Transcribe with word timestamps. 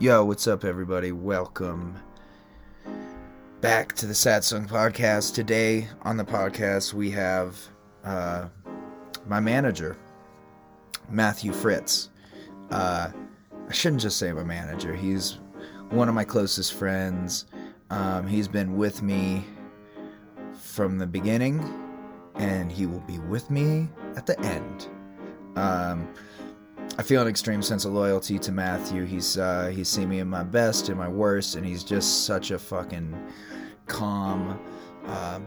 Yo, 0.00 0.24
what's 0.24 0.46
up, 0.46 0.64
everybody? 0.64 1.10
Welcome 1.10 1.96
back 3.60 3.94
to 3.94 4.06
the 4.06 4.12
Satsang 4.12 4.68
Podcast. 4.68 5.34
Today 5.34 5.88
on 6.02 6.16
the 6.16 6.24
podcast, 6.24 6.94
we 6.94 7.10
have 7.10 7.58
uh, 8.04 8.46
my 9.26 9.40
manager, 9.40 9.96
Matthew 11.10 11.52
Fritz. 11.52 12.10
Uh, 12.70 13.10
I 13.68 13.72
shouldn't 13.72 14.00
just 14.00 14.20
say 14.20 14.32
my 14.32 14.44
manager, 14.44 14.94
he's 14.94 15.40
one 15.90 16.08
of 16.08 16.14
my 16.14 16.22
closest 16.22 16.74
friends. 16.74 17.46
Um, 17.90 18.24
he's 18.24 18.46
been 18.46 18.76
with 18.76 19.02
me 19.02 19.44
from 20.62 20.98
the 20.98 21.08
beginning, 21.08 21.58
and 22.36 22.70
he 22.70 22.86
will 22.86 23.00
be 23.00 23.18
with 23.18 23.50
me 23.50 23.88
at 24.14 24.26
the 24.26 24.38
end. 24.42 24.86
Um, 25.56 26.08
I 26.98 27.04
feel 27.04 27.22
an 27.22 27.28
extreme 27.28 27.62
sense 27.62 27.84
of 27.84 27.92
loyalty 27.92 28.40
to 28.40 28.50
Matthew. 28.50 29.04
He's 29.04 29.38
uh, 29.38 29.70
he's 29.72 29.88
seen 29.88 30.08
me 30.08 30.18
in 30.18 30.26
my 30.26 30.42
best 30.42 30.88
and 30.88 30.98
my 30.98 31.06
worst, 31.06 31.54
and 31.54 31.64
he's 31.64 31.84
just 31.84 32.26
such 32.26 32.50
a 32.50 32.58
fucking 32.58 33.16
calm, 33.86 34.58
uh, 35.06 35.38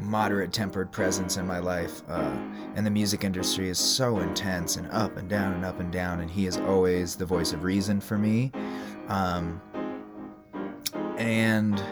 moderate 0.00 0.54
tempered 0.54 0.90
presence 0.90 1.36
in 1.36 1.46
my 1.46 1.58
life. 1.58 2.00
Uh, 2.08 2.34
and 2.76 2.86
the 2.86 2.90
music 2.90 3.24
industry 3.24 3.68
is 3.68 3.78
so 3.78 4.20
intense 4.20 4.76
and 4.76 4.90
up 4.90 5.18
and 5.18 5.28
down 5.28 5.52
and 5.52 5.66
up 5.66 5.80
and 5.80 5.92
down, 5.92 6.20
and 6.20 6.30
he 6.30 6.46
is 6.46 6.56
always 6.56 7.14
the 7.14 7.26
voice 7.26 7.52
of 7.52 7.62
reason 7.62 8.00
for 8.00 8.16
me. 8.16 8.50
Um, 9.08 9.60
and 11.18 11.84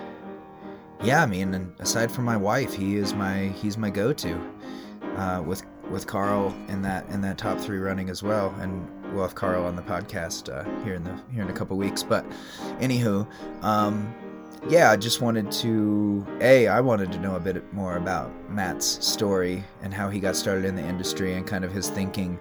yeah, 1.03 1.23
I 1.23 1.27
mean, 1.27 1.75
aside 1.79 2.11
from 2.11 2.25
my 2.25 2.39
wife, 2.39 2.73
he 2.73 2.97
is 2.97 3.13
my 3.13 3.49
he's 3.49 3.77
my 3.77 3.91
go-to. 3.91 4.41
Uh, 5.17 5.43
with 5.43 5.63
with 5.91 6.07
Carl 6.07 6.55
in 6.69 6.83
that 6.83 7.09
in 7.11 7.21
that 7.21 7.37
top 7.39 7.61
three 7.61 7.79
running 7.79 8.09
as 8.09 8.23
well, 8.23 8.55
and 8.61 8.89
we'll 9.15 9.25
have 9.25 9.35
Carl 9.35 9.65
on 9.65 9.77
the 9.77 9.83
podcast 9.83 10.53
uh, 10.53 10.65
here 10.85 10.95
in 10.95 11.05
the 11.05 11.19
here 11.33 11.43
in 11.43 11.49
a 11.49 11.53
couple 11.53 11.77
weeks. 11.77 12.03
But 12.03 12.29
anywho, 12.81 13.27
um, 13.63 14.15
yeah, 14.69 14.91
I 14.91 14.97
just 14.97 15.21
wanted 15.21 15.51
to 15.53 16.27
a 16.41 16.67
I 16.69 16.81
wanted 16.81 17.13
to 17.13 17.19
know 17.19 17.37
a 17.37 17.41
bit 17.41 17.73
more 17.73 17.97
about 17.97 18.33
Matt's 18.51 19.07
story 19.07 19.63
and 19.83 19.95
how 19.95 20.11
he 20.11 20.21
got 20.21 20.37
started 20.37 20.65
in 20.65 20.75
the 20.75 20.83
industry 20.83 21.35
and 21.35 21.47
kind 21.47 21.65
of 21.65 21.73
his 21.73 21.89
thinking 21.89 22.39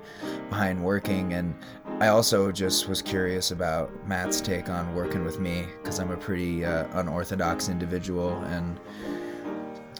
behind 0.50 0.84
working, 0.84 1.34
and 1.34 1.56
I 2.00 2.08
also 2.08 2.52
just 2.52 2.88
was 2.88 3.02
curious 3.02 3.52
about 3.52 3.92
Matt's 4.08 4.42
take 4.42 4.70
on 4.70 4.96
working 4.96 5.24
with 5.24 5.40
me 5.40 5.66
because 5.82 6.00
I'm 6.00 6.12
a 6.12 6.18
pretty 6.18 6.66
uh, 6.66 6.88
unorthodox 7.00 7.70
individual 7.70 8.32
and. 8.46 8.80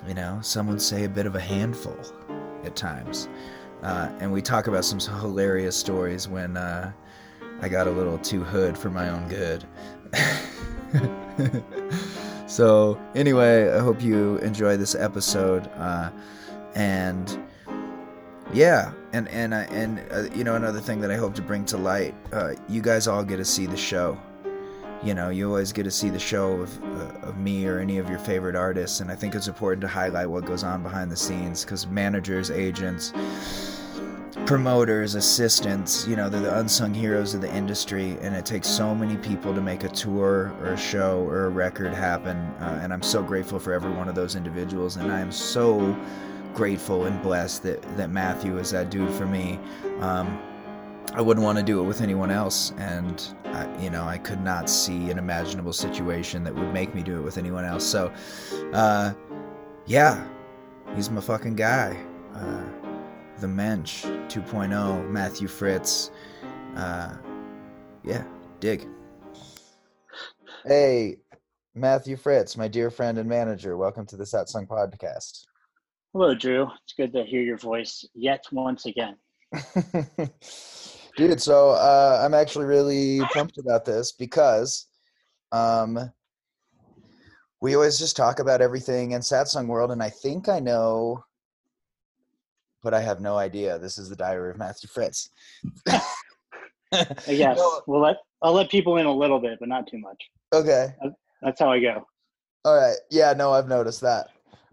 You 0.06 0.16
know, 0.16 0.40
some 0.42 0.68
would 0.68 0.82
say 0.82 1.06
a 1.06 1.10
bit 1.10 1.26
of 1.26 1.36
a 1.36 1.40
handful 1.40 1.98
at 2.66 2.76
times. 2.76 3.30
Uh, 3.84 4.10
and 4.20 4.32
we 4.32 4.42
talk 4.42 4.68
about 4.68 4.86
some 4.86 5.00
hilarious 5.00 5.76
stories 5.76 6.28
when 6.28 6.56
uh, 6.56 6.92
I 7.62 7.68
got 7.68 7.86
a 7.86 7.92
little 7.92 8.18
too 8.18 8.44
hood 8.44 8.78
for 8.78 8.90
my 8.90 9.10
own 9.10 9.28
good. 9.28 9.66
so, 12.48 13.00
anyway, 13.14 13.72
I 13.72 13.80
hope 13.80 14.02
you 14.02 14.38
enjoy 14.38 14.78
this 14.78 14.96
episode. 14.96 15.70
Uh, 15.76 16.12
and 16.76 17.38
yeah, 18.54 18.94
and 19.12 19.28
and 19.28 19.54
and 19.54 20.02
uh, 20.12 20.34
you 20.34 20.46
know 20.46 20.56
another 20.56 20.80
thing 20.80 21.02
that 21.02 21.12
I 21.12 21.18
hope 21.18 21.36
to 21.36 21.42
bring 21.42 21.66
to 21.66 21.78
light, 21.78 22.16
uh, 22.32 22.54
you 22.70 22.82
guys 22.82 23.08
all 23.08 23.24
get 23.24 23.38
to 23.38 23.46
see 23.46 23.66
the 23.66 23.78
show 23.78 24.18
you 25.04 25.14
know 25.14 25.30
you 25.30 25.48
always 25.48 25.74
get 25.74 25.84
to 25.84 25.92
see 25.92 26.10
the 26.10 26.20
show 26.20 26.62
of, 26.62 26.84
uh, 26.84 27.28
of 27.28 27.38
me 27.38 27.66
or 27.66 27.80
any 27.80 27.98
of 27.98 28.10
your 28.10 28.20
favorite 28.20 28.56
artists 28.56 29.02
and 29.02 29.12
i 29.12 29.16
think 29.16 29.36
it's 29.36 29.48
important 29.48 29.82
to 29.82 29.88
highlight 29.88 30.30
what 30.30 30.46
goes 30.46 30.64
on 30.64 30.82
behind 30.82 31.12
the 31.12 31.16
scenes 31.16 31.66
because 31.66 31.86
managers 31.88 32.50
agents 32.50 33.12
promoters 34.46 35.16
assistants 35.16 36.08
you 36.08 36.16
know 36.16 36.28
they're 36.28 36.42
the 36.42 36.60
unsung 36.60 36.94
heroes 36.94 37.34
of 37.34 37.42
the 37.42 37.56
industry 37.56 38.18
and 38.22 38.36
it 38.36 38.46
takes 38.46 38.68
so 38.68 38.94
many 38.96 39.16
people 39.18 39.54
to 39.54 39.62
make 39.62 39.84
a 39.84 39.90
tour 39.90 40.54
or 40.62 40.74
a 40.74 40.78
show 40.78 41.22
or 41.28 41.46
a 41.46 41.50
record 41.50 41.94
happen 41.94 42.38
uh, 42.60 42.80
and 42.82 42.92
i'm 42.92 43.04
so 43.04 43.22
grateful 43.22 43.60
for 43.60 43.74
every 43.74 43.92
one 43.92 44.10
of 44.10 44.16
those 44.16 44.36
individuals 44.36 44.98
and 44.98 45.12
i 45.12 45.20
am 45.20 45.32
so 45.32 45.96
grateful 46.54 47.06
and 47.06 47.22
blessed 47.22 47.64
that, 47.64 47.82
that 47.96 48.10
matthew 48.10 48.58
is 48.58 48.72
that 48.72 48.90
dude 48.90 49.12
for 49.12 49.26
me 49.26 49.60
um, 50.00 50.40
I 51.14 51.22
wouldn't 51.22 51.44
want 51.44 51.60
to 51.60 51.64
do 51.64 51.80
it 51.80 51.84
with 51.84 52.02
anyone 52.02 52.32
else, 52.32 52.72
and 52.78 53.36
I, 53.46 53.82
you 53.82 53.92
know 53.92 54.04
I 54.04 54.18
could 54.18 54.42
not 54.42 54.68
see 54.68 55.12
an 55.12 55.20
imaginable 55.20 55.74
situation 55.74 56.44
that 56.44 56.56
would 56.56 56.74
make 56.74 56.96
me 56.96 57.04
do 57.04 57.18
it 57.18 57.22
with 57.22 57.38
anyone 57.38 57.66
else. 57.66 57.86
So, 57.86 58.12
uh, 58.74 59.14
yeah, 59.86 60.26
he's 60.96 61.12
my 61.12 61.22
fucking 61.22 61.56
guy. 61.56 62.02
Uh, 62.34 62.64
the 63.44 63.48
Mensch 63.50 64.06
2.0, 64.06 65.10
Matthew 65.10 65.50
Fritz. 65.50 66.12
Uh, 66.78 67.14
yeah, 68.02 68.24
dig. 68.62 68.88
Hey, 70.66 71.18
Matthew 71.76 72.16
Fritz, 72.16 72.56
my 72.56 72.70
dear 72.70 72.90
friend 72.90 73.18
and 73.18 73.28
manager. 73.28 73.76
Welcome 73.76 74.06
to 74.06 74.16
the 74.16 74.24
Satsang 74.24 74.66
Podcast. 74.66 75.44
Hello, 76.14 76.34
Drew. 76.34 76.70
It's 76.86 76.94
good 76.96 77.12
to 77.12 77.26
hear 77.26 77.42
your 77.42 77.58
voice 77.58 78.06
yet 78.14 78.46
once 78.54 78.86
again. 78.86 79.18
dude 81.18 81.40
so 81.40 81.72
uh, 81.72 82.22
i'm 82.24 82.34
actually 82.34 82.66
really 82.66 83.20
pumped 83.34 83.60
about 83.60 83.86
this 83.86 84.14
because 84.14 84.88
um, 85.52 86.12
we 87.62 87.76
always 87.76 88.00
just 88.00 88.16
talk 88.16 88.40
about 88.40 88.62
everything 88.62 89.12
in 89.12 89.22
satsang 89.22 89.68
world 89.68 89.92
and 89.92 90.02
i 90.02 90.10
think 90.10 90.50
i 90.50 90.60
know 90.60 91.24
but 92.84 92.94
i 92.94 93.02
have 93.02 93.22
no 93.22 93.38
idea 93.38 93.78
this 93.80 93.98
is 93.98 94.10
the 94.10 94.16
diary 94.16 94.52
of 94.52 94.58
matthew 94.58 94.88
fritz 94.88 95.30
yes 97.28 97.58
no. 97.58 97.82
we'll 97.88 98.02
let 98.02 98.18
i'll 98.42 98.54
let 98.54 98.70
people 98.70 98.98
in 98.98 99.06
a 99.06 99.12
little 99.12 99.40
bit 99.40 99.58
but 99.60 99.70
not 99.70 99.88
too 99.88 99.98
much 99.98 100.22
okay 100.54 100.94
that's 101.42 101.60
how 101.60 101.72
i 101.72 101.80
go 101.80 102.06
all 102.66 102.76
right 102.76 102.98
yeah 103.10 103.34
no 103.34 103.52
i've 103.52 103.68
noticed 103.68 104.02
that 104.02 104.28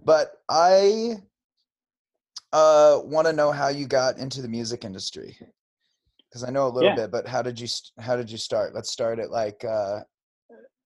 but 0.04 0.34
i 0.48 1.15
uh 2.53 3.00
want 3.04 3.26
to 3.26 3.32
know 3.32 3.53
how 3.53 3.69
you 3.69 3.87
got 3.87 4.19
into 4.19 4.42
the 4.42 4.48
music 4.48 4.84
industry 4.84 5.37
because 6.31 6.44
I 6.44 6.50
know 6.50 6.66
a 6.66 6.71
little 6.71 6.91
yeah. 6.91 6.97
bit, 6.97 7.10
but 7.10 7.27
how 7.27 7.42
did 7.42 7.59
you 7.59 7.66
how 7.98 8.16
did 8.16 8.31
you 8.31 8.38
start? 8.38 8.75
Let's 8.75 8.91
start 8.91 9.19
at 9.19 9.31
like 9.31 9.65
uh, 9.65 10.00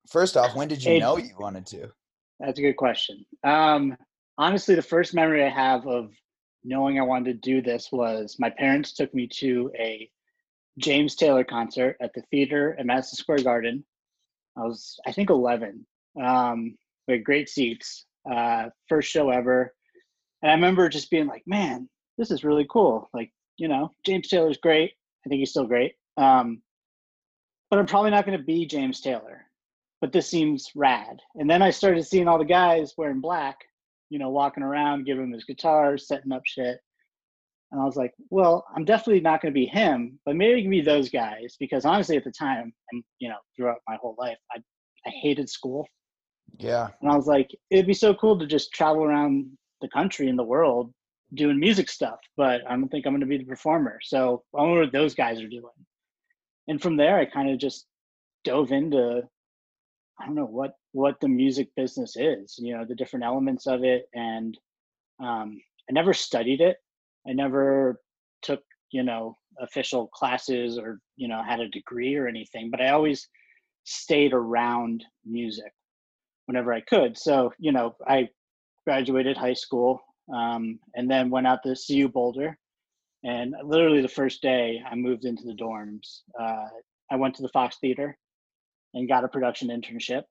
first 0.07 0.37
off, 0.37 0.55
when 0.55 0.67
did 0.67 0.83
you 0.83 0.99
know 0.99 1.17
you 1.17 1.33
wanted 1.39 1.65
to? 1.67 1.89
That's 2.39 2.59
a 2.59 2.61
good 2.61 2.77
question. 2.77 3.25
Um, 3.43 3.97
honestly, 4.37 4.75
the 4.75 4.81
first 4.81 5.13
memory 5.13 5.43
I 5.43 5.49
have 5.49 5.87
of 5.87 6.11
knowing 6.63 6.99
I 6.99 7.03
wanted 7.03 7.41
to 7.41 7.51
do 7.51 7.61
this 7.61 7.89
was 7.91 8.37
my 8.39 8.49
parents 8.49 8.93
took 8.93 9.13
me 9.13 9.27
to 9.39 9.71
a 9.77 10.09
James 10.77 11.15
Taylor 11.15 11.43
concert 11.43 11.97
at 12.01 12.13
the 12.13 12.21
theater 12.31 12.75
at 12.79 12.85
Madison 12.85 13.17
Square 13.17 13.39
Garden. 13.39 13.83
I 14.57 14.61
was, 14.61 14.99
I 15.05 15.11
think, 15.11 15.29
11. 15.29 15.85
Um, 16.21 16.77
we 17.07 17.15
had 17.15 17.23
great 17.23 17.49
seats. 17.49 18.05
Uh, 18.29 18.69
first 18.87 19.09
show 19.09 19.29
ever. 19.29 19.73
And 20.41 20.51
I 20.51 20.55
remember 20.55 20.89
just 20.89 21.09
being 21.09 21.27
like, 21.27 21.43
man, 21.45 21.89
this 22.17 22.31
is 22.31 22.43
really 22.43 22.65
cool. 22.69 23.09
Like, 23.13 23.31
you 23.57 23.67
know, 23.67 23.91
James 24.05 24.27
Taylor's 24.27 24.57
great. 24.57 24.93
I 25.25 25.29
think 25.29 25.39
he's 25.39 25.51
still 25.51 25.65
great. 25.65 25.93
Um, 26.17 26.61
but 27.69 27.79
I'm 27.79 27.85
probably 27.85 28.11
not 28.11 28.25
going 28.25 28.37
to 28.37 28.43
be 28.43 28.65
James 28.65 29.01
Taylor. 29.01 29.45
But 30.01 30.11
this 30.11 30.27
seems 30.27 30.71
rad. 30.75 31.19
And 31.35 31.49
then 31.49 31.61
I 31.61 31.69
started 31.69 32.05
seeing 32.05 32.27
all 32.27 32.39
the 32.39 32.45
guys 32.45 32.93
wearing 32.97 33.21
black, 33.21 33.59
you 34.11 34.19
know, 34.19 34.29
walking 34.29 34.61
around, 34.61 35.07
giving 35.07 35.23
him 35.23 35.31
his 35.31 35.45
guitar, 35.45 35.97
setting 35.97 36.31
up 36.31 36.43
shit. 36.45 36.77
And 37.71 37.81
I 37.81 37.85
was 37.85 37.95
like, 37.95 38.13
well, 38.29 38.65
I'm 38.75 38.85
definitely 38.85 39.21
not 39.21 39.41
going 39.41 39.51
to 39.51 39.59
be 39.59 39.65
him, 39.65 40.19
but 40.25 40.35
maybe 40.35 40.59
I 40.59 40.61
can 40.61 40.69
be 40.69 40.81
those 40.81 41.09
guys 41.09 41.55
because 41.59 41.85
honestly, 41.85 42.17
at 42.17 42.23
the 42.23 42.31
time, 42.31 42.71
and 42.91 43.03
you 43.17 43.29
know, 43.29 43.37
throughout 43.55 43.79
my 43.87 43.95
whole 43.95 44.15
life, 44.19 44.37
I 44.53 44.59
I 45.05 45.09
hated 45.09 45.49
school. 45.49 45.87
Yeah. 46.57 46.89
And 47.01 47.11
I 47.11 47.15
was 47.15 47.27
like, 47.27 47.49
it'd 47.69 47.87
be 47.87 47.93
so 47.93 48.13
cool 48.13 48.37
to 48.39 48.45
just 48.45 48.73
travel 48.73 49.03
around 49.03 49.49
the 49.81 49.89
country 49.89 50.27
and 50.27 50.37
the 50.37 50.43
world 50.43 50.93
doing 51.33 51.59
music 51.59 51.89
stuff, 51.89 52.19
but 52.35 52.61
I 52.67 52.75
don't 52.75 52.89
think 52.89 53.05
I'm 53.05 53.13
going 53.13 53.21
to 53.21 53.25
be 53.25 53.37
the 53.37 53.45
performer. 53.45 53.99
So 54.03 54.43
I 54.55 54.61
wonder 54.61 54.81
what 54.81 54.91
those 54.91 55.15
guys 55.15 55.41
are 55.41 55.47
doing. 55.47 55.71
And 56.67 56.81
from 56.81 56.97
there, 56.97 57.17
I 57.17 57.25
kind 57.25 57.49
of 57.49 57.57
just 57.57 57.85
dove 58.43 58.71
into, 58.71 59.21
I 60.21 60.25
don't 60.25 60.35
know 60.35 60.45
what 60.45 60.73
what 60.91 61.19
the 61.19 61.27
music 61.27 61.69
business 61.75 62.15
is, 62.15 62.55
you 62.59 62.77
know, 62.77 62.85
the 62.85 62.95
different 62.95 63.25
elements 63.25 63.65
of 63.65 63.83
it, 63.83 64.05
and 64.13 64.57
um, 65.19 65.59
I 65.89 65.93
never 65.93 66.13
studied 66.13 66.61
it. 66.61 66.77
I 67.27 67.33
never 67.33 68.01
took, 68.41 68.61
you 68.91 69.03
know, 69.03 69.37
official 69.59 70.07
classes 70.07 70.77
or 70.77 70.99
you 71.15 71.27
know 71.27 71.41
had 71.43 71.59
a 71.59 71.69
degree 71.69 72.15
or 72.15 72.27
anything, 72.27 72.69
but 72.69 72.81
I 72.81 72.89
always 72.89 73.27
stayed 73.83 74.33
around 74.33 75.03
music 75.25 75.71
whenever 76.45 76.73
I 76.73 76.81
could. 76.81 77.17
So 77.17 77.53
you 77.57 77.71
know, 77.71 77.95
I 78.07 78.29
graduated 78.85 79.37
high 79.37 79.53
school 79.53 80.01
um, 80.33 80.79
and 80.95 81.09
then 81.09 81.29
went 81.29 81.47
out 81.47 81.59
to 81.63 81.75
CU 81.75 82.07
Boulder. 82.09 82.57
And 83.23 83.53
literally 83.63 84.01
the 84.01 84.07
first 84.07 84.41
day 84.41 84.81
I 84.89 84.95
moved 84.95 85.25
into 85.25 85.43
the 85.43 85.53
dorms, 85.53 86.21
uh, 86.39 86.67
I 87.11 87.15
went 87.15 87.35
to 87.35 87.43
the 87.43 87.49
Fox 87.49 87.77
Theater 87.79 88.17
and 88.93 89.07
got 89.07 89.23
a 89.23 89.27
production 89.27 89.69
internship 89.69 90.23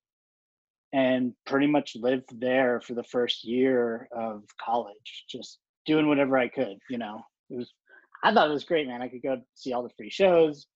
and 0.92 1.32
pretty 1.46 1.66
much 1.66 1.96
lived 1.96 2.40
there 2.40 2.80
for 2.80 2.94
the 2.94 3.04
first 3.04 3.44
year 3.44 4.08
of 4.12 4.42
college, 4.60 5.24
just 5.28 5.58
doing 5.86 6.08
whatever 6.08 6.36
I 6.36 6.48
could, 6.48 6.78
you 6.88 6.98
know. 6.98 7.22
It 7.48 7.56
was 7.56 7.72
I 8.22 8.32
thought 8.32 8.48
it 8.48 8.52
was 8.52 8.64
great, 8.64 8.86
man. 8.86 9.02
I 9.02 9.08
could 9.08 9.22
go 9.22 9.40
see 9.54 9.72
all 9.72 9.82
the 9.82 9.94
free 9.96 10.10
shows, 10.10 10.66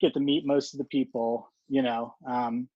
get 0.00 0.14
to 0.14 0.20
meet 0.20 0.46
most 0.46 0.74
of 0.74 0.78
the 0.78 0.84
people. 0.84 1.50
You 1.68 1.82
know, 1.82 2.14
um, 2.26 2.68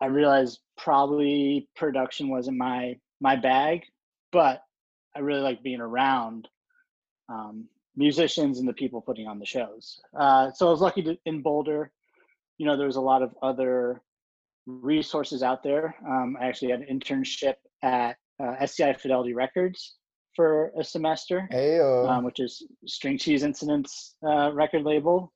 I 0.00 0.06
realized 0.06 0.60
probably 0.78 1.68
production 1.76 2.28
wasn't 2.28 2.56
my 2.56 2.96
my 3.20 3.36
bag, 3.36 3.82
but 4.32 4.62
I 5.14 5.20
really 5.20 5.40
like 5.40 5.62
being 5.62 5.80
around 5.80 6.48
um, 7.28 7.68
musicians 7.96 8.58
and 8.58 8.68
the 8.68 8.72
people 8.72 9.00
putting 9.00 9.26
on 9.26 9.38
the 9.38 9.46
shows. 9.46 10.00
Uh, 10.18 10.50
so 10.52 10.68
I 10.68 10.70
was 10.70 10.80
lucky 10.80 11.02
to, 11.02 11.18
in 11.26 11.42
Boulder. 11.42 11.92
You 12.60 12.66
know, 12.66 12.76
there 12.76 12.86
was 12.86 12.96
a 12.96 13.00
lot 13.00 13.22
of 13.22 13.34
other 13.40 14.02
resources 14.66 15.42
out 15.42 15.62
there. 15.62 15.96
Um, 16.06 16.36
I 16.38 16.44
actually 16.44 16.72
had 16.72 16.82
an 16.82 17.00
internship 17.00 17.54
at 17.82 18.18
uh, 18.38 18.54
SCI 18.60 18.92
Fidelity 18.92 19.32
Records 19.32 19.96
for 20.36 20.70
a 20.78 20.84
semester, 20.84 21.48
um, 22.06 22.22
which 22.22 22.38
is 22.38 22.62
String 22.86 23.16
Cheese 23.16 23.44
Incident's 23.44 24.14
uh, 24.22 24.52
record 24.52 24.82
label. 24.82 25.32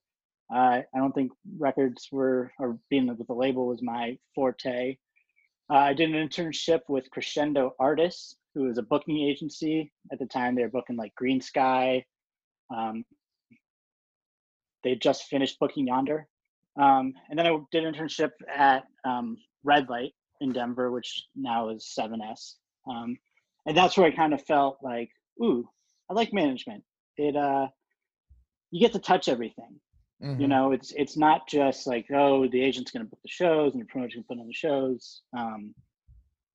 Uh, 0.55 0.83
I 0.95 0.99
don't 0.99 1.15
think 1.15 1.33
records 1.59 2.09
were, 2.13 2.53
or 2.59 2.79
being 2.91 3.07
with 3.07 3.27
the 3.27 3.33
label 3.33 3.69
was 3.69 3.81
my 3.83 4.19
forte. 4.35 4.99
Uh, 5.71 5.77
I 5.77 5.95
did 5.95 6.15
an 6.15 6.29
internship 6.29 6.81
with 6.91 7.11
Crescendo 7.11 7.75
Artists, 7.81 8.37
who 8.55 8.69
is 8.69 8.77
a 8.77 8.83
booking 8.83 9.19
agency. 9.27 9.91
At 10.13 10.19
the 10.19 10.27
time, 10.27 10.57
they 10.57 10.63
were 10.63 10.69
booking 10.69 10.97
like 10.97 11.15
Greensky. 11.19 12.05
Um, 12.69 13.07
they 14.83 14.95
just 14.95 15.25
finished 15.25 15.59
booking 15.59 15.87
Yonder. 15.87 16.29
Um, 16.81 17.13
and 17.31 17.39
then 17.39 17.47
I 17.47 17.57
did 17.71 17.85
an 17.85 17.95
internship 17.95 18.31
at 18.55 18.85
um, 19.05 19.37
Red 19.63 19.89
Light 19.89 20.13
in 20.41 20.53
Denver, 20.53 20.91
which 20.91 21.27
now 21.37 21.69
is 21.71 21.95
7S. 21.99 22.55
Um, 22.89 23.17
and 23.67 23.77
that's 23.77 23.97
where 23.97 24.07
I 24.07 24.15
kind 24.15 24.35
of 24.35 24.43
felt 24.45 24.79
like, 24.83 25.11
ooh, 25.43 25.69
I 26.11 26.15
like 26.15 26.33
management. 26.33 26.83
It 27.17 27.37
uh, 27.37 27.69
you 28.71 28.81
get 28.81 28.93
to 28.93 28.99
touch 28.99 29.29
everything. 29.29 29.81
Mm-hmm. 30.23 30.41
You 30.41 30.49
know, 30.49 30.73
it's 30.73 30.93
it's 30.93 31.17
not 31.17 31.49
just 31.49 31.87
like 31.87 32.07
oh 32.13 32.47
the 32.49 32.63
agent's 32.63 32.91
going 32.91 33.05
to 33.05 33.11
book 33.11 33.21
the 33.23 33.31
shows 33.31 33.73
and 33.73 33.81
the 33.81 33.87
promoter's 33.87 34.15
going 34.15 34.25
to 34.25 34.29
put 34.29 34.41
on 34.41 34.47
the 34.47 34.53
shows. 34.53 35.23
Um, 35.37 35.75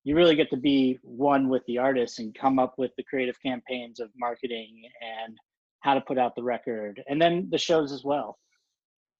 you 0.04 0.16
really 0.16 0.36
get 0.36 0.50
to 0.52 0.58
be 0.58 0.98
one 1.04 1.50
with 1.50 1.64
the 1.68 1.78
artists 1.78 2.20
and 2.20 2.34
come 2.34 2.58
up 2.58 2.76
with 2.78 2.92
the 2.98 3.04
creative 3.04 3.42
campaigns 3.42 4.00
of 4.00 4.10
marketing 4.18 4.82
and 5.26 5.38
how 5.82 5.94
to 5.94 6.02
put 6.02 6.18
out 6.18 6.36
the 6.36 6.44
record 6.44 7.02
and 7.08 7.22
then 7.22 7.48
the 7.52 7.58
shows 7.58 7.92
as 7.92 8.04
well. 8.04 8.38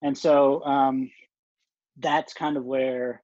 And 0.02 0.18
so 0.18 0.64
um, 0.64 1.12
that's 1.98 2.34
kind 2.34 2.58
of 2.58 2.64
where 2.64 3.22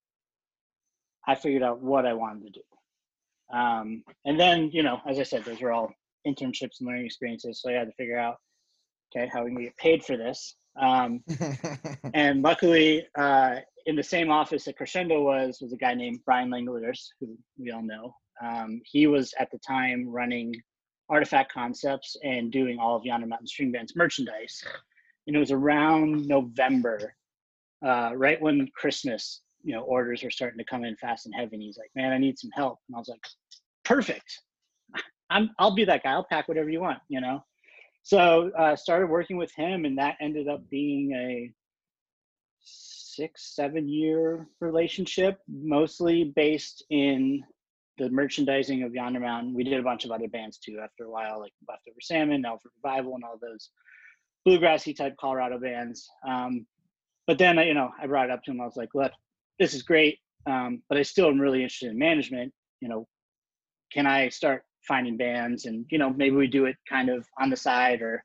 I 1.28 1.36
figured 1.36 1.64
out 1.64 1.82
what 1.82 2.06
I 2.06 2.14
wanted 2.14 2.46
to 2.46 2.60
do. 2.60 3.58
Um, 3.58 4.04
and 4.26 4.40
then, 4.40 4.70
you 4.72 4.84
know, 4.84 5.00
as 5.08 5.20
I 5.20 5.24
said, 5.24 5.46
those 5.46 5.62
were 5.62 5.72
all 5.72 5.94
internships 6.28 6.80
and 6.80 6.88
learning 6.88 7.06
experiences. 7.06 7.62
So 7.62 7.70
I 7.70 7.74
had 7.74 7.88
to 7.88 7.94
figure 7.94 8.18
out, 8.18 8.38
okay, 9.16 9.30
how 9.32 9.44
we 9.44 9.52
can 9.52 9.64
get 9.64 9.78
paid 9.78 10.04
for 10.04 10.18
this. 10.18 10.56
Um, 10.80 11.24
and 12.14 12.42
luckily, 12.42 13.06
uh, 13.18 13.58
in 13.86 13.96
the 13.96 14.04
same 14.04 14.32
office 14.32 14.66
that 14.66 14.78
Crescendo 14.78 15.22
was, 15.22 15.60
was 15.62 15.72
a 15.72 15.78
guy 15.78 15.94
named 15.94 16.20
Brian 16.26 16.50
Langoliers, 16.50 17.08
who 17.20 17.38
we 17.58 17.72
all 17.72 17.84
know. 17.84 18.16
Um, 18.44 18.82
he 18.84 19.08
was 19.08 19.34
at 19.40 19.50
the 19.52 19.60
time 19.60 20.10
running 20.10 20.54
Artifact 21.08 21.54
Concepts 21.54 22.18
and 22.24 22.52
doing 22.52 22.80
all 22.80 22.96
of 22.96 23.06
Yonder 23.06 23.28
Mountain 23.28 23.48
String 23.48 23.72
Band's 23.72 23.96
merchandise. 23.96 24.64
And 25.28 25.36
it 25.36 25.40
was 25.40 25.52
around 25.52 26.28
November, 26.28 27.16
uh, 27.86 28.12
right 28.16 28.42
when 28.42 28.70
Christmas, 28.76 29.42
you 29.64 29.74
know, 29.74 29.82
orders 29.82 30.24
were 30.24 30.30
starting 30.30 30.60
to 30.60 30.66
come 30.66 30.84
in 30.84 30.96
fast 30.98 31.26
and 31.26 31.36
heavy. 31.36 31.56
And 31.56 31.64
he's 31.64 31.78
like, 31.78 31.92
"Man, 31.96 32.12
I 32.12 32.18
need 32.18 32.38
some 32.38 32.52
help." 32.52 32.80
And 32.88 32.96
I 32.96 33.00
was 33.00 33.10
like, 33.10 33.26
"Perfect. 33.84 34.42
I'm. 35.30 35.50
I'll 35.58 35.76
be 35.76 35.86
that 35.86 36.04
guy. 36.04 36.12
I'll 36.12 36.24
pack 36.24 36.48
whatever 36.48 36.70
you 36.70 36.82
want." 36.82 37.00
You 37.10 37.22
know 37.22 37.44
so 38.06 38.52
uh, 38.56 38.76
started 38.76 39.10
working 39.10 39.36
with 39.36 39.52
him 39.56 39.84
and 39.84 39.98
that 39.98 40.16
ended 40.22 40.48
up 40.48 40.70
being 40.70 41.12
a 41.14 41.52
six 42.62 43.56
seven 43.56 43.90
year 43.90 44.48
relationship 44.62 45.40
mostly 45.48 46.32
based 46.36 46.86
in 46.92 47.44
the 47.98 48.08
merchandising 48.12 48.84
of 48.84 48.94
yonder 48.94 49.20
mountain 49.20 49.56
we 49.56 49.64
did 49.64 49.80
a 49.80 49.84
bunch 49.84 50.06
of 50.06 50.12
other 50.12 50.28
bands 50.28 50.60
too 50.60 50.80
after 50.84 51.06
a 51.06 51.10
while 51.10 51.40
like 51.40 51.52
leftover 51.68 51.98
salmon 52.00 52.46
elephant 52.46 52.72
revival 52.84 53.16
and 53.16 53.24
all 53.24 53.40
those 53.42 53.72
bluegrassy 54.46 54.96
type 54.96 55.16
colorado 55.20 55.60
bands. 55.60 56.08
Um, 56.28 56.66
but 57.28 57.38
then 57.38 57.58
you 57.58 57.74
know 57.74 57.90
i 58.02 58.08
brought 58.08 58.26
it 58.26 58.32
up 58.32 58.44
to 58.44 58.52
him. 58.52 58.62
I 58.62 58.66
was 58.66 58.78
like 58.78 58.94
look 58.94 59.12
this 59.60 59.74
is 59.74 59.84
great 59.84 60.20
um, 60.46 60.82
but 60.90 60.98
i 60.98 61.02
still 61.02 61.28
am 61.28 61.40
really 61.40 61.64
interested 61.64 61.92
in 61.92 61.98
management. 61.98 62.54
You 62.82 62.90
know 62.90 63.08
can 63.92 64.06
i 64.08 64.30
start 64.30 64.64
finding 64.88 65.18
bands 65.18 65.66
and 65.66 65.86
you 65.90 65.98
know 65.98 66.12
maybe 66.12 66.36
we 66.36 66.48
do 66.48 66.66
it 66.66 66.76
kind 66.88 67.10
of 67.10 67.26
on 67.40 67.50
the 67.50 67.56
side 67.56 68.02
or 68.02 68.24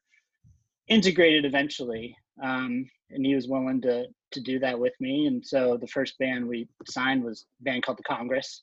integrated 0.88 1.44
eventually. 1.44 2.14
Um, 2.42 2.84
and 3.10 3.24
he 3.24 3.34
was 3.34 3.48
willing 3.48 3.80
to 3.82 4.06
to 4.32 4.40
do 4.40 4.58
that 4.60 4.78
with 4.78 4.92
me. 5.00 5.26
And 5.26 5.44
so 5.44 5.76
the 5.76 5.88
first 5.88 6.16
band 6.18 6.46
we 6.46 6.68
signed 6.86 7.24
was 7.24 7.46
a 7.60 7.64
band 7.64 7.82
called 7.82 7.98
the 7.98 8.04
congress 8.04 8.62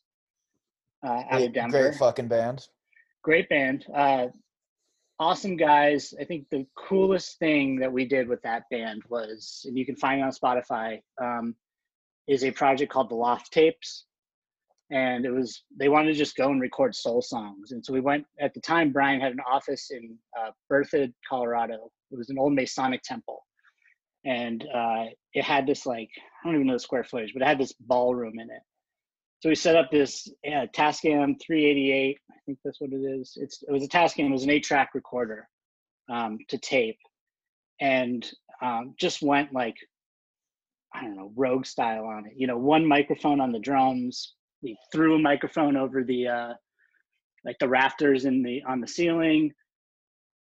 uh, 1.06 1.24
out 1.30 1.42
of 1.42 1.53
denver 1.53 1.89
great 1.89 1.95
fucking 1.95 2.27
band. 2.27 2.68
Great 3.24 3.50
band. 3.50 3.86
Uh, 3.94 4.27
awesome 5.19 5.57
guys 5.57 6.13
i 6.21 6.23
think 6.23 6.45
the 6.51 6.65
coolest 6.75 7.39
thing 7.39 7.79
that 7.79 7.91
we 7.91 8.05
did 8.05 8.27
with 8.27 8.41
that 8.43 8.63
band 8.69 9.01
was 9.09 9.63
and 9.65 9.77
you 9.77 9.85
can 9.85 9.95
find 9.95 10.21
it 10.21 10.23
on 10.23 10.31
spotify 10.31 10.99
um, 11.21 11.55
is 12.27 12.43
a 12.43 12.51
project 12.51 12.91
called 12.91 13.09
the 13.09 13.15
loft 13.15 13.51
tapes. 13.51 14.05
And 14.89 15.25
it 15.25 15.31
was 15.31 15.63
they 15.77 15.89
wanted 15.89 16.13
to 16.13 16.17
just 16.17 16.37
go 16.37 16.49
and 16.49 16.61
record 16.61 16.95
soul 16.95 17.21
songs. 17.21 17.71
And 17.71 17.83
so 17.83 17.91
we 17.91 17.99
went 17.99 18.25
at 18.39 18.53
the 18.53 18.61
time 18.61 18.91
brian 18.91 19.19
had 19.19 19.33
an 19.33 19.41
office 19.49 19.91
in 19.91 20.17
uh, 20.39 20.51
berthoud 20.71 21.13
colorado. 21.27 21.89
It 22.11 22.17
was 22.17 22.29
an 22.29 22.39
old 22.39 22.53
masonic 22.53 23.01
temple. 23.03 23.43
And 24.25 24.65
uh, 24.73 25.05
it 25.33 25.43
had 25.43 25.67
this 25.67 25.85
like 25.85 26.09
i 26.15 26.47
don't 26.47 26.55
even 26.55 26.67
know 26.67 26.73
the 26.73 26.79
square 26.79 27.03
footage 27.03 27.33
but 27.33 27.41
it 27.41 27.47
had 27.47 27.59
this 27.59 27.73
ballroom 27.81 28.39
in 28.39 28.49
it 28.49 28.61
so 29.39 29.50
we 29.50 29.56
set 29.56 29.75
up 29.75 29.92
this 29.92 30.28
yeah, 30.44 30.66
tascam 30.66 31.36
388 31.39 32.18
i 32.31 32.36
think 32.48 32.60
that's 32.63 32.81
what 32.81 32.92
it 32.94 33.04
is. 33.04 33.38
It's 33.39 33.62
it 33.68 33.72
was 33.72 33.84
a 33.84 33.88
tascam 33.88 34.30
it 34.30 34.31
was 34.31 34.44
an 34.44 34.50
eight 34.50 34.63
track 34.63 34.92
recorder 34.95 35.48
um, 36.10 36.39
to 36.48 36.57
tape. 36.57 36.98
And 37.80 38.28
um, 38.62 38.95
just 38.98 39.22
went 39.22 39.54
like 39.54 39.75
I 40.95 41.01
don't 41.01 41.18
know, 41.18 41.31
rogue 41.36 41.66
style 41.66 42.06
on 42.06 42.25
it. 42.25 42.34
You 42.36 42.48
know, 42.48 42.57
one 42.57 42.86
microphone 42.86 43.39
on 43.39 43.51
the 43.51 43.60
drums, 43.60 44.34
we 44.63 44.75
threw 44.92 45.16
a 45.16 45.19
microphone 45.19 45.78
over 45.78 46.04
the 46.04 46.28
uh, 46.28 46.54
like 47.45 47.57
the 47.60 47.69
rafters 47.69 48.25
in 48.25 48.42
the 48.42 48.63
on 48.68 48.81
the 48.81 48.88
ceiling. 48.88 49.51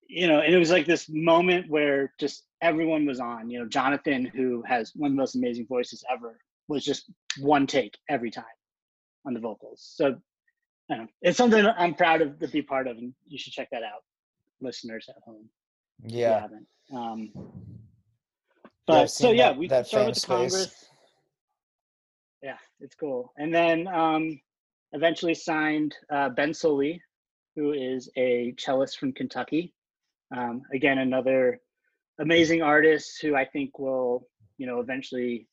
You 0.08 0.28
know 0.28 0.40
and 0.40 0.54
it 0.54 0.60
was 0.60 0.70
like 0.70 0.86
this 0.86 1.10
moment 1.10 1.68
where 1.68 2.14
just 2.20 2.44
everyone 2.62 3.06
was 3.06 3.20
on. 3.20 3.50
You 3.50 3.60
know 3.60 3.68
jonathan 3.68 4.26
who 4.26 4.64
has 4.68 4.92
one 4.96 5.12
of 5.12 5.16
the 5.16 5.22
most 5.22 5.36
amazing 5.36 5.66
voices 5.66 6.04
ever 6.10 6.38
was 6.68 6.86
just 6.86 7.12
one 7.40 7.66
take 7.66 7.98
every 8.10 8.30
time 8.32 8.46
on 9.26 9.34
the 9.34 9.40
vocals. 9.40 9.94
So 9.96 10.16
know, 10.90 11.08
it's 11.24 11.36
something 11.36 11.66
i'm 11.80 11.96
proud 11.96 12.22
of 12.22 12.38
to 12.38 12.48
be 12.48 12.62
part 12.62 12.86
of 12.86 12.96
and 12.98 13.12
you 13.28 13.40
should 13.40 13.52
check 13.52 13.68
that 13.72 13.82
out 13.82 14.04
listeners 14.62 15.08
at 15.10 15.16
home 15.26 15.50
yeah. 16.06 16.46
um 16.94 17.32
but 18.86 19.00
yeah, 19.00 19.06
so 19.06 19.32
yeah 19.32 19.50
that, 19.50 19.58
we 19.58 19.68
that 19.68 19.88
started 19.88 20.10
with 20.10 20.22
the 20.22 20.28
congress. 20.28 20.86
yeah, 22.42 22.58
it's 22.80 22.96
cool. 22.96 23.34
And 23.38 23.54
then 23.54 23.88
um, 23.88 24.40
eventually 24.92 25.34
signed 25.34 25.96
uh, 26.12 26.30
Ben 26.30 26.52
Sollee, 26.52 27.00
who 27.56 27.74
is 27.74 28.10
a 28.18 28.54
cellist 28.58 29.00
from 29.00 29.14
Kentucky. 29.14 29.74
Um, 30.36 30.62
again, 30.74 31.00
another 31.00 31.60
amazing 32.20 32.62
artist 32.62 33.20
who 33.22 33.36
I 33.36 33.46
think 33.46 33.80
will, 33.80 34.28
you 34.58 34.68
know, 34.68 34.80
eventually 34.80 35.48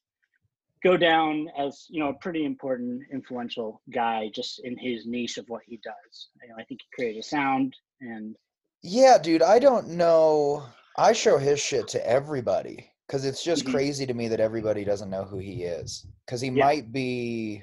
go 0.84 0.96
down 0.96 1.48
as 1.58 1.86
you 1.88 2.00
know 2.00 2.10
a 2.10 2.14
pretty 2.14 2.44
important, 2.44 3.02
influential 3.12 3.80
guy 3.92 4.30
just 4.34 4.60
in 4.64 4.76
his 4.78 5.06
niche 5.06 5.38
of 5.38 5.44
what 5.48 5.62
he 5.66 5.78
does. 5.82 6.28
You 6.42 6.48
know, 6.48 6.54
I 6.58 6.64
think 6.64 6.80
he 6.82 6.88
created 6.94 7.20
a 7.20 7.22
sound 7.22 7.74
and. 8.00 8.36
Yeah, 8.82 9.16
dude. 9.16 9.42
I 9.42 9.60
don't 9.60 9.90
know. 9.90 10.64
I 10.98 11.12
show 11.12 11.38
his 11.38 11.60
shit 11.60 11.86
to 11.88 12.06
everybody 12.06 12.92
because 13.06 13.24
it's 13.24 13.44
just 13.44 13.64
mm-hmm. 13.64 13.72
crazy 13.72 14.06
to 14.06 14.14
me 14.14 14.26
that 14.28 14.40
everybody 14.40 14.84
doesn't 14.84 15.10
know 15.10 15.24
who 15.24 15.38
he 15.38 15.64
is 15.64 16.06
because 16.26 16.40
he 16.40 16.48
yeah. 16.48 16.64
might 16.64 16.92
be 16.92 17.62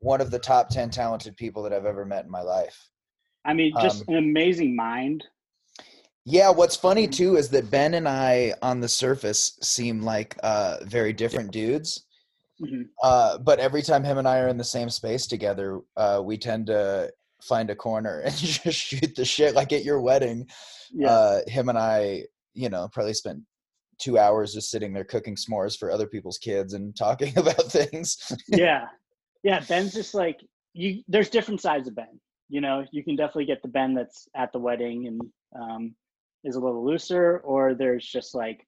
one 0.00 0.20
of 0.20 0.30
the 0.30 0.38
top 0.38 0.68
10 0.68 0.90
talented 0.90 1.36
people 1.36 1.62
that 1.62 1.72
i've 1.72 1.86
ever 1.86 2.04
met 2.04 2.24
in 2.24 2.30
my 2.30 2.42
life 2.42 2.90
i 3.44 3.54
mean 3.54 3.72
just 3.80 4.02
um, 4.02 4.14
an 4.14 4.16
amazing 4.16 4.76
mind 4.76 5.24
yeah 6.24 6.50
what's 6.50 6.76
funny 6.76 7.04
mm-hmm. 7.04 7.12
too 7.12 7.36
is 7.36 7.48
that 7.48 7.70
ben 7.70 7.94
and 7.94 8.08
i 8.08 8.52
on 8.62 8.80
the 8.80 8.88
surface 8.88 9.58
seem 9.62 10.02
like 10.02 10.36
uh, 10.42 10.76
very 10.84 11.12
different 11.12 11.50
dudes 11.50 12.06
mm-hmm. 12.60 12.82
uh, 13.02 13.38
but 13.38 13.58
every 13.58 13.82
time 13.82 14.04
him 14.04 14.18
and 14.18 14.28
i 14.28 14.38
are 14.38 14.48
in 14.48 14.58
the 14.58 14.64
same 14.64 14.90
space 14.90 15.26
together 15.26 15.80
uh, 15.96 16.20
we 16.24 16.36
tend 16.36 16.66
to 16.66 17.10
find 17.42 17.70
a 17.70 17.76
corner 17.76 18.20
and 18.24 18.34
just 18.36 18.78
shoot 18.78 19.14
the 19.16 19.24
shit 19.24 19.54
like 19.54 19.72
at 19.72 19.84
your 19.84 20.00
wedding 20.00 20.46
yeah. 20.94 21.10
Uh, 21.10 21.40
him 21.46 21.68
and 21.68 21.78
i 21.78 22.22
you 22.54 22.68
know 22.68 22.88
probably 22.92 23.14
spent 23.14 23.42
two 24.02 24.18
hours 24.18 24.52
just 24.52 24.70
sitting 24.70 24.92
there 24.92 25.04
cooking 25.04 25.36
s'mores 25.36 25.78
for 25.78 25.90
other 25.90 26.06
people's 26.06 26.38
kids 26.38 26.74
and 26.74 26.96
talking 26.96 27.32
about 27.38 27.70
things. 27.70 28.18
yeah. 28.48 28.86
Yeah. 29.42 29.60
Ben's 29.60 29.94
just 29.94 30.14
like, 30.14 30.40
you, 30.74 31.02
there's 31.08 31.28
different 31.28 31.60
sides 31.60 31.88
of 31.88 31.94
Ben. 31.94 32.20
You 32.48 32.60
know, 32.60 32.84
you 32.92 33.04
can 33.04 33.16
definitely 33.16 33.46
get 33.46 33.62
the 33.62 33.68
Ben 33.68 33.94
that's 33.94 34.28
at 34.36 34.52
the 34.52 34.58
wedding 34.58 35.06
and 35.06 35.20
um, 35.58 35.94
is 36.44 36.56
a 36.56 36.60
little 36.60 36.84
looser, 36.84 37.38
or 37.38 37.74
there's 37.74 38.06
just 38.06 38.34
like, 38.34 38.66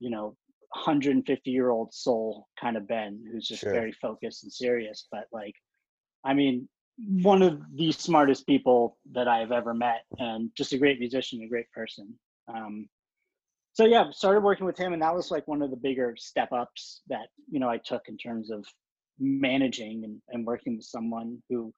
you 0.00 0.10
know, 0.10 0.36
150 0.74 1.50
year 1.50 1.70
old 1.70 1.92
soul 1.94 2.46
kind 2.60 2.76
of 2.76 2.86
Ben, 2.86 3.22
who's 3.30 3.46
just 3.46 3.62
Sure. 3.62 3.72
very 3.72 3.92
focused 3.92 4.42
and 4.42 4.52
serious. 4.52 5.06
But 5.10 5.26
like, 5.32 5.54
I 6.24 6.34
mean, 6.34 6.68
one 7.22 7.42
of 7.42 7.60
the 7.74 7.92
smartest 7.92 8.46
people 8.46 8.98
that 9.12 9.28
I've 9.28 9.52
ever 9.52 9.72
met, 9.72 10.04
and 10.18 10.50
just 10.56 10.72
a 10.72 10.78
great 10.78 10.98
musician, 10.98 11.42
a 11.42 11.48
great 11.48 11.70
person. 11.70 12.18
Um, 12.48 12.88
so 13.72 13.84
yeah, 13.84 14.10
started 14.10 14.42
working 14.42 14.66
with 14.66 14.76
him, 14.76 14.92
and 14.92 15.02
that 15.02 15.14
was 15.14 15.30
like 15.30 15.46
one 15.46 15.62
of 15.62 15.70
the 15.70 15.76
bigger 15.76 16.16
step 16.18 16.52
ups 16.52 17.02
that 17.08 17.28
you 17.50 17.60
know 17.60 17.68
I 17.68 17.78
took 17.78 18.08
in 18.08 18.16
terms 18.18 18.50
of 18.50 18.66
managing 19.20 20.04
and, 20.04 20.20
and 20.30 20.44
working 20.44 20.76
with 20.76 20.84
someone 20.86 21.42
who 21.48 21.72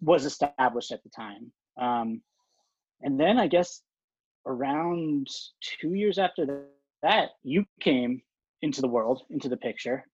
was 0.00 0.24
established 0.26 0.92
at 0.92 1.02
the 1.02 1.10
time. 1.10 1.52
Um, 1.80 2.22
and 3.00 3.18
then 3.18 3.38
I 3.38 3.46
guess 3.46 3.80
around 4.46 5.28
two 5.60 5.94
years 5.94 6.18
after 6.18 6.66
that, 7.02 7.30
you 7.42 7.64
came 7.80 8.22
into 8.62 8.80
the 8.80 8.88
world, 8.88 9.22
into 9.30 9.48
the 9.48 9.56
picture. 9.56 10.04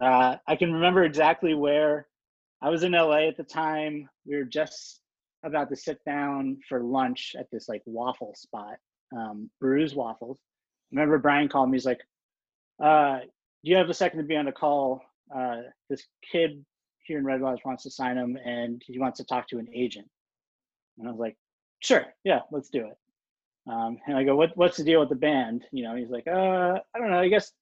Uh, 0.00 0.36
I 0.46 0.56
can 0.56 0.72
remember 0.72 1.04
exactly 1.04 1.54
where 1.54 2.06
I 2.60 2.70
was 2.70 2.84
in 2.84 2.92
LA 2.92 3.28
at 3.28 3.36
the 3.36 3.44
time. 3.44 4.08
We 4.24 4.36
were 4.36 4.44
just 4.44 5.00
about 5.44 5.68
to 5.70 5.76
sit 5.76 5.98
down 6.04 6.58
for 6.68 6.82
lunch 6.82 7.34
at 7.38 7.50
this 7.50 7.68
like 7.68 7.82
waffle 7.84 8.34
spot, 8.36 8.76
um, 9.16 9.50
Waffles. 9.60 10.38
Remember 10.92 11.18
Brian 11.18 11.48
called 11.48 11.70
me. 11.70 11.76
He's 11.76 11.86
like, 11.86 12.00
uh, 12.82 13.20
"Do 13.20 13.70
you 13.70 13.76
have 13.76 13.90
a 13.90 13.94
second 13.94 14.18
to 14.18 14.24
be 14.24 14.36
on 14.36 14.48
a 14.48 14.52
call? 14.52 15.02
Uh, 15.34 15.62
this 15.90 16.06
kid 16.30 16.64
here 17.04 17.18
in 17.18 17.24
Red 17.24 17.40
Lodge 17.40 17.64
wants 17.64 17.82
to 17.82 17.90
sign 17.90 18.16
him, 18.16 18.36
and 18.44 18.82
he 18.86 18.98
wants 18.98 19.18
to 19.18 19.24
talk 19.24 19.48
to 19.48 19.58
an 19.58 19.68
agent." 19.74 20.08
And 20.98 21.08
I 21.08 21.10
was 21.10 21.20
like, 21.20 21.36
"Sure, 21.80 22.06
yeah, 22.24 22.40
let's 22.52 22.70
do 22.70 22.86
it." 22.86 22.96
Um, 23.70 23.98
and 24.06 24.16
I 24.16 24.24
go, 24.24 24.34
"What? 24.36 24.56
What's 24.56 24.76
the 24.76 24.84
deal 24.84 25.00
with 25.00 25.08
the 25.08 25.14
band?" 25.14 25.64
You 25.72 25.84
know, 25.84 25.94
he's 25.94 26.10
like, 26.10 26.26
"Uh, 26.26 26.78
I 26.94 26.98
don't 26.98 27.10
know. 27.10 27.18
I 27.20 27.28
guess 27.28 27.52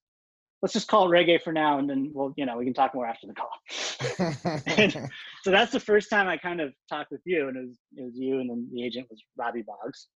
let's 0.62 0.72
just 0.72 0.88
call 0.88 1.10
it 1.10 1.14
reggae 1.14 1.42
for 1.42 1.52
now, 1.52 1.78
and 1.78 1.88
then 1.88 2.10
we'll, 2.14 2.32
you 2.36 2.46
know, 2.46 2.56
we 2.56 2.64
can 2.64 2.74
talk 2.74 2.94
more 2.94 3.06
after 3.06 3.26
the 3.26 3.34
call." 3.34 5.06
So 5.42 5.50
that's 5.50 5.72
the 5.72 5.80
first 5.80 6.10
time 6.10 6.28
I 6.28 6.36
kind 6.36 6.60
of 6.60 6.74
talked 6.88 7.10
with 7.10 7.22
you, 7.24 7.48
and 7.48 7.56
it 7.56 7.66
was 7.66 7.78
it 7.96 8.04
was 8.04 8.14
you, 8.16 8.40
and 8.40 8.50
then 8.50 8.68
the 8.72 8.84
agent 8.84 9.06
was 9.10 9.22
Robbie 9.36 9.62
Boggs. 9.62 10.08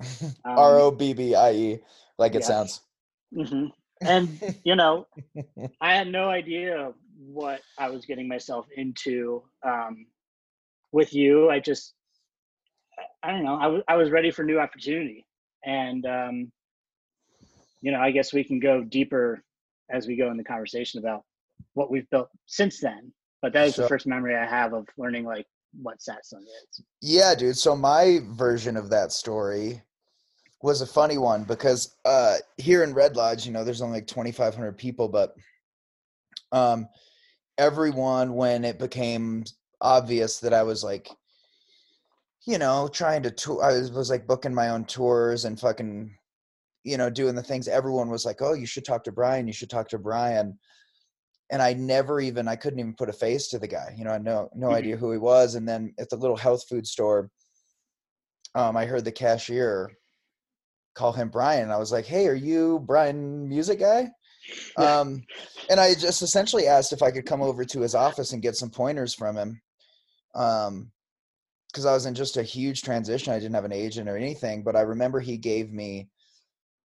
Um, 0.44 0.58
R 0.58 0.78
O 0.80 0.90
B 0.90 1.12
B 1.14 1.34
I 1.34 1.52
E, 1.52 1.78
like 2.18 2.34
it 2.34 2.38
yes. 2.38 2.48
sounds. 2.48 2.80
mhm. 3.32 3.70
And 4.00 4.28
you 4.64 4.74
know, 4.74 5.06
I 5.80 5.94
had 5.94 6.08
no 6.08 6.28
idea 6.28 6.92
what 7.24 7.60
I 7.78 7.90
was 7.90 8.04
getting 8.04 8.26
myself 8.26 8.66
into 8.76 9.42
um, 9.62 10.06
with 10.90 11.14
you. 11.14 11.50
I 11.50 11.60
just, 11.60 11.94
I 13.22 13.30
don't 13.30 13.44
know. 13.44 13.56
I 13.56 13.66
was 13.66 13.82
I 13.88 13.96
was 13.96 14.10
ready 14.10 14.30
for 14.30 14.44
new 14.44 14.58
opportunity, 14.60 15.26
and 15.64 16.04
um, 16.06 16.52
you 17.80 17.92
know, 17.92 18.00
I 18.00 18.10
guess 18.10 18.32
we 18.32 18.44
can 18.44 18.58
go 18.60 18.82
deeper 18.82 19.42
as 19.90 20.06
we 20.06 20.16
go 20.16 20.30
in 20.30 20.36
the 20.36 20.44
conversation 20.44 21.00
about 21.00 21.24
what 21.74 21.90
we've 21.90 22.08
built 22.10 22.28
since 22.46 22.80
then. 22.80 23.12
But 23.42 23.52
that 23.54 23.68
is 23.68 23.74
So- 23.74 23.82
the 23.82 23.88
first 23.88 24.06
memory 24.06 24.36
I 24.36 24.46
have 24.46 24.72
of 24.72 24.86
learning 24.96 25.24
like 25.24 25.46
what 25.80 25.98
Satsang 25.98 26.42
is. 26.42 26.82
Yeah, 27.00 27.34
dude. 27.34 27.56
So 27.56 27.74
my 27.74 28.20
version 28.30 28.76
of 28.76 28.90
that 28.90 29.10
story 29.12 29.82
was 30.62 30.80
a 30.80 30.86
funny 30.86 31.18
one 31.18 31.44
because 31.44 31.96
uh 32.04 32.36
here 32.56 32.84
in 32.84 32.94
Red 32.94 33.16
Lodge, 33.16 33.46
you 33.46 33.52
know, 33.52 33.64
there's 33.64 33.82
only 33.82 33.98
like 33.98 34.06
2500 34.06 34.76
people, 34.78 35.08
but 35.08 35.34
um 36.52 36.86
everyone 37.58 38.34
when 38.34 38.64
it 38.64 38.78
became 38.78 39.44
obvious 39.80 40.38
that 40.40 40.54
I 40.54 40.62
was 40.62 40.84
like 40.84 41.08
you 42.46 42.58
know, 42.58 42.88
trying 42.92 43.22
to 43.24 43.30
tour 43.30 43.62
I 43.62 43.72
was, 43.72 43.92
was 43.92 44.10
like 44.10 44.26
booking 44.26 44.54
my 44.54 44.70
own 44.70 44.84
tours 44.84 45.44
and 45.44 45.58
fucking 45.58 46.16
you 46.84 46.96
know, 46.96 47.08
doing 47.10 47.36
the 47.36 47.42
things 47.44 47.68
everyone 47.68 48.10
was 48.10 48.24
like, 48.24 48.42
"Oh, 48.42 48.54
you 48.54 48.66
should 48.66 48.84
talk 48.84 49.04
to 49.04 49.12
Brian, 49.12 49.46
you 49.46 49.52
should 49.52 49.70
talk 49.70 49.88
to 49.90 49.98
Brian." 49.98 50.58
And 51.50 51.62
I 51.62 51.74
never 51.74 52.20
even 52.20 52.48
I 52.48 52.56
couldn't 52.56 52.80
even 52.80 52.94
put 52.94 53.08
a 53.10 53.12
face 53.12 53.48
to 53.48 53.58
the 53.58 53.68
guy. 53.68 53.94
You 53.96 54.04
know, 54.04 54.10
I 54.10 54.14
had 54.14 54.24
no 54.24 54.48
no 54.54 54.68
Mhm. 54.68 54.72
idea 54.72 54.96
who 54.96 55.12
he 55.12 55.18
was 55.18 55.54
and 55.54 55.68
then 55.68 55.94
at 55.98 56.10
the 56.10 56.16
little 56.16 56.36
health 56.36 56.66
food 56.68 56.86
store 56.86 57.30
um, 58.54 58.76
I 58.76 58.84
heard 58.86 59.04
the 59.04 59.12
cashier 59.12 59.92
call 60.94 61.12
him 61.12 61.30
Brian. 61.30 61.70
I 61.70 61.78
was 61.78 61.90
like, 61.92 62.04
"Hey, 62.04 62.26
are 62.28 62.34
you 62.34 62.80
Brian, 62.80 63.48
music 63.48 63.80
guy?" 63.80 64.10
Yeah. 64.78 65.00
Um, 65.00 65.22
and 65.70 65.80
I 65.80 65.94
just 65.94 66.22
essentially 66.22 66.66
asked 66.66 66.92
if 66.92 67.02
I 67.02 67.10
could 67.12 67.24
come 67.26 67.40
over 67.42 67.64
to 67.64 67.80
his 67.80 67.94
office 67.94 68.32
and 68.32 68.42
get 68.42 68.56
some 68.56 68.70
pointers 68.70 69.14
from 69.14 69.36
him, 69.36 69.62
um, 70.34 70.92
because 71.72 71.86
I 71.86 71.94
was 71.94 72.06
in 72.06 72.14
just 72.14 72.36
a 72.36 72.42
huge 72.42 72.82
transition. 72.82 73.32
I 73.32 73.38
didn't 73.38 73.54
have 73.54 73.64
an 73.64 73.72
agent 73.72 74.08
or 74.08 74.16
anything, 74.16 74.62
but 74.62 74.76
I 74.76 74.82
remember 74.82 75.20
he 75.20 75.38
gave 75.38 75.72
me 75.72 76.08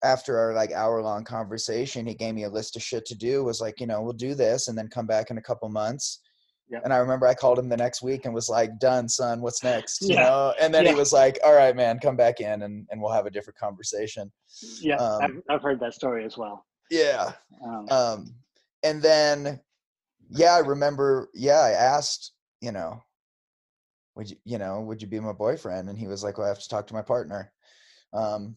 after 0.03 0.39
our 0.39 0.53
like 0.55 0.71
hour 0.71 1.01
long 1.03 1.23
conversation, 1.23 2.07
he 2.07 2.15
gave 2.15 2.33
me 2.33 2.45
a 2.45 2.49
list 2.49 2.75
of 2.75 2.81
shit 2.81 3.05
to 3.05 3.15
do. 3.15 3.43
Was 3.43 3.61
like, 3.61 3.79
you 3.79 3.85
know, 3.85 4.01
we'll 4.01 4.13
do 4.13 4.33
this 4.33 4.67
and 4.67 4.77
then 4.77 4.87
come 4.87 5.05
back 5.05 5.29
in 5.29 5.37
a 5.37 5.41
couple 5.41 5.69
months. 5.69 6.21
Yep. 6.69 6.81
And 6.85 6.93
I 6.93 6.97
remember 6.97 7.27
I 7.27 7.33
called 7.35 7.59
him 7.59 7.69
the 7.69 7.77
next 7.77 8.01
week 8.01 8.25
and 8.25 8.33
was 8.33 8.49
like, 8.49 8.79
"Done, 8.79 9.07
son. 9.09 9.41
What's 9.41 9.61
next?" 9.63 10.01
You 10.01 10.15
Yeah. 10.15 10.23
know. 10.23 10.53
And 10.59 10.73
then 10.73 10.85
he 10.85 10.93
was 10.95 11.11
like, 11.13 11.37
"All 11.43 11.53
right, 11.53 11.75
man, 11.75 11.99
come 11.99 12.15
back 12.15 12.39
in 12.39 12.61
and 12.63 12.87
and 12.89 13.01
we'll 13.01 13.11
have 13.11 13.25
a 13.25 13.29
different 13.29 13.59
conversation." 13.59 14.31
Yeah, 14.79 14.95
Um, 14.95 15.21
I've, 15.21 15.55
I've 15.55 15.61
heard 15.61 15.79
that 15.81 15.93
story 15.93 16.23
as 16.25 16.37
well. 16.37 16.65
Yeah. 16.89 17.33
Um, 17.63 17.85
Um, 17.91 18.35
and 18.83 19.01
then, 19.01 19.59
yeah, 20.29 20.53
I 20.55 20.59
remember. 20.59 21.29
Yeah, 21.33 21.59
I 21.59 21.71
asked, 21.71 22.31
you 22.61 22.71
know, 22.71 23.01
would 24.15 24.29
you, 24.29 24.37
you 24.43 24.57
know, 24.57 24.81
would 24.81 25.01
you 25.01 25.07
be 25.07 25.19
my 25.19 25.31
boyfriend? 25.31 25.89
And 25.89 25.97
he 25.97 26.07
was 26.07 26.23
like, 26.23 26.37
"Well, 26.37 26.45
I 26.45 26.49
have 26.49 26.59
to 26.59 26.69
talk 26.69 26.87
to 26.87 26.93
my 26.93 27.01
partner." 27.01 27.51
Um, 28.13 28.55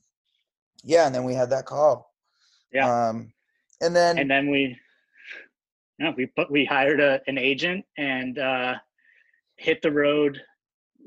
yeah, 0.82 1.06
and 1.06 1.14
then 1.14 1.24
we 1.24 1.34
had 1.34 1.50
that 1.50 1.66
call. 1.66 2.12
Yeah. 2.72 3.08
Um, 3.08 3.32
and 3.80 3.94
then, 3.94 4.18
and 4.18 4.30
then 4.30 4.50
we, 4.50 4.76
yeah, 5.98 6.12
we 6.16 6.26
put 6.26 6.50
we 6.50 6.64
hired 6.64 7.00
a, 7.00 7.20
an 7.26 7.38
agent 7.38 7.84
and 7.96 8.38
uh, 8.38 8.74
hit 9.56 9.80
the 9.82 9.92
road 9.92 10.40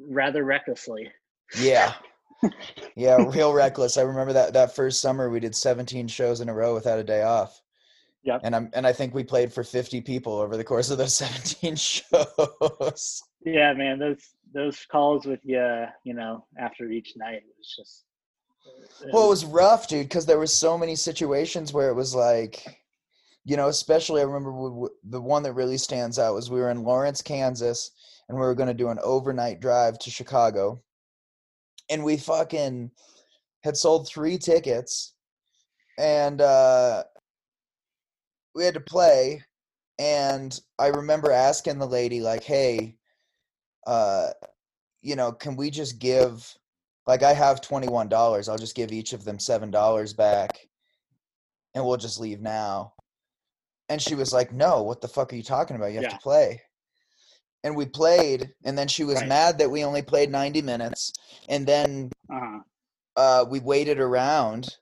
rather 0.10 0.44
recklessly. 0.44 1.12
yeah, 1.60 1.94
yeah, 2.96 3.18
real 3.18 3.54
reckless. 3.54 3.98
I 3.98 4.02
remember 4.02 4.34
that 4.34 4.54
that 4.54 4.76
first 4.76 5.02
summer 5.02 5.30
we 5.30 5.40
did 5.40 5.56
17 5.56 6.08
shows 6.08 6.40
in 6.42 6.50
a 6.50 6.54
row 6.54 6.74
without 6.74 7.00
a 7.00 7.04
day 7.04 7.24
off. 7.24 7.62
Yep. 8.24 8.42
And 8.44 8.56
I'm 8.56 8.70
and 8.74 8.86
I 8.86 8.94
think 8.94 9.14
we 9.14 9.24
played 9.24 9.54
for 9.54 9.64
50 9.64 10.02
people 10.02 10.34
over 10.34 10.58
the 10.58 10.64
course 10.64 10.90
of 10.90 10.98
those 10.98 11.14
17 11.16 11.76
shows. 11.76 13.24
Yeah, 13.46 13.74
man, 13.74 14.00
those 14.00 14.22
those 14.54 14.86
calls 14.86 15.26
with 15.26 15.40
you, 15.44 15.86
you 16.04 16.14
know, 16.14 16.46
after 16.58 16.90
each 16.90 17.14
night 17.16 17.36
it 17.36 17.56
was 17.58 17.76
just. 17.78 18.04
Well, 19.14 19.26
it 19.26 19.30
was 19.30 19.46
rough, 19.46 19.88
dude, 19.88 20.08
because 20.08 20.26
there 20.26 20.40
were 20.40 20.48
so 20.48 20.78
many 20.78 20.96
situations 20.96 21.72
where 21.72 21.90
it 21.90 21.94
was 21.94 22.14
like, 22.14 22.84
you 23.46 23.56
know, 23.56 23.70
especially 23.70 24.22
I 24.22 24.26
remember 24.26 24.52
w- 24.52 24.70
w- 24.70 24.96
the 25.04 25.22
one 25.22 25.44
that 25.44 25.54
really 25.54 25.78
stands 25.78 26.20
out 26.20 26.34
was 26.34 26.50
we 26.50 26.60
were 26.60 26.72
in 26.72 26.84
Lawrence, 26.84 27.22
Kansas, 27.22 27.92
and 28.28 28.38
we 28.38 28.44
were 28.44 28.56
going 28.56 28.68
to 28.68 28.74
do 28.74 28.90
an 28.90 29.00
overnight 29.02 29.62
drive 29.62 29.98
to 30.00 30.10
Chicago, 30.10 30.84
and 31.90 32.04
we 32.04 32.18
fucking 32.18 32.92
had 33.64 33.78
sold 33.78 34.08
three 34.08 34.38
tickets, 34.38 35.14
and 35.98 36.42
uh, 36.42 37.04
we 38.54 38.66
had 38.66 38.74
to 38.74 38.82
play, 38.82 39.44
and 39.98 40.60
I 40.78 40.88
remember 40.88 41.32
asking 41.32 41.80
the 41.80 41.88
lady 41.88 42.20
like, 42.20 42.44
"Hey, 42.44 42.97
uh, 43.88 44.32
you 45.02 45.16
know, 45.16 45.32
can 45.32 45.56
we 45.56 45.72
just 45.72 45.98
give?" 46.00 46.56
like 47.08 47.24
I 47.24 47.34
have 47.34 47.62
twenty 47.62 47.88
one 47.88 48.10
dollars. 48.10 48.50
I'll 48.50 48.58
just 48.58 48.76
give 48.76 48.92
each 48.92 49.14
of 49.14 49.24
them 49.24 49.40
seven 49.40 49.72
dollars 49.72 50.14
back, 50.14 50.68
and 51.74 51.86
we'll 51.86 51.98
just 51.98 52.20
leave 52.20 52.42
now. 52.42 52.94
And 53.90 54.02
she 54.02 54.14
was 54.14 54.34
like, 54.34 54.52
"No, 54.52 54.84
what 54.84 55.00
the 55.02 55.08
fuck 55.08 55.32
are 55.32 55.38
you 55.38 55.44
talking 55.44 55.76
about? 55.78 55.88
You 55.88 55.96
have 56.00 56.04
Yeah. 56.04 56.18
to 56.18 56.22
play." 56.22 56.62
And 57.64 57.76
we 57.76 57.86
played, 57.86 58.54
and 58.66 58.78
then 58.78 58.88
she 58.88 59.04
was 59.06 59.20
Right. 59.22 59.28
mad 59.30 59.58
that 59.58 59.72
we 59.72 59.84
only 59.84 60.02
played 60.02 60.30
ninety 60.30 60.62
minutes, 60.62 61.14
and 61.48 61.66
then 61.66 62.12
Uh-huh. 62.30 62.60
uh, 63.16 63.46
we 63.50 63.60
waited 63.62 64.00
around 64.00 64.76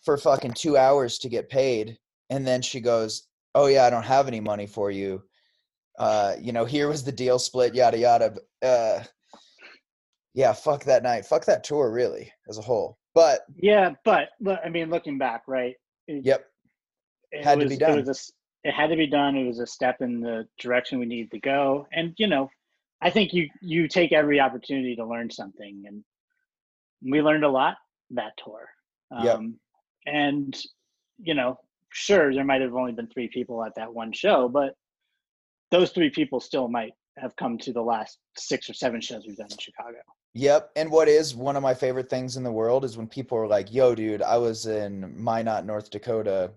for 0.00 0.16
fucking 0.16 0.54
two 0.54 0.76
hours 0.76 1.18
to 1.18 1.28
get 1.28 1.50
paid, 1.50 1.98
and 2.30 2.46
then 2.46 2.62
she 2.62 2.80
goes, 2.80 3.28
"Oh 3.54 3.66
yeah, 3.66 3.84
I 3.84 3.90
don't 3.90 4.04
have 4.04 4.26
any 4.26 4.40
money 4.40 4.66
for 4.66 4.90
you. 4.90 5.22
Uh, 5.98 6.34
you 6.40 6.52
know, 6.52 6.64
here 6.64 6.88
was 6.88 7.04
the 7.04 7.12
deal 7.12 7.38
split, 7.38 7.74
yada 7.74 7.98
yada." 7.98 8.34
Uh, 8.62 9.02
yeah, 10.34 10.52
fuck 10.52 10.84
that 10.84 11.02
night, 11.02 11.26
fuck 11.26 11.44
that 11.46 11.64
tour, 11.64 11.90
really, 11.90 12.32
as 12.48 12.58
a 12.58 12.62
whole. 12.62 12.98
But 13.14 13.40
Yeah, 13.56 13.94
but 14.04 14.28
I 14.64 14.68
mean, 14.68 14.90
looking 14.90 15.18
back, 15.18 15.42
right? 15.48 15.74
It, 16.06 16.24
yep, 16.24 16.46
it 17.32 17.44
had 17.44 17.58
to 17.58 17.64
was, 17.64 17.70
be 17.70 17.74
It, 17.76 17.80
done. 17.80 18.04
was 18.04 18.32
a 18.64 18.68
it 18.68 18.72
had 18.72 18.88
to 18.90 18.96
be 18.96 19.06
done. 19.06 19.36
It 19.36 19.46
was 19.46 19.58
a 19.58 19.66
step 19.66 20.00
in 20.00 20.20
the 20.20 20.46
direction 20.60 20.98
we 20.98 21.06
needed 21.06 21.30
to 21.32 21.40
go, 21.40 21.86
and 21.92 22.14
you 22.18 22.26
know, 22.28 22.48
I 23.00 23.10
think 23.10 23.32
you 23.32 23.48
you 23.60 23.88
take 23.88 24.12
every 24.12 24.38
opportunity 24.40 24.94
to 24.96 25.04
learn 25.04 25.30
something, 25.30 25.84
and 25.86 26.04
we 27.02 27.22
learned 27.22 27.44
a 27.44 27.48
lot 27.48 27.76
that 28.10 28.32
tour. 28.42 28.68
Um, 29.10 29.24
Yep. 29.24 29.40
And 30.06 30.62
you 31.18 31.34
know, 31.34 31.58
sure, 31.90 32.32
there 32.32 32.44
might 32.44 32.60
have 32.62 32.74
only 32.74 32.92
been 32.92 33.08
three 33.08 33.28
people 33.28 33.64
at 33.64 33.74
that 33.74 33.92
one 33.92 34.12
show, 34.12 34.48
but 34.48 34.74
those 35.70 35.90
three 35.90 36.10
people 36.10 36.40
still 36.40 36.68
might 36.68 36.92
have 37.18 37.34
come 37.36 37.58
to 37.58 37.72
the 37.72 37.82
last 37.82 38.18
six 38.36 38.70
or 38.70 38.74
seven 38.74 39.00
shows 39.00 39.24
we've 39.26 39.36
done 39.36 39.48
in 39.50 39.58
Chicago. 39.58 39.98
Yep. 40.34 40.70
And 40.76 40.90
what 40.90 41.08
is 41.08 41.34
one 41.34 41.56
of 41.56 41.62
my 41.62 41.74
favorite 41.74 42.08
things 42.08 42.36
in 42.36 42.44
the 42.44 42.52
world 42.52 42.84
is 42.84 42.96
when 42.96 43.08
people 43.08 43.36
are 43.38 43.46
like, 43.48 43.72
yo, 43.72 43.94
dude, 43.94 44.22
I 44.22 44.36
was 44.38 44.66
in 44.66 45.12
Minot, 45.22 45.64
North 45.66 45.90
Dakota 45.90 46.52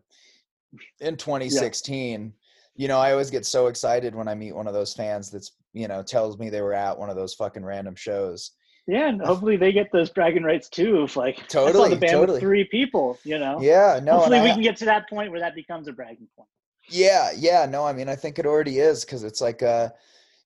in 1.02 1.18
2016 1.18 2.34
you 2.76 2.88
know 2.88 2.98
i 2.98 3.12
always 3.12 3.30
get 3.30 3.46
so 3.46 3.68
excited 3.68 4.16
when 4.16 4.28
i 4.28 4.34
meet 4.34 4.56
one 4.56 4.68
of 4.68 4.74
those 4.74 4.94
fans 4.94 5.30
that's 5.30 5.52
you 5.74 5.88
know 5.88 6.02
tells 6.02 6.38
me 6.38 6.50
they 6.50 6.62
were 6.62 6.74
at 6.74 6.98
one 6.98 7.10
of 7.10 7.16
those 7.16 7.34
fucking 7.34 7.66
random 7.66 7.96
shows 7.96 8.52
Yeah, 8.88 9.10
and 9.10 9.22
hopefully 9.22 9.58
they 9.58 9.72
get 9.72 9.92
those 9.92 10.10
bragging 10.10 10.44
rights 10.44 10.70
too. 10.70 11.04
If 11.04 11.16
like 11.16 11.48
Totally, 11.50 11.90
the 11.90 11.96
band 11.98 12.14
totally. 12.14 12.36
with 12.38 12.42
three 12.42 12.64
people, 12.64 13.20
you 13.24 13.38
know. 13.38 13.60
yeah 13.62 14.00
no 14.02 14.14
hopefully 14.18 14.42
we 14.42 14.50
I- 14.50 14.54
can 14.54 14.62
get 14.62 14.78
to 14.78 14.86
that 14.86 15.10
point 15.10 15.32
where 15.32 15.40
that 15.42 15.56
becomes 15.56 15.88
a 15.88 15.94
bragging 15.94 16.28
point. 16.38 16.50
Yeah, 16.92 17.32
yeah, 17.36 17.66
no, 17.66 17.86
I 17.86 17.94
mean, 17.94 18.10
I 18.10 18.16
think 18.16 18.38
it 18.38 18.46
already 18.46 18.80
is 18.80 19.06
because 19.06 19.24
it's 19.24 19.42
like, 19.42 19.64
uh, 19.64 19.90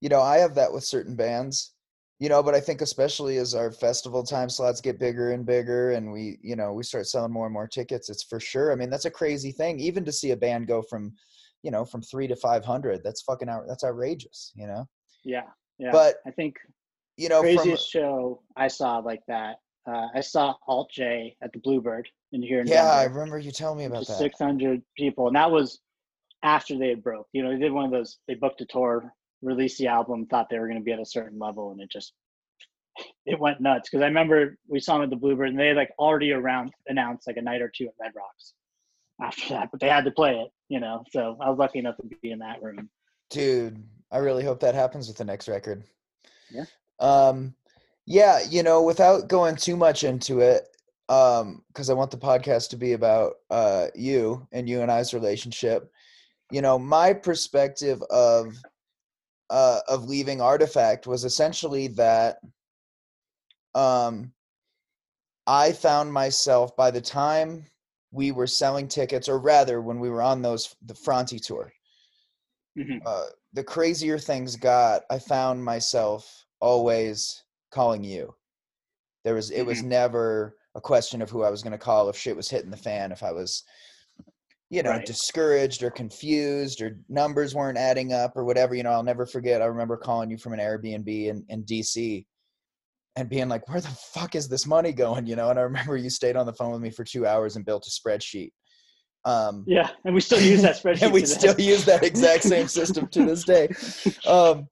you 0.02 0.10
know, 0.10 0.22
I 0.22 0.38
have 0.38 0.56
that 0.56 0.72
with 0.72 0.84
certain 0.84 1.16
bands, 1.16 1.74
you 2.20 2.30
know, 2.30 2.44
but 2.44 2.54
I 2.54 2.60
think 2.60 2.82
especially 2.82 3.38
as 3.38 3.56
our 3.56 3.72
festival 3.72 4.24
time 4.24 4.50
slots 4.50 4.82
get 4.82 5.00
bigger 5.00 5.32
and 5.32 5.46
bigger 5.46 5.92
and 5.92 6.12
we, 6.12 6.38
you 6.42 6.56
know, 6.56 6.74
we 6.74 6.84
start 6.84 7.08
selling 7.08 7.32
more 7.32 7.46
and 7.46 7.54
more 7.54 7.68
tickets, 7.68 8.10
it's 8.10 8.24
for 8.24 8.40
sure. 8.40 8.72
I 8.72 8.75
mean, 8.75 8.90
that's 8.90 9.06
a 9.06 9.12
crazy 9.12 9.52
thing, 9.52 9.80
even 9.80 10.06
to 10.06 10.12
see 10.12 10.32
a 10.32 10.38
band 10.38 10.68
go 10.68 10.82
from, 10.82 11.14
you 11.64 11.72
know, 11.72 11.84
from 11.84 12.02
three 12.02 12.28
to 12.28 12.36
500, 12.36 13.02
that's 13.04 13.24
fucking, 13.24 13.50
out, 13.50 13.64
that's 13.68 13.84
outrageous, 13.84 14.52
you 14.56 14.68
know? 14.68 14.88
Yeah, 15.24 15.48
yeah. 15.80 15.92
But, 15.92 16.18
I 16.28 16.32
think 16.32 16.58
you 17.18 17.30
know, 17.30 17.42
from, 17.42 17.56
craziest 17.56 17.90
show 17.90 18.42
I 18.56 18.68
saw 18.68 18.98
like 18.98 19.22
that. 19.28 19.56
Uh, 19.88 20.08
I 20.16 20.22
saw 20.22 20.56
Alt 20.68 20.90
J 20.92 21.38
at 21.42 21.54
the 21.54 21.60
Bluebird 21.60 22.10
in 22.32 22.42
here 22.42 22.60
in 22.60 22.68
yeah, 22.68 22.90
I 22.90 23.04
remember 23.04 23.38
you 23.38 23.52
telling 23.52 23.78
me 23.78 23.86
about 23.86 24.08
that. 24.08 24.14
is 24.14 24.18
600 24.18 24.82
people, 24.98 25.28
and 25.28 25.36
that 25.36 25.50
was 25.50 25.80
after 26.46 26.78
they 26.78 26.90
had 26.90 27.04
broke. 27.04 27.28
You 27.34 27.44
know, 27.44 27.50
they 27.50 27.60
did 27.60 27.74
one 27.74 27.86
of 27.86 27.92
those. 27.92 28.20
They 28.28 28.36
booked 28.36 28.62
a 28.62 28.66
tour, 28.66 29.12
released 29.42 29.80
the 29.80 29.88
album, 29.88 30.28
thought 30.28 30.48
they 30.50 30.60
were 30.60 30.68
going 30.68 30.80
to 30.80 30.84
be 30.84 30.94
at 30.94 31.00
a 31.00 31.06
certain 31.06 31.40
level, 31.40 31.72
and 31.72 31.82
it 31.82 31.92
just 31.92 32.14
it 33.25 33.40
went 33.40 33.60
nuts. 33.60 33.90
Because 33.90 34.04
I 34.04 34.08
remember 34.08 34.58
we 34.68 34.80
saw 34.80 34.94
them 34.94 35.04
at 35.04 35.10
the 35.10 35.16
Bluebird, 35.16 35.50
and 35.50 35.60
they 35.60 35.68
had 35.68 35.75
like 35.75 35.92
already 36.00 36.32
around 36.32 36.72
announced 36.88 37.28
like 37.28 37.38
a 37.38 37.42
night 37.42 37.62
or 37.62 37.72
two 37.75 37.88
at 37.88 37.94
Red 38.00 38.14
Rocks 38.16 38.54
after 39.20 39.50
that, 39.50 39.70
but 39.72 39.80
they 39.80 39.90
had 39.90 40.06
to 40.06 40.12
play 40.12 40.40
it. 40.40 40.52
You 40.70 40.80
know, 40.80 41.04
so 41.12 41.38
I 41.42 41.50
was 41.50 41.58
lucky 41.58 41.80
enough 41.80 41.98
to 41.98 42.04
be 42.22 42.32
in 42.32 42.40
that 42.40 42.62
room. 42.62 42.90
Dude, 43.32 43.84
I 44.12 44.20
really 44.20 44.44
hope 44.44 44.60
that 44.60 44.75
happens 44.75 45.08
with 45.08 45.18
the 45.18 45.25
next 45.25 45.48
record. 45.48 45.84
Yeah. 46.52 46.66
Um 47.00 47.56
yeah, 48.06 48.40
you 48.48 48.62
know, 48.62 48.84
without 48.84 49.28
going 49.28 49.56
too 49.56 49.75
much 49.75 50.04
into 50.04 50.40
it, 50.42 50.68
um, 51.10 51.64
because 51.70 51.90
I 51.90 51.94
want 51.94 52.12
the 52.12 52.18
podcast 52.18 52.70
to 52.70 52.78
be 52.78 52.94
about 52.94 53.34
uh 53.50 53.88
you 53.96 54.48
and 54.52 54.70
you 54.70 54.82
and 54.82 54.92
I's 54.92 55.14
relationship. 55.14 55.92
You 56.52 56.62
know, 56.62 56.78
my 56.80 57.14
perspective 57.14 58.02
of 58.10 58.56
uh 59.50 59.80
of 59.88 60.06
leaving 60.06 60.42
Artifact 60.42 61.06
was 61.08 61.24
essentially 61.25 61.88
that 61.90 62.38
um 63.74 64.32
I 65.48 65.72
found 65.74 66.12
myself 66.12 66.75
by 66.75 66.90
the 66.92 67.02
time 67.02 67.66
we 68.12 68.32
were 68.32 68.48
selling 68.48 68.88
tickets, 68.88 69.30
or 69.30 69.38
rather 69.38 69.82
when 69.82 70.00
we 70.00 70.10
were 70.10 70.22
on 70.22 70.42
those 70.42 70.75
the 70.82 70.94
Fronty 70.96 71.40
tour, 71.40 71.72
Mhm. 72.78 73.02
uh, 73.06 73.28
the 73.54 73.64
crazier 73.64 74.18
things 74.18 74.56
got, 74.56 75.04
I 75.10 75.20
found 75.20 75.64
myself 75.64 76.46
always 76.60 77.44
calling 77.72 78.04
you. 78.04 78.36
There 79.24 79.36
was 79.36 79.52
it 79.52 79.64
was 79.64 79.84
never 79.84 80.58
a 80.75 80.82
question 80.82 81.22
of 81.22 81.30
who 81.30 81.44
I 81.44 81.50
was 81.50 81.62
going 81.64 81.72
to 81.72 81.78
call 81.78 82.10
if 82.10 82.18
shit 82.18 82.36
was 82.36 82.50
hitting 82.50 82.72
the 82.72 82.78
fan, 82.78 83.12
if 83.12 83.22
I 83.24 83.32
was, 83.32 83.64
you 84.75 84.84
know, 84.84 84.91
Right. 84.91 85.05
discouraged 85.05 85.82
or 85.84 85.89
confused 85.89 86.82
or 86.82 87.00
numbers 87.10 87.55
weren't 87.55 87.77
adding 87.77 88.13
up 88.13 88.34
or 88.36 88.44
whatever. 88.44 88.75
You 88.75 88.84
know, 88.84 88.91
I'll 88.91 89.03
never 89.03 89.25
forget. 89.25 89.62
I 89.62 89.65
remember 89.65 89.98
calling 89.98 90.29
you 90.29 90.38
from 90.38 90.53
an 90.53 90.60
Airbnb 90.60 91.08
in 91.08 91.46
in 91.50 91.63
DC. 91.63 92.25
And 93.17 93.29
being 93.29 93.48
like, 93.48 93.70
where 93.70 93.79
the 93.79 93.88
fuck 93.88 94.36
is 94.36 94.50
this 94.50 94.67
money 94.67 94.91
going? 94.91 95.25
You 95.25 95.38
know, 95.38 95.50
and 95.50 95.58
I 95.58 95.62
remember 95.62 95.96
you 95.96 96.10
stayed 96.10 96.36
on 96.36 96.46
the 96.46 96.53
phone 96.53 96.74
with 96.74 96.82
me 96.82 96.91
for 96.91 97.05
two 97.05 97.25
hours 97.25 97.55
and 97.55 97.65
built 97.65 97.88
a 97.88 97.89
spreadsheet. 97.89 98.51
Um, 99.24 99.63
Yeah, 99.65 99.89
and 100.03 100.13
we 100.13 100.20
still 100.22 100.41
use 100.41 100.62
that 100.63 100.75
spreadsheet. 100.84 101.03
and 101.03 101.13
we 101.13 101.25
still 101.25 101.60
use 101.60 101.86
that 101.86 102.03
exact 102.03 102.44
same 102.44 102.67
system 102.67 103.08
to 103.08 103.25
this 103.25 103.44
day 103.44 103.70
um 104.27 104.68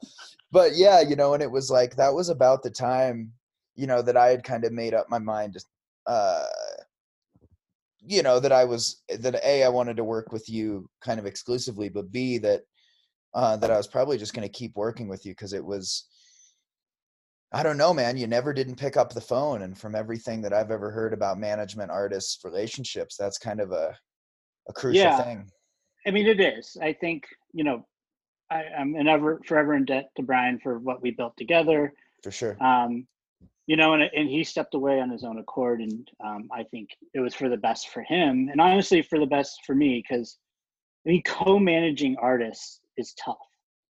but 0.51 0.75
yeah 0.75 1.01
you 1.01 1.15
know 1.15 1.33
and 1.33 1.41
it 1.41 1.49
was 1.49 1.71
like 1.71 1.95
that 1.95 2.13
was 2.13 2.29
about 2.29 2.61
the 2.61 2.69
time 2.69 3.31
you 3.75 3.87
know 3.87 4.01
that 4.03 4.15
i 4.15 4.27
had 4.27 4.43
kind 4.43 4.63
of 4.65 4.71
made 4.71 4.93
up 4.93 5.07
my 5.09 5.17
mind 5.17 5.57
uh 6.05 6.45
you 8.05 8.21
know 8.23 8.39
that 8.39 8.51
i 8.51 8.63
was 8.63 9.01
that 9.19 9.35
a 9.43 9.63
i 9.63 9.69
wanted 9.69 9.97
to 9.97 10.03
work 10.03 10.31
with 10.31 10.49
you 10.49 10.89
kind 11.01 11.19
of 11.19 11.25
exclusively 11.25 11.89
but 11.89 12.11
b 12.11 12.37
that 12.37 12.61
uh 13.33 13.55
that 13.57 13.71
i 13.71 13.77
was 13.77 13.87
probably 13.87 14.17
just 14.17 14.33
going 14.33 14.47
to 14.47 14.51
keep 14.51 14.75
working 14.75 15.07
with 15.07 15.25
you 15.25 15.31
because 15.31 15.53
it 15.53 15.63
was 15.63 16.07
i 17.53 17.63
don't 17.63 17.77
know 17.77 17.93
man 17.93 18.17
you 18.17 18.27
never 18.27 18.53
didn't 18.53 18.75
pick 18.75 18.97
up 18.97 19.13
the 19.13 19.21
phone 19.21 19.61
and 19.61 19.77
from 19.77 19.95
everything 19.95 20.41
that 20.41 20.53
i've 20.53 20.71
ever 20.71 20.91
heard 20.91 21.13
about 21.13 21.37
management 21.39 21.89
artists 21.91 22.43
relationships 22.43 23.15
that's 23.17 23.37
kind 23.37 23.59
of 23.61 23.71
a 23.71 23.95
a 24.69 24.73
crucial 24.73 25.01
Yeah. 25.03 25.23
thing 25.23 25.49
I 26.05 26.11
mean, 26.11 26.27
it 26.27 26.41
is. 26.41 26.75
I 26.81 26.91
think 26.91 27.23
you 27.53 27.63
know, 27.63 27.85
I, 28.51 28.63
I'm 28.77 28.93
an 28.95 29.07
ever 29.07 29.39
forever 29.45 29.73
in 29.75 29.85
debt 29.85 30.09
to 30.17 30.21
Brian 30.23 30.59
for 30.61 30.77
what 30.79 31.01
we 31.01 31.11
built 31.11 31.37
together. 31.37 31.93
for 32.21 32.29
sure 32.31 32.57
Um, 32.59 33.07
you 33.67 33.78
know, 33.78 33.93
and 33.93 34.04
and 34.04 34.30
he 34.30 34.43
stepped 34.43 34.73
away 34.73 34.99
on 34.99 35.10
his 35.10 35.23
own 35.23 35.39
accord, 35.39 35.82
and 35.82 36.08
um, 36.23 36.49
I 36.54 36.63
think 36.63 36.89
it 37.13 37.19
was 37.19 37.34
for 37.34 37.49
the 37.49 37.58
best 37.58 37.89
for 37.89 38.04
him, 38.04 38.49
and 38.52 38.60
honestly 38.60 39.02
for 39.02 39.19
the 39.19 39.26
best 39.26 39.60
for 39.65 39.76
me 39.76 40.04
because 40.08 40.38
I 41.06 41.10
mean, 41.10 41.23
co-managing 41.23 42.15
artists 42.21 42.80
is 42.97 43.13
tough. 43.13 43.38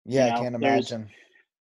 yeah 0.06 0.28
you 0.28 0.32
i 0.34 0.40
can't 0.40 0.56
imagine 0.56 1.10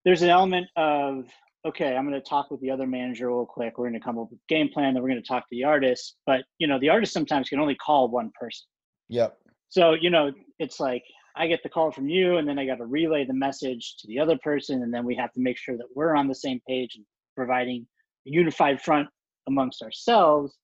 There's 0.04 0.22
an 0.22 0.30
element 0.30 0.66
of 0.76 1.26
okay, 1.66 1.96
I'm 1.96 2.08
going 2.08 2.20
to 2.20 2.28
talk 2.28 2.50
with 2.50 2.60
the 2.60 2.70
other 2.70 2.86
manager 2.86 3.28
real 3.28 3.44
quick. 3.44 3.78
We're 3.78 3.88
going 3.88 4.00
to 4.00 4.04
come 4.04 4.18
up 4.18 4.30
with 4.30 4.38
a 4.38 4.42
game 4.48 4.68
plan. 4.72 4.94
Then 4.94 5.02
we're 5.02 5.10
going 5.10 5.22
to 5.22 5.28
talk 5.28 5.42
to 5.42 5.48
the 5.50 5.64
artist. 5.64 6.16
But 6.26 6.42
you 6.58 6.66
know, 6.66 6.78
the 6.80 6.88
artist 6.88 7.12
sometimes 7.12 7.48
can 7.48 7.60
only 7.60 7.74
call 7.74 8.08
one 8.08 8.30
person. 8.40 8.66
yep 9.08 9.38
So, 9.68 9.94
you 9.94 10.10
know, 10.10 10.32
it's 10.58 10.80
like 10.80 11.02
I 11.36 11.46
get 11.46 11.62
the 11.62 11.68
call 11.68 11.90
from 11.92 12.08
you, 12.08 12.38
and 12.38 12.48
then 12.48 12.58
I 12.58 12.66
got 12.66 12.76
to 12.76 12.86
relay 12.86 13.24
the 13.24 13.34
message 13.34 13.96
to 13.98 14.06
the 14.06 14.18
other 14.18 14.38
person, 14.42 14.82
and 14.82 14.92
then 14.92 15.04
we 15.04 15.14
have 15.16 15.32
to 15.32 15.40
make 15.40 15.58
sure 15.58 15.76
that 15.76 15.86
we're 15.94 16.16
on 16.16 16.26
the 16.26 16.34
same 16.34 16.60
page 16.66 16.94
and 16.96 17.04
providing 17.36 17.86
unified 18.28 18.80
front 18.80 19.08
amongst 19.46 19.82
ourselves 19.82 20.56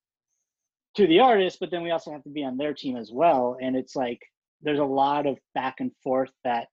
to 0.96 1.06
the 1.06 1.20
artist, 1.20 1.58
but 1.60 1.70
then 1.70 1.82
we 1.82 1.90
also 1.90 2.12
have 2.12 2.22
to 2.22 2.30
be 2.30 2.44
on 2.44 2.56
their 2.56 2.72
team 2.72 2.96
as 2.96 3.10
well. 3.12 3.56
And 3.60 3.76
it's 3.76 3.96
like 3.96 4.20
there's 4.62 4.78
a 4.78 4.84
lot 4.84 5.26
of 5.26 5.38
back 5.54 5.76
and 5.80 5.90
forth 6.02 6.30
that 6.44 6.68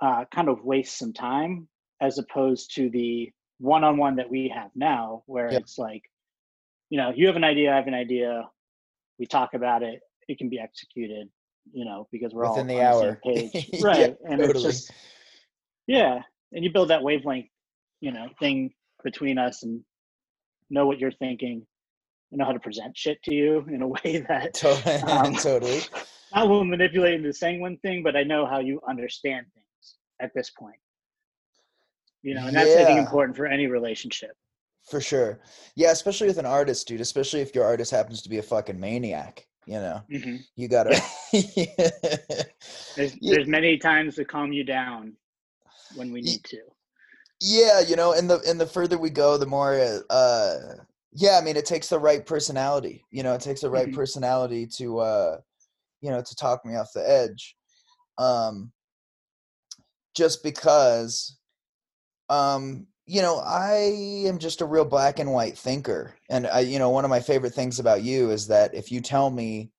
uh, 0.00 0.24
kind 0.34 0.48
of 0.48 0.64
wastes 0.64 0.98
some 0.98 1.12
time 1.12 1.68
as 2.00 2.18
opposed 2.18 2.74
to 2.74 2.90
the 2.90 3.30
one 3.58 3.84
on 3.84 3.96
one 3.96 4.16
that 4.16 4.28
we 4.28 4.52
have 4.54 4.70
now, 4.74 5.22
where 5.26 5.46
it's 5.46 5.78
like, 5.78 6.02
you 6.90 6.98
know, 6.98 7.12
you 7.14 7.26
have 7.26 7.36
an 7.36 7.44
idea, 7.44 7.72
I 7.72 7.76
have 7.76 7.86
an 7.86 7.94
idea, 7.94 8.42
we 9.18 9.26
talk 9.26 9.54
about 9.54 9.82
it, 9.82 10.00
it 10.28 10.36
can 10.36 10.50
be 10.50 10.60
executed, 10.60 11.28
you 11.72 11.84
know, 11.84 12.06
because 12.12 12.34
we're 12.34 12.48
within 12.48 12.70
all 12.70 12.76
the 12.76 12.84
on 12.84 12.94
hour 12.94 13.20
the 13.24 13.34
same 13.34 13.50
page. 13.50 13.70
Yeah, 13.72 13.86
right. 13.86 14.16
and 14.28 14.40
it's 14.40 14.46
totally. 14.48 14.64
just, 14.64 14.90
yeah. 15.86 16.20
And 16.52 16.64
you 16.64 16.70
build 16.70 16.90
that 16.90 17.02
wavelength, 17.02 17.48
you 18.00 18.12
know, 18.12 18.28
thing 18.38 18.72
between 19.04 19.38
us 19.38 19.62
and 19.62 19.80
know 20.70 20.86
what 20.86 20.98
you're 20.98 21.12
thinking 21.12 21.66
and 22.32 22.38
know 22.38 22.44
how 22.44 22.52
to 22.52 22.60
present 22.60 22.96
shit 22.96 23.22
to 23.24 23.34
you 23.34 23.64
in 23.72 23.82
a 23.82 23.88
way 23.96 24.24
that 24.28 24.54
totally 24.54 24.96
Um, 25.12 25.34
totally 25.36 25.80
I 26.32 26.42
will 26.44 26.64
manipulate 26.64 27.14
into 27.14 27.32
saying 27.32 27.60
one 27.60 27.78
thing, 27.78 28.02
but 28.02 28.16
I 28.16 28.22
know 28.24 28.46
how 28.46 28.58
you 28.58 28.80
understand 28.88 29.46
things 29.54 29.94
at 30.20 30.32
this 30.34 30.50
point. 30.50 30.76
You 32.22 32.34
know, 32.34 32.46
and 32.48 32.56
that's 32.56 32.74
I 32.74 32.84
think 32.84 32.98
important 32.98 33.36
for 33.36 33.46
any 33.46 33.66
relationship. 33.68 34.32
for 34.90 35.00
sure 35.00 35.40
yeah 35.74 35.90
especially 35.90 36.28
with 36.28 36.38
an 36.38 36.46
artist 36.46 36.86
dude 36.86 37.00
especially 37.00 37.40
if 37.40 37.54
your 37.56 37.64
artist 37.64 37.90
happens 37.90 38.22
to 38.22 38.28
be 38.28 38.38
a 38.38 38.42
fucking 38.42 38.78
maniac 38.78 39.46
you 39.66 39.74
know 39.80 40.00
hmm 40.08 40.36
you 40.54 40.68
gotta 40.68 40.90
There's 42.96 43.14
Yeah. 43.20 43.34
there's 43.34 43.48
many 43.48 43.78
times 43.78 44.14
to 44.16 44.24
calm 44.24 44.52
you 44.52 44.64
down 44.64 45.14
when 45.94 46.12
we 46.12 46.20
need 46.22 46.42
to. 46.44 46.60
Yeah 47.40 47.80
you 47.80 47.96
know 47.96 48.12
and 48.12 48.30
the 48.30 48.40
and 48.48 48.60
the 48.60 48.66
further 48.66 48.96
we 48.98 49.10
go 49.10 49.36
the 49.36 49.46
more 49.46 49.74
uh 50.10 50.58
yeah 51.12 51.38
i 51.38 51.44
mean 51.44 51.56
it 51.56 51.66
takes 51.66 51.88
the 51.88 51.98
right 51.98 52.24
personality 52.24 53.04
you 53.10 53.22
know 53.22 53.34
it 53.34 53.40
takes 53.40 53.60
the 53.60 53.70
right 53.70 53.88
Mhm. 53.88 53.94
personality 53.94 54.66
to 54.66 54.98
uh 54.98 55.38
you 56.00 56.10
know 56.10 56.22
to 56.22 56.34
talk 56.36 56.64
me 56.64 56.76
off 56.76 56.92
the 56.94 57.08
edge 57.08 57.56
um 58.18 58.72
just 60.14 60.42
because 60.42 61.38
um 62.30 62.86
you 63.04 63.20
know 63.20 63.38
i 63.38 63.74
am 64.26 64.38
just 64.38 64.62
a 64.62 64.66
real 64.66 64.84
black 64.84 65.18
and 65.18 65.30
white 65.30 65.58
thinker 65.58 66.14
and 66.30 66.46
i 66.46 66.60
you 66.60 66.78
know 66.78 66.90
one 66.90 67.04
of 67.04 67.10
my 67.10 67.20
favorite 67.20 67.54
things 67.54 67.78
about 67.78 68.02
you 68.02 68.30
is 68.30 68.46
that 68.48 68.74
if 68.74 68.90
you 68.90 69.00
tell 69.00 69.30
me 69.30 69.70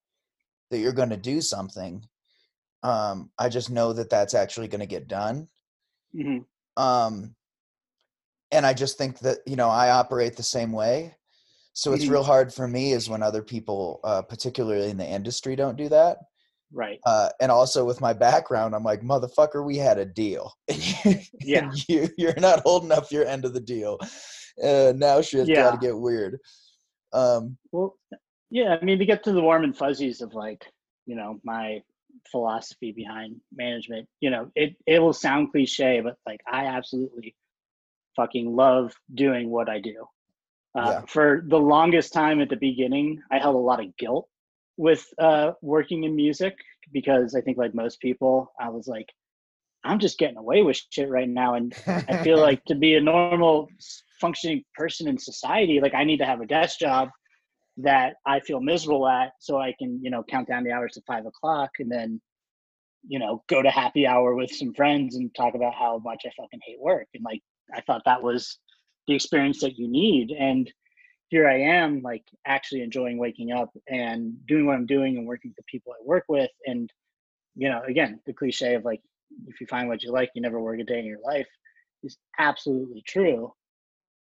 that 0.70 0.78
you're 0.78 0.94
going 0.94 1.10
to 1.10 1.18
do 1.18 1.42
something 1.42 2.06
um 2.84 3.32
i 3.40 3.50
just 3.50 3.72
know 3.72 3.94
that 3.94 4.10
that's 4.12 4.36
actually 4.36 4.68
going 4.68 4.80
to 4.80 4.86
get 4.86 5.08
done 5.08 5.48
hmm 6.14 6.40
um 6.78 7.36
and 8.52 8.66
i 8.66 8.74
just 8.74 8.98
think 8.98 9.20
that 9.20 9.38
you 9.46 9.56
know 9.56 9.70
i 9.70 9.90
operate 9.92 10.36
the 10.36 10.44
same 10.44 10.72
way 10.72 11.14
so 11.74 11.94
it's 11.94 12.06
Mhm. 12.06 12.12
real 12.12 12.24
hard 12.24 12.54
for 12.54 12.68
me 12.68 12.92
is 12.92 13.10
when 13.10 13.22
other 13.22 13.44
people 13.44 14.00
uh, 14.04 14.22
particularly 14.22 14.90
in 14.90 14.98
the 14.98 15.06
industry 15.08 15.56
don't 15.56 15.78
do 15.78 15.90
that 15.90 16.18
Right. 16.72 17.00
uh, 17.06 17.30
and 17.40 17.50
also 17.52 17.86
with 17.86 18.02
my 18.02 18.14
background 18.14 18.76
i'm 18.76 18.84
like 18.84 19.02
motherfucker 19.02 19.66
we 19.66 19.78
had 19.78 19.98
a 19.98 20.06
deal 20.06 20.54
Yeah. 21.42 21.70
and 21.70 21.90
you, 21.90 22.10
you're 22.18 22.40
not 22.40 22.62
holding 22.62 22.92
up 22.92 23.12
your 23.12 23.26
end 23.26 23.46
of 23.46 23.54
the 23.54 23.62
deal 23.62 23.98
uh, 24.64 24.94
now 24.96 25.22
shit's 25.22 25.50
Yeah. 25.50 25.64
gotta 25.64 25.78
get 25.78 25.98
weird 25.98 26.40
um 27.14 27.58
Well, 27.72 27.96
yeah. 28.50 28.78
I 28.80 28.84
mean, 28.84 28.98
to 29.00 29.06
get 29.06 29.24
to 29.24 29.32
the 29.34 29.42
warm 29.42 29.64
and 29.64 29.76
fuzzies 29.78 30.22
of 30.22 30.34
like, 30.34 30.66
you 31.06 31.16
know 31.16 31.40
my 31.44 31.82
philosophy 32.32 32.92
behind 32.92 33.40
management 33.56 34.08
you 34.20 34.30
know 34.30 34.52
it 34.56 34.76
it 34.88 35.00
will 35.00 35.14
sound 35.14 35.52
cliche 35.52 36.02
but 36.02 36.16
like 36.26 36.42
i 36.52 36.66
absolutely 36.66 37.34
fucking 38.18 38.54
love 38.56 38.94
doing 39.14 39.50
what 39.50 39.70
i 39.70 39.80
do 39.80 40.06
uh, 40.78 41.00
yeah. 41.00 41.02
for 41.08 41.44
the 41.48 41.60
longest 41.60 42.12
time 42.12 42.42
at 42.42 42.50
the 42.50 42.58
beginning 42.58 43.22
i 43.32 43.38
held 43.38 43.56
a 43.56 43.60
lot 43.60 43.80
of 43.80 43.96
guilt 43.98 44.28
with 44.76 45.08
uh, 45.18 45.52
working 45.62 46.04
in 46.04 46.16
music 46.16 46.56
because 46.92 47.36
i 47.36 47.42
think 47.42 47.58
like 47.58 47.74
most 47.74 48.02
people 48.02 48.52
i 48.60 48.70
was 48.70 48.88
like 48.88 49.08
i'm 49.86 50.00
just 50.00 50.20
getting 50.20 50.38
away 50.38 50.62
with 50.64 50.82
shit 50.90 51.10
right 51.10 51.30
now 51.30 51.54
and 51.54 51.74
i 51.88 52.18
feel 52.24 52.40
like 52.40 52.64
to 52.66 52.76
be 52.76 52.96
a 52.96 53.02
normal 53.02 53.70
functioning 54.20 54.64
person 54.76 55.08
in 55.08 55.18
society 55.18 55.80
like 55.80 55.94
i 55.94 56.04
need 56.04 56.18
to 56.18 56.26
have 56.26 56.42
a 56.42 56.46
desk 56.46 56.80
job 56.80 57.10
that 57.78 58.16
I 58.26 58.40
feel 58.40 58.60
miserable 58.60 59.08
at 59.08 59.34
so 59.40 59.60
I 59.60 59.74
can, 59.78 60.00
you 60.04 60.10
know, 60.10 60.24
count 60.24 60.48
down 60.48 60.64
the 60.64 60.72
hours 60.72 60.94
to 60.94 61.02
five 61.06 61.26
o'clock 61.26 61.72
and 61.80 61.92
then, 61.92 62.20
you 63.08 63.20
know, 63.20 63.44
go 63.48 63.62
to 63.62 63.70
happy 63.70 64.08
hour 64.08 64.36
with 64.36 64.52
some 64.52 64.74
friends 64.74 65.16
and 65.16 65.34
talk 65.36 65.54
about 65.54 65.76
how 65.76 66.00
much 66.04 66.24
I 66.26 66.32
fucking 66.36 66.60
hate 66.66 66.80
work. 66.80 67.08
And 67.14 67.24
like, 67.24 67.42
I 67.74 67.82
thought 67.82 68.04
that 68.06 68.24
was 68.24 68.58
the 69.08 69.16
experience 69.16 69.62
that 69.62 69.78
you 69.78 69.88
need. 69.88 70.32
And 70.32 70.72
here 71.30 71.48
I 71.48 71.60
am, 71.60 72.02
like, 72.02 72.24
actually 72.46 72.82
enjoying 72.82 73.18
waking 73.18 73.52
up 73.52 73.70
and 73.88 74.46
doing 74.46 74.66
what 74.66 74.76
I'm 74.76 74.86
doing 74.86 75.18
and 75.18 75.28
working 75.28 75.52
with 75.52 75.58
the 75.58 75.64
people 75.72 75.94
I 75.94 76.04
work 76.06 76.26
with. 76.28 76.52
And, 76.66 76.92
you 77.56 77.70
know, 77.70 77.82
again, 77.88 78.20
the 78.26 78.34
cliche 78.34 78.76
of 78.76 78.86
like, 78.86 79.02
if 79.48 79.60
you 79.60 79.68
find 79.68 79.88
what 79.88 80.04
you 80.04 80.12
like, 80.12 80.32
you 80.36 80.42
never 80.42 80.62
work 80.62 80.80
a 80.80 80.84
day 80.84 81.00
in 81.00 81.06
your 81.06 81.20
life 81.24 81.48
is 82.04 82.18
absolutely 82.40 83.04
true. 83.06 83.54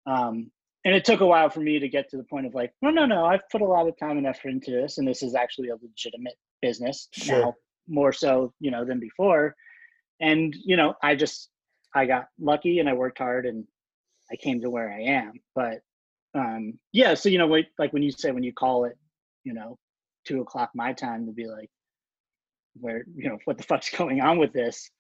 Um, 0.07 0.51
and 0.83 0.93
it 0.93 1.03
took 1.03 1.21
a 1.21 1.25
while 1.25 1.49
for 1.49 1.59
me 1.61 1.79
to 1.79 1.89
get 1.89 2.09
to 2.09 2.17
the 2.17 2.23
point 2.23 2.45
of 2.45 2.53
like, 2.53 2.71
no, 2.81 2.91
no, 2.91 3.05
no, 3.05 3.25
I've 3.25 3.47
put 3.49 3.61
a 3.61 3.65
lot 3.65 3.87
of 3.87 3.97
time 3.97 4.17
and 4.17 4.27
effort 4.27 4.49
into 4.49 4.71
this, 4.71 4.97
and 4.97 5.07
this 5.07 5.23
is 5.23 5.33
actually 5.33 5.69
a 5.69 5.77
legitimate 5.81 6.35
business 6.61 7.07
sure. 7.11 7.39
now, 7.39 7.53
more 7.87 8.13
so, 8.13 8.53
you 8.59 8.69
know, 8.71 8.85
than 8.85 8.99
before. 8.99 9.55
And 10.19 10.55
you 10.63 10.77
know, 10.77 10.93
I 11.01 11.15
just 11.15 11.49
I 11.95 12.05
got 12.05 12.27
lucky 12.39 12.79
and 12.79 12.89
I 12.89 12.93
worked 12.93 13.17
hard 13.17 13.45
and 13.45 13.65
I 14.31 14.35
came 14.35 14.61
to 14.61 14.69
where 14.69 14.91
I 14.91 15.01
am. 15.01 15.33
But 15.55 15.79
um, 16.35 16.77
yeah, 16.91 17.13
so 17.13 17.29
you 17.29 17.37
know, 17.37 17.47
like 17.79 17.93
when 17.93 18.03
you 18.03 18.11
say 18.11 18.31
when 18.31 18.43
you 18.43 18.53
call 18.53 18.83
it, 18.83 18.97
you 19.43 19.53
know, 19.53 19.79
two 20.27 20.41
o'clock 20.41 20.71
my 20.75 20.91
time 20.91 21.25
to 21.25 21.31
be 21.31 21.47
like, 21.47 21.69
where 22.79 23.05
you 23.15 23.29
know 23.29 23.37
what 23.45 23.57
the 23.57 23.63
fuck's 23.69 23.89
going 23.89 24.21
on 24.21 24.37
with 24.37 24.51
this? 24.51 24.91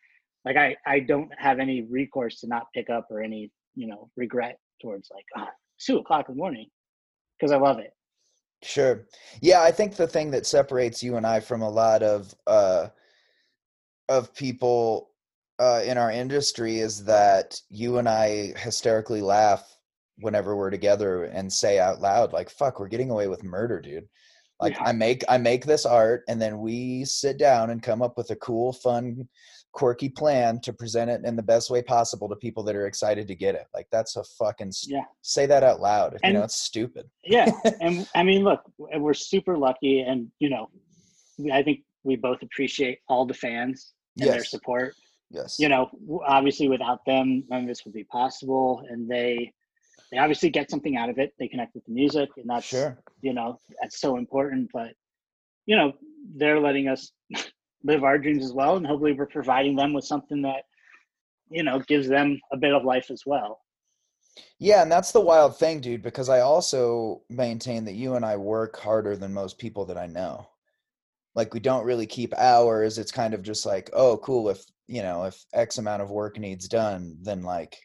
Like 0.45 0.55
I 0.55 0.75
I 0.87 1.01
don't 1.01 1.29
have 1.37 1.59
any 1.59 1.81
recourse 1.81 2.39
to 2.39 2.47
not 2.47 2.67
pick 2.73 2.89
up 2.89 3.07
or 3.11 3.21
any 3.21 3.51
you 3.75 3.87
know 3.87 4.09
regret 4.15 4.57
towards 4.81 5.09
like 5.13 5.47
two 5.79 5.97
o'clock 5.97 6.29
in 6.29 6.35
the 6.35 6.39
morning 6.39 6.67
because 7.37 7.51
I 7.51 7.57
love 7.57 7.79
it. 7.79 7.91
Sure. 8.63 9.05
Yeah, 9.41 9.61
I 9.61 9.71
think 9.71 9.95
the 9.95 10.07
thing 10.07 10.31
that 10.31 10.45
separates 10.45 11.03
you 11.03 11.17
and 11.17 11.27
I 11.27 11.41
from 11.41 11.61
a 11.61 11.69
lot 11.69 12.01
of 12.01 12.33
uh 12.47 12.87
of 14.07 14.33
people 14.33 15.09
uh 15.59 15.81
in 15.85 15.97
our 15.97 16.11
industry 16.11 16.79
is 16.79 17.03
that 17.05 17.59
you 17.69 17.97
and 17.97 18.07
I 18.09 18.53
hysterically 18.57 19.21
laugh 19.21 19.77
whenever 20.19 20.55
we're 20.55 20.69
together 20.69 21.25
and 21.25 21.51
say 21.51 21.79
out 21.79 21.99
loud 21.99 22.33
like 22.33 22.49
fuck, 22.49 22.79
we're 22.79 22.87
getting 22.87 23.11
away 23.11 23.27
with 23.27 23.43
murder, 23.43 23.81
dude. 23.81 24.07
Like 24.61 24.73
yeah. 24.73 24.83
I 24.85 24.91
make 24.93 25.23
I 25.27 25.37
make 25.37 25.65
this 25.65 25.85
art 25.85 26.23
and 26.27 26.41
then 26.41 26.59
we 26.59 27.05
sit 27.05 27.37
down 27.37 27.69
and 27.69 27.83
come 27.83 28.01
up 28.01 28.17
with 28.17 28.29
a 28.31 28.35
cool 28.37 28.73
fun 28.73 29.27
quirky 29.75 30.07
plan 30.07 30.57
to 30.61 30.71
present 30.71 31.11
it 31.11 31.25
in 31.25 31.35
the 31.35 31.43
best 31.43 31.69
way 31.69 31.81
possible 31.81 32.29
to 32.29 32.35
people 32.37 32.63
that 32.63 32.75
are 32.75 32.87
excited 32.87 33.27
to 33.27 33.35
get 33.35 33.55
it. 33.55 33.67
Like 33.73 33.87
that's 33.91 34.15
a 34.15 34.23
fucking 34.23 34.71
st- 34.71 34.95
yeah. 34.95 35.03
Say 35.21 35.45
that 35.45 35.63
out 35.63 35.81
loud. 35.81 36.17
And, 36.23 36.33
you 36.33 36.39
know, 36.39 36.45
it's 36.45 36.55
stupid. 36.57 37.07
yeah, 37.23 37.51
and 37.81 38.07
I 38.15 38.23
mean, 38.23 38.43
look, 38.43 38.61
we're 38.77 39.13
super 39.13 39.57
lucky, 39.57 39.99
and 39.99 40.31
you 40.39 40.49
know, 40.49 40.69
I 41.51 41.61
think 41.61 41.81
we 42.03 42.15
both 42.15 42.41
appreciate 42.41 42.99
all 43.09 43.25
the 43.25 43.33
fans 43.33 43.93
and 44.17 44.27
yes. 44.27 44.35
their 44.35 44.45
support. 44.45 44.95
Yes. 45.35 45.57
You 45.59 45.69
know, 45.69 45.89
obviously, 46.25 46.69
without 46.69 47.05
them, 47.05 47.43
none 47.49 47.63
of 47.63 47.67
this 47.67 47.83
would 47.85 47.93
be 47.93 48.05
possible, 48.05 48.83
and 48.89 49.09
they 49.09 49.53
they 50.11 50.17
obviously 50.17 50.49
get 50.49 50.69
something 50.71 50.95
out 50.97 51.09
of 51.09 51.17
it. 51.17 51.33
They 51.39 51.47
connect 51.47 51.75
with 51.75 51.85
the 51.85 51.91
music, 51.91 52.29
and 52.37 52.49
that's 52.49 52.65
sure. 52.65 52.97
you 53.21 53.33
know 53.33 53.59
that's 53.81 53.99
so 53.99 54.17
important. 54.17 54.69
But 54.73 54.93
you 55.65 55.75
know, 55.75 55.93
they're 56.35 56.59
letting 56.59 56.87
us 56.87 57.11
live 57.85 58.03
our 58.03 58.17
dreams 58.17 58.43
as 58.43 58.51
well 58.51 58.77
and 58.77 58.85
hopefully 58.85 59.13
we're 59.13 59.27
providing 59.27 59.75
them 59.75 59.93
with 59.93 60.03
something 60.03 60.41
that 60.41 60.63
you 61.49 61.63
know 61.63 61.79
gives 61.87 62.07
them 62.07 62.39
a 62.51 62.57
bit 62.57 62.73
of 62.73 62.83
life 62.83 63.11
as 63.11 63.23
well 63.25 63.61
yeah 64.59 64.81
and 64.81 64.91
that's 64.91 65.11
the 65.11 65.21
wild 65.21 65.57
thing 65.57 65.79
dude 65.79 66.01
because 66.01 66.27
i 66.27 66.39
also 66.39 67.21
maintain 67.29 67.85
that 67.85 67.93
you 67.93 68.15
and 68.15 68.25
i 68.25 68.35
work 68.35 68.77
harder 68.77 69.15
than 69.15 69.33
most 69.33 69.57
people 69.59 69.85
that 69.85 69.97
i 69.97 70.07
know 70.07 70.47
like 71.35 71.53
we 71.53 71.59
don't 71.59 71.85
really 71.85 72.05
keep 72.05 72.33
hours 72.37 72.97
it's 72.97 73.11
kind 73.11 73.33
of 73.33 73.41
just 73.41 73.65
like 73.65 73.89
oh 73.93 74.17
cool 74.17 74.49
if 74.49 74.63
you 74.87 75.01
know 75.01 75.23
if 75.23 75.43
x 75.53 75.77
amount 75.77 76.01
of 76.01 76.11
work 76.11 76.39
needs 76.39 76.67
done 76.67 77.15
then 77.21 77.41
like 77.41 77.77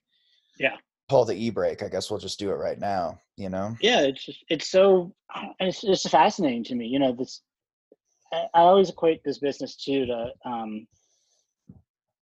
yeah 0.59 0.77
pull 1.09 1.25
the 1.25 1.35
e-brake 1.35 1.83
i 1.83 1.89
guess 1.89 2.11
we'll 2.11 2.21
just 2.21 2.39
do 2.39 2.51
it 2.51 2.55
right 2.55 2.79
now 2.79 3.19
you 3.37 3.49
know 3.49 3.75
yeah 3.81 4.01
it's 4.01 4.25
just 4.25 4.45
it's 4.49 4.71
so 4.71 5.13
it's 5.61 5.81
just 5.81 6.09
fascinating 6.09 6.65
to 6.65 6.75
me 6.75 6.87
you 6.87 6.99
know 6.99 7.13
this 7.13 7.43
I, 8.33 8.47
always 8.55 8.91
equate 8.91 9.23
this 9.25 9.39
business 9.39 9.77
too 9.77 10.07
to 10.07 10.33
um, 10.45 10.87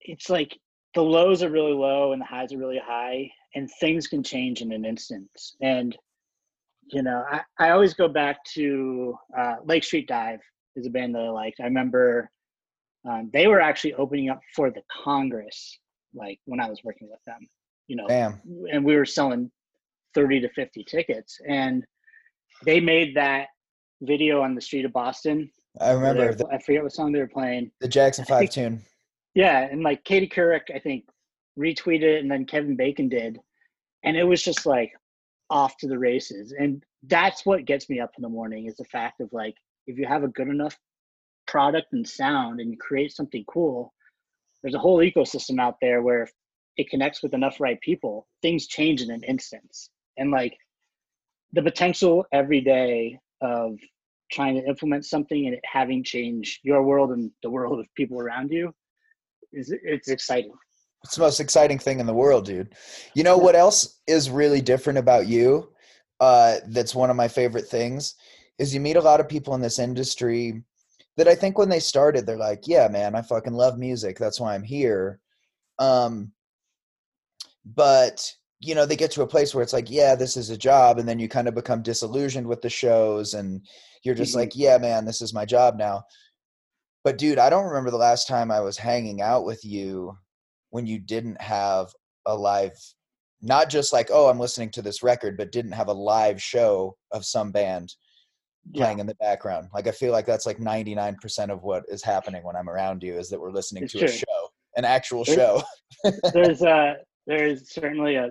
it's 0.01 0.31
like 0.31 0.59
the 0.95 1.03
lows 1.03 1.43
are 1.43 1.51
really 1.51 1.73
low 1.73 2.13
and 2.13 2.21
the 2.21 2.27
highs 2.27 2.53
are 2.53 2.59
really 2.59 2.81
high, 2.85 3.31
and 3.55 3.71
things 3.81 4.07
can 4.07 4.23
change 4.23 4.61
in 4.61 4.73
an 4.73 4.85
instant. 4.85 5.29
And 5.61 5.97
you 6.93 7.03
know, 7.03 7.25
I, 7.31 7.43
I 7.59 7.71
always 7.71 7.95
go 7.95 8.09
back 8.09 8.43
to 8.55 9.17
uh, 9.37 9.57
Lake 9.65 9.85
Street 9.85 10.09
Dive 10.09 10.41
is 10.77 10.87
a 10.87 10.91
band 10.91 11.15
that 11.15 11.23
I 11.23 11.31
liked. 11.31 11.61
I 11.61 11.65
remember 11.65 12.31
um, 13.09 13.31
they 13.33 13.47
were 13.47 13.61
actually 13.61 13.95
opening 13.95 14.31
up 14.31 14.41
for 14.55 14.71
the 14.71 14.83
Congress, 15.05 15.79
like 16.15 16.39
when 16.45 16.61
I 16.61 16.69
was 16.69 16.83
working 16.85 17.09
with 17.11 17.21
them. 17.27 17.49
You 17.89 17.97
know, 17.97 18.07
Damn. 18.07 18.41
and 18.73 18.85
we 18.85 18.97
were 18.97 19.07
selling 19.07 19.51
thirty 20.15 20.41
to 20.41 20.49
fifty 20.51 20.85
tickets, 20.85 21.39
and 21.49 21.85
they 22.65 22.81
made 22.81 23.17
that 23.17 23.49
video 24.03 24.43
on 24.43 24.55
the 24.55 24.61
street 24.61 24.85
of 24.85 24.93
Boston 24.93 25.51
I 25.79 25.93
remember. 25.93 26.35
The, 26.35 26.47
I 26.49 26.59
forget 26.59 26.83
what 26.83 26.93
song 26.93 27.13
they 27.13 27.21
were 27.21 27.29
playing. 27.29 27.71
The 27.81 27.89
Jackson 27.89 28.25
Five 28.25 28.41
think, 28.41 28.51
tune. 28.53 28.83
Yeah, 29.35 29.61
and 29.61 29.83
like 29.83 30.05
Katie 30.05 30.29
Couric, 30.29 30.75
I 30.75 30.79
think, 30.79 31.05
retweeted 31.59 32.19
and 32.19 32.31
then 32.31 32.47
Kevin 32.47 32.77
Bacon 32.77 33.09
did, 33.09 33.39
and 34.05 34.17
it 34.17 34.25
was 34.25 34.43
just 34.43 34.67
like 34.67 34.93
off 35.49 35.77
to 35.79 35.89
the 35.89 35.99
races. 35.99 36.55
And 36.59 36.83
that's 37.05 37.47
what 37.47 37.65
gets 37.65 37.89
me 37.89 38.01
up 38.01 38.13
in 38.17 38.23
the 38.23 38.29
morning 38.29 38.67
is 38.67 38.77
the 38.77 38.85
fact 38.85 39.21
of 39.21 39.29
like 39.33 39.55
if 39.91 39.99
you 39.99 40.07
have 40.07 40.23
a 40.23 40.29
good 40.29 40.49
enough 40.49 40.79
product 41.47 41.93
and 41.93 42.09
sound 42.09 42.61
and 42.61 42.71
you 42.71 42.77
create 42.79 43.13
something 43.13 43.45
cool, 43.49 43.93
there's 44.63 44.75
a 44.75 44.79
whole 44.79 44.99
ecosystem 44.99 45.61
out 45.61 45.77
there 45.81 46.03
where 46.03 46.29
it 46.77 46.89
connects 46.89 47.23
with 47.23 47.35
enough 47.35 47.61
right 47.61 47.81
people, 47.81 48.27
things 48.41 48.67
change 48.67 49.03
in 49.03 49.11
an 49.11 49.23
instance. 49.25 49.91
And 50.17 50.31
like 50.31 50.57
the 51.53 51.63
potential 51.63 52.25
every 52.33 52.61
day 52.61 53.19
of 53.41 53.77
trying 54.31 54.55
to 54.55 54.67
implement 54.67 55.05
something 55.05 55.47
and 55.47 55.55
it 55.55 55.61
having 55.65 56.05
changed 56.05 56.61
your 56.63 56.83
world 56.85 57.11
and 57.11 57.31
the 57.43 57.51
world 57.51 57.81
of 57.81 57.87
people 57.97 58.21
around 58.21 58.51
you 58.51 58.73
is 59.53 59.75
it's 59.83 60.09
exciting. 60.09 60.53
It's 61.03 61.17
the 61.17 61.23
most 61.23 61.41
exciting 61.41 61.79
thing 61.79 61.99
in 61.99 62.07
the 62.07 62.15
world 62.15 62.45
dude. 62.45 62.75
You 63.15 63.25
know 63.25 63.39
what 63.39 63.57
else 63.57 63.99
is 64.07 64.31
really 64.31 64.61
different 64.61 64.99
about 64.99 65.27
you 65.27 65.71
uh, 66.21 66.57
that's 66.69 66.95
one 66.95 67.11
of 67.11 67.17
my 67.17 67.29
favorite 67.29 67.67
things 67.67 68.15
is 68.61 68.75
you 68.75 68.79
meet 68.79 68.97
a 68.97 69.01
lot 69.01 69.21
of 69.21 69.29
people 69.29 69.55
in 69.55 69.61
this 69.61 69.79
industry 69.79 70.63
that 71.17 71.27
i 71.27 71.35
think 71.35 71.59
when 71.59 71.69
they 71.69 71.81
started 71.81 72.27
they're 72.27 72.37
like 72.37 72.69
yeah 72.69 72.87
man 72.89 73.17
i 73.17 73.23
fucking 73.23 73.55
love 73.55 73.79
music. 73.79 74.19
That's 74.19 74.39
why 74.39 74.55
i'm 74.55 74.63
here. 74.63 75.19
Um, 75.79 76.33
but 77.65 78.31
you 78.61 78.75
know 78.75 78.85
they 78.85 78.97
get 78.97 79.11
to 79.13 79.23
a 79.23 79.27
place 79.27 79.55
where 79.55 79.63
it's 79.63 79.73
like 79.73 79.91
yeah 79.91 80.15
this 80.15 80.37
is 80.37 80.51
a 80.51 80.57
job 80.57 80.99
and 80.99 81.09
then 81.09 81.19
you 81.19 81.29
kind 81.29 81.49
of 81.49 81.55
become 81.55 81.83
disillusioned 81.83 82.47
with 82.47 82.61
the 82.61 82.69
shows 82.69 83.33
and 83.33 83.67
you're 84.03 84.15
just 84.15 84.33
mm-hmm. 84.33 84.41
like 84.41 84.53
yeah 84.55 84.77
man 84.77 85.05
this 85.05 85.23
is 85.23 85.35
my 85.35 85.45
job 85.45 85.77
now. 85.79 86.03
But 87.03 87.17
dude 87.17 87.39
i 87.39 87.49
don't 87.49 87.65
remember 87.65 87.91
the 87.91 87.97
last 87.97 88.29
time 88.29 88.51
i 88.51 88.61
was 88.61 88.77
hanging 88.77 89.23
out 89.23 89.47
with 89.47 89.65
you 89.65 90.17
when 90.69 90.87
you 90.87 90.99
didn't 90.99 91.41
have 91.41 91.89
a 92.27 92.37
live 92.37 92.77
not 93.41 93.71
just 93.71 93.91
like 93.95 94.11
oh 94.13 94.29
i'm 94.29 94.39
listening 94.39 94.71
to 94.73 94.83
this 94.83 95.03
record 95.03 95.39
but 95.39 95.51
didn't 95.51 95.73
have 95.73 95.89
a 95.89 95.93
live 95.93 96.43
show 96.43 96.95
of 97.11 97.25
some 97.25 97.51
band 97.51 97.95
playing 98.75 98.99
yeah. 98.99 99.01
in 99.03 99.07
the 99.07 99.15
background 99.17 99.69
like 99.73 99.87
i 99.87 99.91
feel 99.91 100.13
like 100.13 100.27
that's 100.27 100.47
like 100.47 100.59
99% 100.59 101.51
of 101.51 101.63
what 101.63 101.83
is 101.89 102.03
happening 102.03 102.43
when 102.45 102.57
i'm 102.57 102.69
around 102.69 103.03
you 103.03 103.15
is 103.15 103.31
that 103.31 103.41
we're 103.41 103.51
listening 103.51 103.85
it's 103.85 103.93
to 103.93 104.01
true. 104.01 104.09
a 104.09 104.13
show 104.13 104.49
an 104.77 104.85
actual 104.85 105.25
there's, 105.25 105.37
show 105.37 105.63
there's 106.35 106.63
uh 106.63 106.95
there's 107.27 107.73
certainly 107.73 108.17
a 108.17 108.31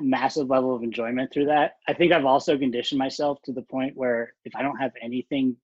massive 0.00 0.48
level 0.48 0.74
of 0.74 0.82
enjoyment 0.82 1.32
through 1.32 1.46
that. 1.46 1.72
I 1.88 1.92
think 1.92 2.12
I've 2.12 2.24
also 2.24 2.56
conditioned 2.56 2.98
myself 2.98 3.40
to 3.44 3.52
the 3.52 3.62
point 3.62 3.96
where 3.96 4.34
if 4.44 4.54
I 4.54 4.62
don't 4.62 4.78
have 4.78 4.92
anything 5.02 5.56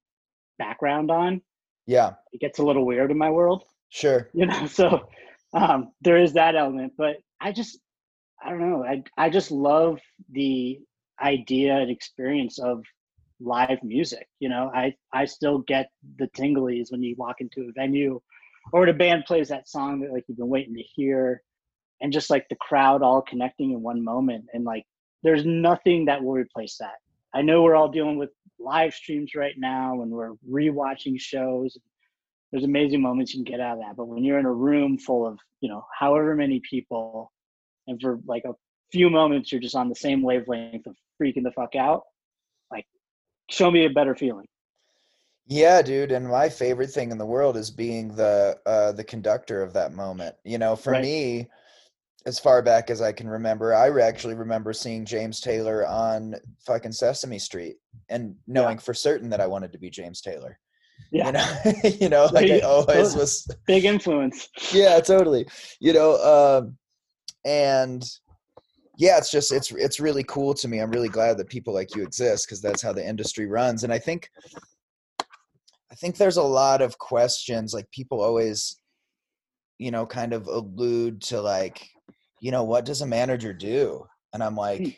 background 0.58 1.11
on, 1.11 1.40
yeah, 1.87 2.14
it 2.32 2.40
gets 2.40 2.58
a 2.58 2.64
little 2.64 2.84
weird 2.84 3.11
in 3.11 3.18
my 3.18 3.30
world. 3.30 3.64
Sure. 3.90 4.28
You 4.34 4.46
know, 4.46 4.66
so 4.70 5.08
um, 5.54 5.92
there 6.00 6.18
is 6.18 6.32
that 6.34 6.56
element, 6.56 6.92
but 6.98 7.16
I 7.40 7.52
just, 7.52 7.78
I 8.42 8.50
don't 8.50 8.61
know. 8.61 8.84
I, 8.84 9.02
I 9.16 9.30
just 9.30 9.50
love 9.50 10.00
the 10.30 10.80
idea 11.22 11.76
and 11.76 11.90
experience 11.90 12.58
of 12.58 12.84
live 13.40 13.83
music. 13.83 14.29
You 14.40 14.48
know, 14.48 14.70
I 14.74 14.94
I 15.12 15.24
still 15.24 15.59
get 15.59 15.90
the 16.18 16.29
tinglies 16.29 16.90
when 16.90 17.03
you 17.03 17.14
walk 17.16 17.37
into 17.40 17.68
a 17.68 17.72
venue, 17.72 18.20
or 18.72 18.87
the 18.87 18.92
band 18.92 19.24
plays 19.27 19.48
that 19.48 19.68
song 19.68 20.01
that 20.01 20.12
like 20.12 20.24
you've 20.29 20.38
been 20.38 20.48
waiting 20.48 20.74
to 20.74 20.83
hear, 20.83 21.42
and 22.01 22.12
just 22.12 22.31
like 22.31 22.46
the 22.48 22.57
crowd 22.57 23.03
all 23.03 23.22
connecting 23.22 23.72
in 23.72 23.83
one 23.83 24.03
moment, 24.03 24.46
and 24.53 24.64
like 24.64 24.85
there's 25.22 25.44
nothing 25.44 26.07
that 26.07 26.22
will 26.22 26.33
replace 26.33 26.77
that. 26.79 26.96
I 27.35 27.42
know 27.42 27.62
we're 27.62 27.77
all 27.77 27.90
dealing 27.90 28.18
with 28.18 28.31
live 28.59 28.94
streams 28.94 29.35
right 29.35 29.55
now, 29.57 30.03
and 30.03 30.11
we're 30.11 30.35
rewatching 30.48 31.20
shows. 31.20 31.77
There's 32.51 32.64
amazing 32.64 33.03
moments 33.03 33.35
you 33.35 33.44
can 33.44 33.53
get 33.53 33.61
out 33.61 33.74
of 33.74 33.81
that, 33.81 33.96
but 33.96 34.09
when 34.09 34.24
you're 34.24 34.38
in 34.38 34.46
a 34.46 34.53
room 34.53 34.98
full 34.98 35.27
of 35.27 35.38
you 35.61 35.68
know 35.68 35.85
however 35.98 36.35
many 36.35 36.61
people, 36.68 37.33
and 37.87 38.01
for 38.01 38.18
like 38.27 38.44
a 38.44 38.55
few 38.90 39.11
moments 39.11 39.53
you're 39.53 39.61
just 39.61 39.74
on 39.74 39.90
the 39.90 39.94
same 39.94 40.22
wavelength 40.22 40.87
of 40.87 40.96
freaking 41.20 41.42
the 41.42 41.53
fuck 41.53 41.74
out 41.77 42.05
like 42.70 42.87
show 43.48 43.70
me 43.70 43.84
a 43.84 43.90
better 43.90 44.14
feeling 44.14 44.46
yeah 45.48 45.80
dude 45.80 46.12
and 46.12 46.28
my 46.28 46.48
favorite 46.48 46.90
thing 46.90 47.11
in 47.11 47.18
the 47.18 47.26
world 47.26 47.56
is 47.56 47.70
being 47.70 48.14
the 48.14 48.56
uh 48.66 48.92
the 48.92 49.04
conductor 49.04 49.62
of 49.62 49.72
that 49.72 49.92
moment 49.92 50.34
you 50.44 50.58
know 50.58 50.76
for 50.76 50.92
right. 50.92 51.02
me 51.02 51.48
as 52.26 52.38
far 52.38 52.61
back 52.61 52.90
as 52.90 53.00
i 53.00 53.11
can 53.11 53.28
remember 53.28 53.74
i 53.74 53.88
actually 54.00 54.34
remember 54.34 54.72
seeing 54.72 55.04
james 55.04 55.40
taylor 55.40 55.87
on 55.87 56.34
fucking 56.66 56.92
sesame 56.92 57.38
street 57.38 57.76
and 58.11 58.34
knowing 58.46 58.76
yeah. 58.76 58.82
for 58.82 58.92
certain 58.92 59.30
that 59.30 59.40
i 59.40 59.46
wanted 59.46 59.72
to 59.72 59.78
be 59.78 59.88
james 59.88 60.20
taylor 60.20 60.58
yeah 61.11 61.26
you 61.26 61.32
know 61.32 61.90
you 62.00 62.08
know 62.08 62.28
like 62.32 62.50
i 62.50 62.61
always 62.61 63.14
was 63.14 63.48
big 63.66 63.84
influence 63.84 64.48
yeah 64.72 65.00
totally 65.00 65.46
you 65.80 65.92
know 65.92 66.16
um 66.22 66.76
and 67.46 68.04
yeah, 68.98 69.16
it's 69.16 69.30
just 69.30 69.52
it's 69.52 69.70
it's 69.70 70.00
really 70.00 70.24
cool 70.24 70.52
to 70.54 70.66
me. 70.66 70.80
I'm 70.80 70.90
really 70.90 71.08
glad 71.08 71.38
that 71.38 71.48
people 71.48 71.72
like 71.72 71.94
you 71.94 72.02
exist 72.02 72.46
because 72.46 72.61
that's 72.61 72.82
how 72.82 72.92
the 72.92 73.06
industry 73.06 73.46
runs. 73.46 73.84
And 73.84 73.92
I 73.92 73.98
think 73.98 74.28
I 75.90 75.94
think 75.94 76.16
there's 76.16 76.37
a 76.37 76.42
lot 76.42 76.82
of 76.82 76.98
questions 76.98 77.72
like 77.72 77.88
people 77.92 78.20
always 78.20 78.80
you 79.78 79.92
know 79.92 80.04
kind 80.04 80.32
of 80.32 80.48
allude 80.48 81.22
to 81.22 81.40
like 81.40 81.88
you 82.40 82.50
know 82.50 82.64
what 82.64 82.84
does 82.84 83.00
a 83.00 83.06
manager 83.06 83.52
do? 83.52 84.04
And 84.34 84.42
I'm 84.42 84.56
like 84.56 84.80
hmm. 84.80 84.90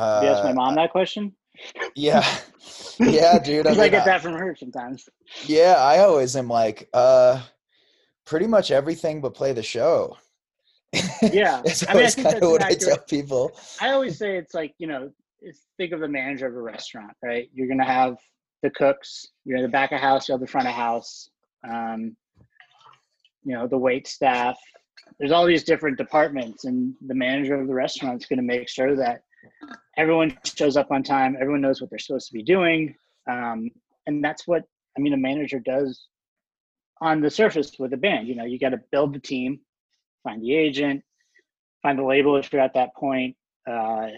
uh, 0.00 0.20
you 0.22 0.28
ask 0.28 0.44
my 0.44 0.52
mom 0.52 0.76
that 0.76 0.92
question? 0.92 1.34
Yeah. 1.94 2.24
Yeah, 3.00 3.38
dude. 3.38 3.66
I, 3.66 3.70
mean, 3.70 3.80
I 3.80 3.88
get 3.88 4.04
that 4.06 4.22
from 4.22 4.32
her 4.32 4.56
sometimes. 4.58 5.08
Yeah, 5.46 5.76
I 5.78 6.00
always 6.00 6.34
am 6.34 6.48
like, 6.48 6.88
uh 6.92 7.40
pretty 8.26 8.46
much 8.46 8.70
everything 8.70 9.20
but 9.20 9.34
play 9.34 9.52
the 9.52 9.62
show 9.62 10.16
yeah 10.92 11.60
that's 11.64 11.88
I 11.88 11.94
mean, 11.94 12.06
I 12.06 12.10
kind 12.10 12.42
of 12.42 12.50
what 12.50 12.62
accurate. 12.62 12.82
I 12.82 12.86
tell 12.86 12.98
people. 12.98 13.52
I 13.80 13.90
always 13.90 14.18
say 14.18 14.36
it's 14.36 14.54
like 14.54 14.74
you 14.78 14.86
know, 14.86 15.10
think 15.76 15.92
of 15.92 16.00
the 16.00 16.08
manager 16.08 16.46
of 16.46 16.54
a 16.54 16.62
restaurant, 16.62 17.12
right? 17.22 17.48
You're 17.52 17.68
gonna 17.68 17.84
have 17.84 18.16
the 18.62 18.70
cooks. 18.70 19.26
You're 19.44 19.58
in 19.58 19.62
the 19.62 19.68
back 19.68 19.92
of 19.92 20.00
house. 20.00 20.28
You 20.28 20.32
have 20.32 20.40
the 20.40 20.46
front 20.46 20.68
of 20.68 20.74
house. 20.74 21.30
Um, 21.68 22.16
you 23.44 23.54
know, 23.54 23.66
the 23.66 23.78
wait 23.78 24.06
staff. 24.06 24.58
There's 25.18 25.32
all 25.32 25.46
these 25.46 25.64
different 25.64 25.98
departments, 25.98 26.64
and 26.64 26.94
the 27.06 27.14
manager 27.14 27.60
of 27.60 27.66
the 27.66 27.74
restaurant 27.74 28.22
is 28.22 28.26
going 28.26 28.38
to 28.38 28.42
make 28.42 28.68
sure 28.68 28.96
that 28.96 29.22
everyone 29.96 30.36
shows 30.44 30.76
up 30.76 30.90
on 30.90 31.02
time. 31.02 31.36
Everyone 31.40 31.60
knows 31.60 31.80
what 31.80 31.90
they're 31.90 31.98
supposed 31.98 32.28
to 32.28 32.34
be 32.34 32.42
doing, 32.42 32.94
um, 33.30 33.70
and 34.06 34.22
that's 34.22 34.46
what 34.46 34.62
I 34.96 35.00
mean. 35.00 35.12
A 35.12 35.16
manager 35.16 35.60
does 35.60 36.06
on 37.00 37.20
the 37.20 37.30
surface 37.30 37.72
with 37.78 37.92
a 37.92 37.96
band. 37.96 38.28
You 38.28 38.34
know, 38.34 38.44
you 38.44 38.58
got 38.58 38.70
to 38.70 38.80
build 38.90 39.14
the 39.14 39.20
team 39.20 39.60
find 40.28 40.42
the 40.42 40.54
agent, 40.54 41.02
find 41.82 41.98
the 41.98 42.04
label 42.04 42.36
if 42.36 42.52
you're 42.52 42.62
at 42.62 42.74
that 42.74 42.94
point, 42.94 43.34
uh, 43.70 44.08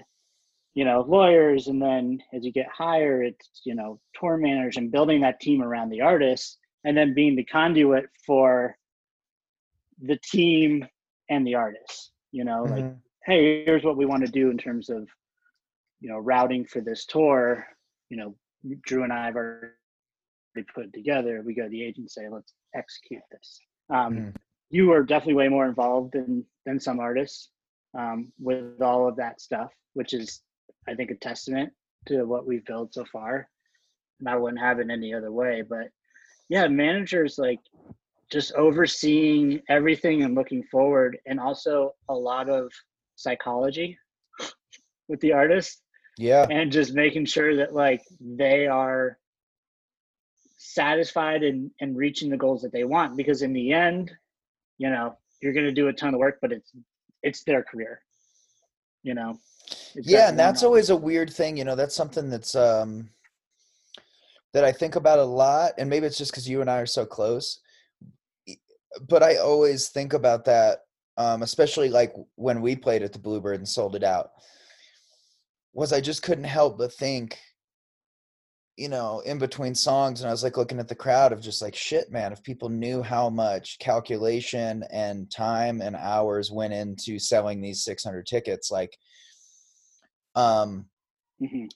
you 0.75 0.85
know, 0.85 1.05
lawyers, 1.09 1.69
and 1.69 1.81
then 1.81 2.21
as 2.33 2.45
you 2.45 2.53
get 2.53 2.67
higher, 2.69 3.23
it's 3.23 3.63
you 3.65 3.75
know, 3.75 4.01
tour 4.19 4.37
managers 4.37 4.77
and 4.77 4.93
building 4.93 5.21
that 5.21 5.41
team 5.41 5.63
around 5.63 5.91
the 5.91 6.01
artist, 6.01 6.59
and 6.85 6.97
then 6.97 7.15
being 7.15 7.37
the 7.37 7.45
conduit 7.45 8.07
for 8.27 8.77
the 10.03 10.19
team 10.33 10.87
and 11.29 11.47
the 11.47 11.55
artist. 11.55 12.13
You 12.33 12.45
know, 12.45 12.65
mm-hmm. 12.65 12.75
like, 12.75 12.97
hey, 13.25 13.65
here's 13.65 13.85
what 13.85 13.97
we 13.97 14.07
want 14.07 14.25
to 14.25 14.33
do 14.33 14.51
in 14.51 14.59
terms 14.59 14.89
of, 14.91 15.09
you 16.01 16.09
know, 16.09 16.19
routing 16.19 16.65
for 16.65 16.81
this 16.81 17.07
tour. 17.07 17.67
You 18.09 18.17
know, 18.17 18.35
Drew 18.83 19.05
and 19.05 19.13
I 19.13 19.27
have 19.27 19.37
already 19.37 19.73
put 20.75 20.93
together. 20.93 21.43
We 21.45 21.55
go 21.55 21.65
to 21.65 21.69
the 21.69 21.83
agent 21.83 21.99
and 21.99 22.11
say, 22.11 22.29
let's 22.29 22.55
execute 22.75 23.23
this. 23.31 23.61
Um, 23.91 24.17
mm 24.17 24.35
you 24.71 24.93
are 24.93 25.03
definitely 25.03 25.35
way 25.35 25.49
more 25.49 25.67
involved 25.67 26.13
than 26.13 26.45
than 26.65 26.81
some 26.81 27.01
artists 27.01 27.51
um, 27.99 28.33
with 28.39 28.81
all 28.81 29.09
of 29.09 29.17
that 29.17 29.41
stuff, 29.41 29.71
which 29.95 30.15
is 30.15 30.43
I 30.89 30.95
think 30.95 31.11
a 31.11 31.17
testament 31.17 31.73
to 32.07 32.25
what 32.25 32.47
we've 32.47 32.65
built 32.65 32.95
so 32.95 33.05
far. 33.05 33.49
And 34.21 34.29
I 34.29 34.37
wouldn't 34.37 34.61
have 34.61 34.79
it 34.79 34.91
any 34.91 35.13
other 35.13 35.33
way. 35.33 35.63
But 35.69 35.89
yeah, 36.49 36.69
managers 36.69 37.39
like 37.39 37.61
just 38.31 38.53
overseeing 38.53 39.61
everything 39.69 40.23
and 40.23 40.35
looking 40.35 40.63
forward, 40.65 41.19
and 41.27 41.41
also 41.41 41.95
a 42.09 42.15
lot 42.15 42.49
of 42.49 42.71
psychology 43.17 43.99
with 45.09 45.21
the 45.21 45.33
artist. 45.33 45.83
Yeah. 46.17 46.47
And 46.51 46.71
just 46.71 46.93
making 46.95 47.25
sure 47.25 47.57
that 47.57 47.75
like 47.75 48.03
they 48.21 48.67
are 48.67 49.19
satisfied 50.59 51.43
and, 51.43 51.71
and 51.81 51.97
reaching 51.97 52.29
the 52.29 52.37
goals 52.37 52.61
that 52.61 52.73
they 52.73 52.85
want 52.85 53.17
because 53.17 53.41
in 53.41 53.55
the 53.55 53.73
end 53.73 54.13
you 54.81 54.89
know 54.89 55.15
you're 55.43 55.53
going 55.53 55.67
to 55.67 55.73
do 55.73 55.89
a 55.89 55.93
ton 55.93 56.15
of 56.15 56.19
work 56.19 56.39
but 56.41 56.51
it's 56.51 56.73
it's 57.23 57.45
their 57.45 57.63
career 57.63 58.01
you 59.03 59.15
know? 59.15 59.39
Yeah 59.95 60.29
and 60.29 60.39
that's 60.39 60.63
always 60.63 60.91
a 60.91 60.97
weird 60.97 61.31
thing 61.31 61.57
you 61.57 61.65
know 61.65 61.77
that's 61.77 61.95
something 61.95 62.29
that's 62.29 62.55
um 62.55 63.09
that 64.53 64.65
i 64.65 64.73
think 64.73 64.97
about 64.97 65.21
a 65.21 65.25
lot 65.25 65.73
and 65.79 65.89
maybe 65.89 66.07
it's 66.07 66.19
just 66.19 66.33
because 66.33 66.49
you 66.49 66.61
and 66.61 66.71
i 66.71 66.81
are 66.81 66.87
so 66.87 67.07
close. 67.07 67.61
But 69.09 69.23
i 69.23 69.37
always 69.37 69.89
think 69.89 70.13
about 70.15 70.45
that 70.47 70.81
um 71.19 71.43
especially 71.43 71.91
like 71.91 72.13
when 72.35 72.61
we 72.61 72.75
played 72.75 73.03
at 73.03 73.13
the 73.13 73.19
bluebird 73.19 73.59
and 73.59 73.69
sold 73.69 73.95
it 73.95 74.03
out. 74.03 74.31
Was 75.75 75.93
i 75.93 76.01
just 76.01 76.23
couldn't 76.23 76.45
help 76.59 76.79
but 76.79 76.93
think 76.93 77.39
you 78.81 78.89
know, 78.89 79.21
in 79.27 79.37
between 79.37 79.75
songs, 79.75 80.23
and 80.23 80.29
I 80.29 80.33
was 80.33 80.43
like 80.43 80.57
looking 80.57 80.79
at 80.79 80.89
the 80.89 80.95
crowd 80.95 81.33
of 81.33 81.43
just 81.43 81.61
like, 81.61 81.75
shit, 81.75 82.11
man, 82.11 82.33
if 82.33 82.43
people 82.43 82.71
knew 82.71 83.03
how 83.03 83.29
much 83.29 83.79
calculation 83.79 84.83
and 84.91 85.31
time 85.31 85.83
and 85.83 85.95
hours 85.95 86.51
went 86.51 86.73
into 86.73 87.19
selling 87.19 87.61
these 87.61 87.85
600 87.85 88.25
tickets, 88.25 88.71
like, 88.71 88.97
um, 90.35 90.87
mm-hmm. 91.43 91.67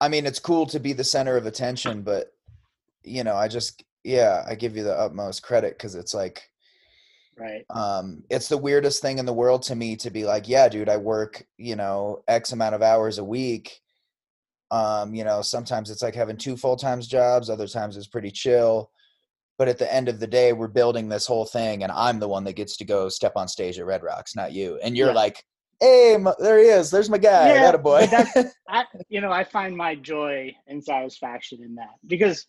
I 0.00 0.08
mean, 0.08 0.24
it's 0.24 0.38
cool 0.38 0.64
to 0.68 0.80
be 0.80 0.94
the 0.94 1.04
center 1.04 1.36
of 1.36 1.44
attention, 1.44 2.00
but, 2.00 2.28
you 3.04 3.24
know, 3.24 3.34
I 3.36 3.48
just, 3.48 3.84
yeah, 4.02 4.42
I 4.48 4.54
give 4.54 4.74
you 4.74 4.84
the 4.84 4.98
utmost 4.98 5.42
credit 5.42 5.76
because 5.76 5.94
it's 5.94 6.14
like, 6.14 6.48
right 7.38 7.64
um 7.70 8.22
it's 8.28 8.48
the 8.48 8.58
weirdest 8.58 9.00
thing 9.00 9.16
in 9.16 9.24
the 9.24 9.32
world 9.32 9.62
to 9.62 9.74
me 9.74 9.96
to 9.96 10.10
be 10.10 10.26
like 10.26 10.46
yeah 10.48 10.68
dude 10.68 10.90
i 10.90 10.98
work 10.98 11.42
you 11.56 11.74
know 11.74 12.22
x 12.28 12.52
amount 12.52 12.74
of 12.74 12.82
hours 12.82 13.16
a 13.16 13.24
week 13.24 13.81
um, 14.72 15.14
you 15.14 15.22
know, 15.22 15.42
sometimes 15.42 15.90
it's 15.90 16.02
like 16.02 16.14
having 16.14 16.36
two 16.36 16.56
full 16.56 16.76
time 16.76 17.00
jobs, 17.02 17.50
other 17.50 17.68
times 17.68 17.96
it's 17.96 18.06
pretty 18.06 18.30
chill. 18.30 18.90
But 19.58 19.68
at 19.68 19.78
the 19.78 19.92
end 19.94 20.08
of 20.08 20.18
the 20.18 20.26
day, 20.26 20.54
we're 20.54 20.66
building 20.66 21.08
this 21.08 21.26
whole 21.26 21.44
thing, 21.44 21.82
and 21.82 21.92
I'm 21.92 22.18
the 22.18 22.26
one 22.26 22.42
that 22.44 22.54
gets 22.54 22.78
to 22.78 22.84
go 22.84 23.10
step 23.10 23.34
on 23.36 23.46
stage 23.46 23.78
at 23.78 23.84
Red 23.84 24.02
Rocks, 24.02 24.34
not 24.34 24.52
you. 24.52 24.80
And 24.82 24.96
you're 24.96 25.08
yeah. 25.08 25.14
like, 25.14 25.44
hey, 25.78 26.16
there 26.38 26.58
he 26.58 26.64
is. 26.64 26.90
There's 26.90 27.10
my 27.10 27.18
guy. 27.18 27.48
Yeah, 27.48 27.62
that 27.64 27.74
a 27.74 27.78
boy. 27.78 28.08
I, 28.68 28.84
you 29.10 29.20
know, 29.20 29.30
I 29.30 29.44
find 29.44 29.76
my 29.76 29.94
joy 29.94 30.56
and 30.66 30.82
satisfaction 30.82 31.62
in 31.62 31.74
that 31.74 31.90
because, 32.06 32.46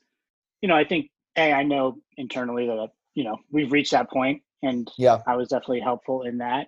you 0.62 0.70
know, 0.70 0.76
I 0.76 0.86
think, 0.86 1.12
hey, 1.36 1.52
I 1.52 1.64
know 1.64 1.98
internally 2.18 2.68
that, 2.68 2.90
you 3.16 3.26
know, 3.26 3.38
we've 3.52 3.72
reached 3.72 3.92
that 3.92 4.10
point 4.10 4.42
and 4.62 4.90
yeah, 4.98 5.20
I 5.28 5.36
was 5.36 5.50
definitely 5.50 5.82
helpful 5.82 6.24
in 6.24 6.38
that. 6.38 6.68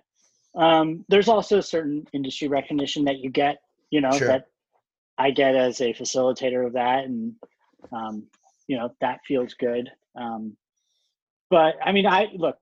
Um, 0.54 1.04
there's 1.08 1.28
also 1.28 1.58
a 1.58 1.62
certain 1.62 2.04
industry 2.12 2.48
recognition 2.48 3.04
that 3.04 3.18
you 3.18 3.30
get, 3.30 3.58
you 3.90 4.00
know, 4.00 4.12
sure. 4.12 4.28
that 4.28 4.46
I 5.18 5.30
get 5.30 5.54
as 5.54 5.80
a 5.80 5.94
facilitator 5.94 6.66
of 6.66 6.74
that, 6.74 7.04
and 7.04 7.34
um, 7.92 8.24
you 8.66 8.76
know 8.76 8.90
that 9.00 9.20
feels 9.26 9.54
good. 9.54 9.90
Um, 10.14 10.56
but 11.50 11.76
I 11.84 11.92
mean, 11.92 12.06
I 12.06 12.28
look, 12.34 12.58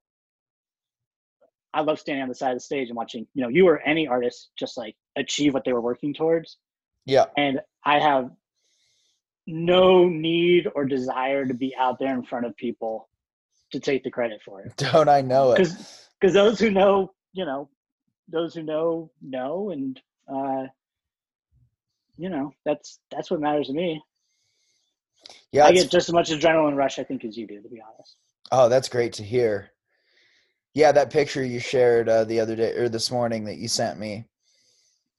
I 1.72 1.80
love 1.80 1.98
standing 1.98 2.22
on 2.22 2.28
the 2.28 2.34
side 2.34 2.52
of 2.52 2.56
the 2.56 2.60
stage 2.60 2.88
and 2.88 2.96
watching. 2.96 3.26
You 3.34 3.42
know, 3.42 3.48
you 3.48 3.66
or 3.66 3.80
any 3.80 4.06
artist 4.06 4.50
just 4.58 4.76
like 4.76 4.96
achieve 5.16 5.54
what 5.54 5.64
they 5.64 5.72
were 5.72 5.80
working 5.80 6.14
towards. 6.14 6.58
Yeah, 7.06 7.26
and 7.36 7.60
I 7.84 8.00
have 8.00 8.30
no 9.46 10.08
need 10.08 10.68
or 10.74 10.84
desire 10.84 11.44
to 11.44 11.54
be 11.54 11.74
out 11.78 11.98
there 11.98 12.14
in 12.14 12.22
front 12.22 12.46
of 12.46 12.56
people 12.56 13.08
to 13.72 13.80
take 13.80 14.04
the 14.04 14.10
credit 14.10 14.40
for 14.44 14.62
it. 14.62 14.76
Don't 14.76 15.08
I 15.08 15.20
know 15.20 15.52
it? 15.52 15.58
Because 15.58 16.32
those 16.32 16.58
who 16.58 16.70
know, 16.70 17.12
you 17.32 17.44
know, 17.44 17.68
those 18.28 18.54
who 18.54 18.62
know 18.62 19.10
know, 19.20 19.70
and 19.70 20.00
uh, 20.32 20.64
you 22.16 22.28
know, 22.28 22.52
that's 22.64 23.00
that's 23.10 23.30
what 23.30 23.40
matters 23.40 23.68
to 23.68 23.72
me. 23.72 24.02
Yeah, 25.52 25.66
I 25.66 25.72
get 25.72 25.90
just 25.90 26.08
as 26.08 26.12
much 26.12 26.30
adrenaline 26.30 26.76
rush 26.76 26.98
I 26.98 27.04
think 27.04 27.24
as 27.24 27.36
you 27.36 27.46
do, 27.46 27.62
to 27.62 27.68
be 27.68 27.80
honest. 27.80 28.16
Oh, 28.52 28.68
that's 28.68 28.88
great 28.88 29.12
to 29.14 29.22
hear. 29.22 29.70
Yeah, 30.74 30.92
that 30.92 31.10
picture 31.10 31.44
you 31.44 31.60
shared 31.60 32.08
uh, 32.08 32.24
the 32.24 32.40
other 32.40 32.56
day 32.56 32.72
or 32.72 32.88
this 32.88 33.10
morning 33.10 33.44
that 33.44 33.58
you 33.58 33.68
sent 33.68 33.98
me. 33.98 34.24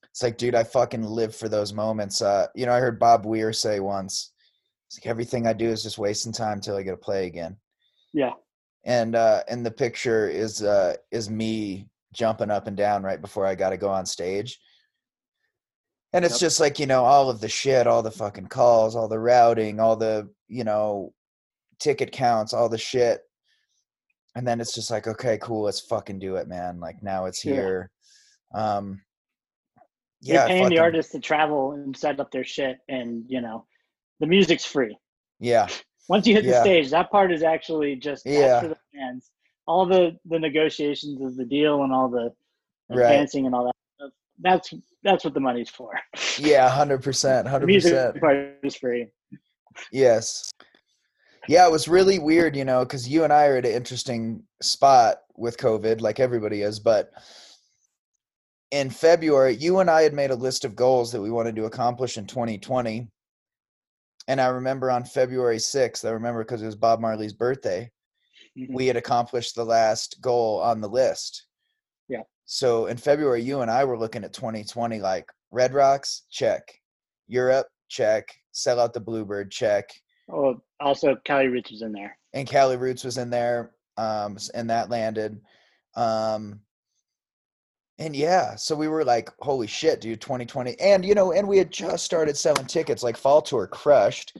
it's 0.10 0.22
like, 0.22 0.38
dude, 0.38 0.54
I 0.56 0.64
fucking 0.64 1.04
live 1.04 1.36
for 1.36 1.48
those 1.48 1.74
moments. 1.74 2.22
Uh, 2.22 2.48
you 2.56 2.66
know, 2.66 2.74
I 2.74 2.80
heard 2.80 3.00
Bob 3.00 3.26
Weir 3.26 3.54
say 3.54 3.80
once, 3.80 4.34
it's 4.88 5.00
like 5.00 5.10
everything 5.10 5.48
I 5.48 5.54
do 5.54 5.68
is 5.68 5.84
just 5.84 5.98
wasting 5.98 6.32
time 6.32 6.60
till 6.60 6.76
I 6.76 6.84
get 6.84 6.92
to 6.92 6.98
play 6.98 7.26
again. 7.28 7.58
Yeah. 8.14 8.34
And 8.86 9.16
uh 9.16 9.42
and 9.50 9.66
the 9.66 9.72
picture 9.72 10.30
is 10.30 10.62
uh 10.62 10.96
is 11.12 11.30
me 11.30 11.88
jumping 12.14 12.52
up 12.52 12.68
and 12.68 12.78
down 12.78 13.04
right 13.04 13.20
before 13.20 13.46
I 13.46 13.56
gotta 13.56 13.78
go 13.78 13.90
on 13.90 14.06
stage. 14.06 14.60
And 16.16 16.24
it's 16.24 16.36
Yep. 16.36 16.40
just 16.48 16.60
like, 16.62 16.80
you 16.80 16.86
know, 16.86 17.04
all 17.04 17.30
of 17.30 17.42
the 17.42 17.50
shit, 17.50 17.88
all 17.88 18.02
the 18.02 18.10
fucking 18.12 18.48
calls, 18.48 18.96
all 18.96 19.08
the 19.10 19.20
routing, 19.20 19.80
all 19.82 19.96
the, 19.98 20.30
you 20.48 20.64
know, 20.64 21.14
ticket 21.80 22.12
counts, 22.14 22.54
all 22.54 22.70
the 22.70 22.78
shit. 22.78 23.22
And 24.36 24.48
then 24.48 24.62
it's 24.62 24.74
just 24.74 24.90
like, 24.90 25.08
okay, 25.08 25.38
cool, 25.42 25.64
let's 25.64 25.82
fucking 25.82 26.20
do 26.20 26.38
it, 26.38 26.48
man. 26.48 26.80
Like 26.80 27.04
now 27.04 27.26
it's 27.26 27.44
Yeah. 27.44 27.54
here. 27.54 27.92
Um 28.54 29.02
You're 30.22 30.36
yeah, 30.38 30.48
paying 30.48 30.64
the 30.64 30.70
fucking- 30.70 30.80
artists 30.80 31.12
to 31.12 31.20
travel 31.20 31.74
and 31.74 31.96
set 31.96 32.20
up 32.20 32.32
their 32.32 32.46
shit, 32.46 32.78
and 32.88 33.26
you 33.28 33.42
know, 33.42 33.68
the 34.20 34.28
music's 34.28 34.66
free. 34.66 34.98
Yeah. 35.40 35.68
Once 36.08 36.26
you 36.28 36.34
hit 36.36 36.46
the 36.46 36.60
stage, 36.62 36.90
that 36.92 37.12
part 37.12 37.32
is 37.34 37.44
actually 37.44 37.96
just 37.98 38.26
Yeah. 38.26 38.62
for 38.62 38.70
the 38.70 38.78
fans. 38.94 39.32
All 39.68 39.86
the 39.86 40.18
the 40.26 40.40
negotiations 40.40 41.22
of 41.22 41.36
the 41.36 41.46
deal 41.46 41.84
and 41.84 41.92
all 41.92 42.08
the 42.10 42.34
Right. 42.90 43.10
dancing 43.18 43.46
and 43.48 43.54
all 43.56 43.66
that. 43.66 44.12
That's 44.40 44.74
that's 45.06 45.24
what 45.24 45.34
the 45.34 45.40
money's 45.40 45.70
for. 45.70 45.92
Yeah, 46.38 46.68
hundred 46.82 47.02
percent, 47.04 47.46
The 47.46 47.52
hundred 47.52 47.68
music 47.68 47.94
percent. 47.94 48.20
part 48.20 48.38
is 48.64 48.76
free. 48.76 49.08
Yes. 49.92 50.52
Yeah, 51.48 51.68
it 51.68 51.72
was 51.72 51.88
really 51.88 52.18
weird, 52.20 52.56
you 52.56 52.66
know, 52.66 52.84
because 52.84 53.08
you 53.08 53.24
and 53.24 53.32
I 53.32 53.46
are 53.48 53.58
at 53.58 53.66
an 53.68 53.72
interesting 53.72 54.44
spot 54.62 55.18
with 55.38 55.58
COVID, 55.58 56.02
like 56.02 56.20
everybody 56.20 56.64
is. 56.64 56.80
But 56.80 57.12
in 58.72 58.90
February, 58.90 59.56
you 59.56 59.80
and 59.80 59.90
I 59.90 60.02
had 60.02 60.14
made 60.14 60.32
a 60.32 60.36
list 60.36 60.66
of 60.66 60.76
goals 60.76 61.12
that 61.12 61.22
we 61.22 61.30
wanted 61.30 61.56
to 61.58 61.66
accomplish 61.66 62.18
in 62.18 62.26
2020. 62.26 63.08
And 64.28 64.42
I 64.42 64.48
remember 64.48 64.90
on 64.90 65.06
February 65.06 65.58
6th, 65.58 66.04
I 66.04 66.10
remember 66.12 66.44
because 66.44 66.64
it 66.64 66.66
was 66.66 66.76
Bob 66.76 67.00
Marley's 67.00 67.34
birthday, 67.34 67.92
Mhm. 68.58 68.74
we 68.74 68.88
had 68.88 68.98
accomplished 68.98 69.54
the 69.54 69.66
last 69.66 70.20
goal 70.22 70.60
on 70.62 70.82
the 70.82 70.90
list. 70.90 71.45
So 72.46 72.86
in 72.86 72.98
February, 72.98 73.42
you 73.42 73.62
and 73.62 73.72
I 73.72 73.84
were 73.84 73.98
looking 73.98 74.24
at 74.24 74.34
2020 74.34 75.00
like 75.00 75.26
Red 75.52 75.74
Rocks, 75.74 76.24
check. 76.30 76.62
Europe, 77.28 77.68
check. 77.90 78.28
Sell 78.52 78.80
out 78.80 78.94
the 78.94 79.00
Bluebird, 79.00 79.52
check. 79.52 79.90
Oh, 80.32 80.62
also 80.80 81.16
Cali 81.26 81.48
Roots 81.48 81.72
was 81.72 81.82
in 81.82 81.92
there. 81.92 82.18
and 82.34 82.48
Cali 82.48 82.78
Roots 82.78 83.04
was 83.04 83.18
in 83.18 83.30
there, 83.30 83.72
um, 83.98 84.38
and 84.54 84.70
that 84.70 84.90
landed. 84.90 85.40
Um, 85.96 86.60
and 87.98 88.16
yeah, 88.16 88.56
so 88.56 88.76
we 88.76 88.88
were 88.88 89.06
like, 89.06 89.30
"Holy 89.40 89.68
shit, 89.68 90.02
dude!" 90.02 90.22
2020, 90.22 90.80
and 90.80 91.06
you 91.06 91.16
know, 91.16 91.32
and 91.32 91.48
we 91.48 91.58
had 91.58 91.72
just 91.72 92.04
started 92.04 92.36
selling 92.38 92.66
tickets, 92.66 93.04
like 93.04 93.18
Fall 93.18 93.42
Tour 93.42 93.68
crushed. 93.68 94.38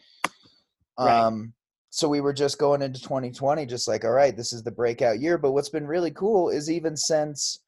Right. 1.00 1.20
Um, 1.20 1.54
so 1.90 2.10
we 2.10 2.20
were 2.20 2.34
just 2.34 2.58
going 2.58 2.82
into 2.82 3.02
2020, 3.02 3.66
just 3.66 3.88
like, 3.88 4.04
all 4.04 4.12
right, 4.12 4.36
this 4.36 4.52
is 4.52 4.64
the 4.64 4.72
breakout 4.72 5.22
year. 5.22 5.38
But 5.38 5.54
what's 5.54 5.70
been 5.70 5.88
really 5.88 6.12
cool 6.12 6.50
is 6.50 6.70
even 6.70 6.98
since 6.98 7.60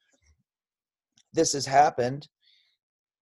this 1.33 1.53
has 1.53 1.65
happened, 1.65 2.27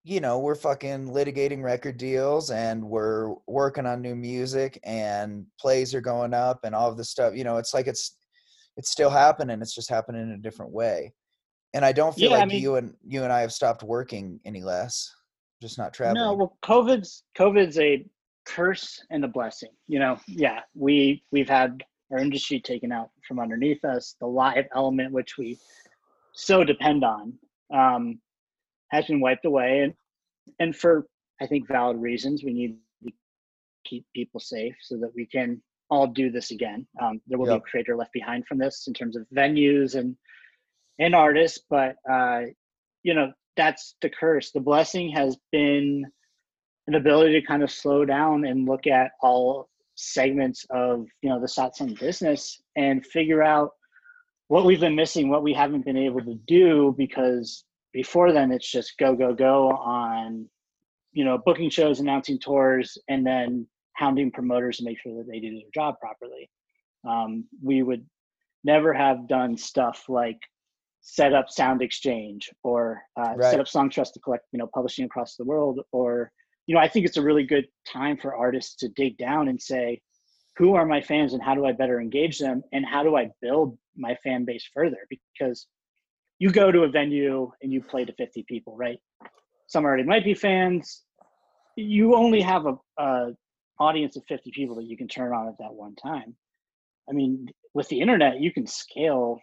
you 0.04 0.20
know, 0.20 0.40
we're 0.40 0.56
fucking 0.56 1.10
litigating 1.10 1.64
record 1.64 1.98
deals 1.98 2.52
and 2.52 2.84
we're 2.84 3.34
working 3.48 3.86
on 3.86 4.02
new 4.02 4.16
music 4.16 4.80
and 4.84 5.46
plays 5.60 5.96
are 5.96 6.02
going 6.02 6.34
up 6.34 6.60
and 6.64 6.76
all 6.76 6.90
of 6.90 6.98
this 6.98 7.10
stuff. 7.10 7.36
You 7.36 7.44
know, 7.44 7.58
it's 7.58 7.74
like 7.74 7.88
it's 7.88 8.18
it's 8.78 8.92
still 8.92 9.10
happening. 9.10 9.62
It's 9.62 9.74
just 9.74 9.90
happening 9.90 10.22
in 10.22 10.32
a 10.32 10.38
different 10.38 10.72
way. 10.72 11.14
And 11.74 11.84
I 11.84 11.92
don't 11.92 12.14
feel 12.14 12.30
Yeah, 12.30 12.38
I 12.38 12.40
like 12.42 12.50
mean- 12.50 12.62
you 12.62 12.76
and 12.76 12.94
you 13.06 13.24
and 13.24 13.34
I 13.34 13.42
have 13.42 13.52
stopped 13.52 13.84
working 13.84 14.40
any 14.46 14.62
less. 14.62 15.12
Just 15.62 15.78
not 15.78 15.94
traveling. 15.94 16.22
No, 16.22 16.34
well, 16.34 16.58
COVID's 16.64 17.24
COVID's 17.38 17.80
a 17.80 18.06
curse 18.46 19.02
and 19.10 19.24
a 19.26 19.28
blessing. 19.28 19.70
You 19.88 20.00
know, 20.00 20.20
yeah, 20.28 20.60
we 20.76 21.24
we've 21.32 21.50
had 21.50 21.84
our 22.12 22.20
industry 22.20 22.60
taken 22.60 22.92
out 22.92 23.10
from 23.28 23.40
underneath 23.40 23.84
us. 23.84 24.16
The 24.20 24.28
live 24.28 24.66
element, 24.76 25.12
which 25.14 25.38
we 25.38 25.58
so 26.36 26.64
depend 26.64 27.04
on, 27.04 27.34
um, 27.74 28.20
has 28.90 29.06
been 29.06 29.20
wiped 29.20 29.46
away, 29.46 29.82
and 29.82 29.94
and 30.60 30.76
for 30.76 31.08
I 31.42 31.48
think 31.48 31.68
valid 31.68 31.98
reasons, 31.98 32.44
we 32.44 32.54
need 32.54 32.78
to 33.06 33.12
keep 33.86 34.06
people 34.16 34.40
safe 34.40 34.76
so 34.82 34.98
that 34.98 35.14
we 35.16 35.26
can 35.26 35.62
all 35.90 36.08
do 36.08 36.32
this 36.32 36.52
again. 36.52 36.88
Um, 37.02 37.22
there 37.28 37.38
will 37.38 37.48
Yep. 37.48 37.56
be 37.56 37.58
a 37.58 37.70
creator 37.72 37.96
left 37.96 38.14
behind 38.14 38.48
from 38.48 38.58
this 38.58 38.86
in 38.88 38.94
terms 38.94 39.16
of 39.16 39.28
venues 39.36 39.96
and 39.96 40.16
and 41.00 41.14
artists, 41.14 41.60
but 41.70 41.96
uh, 42.10 42.42
you 43.04 43.14
know 43.14 43.32
that's 43.58 43.96
the 44.02 44.10
curse. 44.10 44.52
The 44.52 44.60
blessing 44.62 45.10
has 45.12 45.38
been 45.52 46.06
an 46.88 46.96
ability 46.96 47.40
to 47.40 47.46
kind 47.46 47.64
of 47.64 47.72
slow 47.72 48.06
down 48.06 48.46
and 48.46 48.68
look 48.68 48.88
at 48.88 49.12
all 49.22 49.70
segments 49.96 50.66
of 50.70 51.08
you 51.22 51.30
know 51.30 51.40
the 51.40 51.48
satsang 51.48 51.98
business 52.00 52.62
and 52.76 53.06
figure 53.06 53.42
out 53.44 53.72
what 54.48 54.66
we've 54.66 54.80
been 54.80 54.96
missing, 54.96 55.30
what 55.30 55.44
we 55.44 55.54
haven't 55.54 55.86
been 55.86 55.98
able 55.98 56.22
to 56.22 56.36
do 56.48 56.94
because 56.98 57.64
before 57.94 58.32
then 58.32 58.52
it's 58.52 58.70
just 58.70 58.98
go 58.98 59.16
go 59.16 59.34
go 59.34 59.70
on 59.70 60.48
you 61.14 61.24
know 61.26 61.38
booking 61.38 61.70
shows, 61.70 62.00
announcing 62.00 62.40
tours, 62.40 62.98
and 63.08 63.26
then 63.26 63.68
hounding 63.94 64.32
promoters 64.32 64.78
to 64.78 64.84
make 64.84 65.00
sure 65.00 65.16
that 65.18 65.28
they 65.28 65.40
do 65.40 65.52
their 65.52 65.70
job 65.74 65.96
properly. 66.00 66.50
Um, 67.08 67.46
we 67.64 67.82
would 67.84 68.06
never 68.64 68.94
have 68.94 69.28
done 69.28 69.56
stuff 69.56 70.06
like 70.10 70.40
set 71.02 71.34
up 71.34 71.46
SoundExchange 71.48 72.50
or 72.64 73.02
uh, 73.16 73.34
Right. 73.36 73.52
set 73.52 73.60
up 73.60 73.68
Songtrust 73.68 74.14
to 74.14 74.20
collect 74.20 74.46
you 74.52 74.60
know 74.60 74.68
publishing 74.74 75.06
across 75.06 75.36
the 75.36 75.46
world 75.46 75.80
or 75.92 76.32
you 76.66 76.74
know 76.74 76.82
i 76.82 76.88
think 76.88 77.06
it's 77.06 77.18
a 77.18 77.22
really 77.22 77.44
good 77.44 77.66
time 77.88 78.18
for 78.18 78.36
artists 78.36 78.76
to 78.78 78.90
dig 78.90 79.16
down 79.18 79.48
and 79.48 79.62
say 79.62 80.02
who 80.58 80.74
are 80.74 80.86
my 80.86 81.00
fans 81.00 81.34
and 81.34 81.44
how 81.44 81.54
do 81.54 81.64
i 81.64 81.72
better 81.72 82.02
engage 82.02 82.40
them 82.40 82.64
and 82.74 82.84
how 82.84 83.04
do 83.04 83.16
i 83.16 83.30
build 83.40 83.78
my 83.98 84.16
fan 84.24 84.46
base 84.46 84.68
further 84.74 84.98
because 85.10 85.68
you 86.40 86.52
go 86.52 86.72
to 86.72 86.82
a 86.82 86.90
venue 86.90 87.52
and 87.62 87.72
you 87.72 87.82
play 87.82 88.06
to 88.06 88.14
50 88.14 88.44
people 88.48 88.76
right 88.76 89.00
some 89.68 89.86
already 89.86 90.04
might 90.04 90.24
be 90.24 90.34
fans 90.34 91.04
you 91.76 92.16
only 92.16 92.42
have 92.42 92.66
a, 92.66 92.76
a 92.98 93.32
audience 93.80 94.16
of 94.16 94.24
50 94.28 94.52
people 94.52 94.76
that 94.76 94.86
you 94.86 94.96
can 94.98 95.08
turn 95.08 95.34
on 95.34 95.48
at 95.48 95.58
that 95.60 95.74
one 95.74 95.96
time 95.96 96.36
i 97.10 97.14
mean 97.14 97.48
with 97.74 97.88
the 97.90 98.00
internet 98.00 98.40
you 98.40 98.52
can 98.52 98.66
scale 98.66 99.40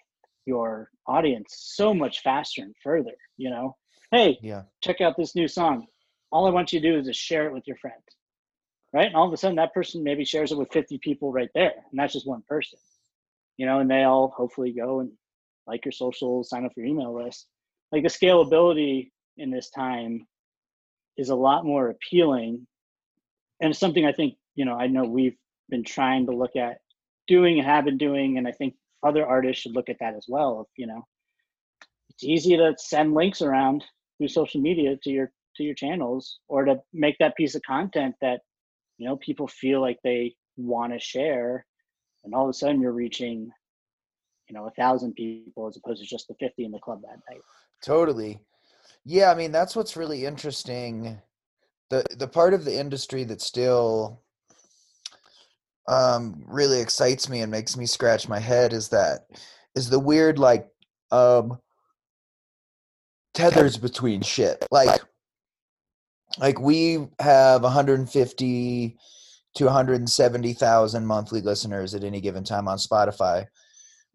your 0.46 0.88
audience 1.06 1.54
so 1.74 1.94
much 1.94 2.22
faster 2.22 2.62
and 2.62 2.74
further 2.82 3.14
you 3.36 3.50
know 3.50 3.76
hey 4.12 4.38
yeah. 4.42 4.62
check 4.82 5.00
out 5.00 5.16
this 5.16 5.34
new 5.34 5.48
song. 5.48 5.86
All 6.30 6.46
I 6.46 6.50
want 6.50 6.72
you 6.72 6.80
to 6.80 6.92
do 6.92 6.98
is 6.98 7.06
just 7.06 7.20
share 7.20 7.46
it 7.46 7.52
with 7.52 7.66
your 7.66 7.76
friends. 7.78 8.04
Right. 8.92 9.06
And 9.06 9.16
all 9.16 9.26
of 9.26 9.32
a 9.32 9.36
sudden 9.36 9.56
that 9.56 9.74
person 9.74 10.04
maybe 10.04 10.24
shares 10.24 10.52
it 10.52 10.58
with 10.58 10.70
50 10.70 10.98
people 10.98 11.32
right 11.32 11.48
there. 11.54 11.72
And 11.90 11.98
that's 11.98 12.12
just 12.12 12.26
one 12.28 12.42
person. 12.46 12.78
You 13.62 13.68
know, 13.68 13.79
and 13.79 13.88
they 13.88 14.03
all 14.03 14.35
hopefully 14.37 14.72
go 14.72 14.98
and 14.98 15.12
like 15.68 15.85
your 15.85 15.92
social, 15.92 16.42
sign 16.42 16.64
up 16.64 16.72
for 16.75 16.81
your 16.81 16.88
email 16.88 17.14
list. 17.14 17.46
Like 17.92 18.03
the 18.03 18.09
scalability 18.09 19.12
in 19.37 19.53
this 19.53 19.70
time 19.70 20.27
is 21.16 21.29
a 21.29 21.37
lot 21.37 21.64
more 21.64 21.90
appealing. 21.90 22.66
And 23.61 23.70
it's 23.70 23.79
something 23.79 24.05
I 24.05 24.11
think, 24.11 24.35
you 24.57 24.64
know, 24.64 24.75
I 24.75 24.88
know 24.88 25.05
we've 25.05 25.37
been 25.68 25.85
trying 25.85 26.27
to 26.27 26.33
look 26.33 26.57
at 26.57 26.79
doing 27.29 27.61
and 27.61 27.68
have 27.68 27.85
been 27.85 27.98
doing. 27.98 28.37
And 28.37 28.48
I 28.48 28.51
think 28.51 28.75
other 29.05 29.25
artists 29.25 29.62
should 29.62 29.77
look 29.77 29.88
at 29.88 29.98
that 30.01 30.16
as 30.16 30.27
well. 30.29 30.62
If, 30.62 30.66
you 30.77 30.88
know, 30.88 31.07
it's 32.11 32.25
easy 32.25 32.57
to 32.57 32.75
send 32.79 33.14
links 33.14 33.42
around 33.42 33.85
through 34.18 34.27
social 34.27 34.61
media 34.61 34.96
to 35.05 35.11
your 35.11 35.31
to 35.55 35.62
your 35.62 35.77
channels 35.77 36.40
or 36.48 36.64
to 36.64 36.81
make 36.92 37.14
that 37.20 37.37
piece 37.37 37.55
of 37.55 37.62
content 37.62 38.16
that 38.22 38.40
you 38.98 39.07
know 39.07 39.18
people 39.18 39.46
feel 39.46 39.81
like 39.81 39.98
they 40.03 40.35
want 40.57 40.92
to 40.92 40.98
share 40.98 41.64
and 42.24 42.35
all 42.35 42.44
of 42.44 42.50
a 42.50 42.54
sudden 42.54 42.80
you're 42.80 42.92
reaching 42.92 43.50
you 44.48 44.54
know 44.54 44.66
a 44.66 44.70
thousand 44.72 45.14
people 45.14 45.66
as 45.66 45.76
opposed 45.76 46.00
to 46.02 46.06
just 46.06 46.28
the 46.28 46.35
50 46.35 46.64
in 46.64 46.72
the 46.72 46.78
club 46.78 47.00
that 47.02 47.18
night 47.30 47.42
Totally. 47.82 48.40
Yeah, 49.04 49.30
I 49.30 49.35
mean 49.35 49.52
that's 49.52 49.74
what's 49.74 49.96
really 49.96 50.24
interesting. 50.24 51.20
The 51.90 52.05
the 52.16 52.28
part 52.28 52.55
of 52.55 52.64
the 52.64 52.78
industry 52.78 53.24
that 53.24 53.42
still 53.42 54.22
um 55.88 56.44
really 56.47 56.80
excites 56.80 57.28
me 57.28 57.40
and 57.40 57.51
makes 57.51 57.76
me 57.76 57.86
scratch 57.86 58.28
my 58.28 58.38
head 58.38 58.72
is 58.72 58.88
that 58.90 59.26
is 59.74 59.90
the 59.90 59.99
weird 59.99 60.38
like 60.38 60.68
um 61.11 61.59
tethers 63.34 63.76
between 63.76 64.22
shit. 64.22 64.64
Like 64.70 65.03
like 66.38 66.61
we 66.61 67.09
have 67.18 67.64
150 67.64 68.99
to 69.55 69.64
170,000 69.64 71.07
monthly 71.07 71.40
listeners 71.40 71.94
at 71.94 72.05
any 72.05 72.20
given 72.20 72.44
time 72.44 72.68
on 72.68 72.78
Spotify, 72.78 73.46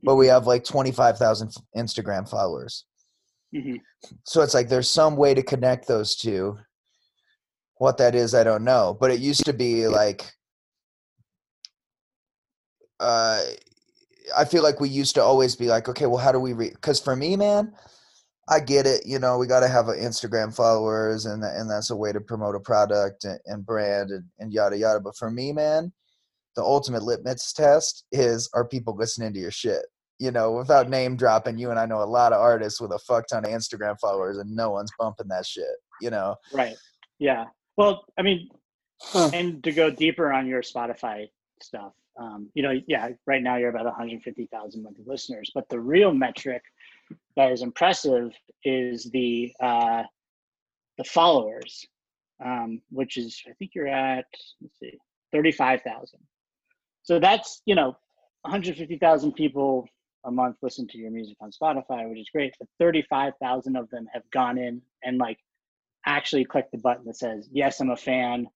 but 0.03 0.15
we 0.15 0.27
have 0.27 0.47
like 0.47 0.63
25,000 0.63 1.49
f- 1.49 1.63
Instagram 1.75 2.27
followers. 2.29 2.85
Mhm. 3.53 3.79
So 4.23 4.41
it's 4.41 4.53
like 4.53 4.67
there's 4.69 4.89
some 4.89 5.15
way 5.15 5.33
to 5.33 5.43
connect 5.43 5.87
those 5.87 6.15
two. 6.15 6.57
What 7.77 7.97
that 7.97 8.15
is, 8.15 8.33
I 8.33 8.43
don't 8.43 8.63
know. 8.63 8.97
But 8.99 9.11
it 9.11 9.19
used 9.19 9.45
to 9.45 9.53
be 9.53 9.87
like 9.87 10.31
uh 12.99 13.41
I 14.35 14.43
feel 14.43 14.63
like 14.63 14.79
we 14.81 14.89
used 14.89 15.15
to 15.15 15.23
always 15.23 15.55
be 15.55 15.67
like, 15.67 15.87
okay, 15.87 16.05
well, 16.05 16.17
how 16.17 16.33
do 16.33 16.39
we 16.39 16.51
read? 16.53 16.73
Because 16.73 16.99
for 16.99 17.15
me, 17.15 17.37
man, 17.37 17.73
I 18.49 18.59
get 18.59 18.85
it. 18.85 19.05
You 19.05 19.19
know, 19.19 19.37
we 19.37 19.47
got 19.47 19.59
to 19.59 19.67
have 19.67 19.89
a 19.89 19.93
Instagram 19.93 20.55
followers, 20.55 21.25
and 21.25 21.43
and 21.43 21.69
that's 21.69 21.89
a 21.89 21.95
way 21.95 22.11
to 22.11 22.21
promote 22.21 22.55
a 22.55 22.59
product 22.59 23.25
and, 23.25 23.39
and 23.45 23.65
brand 23.65 24.11
and, 24.11 24.23
and 24.39 24.53
yada 24.53 24.77
yada. 24.77 24.99
But 24.99 25.17
for 25.17 25.29
me, 25.29 25.51
man, 25.51 25.91
the 26.55 26.63
ultimate 26.63 27.03
litmus 27.03 27.53
test 27.53 28.05
is: 28.11 28.49
are 28.53 28.67
people 28.67 28.95
listening 28.95 29.33
to 29.33 29.39
your 29.39 29.51
shit? 29.51 29.85
You 30.19 30.31
know, 30.31 30.53
without 30.53 30.89
name 30.89 31.15
dropping, 31.15 31.57
you 31.57 31.69
and 31.69 31.79
I 31.79 31.85
know 31.85 32.01
a 32.01 32.05
lot 32.05 32.33
of 32.33 32.39
artists 32.39 32.81
with 32.81 32.91
a 32.91 32.99
fuck 32.99 33.27
ton 33.27 33.45
of 33.45 33.51
Instagram 33.51 33.99
followers, 33.99 34.37
and 34.37 34.55
no 34.55 34.71
one's 34.71 34.91
bumping 34.97 35.27
that 35.27 35.45
shit. 35.45 35.65
You 36.01 36.09
know, 36.09 36.35
right? 36.53 36.75
Yeah. 37.19 37.45
Well, 37.75 38.05
I 38.17 38.21
mean, 38.21 38.49
and 39.33 39.63
to 39.63 39.71
go 39.71 39.89
deeper 39.89 40.31
on 40.31 40.47
your 40.47 40.61
Spotify 40.61 41.29
stuff, 41.61 41.93
um, 42.19 42.49
you 42.53 42.63
know, 42.63 42.79
yeah, 42.87 43.09
right 43.25 43.43
now 43.43 43.57
you're 43.57 43.69
about 43.69 43.85
150,000 43.85 44.83
monthly 44.83 45.03
listeners, 45.05 45.51
but 45.53 45.69
the 45.69 45.79
real 45.79 46.13
metric 46.13 46.63
that 47.35 47.51
is 47.51 47.61
impressive 47.61 48.31
is 48.63 49.09
the 49.11 49.53
uh, 49.61 50.03
the 50.97 51.03
followers, 51.03 51.85
um, 52.43 52.81
which 52.89 53.17
is 53.17 53.41
I 53.47 53.53
think 53.53 53.71
you're 53.73 53.87
at 53.87 54.25
let's 54.61 54.79
see, 54.79 54.97
35,000. 55.31 56.19
So 57.03 57.19
that's 57.19 57.61
you 57.65 57.75
know, 57.75 57.97
150,000 58.41 59.33
people 59.33 59.87
a 60.25 60.31
month 60.31 60.57
listen 60.61 60.87
to 60.87 60.97
your 60.97 61.11
music 61.11 61.37
on 61.39 61.51
Spotify, 61.51 62.09
which 62.09 62.19
is 62.19 62.29
great. 62.31 62.53
But 62.59 62.67
35,000 62.79 63.75
of 63.75 63.89
them 63.89 64.07
have 64.13 64.23
gone 64.31 64.57
in 64.57 64.81
and 65.03 65.17
like 65.17 65.37
actually 66.05 66.45
clicked 66.45 66.71
the 66.71 66.77
button 66.79 67.05
that 67.05 67.17
says, 67.17 67.47
"Yes, 67.51 67.79
I'm 67.79 67.91
a 67.91 67.97
fan." 67.97 68.47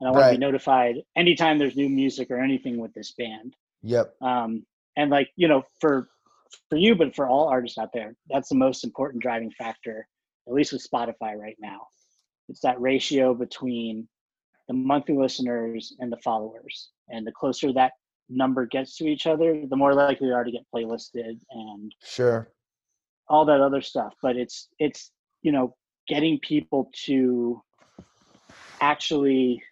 and 0.00 0.08
I 0.08 0.12
want 0.12 0.22
right. 0.22 0.32
to 0.32 0.38
be 0.38 0.40
notified 0.40 0.96
anytime 1.16 1.58
there's 1.58 1.76
new 1.76 1.88
music 1.88 2.30
or 2.30 2.40
anything 2.40 2.78
with 2.78 2.92
this 2.94 3.12
band. 3.12 3.54
Yep. 3.82 4.14
Um, 4.20 4.64
and 4.96 5.10
like 5.10 5.30
you 5.36 5.48
know, 5.48 5.62
for 5.78 6.08
for 6.68 6.76
you, 6.76 6.94
but 6.94 7.14
for 7.14 7.28
all 7.28 7.48
artists 7.48 7.78
out 7.78 7.90
there, 7.92 8.14
that's 8.28 8.48
the 8.48 8.54
most 8.54 8.84
important 8.84 9.22
driving 9.22 9.50
factor, 9.50 10.06
at 10.46 10.54
least 10.54 10.72
with 10.72 10.86
Spotify 10.88 11.36
right 11.36 11.56
now. 11.60 11.86
It's 12.48 12.60
that 12.60 12.80
ratio 12.80 13.34
between 13.34 14.08
the 14.68 14.74
monthly 14.74 15.16
listeners 15.16 15.94
and 15.98 16.12
the 16.12 16.16
followers, 16.18 16.90
and 17.08 17.26
the 17.26 17.32
closer 17.32 17.72
that 17.72 17.92
number 18.28 18.66
gets 18.66 18.96
to 18.96 19.06
each 19.06 19.26
other, 19.26 19.64
the 19.68 19.76
more 19.76 19.94
likely 19.94 20.28
they 20.28 20.32
are 20.32 20.44
to 20.44 20.50
get 20.50 20.66
playlisted 20.74 21.38
and 21.50 21.94
sure 22.02 22.48
all 23.28 23.44
that 23.44 23.60
other 23.60 23.80
stuff. 23.80 24.14
But 24.22 24.36
it's 24.36 24.68
it's 24.78 25.10
you 25.42 25.52
know 25.52 25.74
getting 26.08 26.38
people 26.40 26.90
to 27.06 27.62
actually 28.80 29.62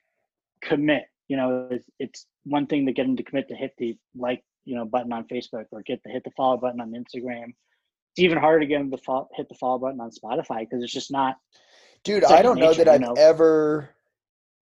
commit. 0.62 1.04
You 1.28 1.36
know, 1.36 1.68
it's, 1.70 1.86
it's 1.98 2.26
one 2.44 2.66
thing 2.66 2.86
to 2.86 2.92
get 2.92 3.04
them 3.04 3.16
to 3.16 3.22
commit 3.22 3.48
to 3.48 3.54
hit 3.54 3.74
the 3.76 3.96
like, 4.16 4.42
you 4.68 4.74
know, 4.74 4.84
button 4.84 5.12
on 5.14 5.24
Facebook 5.24 5.64
or 5.72 5.82
get 5.82 6.02
the 6.04 6.10
hit 6.10 6.22
the 6.24 6.30
follow 6.36 6.58
button 6.58 6.78
on 6.80 6.90
Instagram. 6.90 7.54
It's 8.12 8.18
even 8.18 8.36
harder 8.36 8.60
to 8.60 8.66
get 8.66 8.78
them 8.78 8.90
to 8.90 8.98
follow, 8.98 9.26
hit 9.34 9.48
the 9.48 9.54
follow 9.54 9.78
button 9.78 9.98
on 9.98 10.10
Spotify 10.10 10.60
because 10.60 10.82
it's 10.82 10.92
just 10.92 11.10
not. 11.10 11.36
Dude, 12.04 12.22
I 12.22 12.42
don't 12.42 12.56
nature, 12.56 12.66
know 12.66 12.74
that 12.74 12.88
I've 12.88 13.00
know? 13.00 13.14
ever 13.16 13.88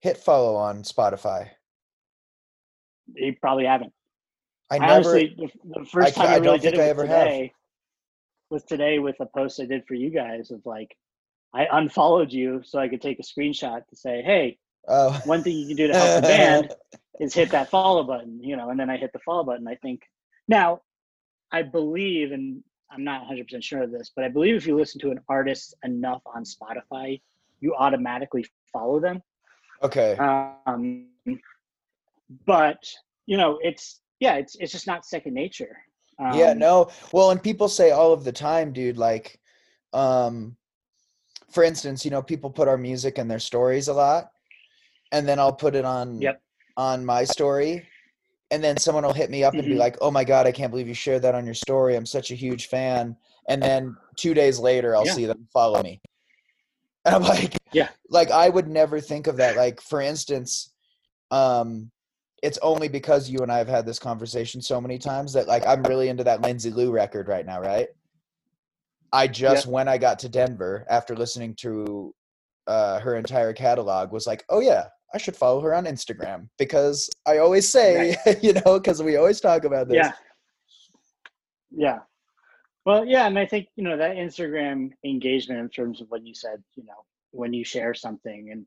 hit 0.00 0.16
follow 0.16 0.54
on 0.54 0.84
Spotify. 0.84 1.48
You 3.14 3.34
probably 3.40 3.66
haven't. 3.66 3.92
I, 4.70 4.76
I 4.76 4.78
never, 4.78 4.92
honestly, 4.92 5.36
the, 5.36 5.48
the 5.80 5.84
first 5.86 6.18
I, 6.18 6.24
time 6.24 6.34
I, 6.34 6.36
really 6.36 6.58
did 6.60 6.74
it 6.74 6.96
was 6.96 7.02
today, 7.02 7.40
have. 7.40 7.50
was 8.50 8.64
today 8.64 8.98
with 9.00 9.16
a 9.18 9.26
post 9.26 9.60
I 9.60 9.64
did 9.64 9.82
for 9.88 9.94
you 9.94 10.10
guys 10.10 10.52
of 10.52 10.60
like, 10.64 10.96
I 11.52 11.66
unfollowed 11.70 12.32
you 12.32 12.62
so 12.64 12.78
I 12.78 12.88
could 12.88 13.02
take 13.02 13.18
a 13.18 13.22
screenshot 13.22 13.86
to 13.88 13.96
say, 13.96 14.22
hey, 14.22 14.58
Oh. 14.88 15.20
One 15.24 15.42
thing 15.42 15.56
you 15.56 15.66
can 15.66 15.76
do 15.76 15.88
to 15.88 15.94
help 15.94 16.22
the 16.22 16.28
band 16.28 16.74
is 17.20 17.34
hit 17.34 17.50
that 17.50 17.70
follow 17.70 18.02
button, 18.04 18.42
you 18.42 18.56
know, 18.56 18.70
and 18.70 18.78
then 18.78 18.90
I 18.90 18.96
hit 18.96 19.12
the 19.12 19.18
follow 19.20 19.44
button. 19.44 19.66
I 19.66 19.76
think 19.76 20.02
now 20.48 20.82
I 21.52 21.62
believe, 21.62 22.32
and 22.32 22.62
I'm 22.90 23.04
not 23.04 23.26
100% 23.28 23.62
sure 23.62 23.82
of 23.82 23.90
this, 23.90 24.12
but 24.14 24.24
I 24.24 24.28
believe 24.28 24.56
if 24.56 24.66
you 24.66 24.76
listen 24.76 25.00
to 25.02 25.10
an 25.10 25.20
artist 25.28 25.74
enough 25.84 26.22
on 26.26 26.44
Spotify, 26.44 27.20
you 27.60 27.74
automatically 27.74 28.44
follow 28.72 29.00
them. 29.00 29.22
Okay. 29.82 30.16
Um, 30.16 31.06
but 32.46 32.90
you 33.26 33.36
know, 33.36 33.58
it's 33.62 34.00
yeah, 34.20 34.34
it's 34.34 34.56
it's 34.56 34.72
just 34.72 34.86
not 34.86 35.04
second 35.04 35.34
nature. 35.34 35.76
Um, 36.18 36.38
yeah, 36.38 36.54
no. 36.54 36.90
Well, 37.12 37.30
and 37.30 37.42
people 37.42 37.68
say 37.68 37.90
all 37.90 38.12
of 38.12 38.24
the 38.24 38.32
time, 38.32 38.72
dude, 38.72 38.96
like, 38.96 39.38
um, 39.92 40.56
for 41.50 41.62
instance, 41.62 42.04
you 42.04 42.10
know, 42.10 42.22
people 42.22 42.50
put 42.50 42.68
our 42.68 42.78
music 42.78 43.18
in 43.18 43.28
their 43.28 43.38
stories 43.38 43.88
a 43.88 43.92
lot 43.92 44.30
and 45.12 45.26
then 45.28 45.38
I'll 45.38 45.52
put 45.52 45.74
it 45.74 45.84
on 45.84 46.20
yep. 46.20 46.40
On 46.76 47.04
my 47.04 47.24
story 47.24 47.86
and 48.50 48.62
then 48.62 48.76
someone 48.76 49.04
will 49.04 49.12
hit 49.12 49.30
me 49.30 49.44
up 49.44 49.52
mm-hmm. 49.52 49.58
and 49.60 49.66
be 49.66 49.72
mm-hmm. 49.72 49.80
like, 49.80 49.96
"Oh 50.00 50.10
my 50.10 50.24
god, 50.24 50.46
I 50.46 50.52
can't 50.52 50.70
believe 50.70 50.88
you 50.88 50.94
shared 50.94 51.22
that 51.22 51.34
on 51.34 51.44
your 51.44 51.54
story. 51.54 51.96
I'm 51.96 52.06
such 52.06 52.30
a 52.30 52.34
huge 52.34 52.66
fan." 52.66 53.16
And 53.48 53.62
then 53.62 53.96
2 54.16 54.34
days 54.34 54.58
later 54.58 54.96
I'll 54.96 55.06
yeah. 55.06 55.12
see 55.12 55.26
them 55.26 55.46
follow 55.52 55.82
me. 55.82 56.00
And 57.04 57.14
I'm 57.14 57.22
like, 57.22 57.56
yeah. 57.72 57.90
Like 58.08 58.30
I 58.30 58.48
would 58.48 58.68
never 58.68 59.00
think 59.00 59.26
of 59.26 59.36
that. 59.36 59.56
Like 59.56 59.80
for 59.80 60.00
instance, 60.00 60.72
um 61.30 61.90
it's 62.42 62.58
only 62.62 62.88
because 62.88 63.30
you 63.30 63.38
and 63.40 63.50
I 63.50 63.58
have 63.58 63.68
had 63.68 63.86
this 63.86 63.98
conversation 63.98 64.60
so 64.60 64.80
many 64.80 64.98
times 64.98 65.32
that 65.32 65.48
like 65.48 65.66
I'm 65.66 65.82
really 65.84 66.08
into 66.08 66.24
that 66.24 66.42
Lindsay 66.42 66.70
Lou 66.70 66.90
record 66.90 67.28
right 67.28 67.46
now, 67.46 67.60
right? 67.60 67.88
I 69.12 69.28
just 69.28 69.66
yep. 69.66 69.72
when 69.72 69.88
I 69.88 69.98
got 69.98 70.18
to 70.20 70.28
Denver 70.28 70.84
after 70.90 71.16
listening 71.16 71.54
to 71.60 72.14
uh, 72.66 72.98
her 73.00 73.14
entire 73.14 73.52
catalog 73.52 74.12
was 74.12 74.26
like, 74.26 74.44
oh 74.50 74.60
yeah, 74.60 74.86
I 75.16 75.18
should 75.18 75.34
follow 75.34 75.62
her 75.62 75.74
on 75.74 75.86
Instagram 75.86 76.46
because 76.58 77.08
I 77.26 77.38
always 77.38 77.66
say, 77.66 78.18
right. 78.26 78.38
you 78.44 78.52
know, 78.52 78.78
because 78.78 79.02
we 79.02 79.16
always 79.16 79.40
talk 79.40 79.64
about 79.64 79.88
this. 79.88 79.96
Yeah. 79.96 80.12
Yeah. 81.70 81.98
Well, 82.84 83.06
yeah, 83.06 83.26
and 83.26 83.38
I 83.38 83.46
think 83.46 83.68
you 83.76 83.82
know 83.82 83.96
that 83.96 84.16
Instagram 84.16 84.90
engagement 85.06 85.60
in 85.60 85.70
terms 85.70 86.02
of 86.02 86.08
what 86.08 86.26
you 86.26 86.34
said, 86.34 86.62
you 86.74 86.84
know, 86.84 87.00
when 87.30 87.54
you 87.54 87.64
share 87.64 87.94
something, 87.94 88.50
and 88.52 88.66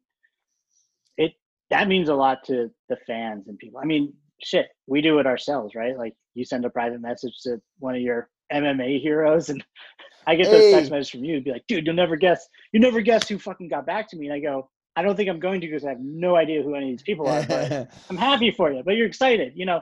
it 1.18 1.34
that 1.70 1.88
means 1.88 2.10
a 2.10 2.16
lot 2.16 2.44
to 2.46 2.72
the 2.90 2.98
fans 3.06 3.48
and 3.48 3.60
people. 3.60 3.80
I 3.80 3.86
mean, 3.86 4.12
shit, 4.42 4.70
we 4.88 5.02
do 5.02 5.20
it 5.20 5.28
ourselves, 5.28 5.76
right? 5.76 5.96
Like 5.96 6.16
you 6.34 6.46
send 6.46 6.66
a 6.66 6.70
private 6.70 7.00
message 7.00 7.40
to 7.44 7.62
one 7.78 7.96
of 7.96 8.02
your 8.02 8.28
MMA 8.52 9.00
heroes, 9.00 9.50
and 9.50 9.64
I 10.28 10.36
get 10.36 10.48
those 10.48 10.64
hey. 10.64 10.72
text 10.72 10.90
messages 10.90 11.12
from 11.12 11.24
you 11.26 11.36
and 11.36 11.46
be 11.46 11.52
like, 11.52 11.68
dude, 11.68 11.86
you'll 11.86 11.96
never 11.96 12.16
guess, 12.16 12.46
you 12.74 12.80
never 12.80 13.02
guess 13.02 13.30
who 13.30 13.38
fucking 13.38 13.70
got 13.70 13.86
back 13.86 14.10
to 14.10 14.18
me, 14.18 14.26
and 14.26 14.34
I 14.34 14.40
go, 14.40 14.68
I 15.00 15.02
don't 15.02 15.16
think 15.16 15.30
I'm 15.30 15.40
going 15.40 15.62
to 15.62 15.68
because 15.68 15.86
I 15.86 15.90
have 15.92 16.02
no 16.02 16.36
idea 16.36 16.62
who 16.62 16.76
any 16.76 16.92
of 16.92 16.98
these 16.98 17.04
people 17.04 17.26
are, 17.26 17.46
but 17.48 17.90
I'm 18.10 18.18
happy 18.18 18.52
for 18.52 18.70
you. 18.70 18.84
But 18.84 18.98
you're 18.98 19.08
excited. 19.08 19.54
You 19.56 19.66
know, 19.66 19.82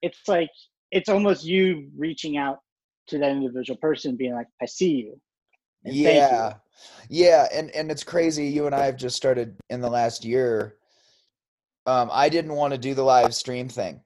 it's 0.00 0.26
like 0.26 0.48
it's 0.90 1.10
almost 1.10 1.44
you 1.44 1.90
reaching 1.94 2.38
out 2.38 2.60
to 3.08 3.18
that 3.18 3.30
individual 3.30 3.76
person, 3.76 4.16
being 4.16 4.32
like, 4.32 4.46
I 4.62 4.64
see 4.64 4.92
you. 4.92 5.20
yeah. 5.84 6.54
You. 7.10 7.26
Yeah. 7.26 7.46
And 7.52 7.70
and 7.72 7.90
it's 7.90 8.02
crazy. 8.02 8.46
You 8.46 8.64
and 8.64 8.74
I 8.74 8.86
have 8.86 8.96
just 8.96 9.16
started 9.16 9.54
in 9.68 9.82
the 9.82 9.90
last 9.90 10.24
year. 10.24 10.76
Um, 11.84 12.08
I 12.10 12.30
didn't 12.30 12.54
want 12.54 12.72
to 12.72 12.78
do 12.78 12.94
the 12.94 13.02
live 13.02 13.34
stream 13.34 13.68
thing 13.68 14.00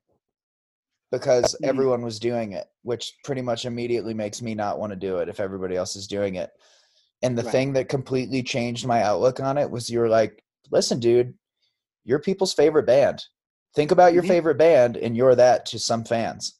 because 1.13 1.55
mm-hmm. 1.55 1.67
everyone 1.67 2.03
was 2.03 2.19
doing 2.19 2.51
it, 2.51 2.67
which 2.83 3.15
pretty 3.23 3.43
much 3.43 3.65
immediately 3.65 4.13
makes 4.13 4.43
me 4.43 4.57
not 4.57 4.81
want 4.81 4.91
to 4.91 4.97
do 4.97 5.19
it 5.19 5.29
if 5.29 5.39
everybody 5.39 5.77
else 5.77 5.95
is 5.95 6.09
doing 6.09 6.35
it. 6.35 6.51
And 7.23 7.39
the 7.39 7.45
right. 7.45 7.53
thing 7.53 7.73
that 7.75 7.89
completely 7.89 8.43
changed 8.43 8.89
my 8.89 9.03
outlook 9.03 9.39
on 9.39 9.57
it 9.57 9.71
was 9.71 9.89
you 9.89 10.01
were 10.01 10.09
like, 10.09 10.43
listen, 10.71 11.01
dude, 11.01 11.35
you're 12.05 12.19
people's 12.19 12.55
favorite 12.55 12.87
band. 12.87 13.25
Think 13.75 13.91
about 13.91 14.13
your 14.13 14.23
mm-hmm. 14.23 14.33
favorite 14.33 14.59
band, 14.59 14.97
and 14.97 15.17
you're 15.17 15.35
that 15.35 15.67
to 15.67 15.79
some 15.79 16.05
fans. 16.05 16.59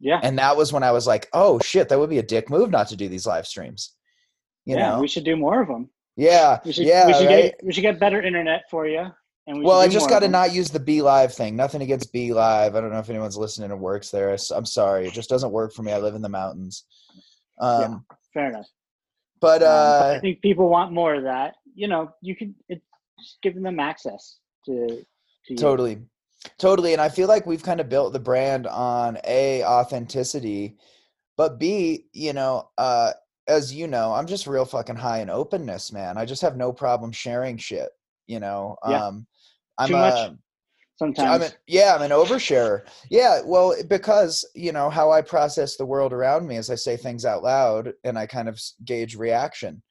Yeah. 0.00 0.20
And 0.22 0.38
that 0.38 0.56
was 0.56 0.72
when 0.72 0.82
I 0.82 0.90
was 0.90 1.06
like, 1.06 1.28
oh 1.32 1.60
shit, 1.60 1.88
that 1.88 1.98
would 1.98 2.10
be 2.10 2.18
a 2.18 2.22
dick 2.22 2.50
move 2.50 2.70
not 2.70 2.88
to 2.88 2.96
do 2.96 3.08
these 3.08 3.26
live 3.26 3.46
streams. 3.46 3.94
You 4.64 4.76
yeah, 4.76 4.90
know? 4.90 5.00
we 5.00 5.08
should 5.08 5.24
do 5.24 5.36
more 5.36 5.62
of 5.62 5.68
them. 5.68 5.90
Yeah. 6.16 6.58
We 6.64 6.72
should, 6.72 6.86
yeah. 6.86 7.06
We 7.06 7.14
should, 7.14 7.26
right? 7.26 7.42
get, 7.44 7.60
we 7.64 7.72
should 7.72 7.82
get 7.82 8.00
better 8.00 8.20
internet 8.20 8.62
for 8.70 8.86
you. 8.86 9.06
And 9.46 9.62
well, 9.64 9.80
I 9.80 9.88
just 9.88 10.08
got 10.08 10.20
to 10.20 10.28
not 10.28 10.52
use 10.52 10.70
the 10.70 10.78
B 10.78 11.02
Live 11.02 11.34
thing. 11.34 11.56
Nothing 11.56 11.82
against 11.82 12.12
B 12.12 12.32
Live. 12.32 12.76
I 12.76 12.80
don't 12.80 12.92
know 12.92 12.98
if 12.98 13.10
anyone's 13.10 13.36
listening 13.36 13.70
and 13.70 13.80
works 13.80 14.10
there. 14.10 14.36
I'm 14.54 14.66
sorry. 14.66 15.06
It 15.06 15.14
just 15.14 15.30
doesn't 15.30 15.50
work 15.50 15.72
for 15.72 15.82
me. 15.82 15.92
I 15.92 15.98
live 15.98 16.14
in 16.14 16.22
the 16.22 16.28
mountains. 16.28 16.84
Um, 17.60 17.80
yeah, 17.80 18.16
fair 18.34 18.48
enough. 18.50 18.68
But, 19.40 19.62
uh, 19.62 20.02
um, 20.04 20.16
I 20.16 20.20
think 20.20 20.42
people 20.42 20.68
want 20.68 20.92
more 20.92 21.14
of 21.14 21.24
that. 21.24 21.54
You 21.74 21.88
know, 21.88 22.12
you 22.20 22.36
can, 22.36 22.54
it's 23.22 23.38
giving 23.42 23.62
them 23.62 23.80
access 23.80 24.38
to, 24.66 25.04
to 25.46 25.54
totally. 25.54 25.92
You. 25.92 26.06
Totally. 26.58 26.92
And 26.92 27.00
I 27.00 27.08
feel 27.08 27.28
like 27.28 27.46
we've 27.46 27.62
kind 27.62 27.80
of 27.80 27.88
built 27.88 28.12
the 28.12 28.18
brand 28.18 28.66
on 28.66 29.16
A, 29.24 29.64
authenticity, 29.64 30.76
but 31.36 31.58
B, 31.58 32.06
you 32.12 32.32
know, 32.32 32.68
uh, 32.78 33.12
as 33.46 33.72
you 33.72 33.86
know, 33.86 34.12
I'm 34.12 34.26
just 34.26 34.46
real 34.46 34.64
fucking 34.64 34.96
high 34.96 35.20
in 35.20 35.30
openness, 35.30 35.92
man. 35.92 36.18
I 36.18 36.24
just 36.24 36.42
have 36.42 36.56
no 36.56 36.72
problem 36.72 37.12
sharing 37.12 37.56
shit, 37.56 37.90
you 38.26 38.40
know. 38.40 38.76
Yeah. 38.88 39.06
Um, 39.06 39.26
I'm 39.78 39.88
Too 39.88 39.96
much. 39.96 40.32
Sometimes. 40.96 41.28
I'm 41.28 41.42
an, 41.42 41.50
yeah, 41.66 41.94
I'm 41.94 42.02
an 42.02 42.10
oversharer. 42.10 42.82
Yeah, 43.10 43.40
well, 43.44 43.74
because 43.88 44.44
you 44.54 44.72
know 44.72 44.90
how 44.90 45.10
I 45.10 45.22
process 45.22 45.76
the 45.76 45.86
world 45.86 46.12
around 46.12 46.46
me 46.46 46.56
as 46.56 46.70
I 46.70 46.76
say 46.76 46.96
things 46.96 47.24
out 47.24 47.42
loud, 47.42 47.92
and 48.04 48.18
I 48.18 48.26
kind 48.26 48.48
of 48.48 48.60
gauge 48.84 49.16
reaction. 49.16 49.82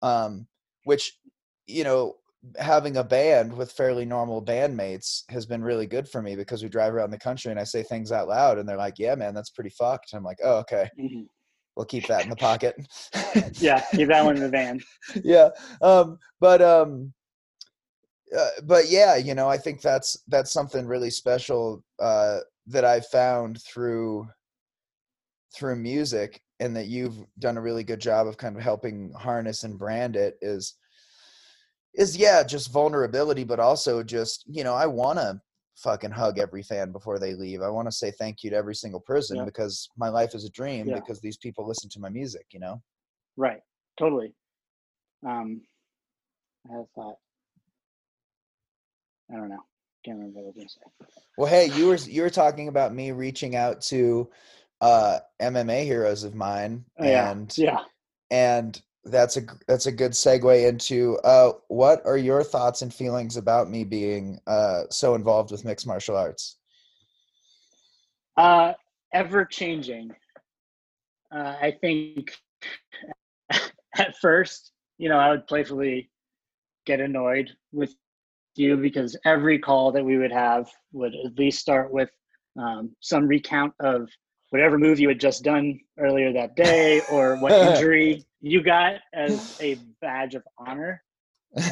Um, 0.00 0.46
which, 0.84 1.18
you 1.66 1.84
know, 1.84 2.16
having 2.58 2.96
a 2.96 3.04
band 3.04 3.52
with 3.52 3.72
fairly 3.72 4.04
normal 4.04 4.42
bandmates 4.42 5.22
has 5.30 5.46
been 5.46 5.62
really 5.62 5.86
good 5.86 6.08
for 6.08 6.22
me 6.22 6.36
because 6.36 6.62
we 6.62 6.68
drive 6.68 6.94
around 6.94 7.10
the 7.10 7.18
country 7.18 7.50
and 7.50 7.60
I 7.60 7.64
say 7.64 7.82
things 7.82 8.12
out 8.12 8.28
loud, 8.28 8.58
and 8.58 8.68
they're 8.68 8.76
like, 8.76 8.98
"Yeah, 8.98 9.14
man, 9.14 9.34
that's 9.34 9.50
pretty 9.50 9.70
fucked." 9.70 10.12
I'm 10.12 10.24
like, 10.24 10.38
"Oh, 10.42 10.58
okay." 10.58 10.90
Mm-hmm. 10.98 11.22
we'll 11.76 11.86
keep 11.86 12.06
that 12.06 12.22
in 12.24 12.30
the 12.30 12.36
pocket. 12.36 12.76
yeah, 13.54 13.82
keep 13.92 14.08
that 14.08 14.24
one 14.24 14.36
in 14.36 14.42
the 14.42 14.48
van. 14.48 14.80
yeah, 15.24 15.48
um, 15.82 16.18
but 16.40 16.62
um, 16.62 17.12
uh, 18.36 18.50
but 18.64 18.88
yeah, 18.88 19.16
you 19.16 19.34
know, 19.34 19.48
I 19.48 19.58
think 19.58 19.80
that's 19.80 20.18
that's 20.28 20.52
something 20.52 20.86
really 20.86 21.10
special 21.10 21.82
uh, 22.00 22.40
that 22.66 22.84
I 22.84 23.00
found 23.00 23.60
through 23.62 24.28
through 25.56 25.76
music, 25.76 26.42
and 26.60 26.76
that 26.76 26.86
you've 26.86 27.24
done 27.38 27.56
a 27.56 27.62
really 27.62 27.84
good 27.84 28.00
job 28.00 28.26
of 28.26 28.36
kind 28.36 28.56
of 28.56 28.62
helping 28.62 29.12
harness 29.12 29.64
and 29.64 29.78
brand 29.78 30.16
it 30.16 30.36
is 30.42 30.74
is 31.94 32.16
yeah, 32.16 32.42
just 32.42 32.70
vulnerability, 32.72 33.44
but 33.44 33.60
also 33.60 34.02
just 34.02 34.44
you 34.46 34.64
know, 34.64 34.74
I 34.74 34.86
want 34.86 35.18
to 35.18 35.40
fucking 35.76 36.10
hug 36.10 36.38
every 36.38 36.62
fan 36.62 36.92
before 36.92 37.18
they 37.18 37.34
leave. 37.34 37.60
I 37.62 37.68
want 37.68 37.88
to 37.88 37.92
say 37.92 38.10
thank 38.12 38.44
you 38.44 38.50
to 38.50 38.56
every 38.56 38.74
single 38.74 39.00
person 39.00 39.38
Yeah. 39.38 39.44
because 39.44 39.88
my 39.96 40.08
life 40.08 40.34
is 40.34 40.44
a 40.44 40.50
dream 40.50 40.86
Yeah. 40.86 40.94
because 41.00 41.20
these 41.20 41.36
people 41.36 41.66
listen 41.66 41.90
to 41.90 42.00
my 42.00 42.08
music, 42.08 42.46
you 42.52 42.60
know. 42.60 42.80
Right. 43.36 43.60
Totally. 43.98 44.34
Um, 45.26 45.62
I 46.68 46.72
had 46.74 46.80
a 46.82 46.86
thought. 46.94 47.16
I 49.32 49.36
don't 49.36 49.48
know. 49.48 49.62
Can't 50.04 50.18
remember 50.18 50.40
what 50.40 50.44
I 50.44 50.46
was 50.46 50.54
going 50.54 50.68
to 50.68 50.72
say. 50.72 51.24
Well, 51.38 51.50
hey, 51.50 51.66
you 51.76 51.88
were 51.88 51.96
you 51.96 52.22
were 52.22 52.30
talking 52.30 52.68
about 52.68 52.94
me 52.94 53.10
reaching 53.12 53.56
out 53.56 53.80
to 53.82 54.30
uh 54.80 55.18
MMA 55.40 55.84
heroes 55.84 56.24
of 56.24 56.34
mine 56.34 56.84
Oh, 56.98 57.04
yeah. 57.04 57.30
and 57.30 57.58
Yeah. 57.58 57.78
and 58.30 58.80
that's 59.06 59.36
a 59.36 59.42
that's 59.68 59.86
a 59.86 59.92
good 59.92 60.12
segue 60.12 60.68
into 60.68 61.18
uh 61.24 61.52
what 61.68 62.00
are 62.06 62.16
your 62.16 62.42
thoughts 62.42 62.82
and 62.82 62.92
feelings 62.92 63.36
about 63.36 63.68
me 63.68 63.84
being 63.84 64.40
uh 64.46 64.82
so 64.90 65.14
involved 65.14 65.50
with 65.50 65.64
mixed 65.64 65.86
martial 65.86 66.16
arts? 66.16 66.56
Uh, 68.36 68.72
ever 69.12 69.44
changing. 69.44 70.10
Uh, 71.34 71.54
I 71.60 71.74
think 71.80 72.32
at 73.50 74.16
first, 74.20 74.72
you 74.98 75.08
know, 75.08 75.18
I 75.18 75.30
would 75.30 75.46
playfully 75.46 76.10
get 76.86 77.00
annoyed 77.00 77.50
with 77.72 77.94
you 78.56 78.76
because 78.76 79.16
every 79.24 79.58
call 79.58 79.92
that 79.92 80.04
we 80.04 80.16
would 80.16 80.32
have 80.32 80.68
would 80.92 81.12
at 81.14 81.38
least 81.38 81.60
start 81.60 81.92
with 81.92 82.10
um, 82.58 82.94
some 83.00 83.26
recount 83.26 83.72
of 83.80 84.08
whatever 84.54 84.78
move 84.78 85.00
you 85.00 85.08
had 85.08 85.18
just 85.18 85.42
done 85.42 85.76
earlier 85.98 86.32
that 86.32 86.54
day 86.54 87.00
or 87.08 87.34
what 87.38 87.50
injury 87.74 88.24
you 88.40 88.62
got 88.62 88.94
as 89.12 89.52
a 89.60 89.74
badge 90.00 90.36
of 90.36 90.44
honor. 90.56 91.02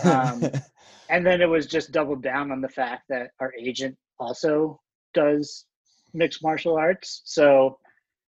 Um, 0.02 0.42
and 1.08 1.24
then 1.24 1.40
it 1.40 1.48
was 1.48 1.66
just 1.66 1.92
doubled 1.92 2.24
down 2.24 2.50
on 2.50 2.60
the 2.60 2.68
fact 2.68 3.04
that 3.08 3.30
our 3.38 3.52
agent 3.54 3.96
also 4.18 4.80
does 5.14 5.66
mixed 6.12 6.42
martial 6.42 6.76
arts 6.76 7.22
so 7.24 7.78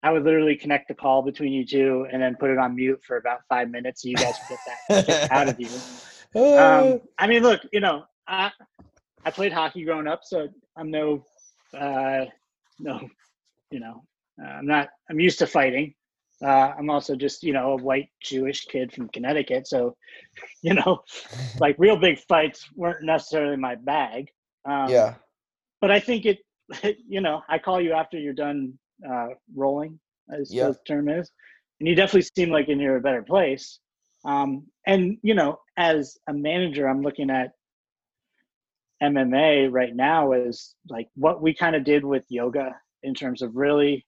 i 0.03 0.11
would 0.11 0.25
literally 0.25 0.55
connect 0.55 0.87
the 0.89 0.95
call 0.95 1.23
between 1.23 1.53
you 1.53 1.65
two 1.67 2.07
and 2.13 2.23
then 2.23 2.37
put 2.39 2.51
it 2.51 2.59
on 2.59 2.77
mute 2.77 3.01
for 3.07 3.17
about 3.17 3.41
five 3.49 3.71
minutes 3.71 4.03
so 4.03 4.09
you 4.09 4.15
guys 4.15 4.39
could 4.39 4.49
get 4.49 4.61
that 4.67 5.31
out 5.33 5.49
of 5.49 5.59
you 5.59 5.69
um, 6.59 7.01
i 7.19 7.27
mean 7.27 7.43
look 7.43 7.61
you 7.73 7.81
know 7.81 8.05
i 8.29 8.51
i 9.25 9.31
played 9.31 9.53
hockey 9.53 9.85
growing 9.85 10.07
up 10.07 10.21
so 10.23 10.47
i'm 10.77 10.91
no 10.91 11.25
uh 11.77 12.25
no 12.79 13.01
you 13.71 13.81
know 13.81 14.05
uh, 14.41 14.47
i'm 14.47 14.67
not 14.67 14.89
i'm 15.11 15.19
used 15.21 15.39
to 15.39 15.47
fighting 15.47 15.95
uh, 16.45 16.73
i'm 16.79 16.91
also 16.91 17.15
just 17.17 17.43
you 17.43 17.53
know 17.53 17.73
a 17.73 17.77
white 17.77 18.09
jewish 18.23 18.65
kid 18.67 18.93
from 18.93 19.09
connecticut 19.09 19.67
so 19.67 19.97
you 20.63 20.75
know 20.75 21.01
like 21.61 21.77
real 21.79 21.97
big 21.97 22.19
fights 22.29 22.69
weren't 22.75 23.05
necessarily 23.05 23.57
my 23.57 23.75
bag. 23.75 24.29
Um, 24.65 24.89
yeah. 24.91 25.15
But 25.81 25.91
I 25.91 26.01
think 26.01 26.27
it, 26.27 26.39
you 27.09 27.21
know, 27.21 27.43
I 27.49 27.59
call 27.59 27.81
you 27.81 27.93
after 27.93 28.19
you're 28.19 28.33
done 28.33 28.79
uh, 29.09 29.29
rolling, 29.55 29.99
as 30.33 30.53
Yeah. 30.53 30.69
the 30.69 30.77
term 30.87 31.09
is, 31.09 31.31
and 31.81 31.89
you 31.89 31.95
definitely 31.95 32.29
seem 32.37 32.51
like 32.51 32.69
in 32.69 32.79
you're 32.81 32.97
a 32.97 33.01
better 33.01 33.23
place. 33.23 33.81
Um, 34.25 34.67
and 34.87 35.19
you 35.23 35.35
know, 35.35 35.59
as 35.77 36.17
a 36.29 36.33
manager, 36.33 36.89
I'm 36.89 37.03
looking 37.03 37.31
at 37.31 37.53
MMA 39.03 39.71
right 39.73 39.95
now 39.95 40.33
as 40.33 40.75
like 40.89 41.09
what 41.15 41.43
we 41.43 41.53
kind 41.55 41.75
of 41.75 41.85
did 41.85 42.05
with 42.05 42.25
yoga 42.29 42.77
in 43.03 43.15
terms 43.15 43.43
of 43.43 43.57
really 43.57 44.07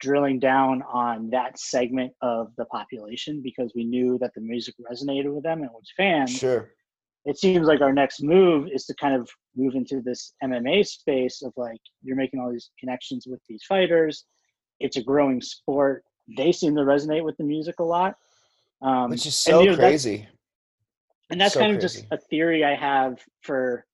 drilling 0.00 0.38
down 0.38 0.82
on 0.92 1.28
that 1.30 1.58
segment 1.58 2.12
of 2.22 2.52
the 2.56 2.64
population 2.66 3.40
because 3.42 3.72
we 3.74 3.84
knew 3.84 4.18
that 4.20 4.32
the 4.34 4.40
music 4.40 4.74
resonated 4.90 5.32
with 5.34 5.42
them 5.42 5.62
and 5.62 5.70
was 5.72 5.90
fans 5.96 6.30
Sure. 6.30 6.70
it 7.24 7.36
seems 7.38 7.66
like 7.66 7.80
our 7.80 7.92
next 7.92 8.22
move 8.22 8.68
is 8.72 8.84
to 8.86 8.94
kind 8.94 9.14
of 9.14 9.28
move 9.56 9.74
into 9.74 10.00
this 10.00 10.34
MMA 10.42 10.86
space 10.86 11.42
of 11.42 11.52
like 11.56 11.80
you're 12.02 12.16
making 12.16 12.38
all 12.40 12.50
these 12.50 12.70
connections 12.78 13.26
with 13.26 13.40
these 13.48 13.62
fighters. 13.68 14.24
It's 14.80 14.96
a 14.96 15.02
growing 15.02 15.40
sport. 15.42 16.04
They 16.36 16.52
seem 16.52 16.76
to 16.76 16.82
resonate 16.82 17.24
with 17.24 17.36
the 17.36 17.44
music 17.44 17.76
a 17.80 17.84
lot, 17.84 18.14
um, 18.82 19.10
Which 19.10 19.26
is 19.26 19.26
and, 19.26 19.32
so 19.34 19.60
you 19.60 19.70
know, 19.70 19.76
that's- 19.76 20.04
crazy. 20.04 20.28
and 21.30 21.40
that's 21.40 21.54
So 21.54 21.60
kind 21.60 21.74
of 21.74 21.80
just 21.80 22.06
a 22.12 22.18
theory 22.18 22.64
I 22.64 22.74
have 22.76 23.18
for 23.42 23.84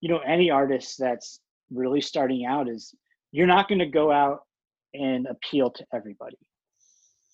you 0.00 0.08
know 0.08 0.18
any 0.18 0.50
artist 0.50 0.96
that's 0.98 1.40
really 1.70 2.00
starting 2.00 2.44
out 2.44 2.68
is 2.68 2.92
you're 3.30 3.46
not 3.46 3.68
going 3.68 3.78
to 3.78 3.86
go 3.86 4.10
out 4.10 4.40
and 4.94 5.26
appeal 5.26 5.70
to 5.70 5.84
everybody, 5.92 6.38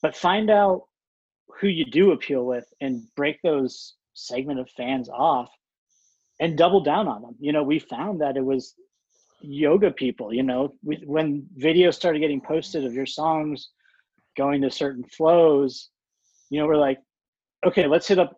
but 0.02 0.16
find 0.16 0.50
out 0.50 0.82
who 1.60 1.68
you 1.68 1.84
do 1.84 2.12
appeal 2.12 2.44
with 2.44 2.66
and 2.80 3.02
break 3.16 3.40
those 3.42 3.94
segment 4.14 4.60
of 4.60 4.68
fans 4.70 5.08
off 5.08 5.50
and 6.40 6.58
double 6.58 6.82
down 6.82 7.08
on 7.08 7.22
them. 7.22 7.36
You 7.38 7.52
know, 7.52 7.62
we 7.62 7.78
found 7.78 8.20
that 8.20 8.36
it 8.36 8.44
was 8.44 8.74
yoga 9.40 9.90
people. 9.90 10.32
You 10.32 10.42
know, 10.42 10.74
when 10.82 11.46
videos 11.58 11.94
started 11.94 12.20
getting 12.20 12.40
posted 12.40 12.84
of 12.84 12.94
your 12.94 13.06
songs 13.06 13.70
going 14.36 14.62
to 14.62 14.70
certain 14.70 15.04
flows, 15.04 15.90
you 16.50 16.60
know, 16.60 16.66
we're 16.66 16.76
like, 16.76 16.98
okay, 17.64 17.86
let's 17.86 18.08
hit 18.08 18.18
up 18.18 18.36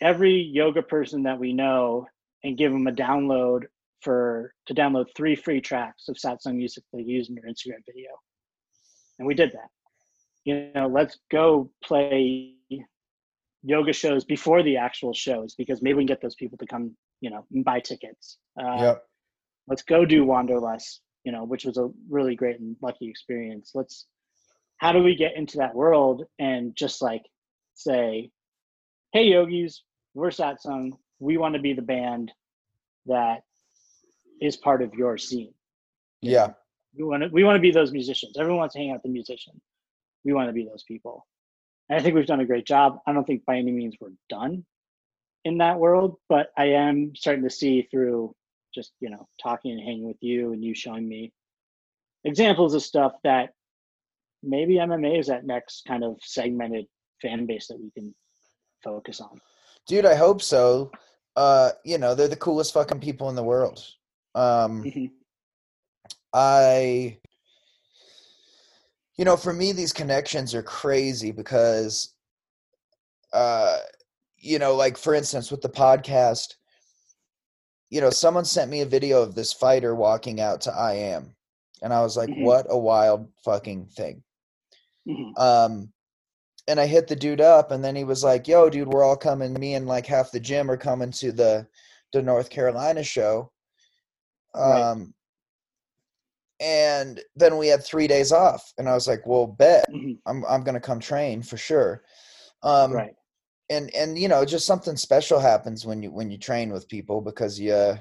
every 0.00 0.40
yoga 0.40 0.82
person 0.82 1.24
that 1.24 1.38
we 1.38 1.52
know 1.52 2.06
and 2.42 2.58
give 2.58 2.72
them 2.72 2.86
a 2.86 2.92
download 2.92 3.64
for 4.04 4.52
to 4.66 4.74
download 4.74 5.06
three 5.16 5.34
free 5.34 5.60
tracks 5.60 6.08
of 6.08 6.16
satsang 6.16 6.56
music 6.56 6.84
they 6.92 7.02
use 7.02 7.28
in 7.28 7.34
their 7.34 7.44
Instagram 7.44 7.82
video. 7.86 8.10
And 9.18 9.26
we 9.26 9.34
did 9.34 9.52
that. 9.52 9.68
You 10.44 10.70
know, 10.74 10.86
let's 10.88 11.18
go 11.30 11.70
play 11.82 12.54
yoga 13.62 13.92
shows 13.92 14.24
before 14.24 14.62
the 14.62 14.76
actual 14.76 15.14
shows 15.14 15.54
because 15.54 15.80
maybe 15.82 15.94
we 15.94 16.02
can 16.02 16.06
get 16.06 16.20
those 16.20 16.34
people 16.34 16.58
to 16.58 16.66
come, 16.66 16.94
you 17.20 17.30
know, 17.30 17.46
and 17.52 17.64
buy 17.64 17.80
tickets. 17.80 18.38
Uh, 18.60 18.76
Yep. 18.78 19.04
Let's 19.66 19.82
go 19.82 20.04
do 20.04 20.26
Wanderlust, 20.26 21.00
you 21.24 21.32
know, 21.32 21.44
which 21.44 21.64
was 21.64 21.78
a 21.78 21.88
really 22.10 22.36
great 22.36 22.60
and 22.60 22.76
lucky 22.82 23.08
experience. 23.08 23.70
Let's, 23.74 24.06
how 24.76 24.92
do 24.92 25.02
we 25.02 25.16
get 25.16 25.34
into 25.36 25.56
that 25.56 25.74
world 25.74 26.24
and 26.38 26.76
just 26.76 27.00
like 27.00 27.22
say, 27.72 28.30
hey, 29.14 29.24
yogis, 29.24 29.82
we're 30.12 30.28
Satsang. 30.28 30.90
We 31.18 31.38
want 31.38 31.54
to 31.54 31.62
be 31.62 31.72
the 31.72 31.80
band 31.80 32.30
that 33.06 33.44
is 34.40 34.56
part 34.56 34.82
of 34.82 34.94
your 34.94 35.16
scene. 35.18 35.52
you 36.20 36.32
Yeah. 36.32 36.46
know? 36.48 36.54
We 36.96 37.04
want 37.04 37.22
to, 37.24 37.28
we 37.30 37.42
want 37.44 37.56
to 37.56 37.60
be 37.60 37.70
those 37.72 37.92
musicians. 37.92 38.36
Everyone 38.38 38.58
wants 38.60 38.74
to 38.74 38.78
hang 38.78 38.90
out 38.90 38.94
with 38.96 39.02
the 39.04 39.08
musician. 39.08 39.60
We 40.24 40.32
want 40.32 40.48
to 40.48 40.52
be 40.52 40.64
those 40.64 40.84
people. 40.84 41.26
And 41.88 41.98
I 41.98 42.02
think 42.02 42.14
we've 42.14 42.26
done 42.26 42.40
a 42.40 42.46
great 42.46 42.66
job. 42.66 43.00
I 43.06 43.12
don't 43.12 43.24
think 43.26 43.44
by 43.44 43.56
any 43.58 43.72
means 43.72 43.96
we're 44.00 44.10
done 44.28 44.64
in 45.44 45.58
that 45.58 45.78
world, 45.78 46.18
but 46.28 46.50
I 46.56 46.66
am 46.66 47.14
starting 47.16 47.42
to 47.44 47.50
see 47.50 47.82
through 47.90 48.34
just, 48.74 48.92
you 49.00 49.10
know, 49.10 49.26
talking 49.42 49.72
and 49.72 49.80
hanging 49.80 50.06
with 50.06 50.16
you 50.20 50.52
and 50.52 50.64
you 50.64 50.74
showing 50.74 51.06
me 51.08 51.32
examples 52.24 52.74
of 52.74 52.82
stuff 52.82 53.12
that 53.24 53.50
maybe 54.42 54.74
MMA 54.76 55.18
is 55.18 55.26
that 55.26 55.44
next 55.44 55.84
kind 55.86 56.04
of 56.04 56.16
segmented 56.22 56.86
fan 57.20 57.44
base 57.46 57.66
that 57.68 57.78
we 57.80 57.90
can 57.90 58.14
focus 58.82 59.20
on. 59.20 59.40
Dude, 59.86 60.06
I 60.06 60.14
hope 60.14 60.40
so. 60.42 60.90
Uh, 61.36 61.72
you 61.84 61.98
know, 61.98 62.14
they're 62.14 62.28
the 62.28 62.36
coolest 62.36 62.72
fucking 62.72 63.00
people 63.00 63.28
in 63.28 63.34
the 63.34 63.42
world. 63.42 63.84
Um, 64.34 64.82
Mhm. 64.84 65.10
I, 66.32 67.18
you 69.16 69.24
know, 69.24 69.36
for 69.36 69.52
me, 69.52 69.72
these 69.72 69.92
connections 69.92 70.54
are 70.54 70.62
crazy 70.62 71.30
because, 71.30 72.12
uh, 73.32 73.78
you 74.36 74.58
know, 74.58 74.74
like 74.74 74.96
for 74.96 75.14
instance, 75.14 75.50
with 75.50 75.62
the 75.62 75.68
podcast, 75.68 76.54
you 77.90 78.00
know, 78.00 78.10
someone 78.10 78.44
sent 78.44 78.70
me 78.70 78.80
a 78.80 78.86
video 78.86 79.22
of 79.22 79.34
this 79.34 79.52
fighter 79.52 79.94
walking 79.94 80.40
out 80.40 80.60
to 80.62 80.72
I 80.72 80.94
am, 80.94 81.36
and 81.82 81.92
I 81.92 82.00
was 82.02 82.16
like, 82.16 82.28
Mhm. 82.30 82.42
what 82.42 82.66
a 82.68 82.76
wild 82.78 83.32
fucking 83.44 83.86
thing. 83.86 84.24
Mhm. 85.06 85.38
Um, 85.38 85.92
and 86.66 86.80
I 86.80 86.86
hit 86.86 87.06
the 87.06 87.14
dude 87.16 87.40
up, 87.42 87.70
and 87.70 87.84
then 87.84 87.94
he 87.94 88.04
was 88.04 88.24
like, 88.24 88.48
"Yo, 88.48 88.70
dude, 88.70 88.88
we're 88.88 89.04
all 89.04 89.16
coming. 89.16 89.52
Me 89.54 89.74
and 89.74 89.86
like 89.86 90.06
half 90.06 90.30
the 90.32 90.40
gym 90.40 90.70
are 90.70 90.76
coming 90.76 91.10
to 91.12 91.30
the 91.30 91.68
the 92.12 92.22
North 92.22 92.50
Carolina 92.50 93.04
show." 93.04 93.52
Right. 94.54 94.82
Um, 94.82 95.14
and 96.60 97.20
then 97.34 97.56
we 97.56 97.66
had 97.66 97.84
three 97.84 98.06
days 98.06 98.32
off, 98.32 98.72
and 98.78 98.88
I 98.88 98.94
was 98.94 99.08
like, 99.08 99.26
"Well, 99.26 99.46
bet 99.46 99.90
Mhm. 99.90 100.18
I'm 100.26 100.44
I'm 100.46 100.62
gonna 100.62 100.80
come 100.80 101.00
train 101.00 101.42
for 101.42 101.56
sure." 101.56 102.02
Um, 102.62 102.92
right. 102.92 103.14
and 103.70 103.92
and 103.94 104.18
you 104.18 104.28
know, 104.28 104.44
just 104.44 104.66
something 104.66 104.96
special 104.96 105.40
happens 105.40 105.84
when 105.84 106.02
you 106.02 106.10
when 106.12 106.30
you 106.30 106.38
train 106.38 106.72
with 106.72 106.88
people 106.88 107.20
because 107.20 107.58
you 107.58 107.98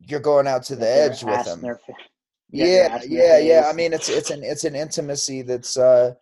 you're 0.00 0.20
going 0.20 0.46
out 0.46 0.62
to 0.64 0.74
the 0.74 0.80
they're 0.80 1.10
edge 1.10 1.24
with 1.24 1.44
them. 1.44 1.60
they're 1.60 1.78
fa- 1.78 1.92
yeah 2.50 3.00
yeah 3.06 3.38
yeah 3.38 3.68
i 3.68 3.72
mean 3.72 3.92
it's 3.92 4.08
it's 4.08 4.30
an 4.30 4.42
it's 4.44 4.64
an 4.64 4.74
intimacy 4.74 5.42
that's 5.42 5.76
uh 5.76 6.12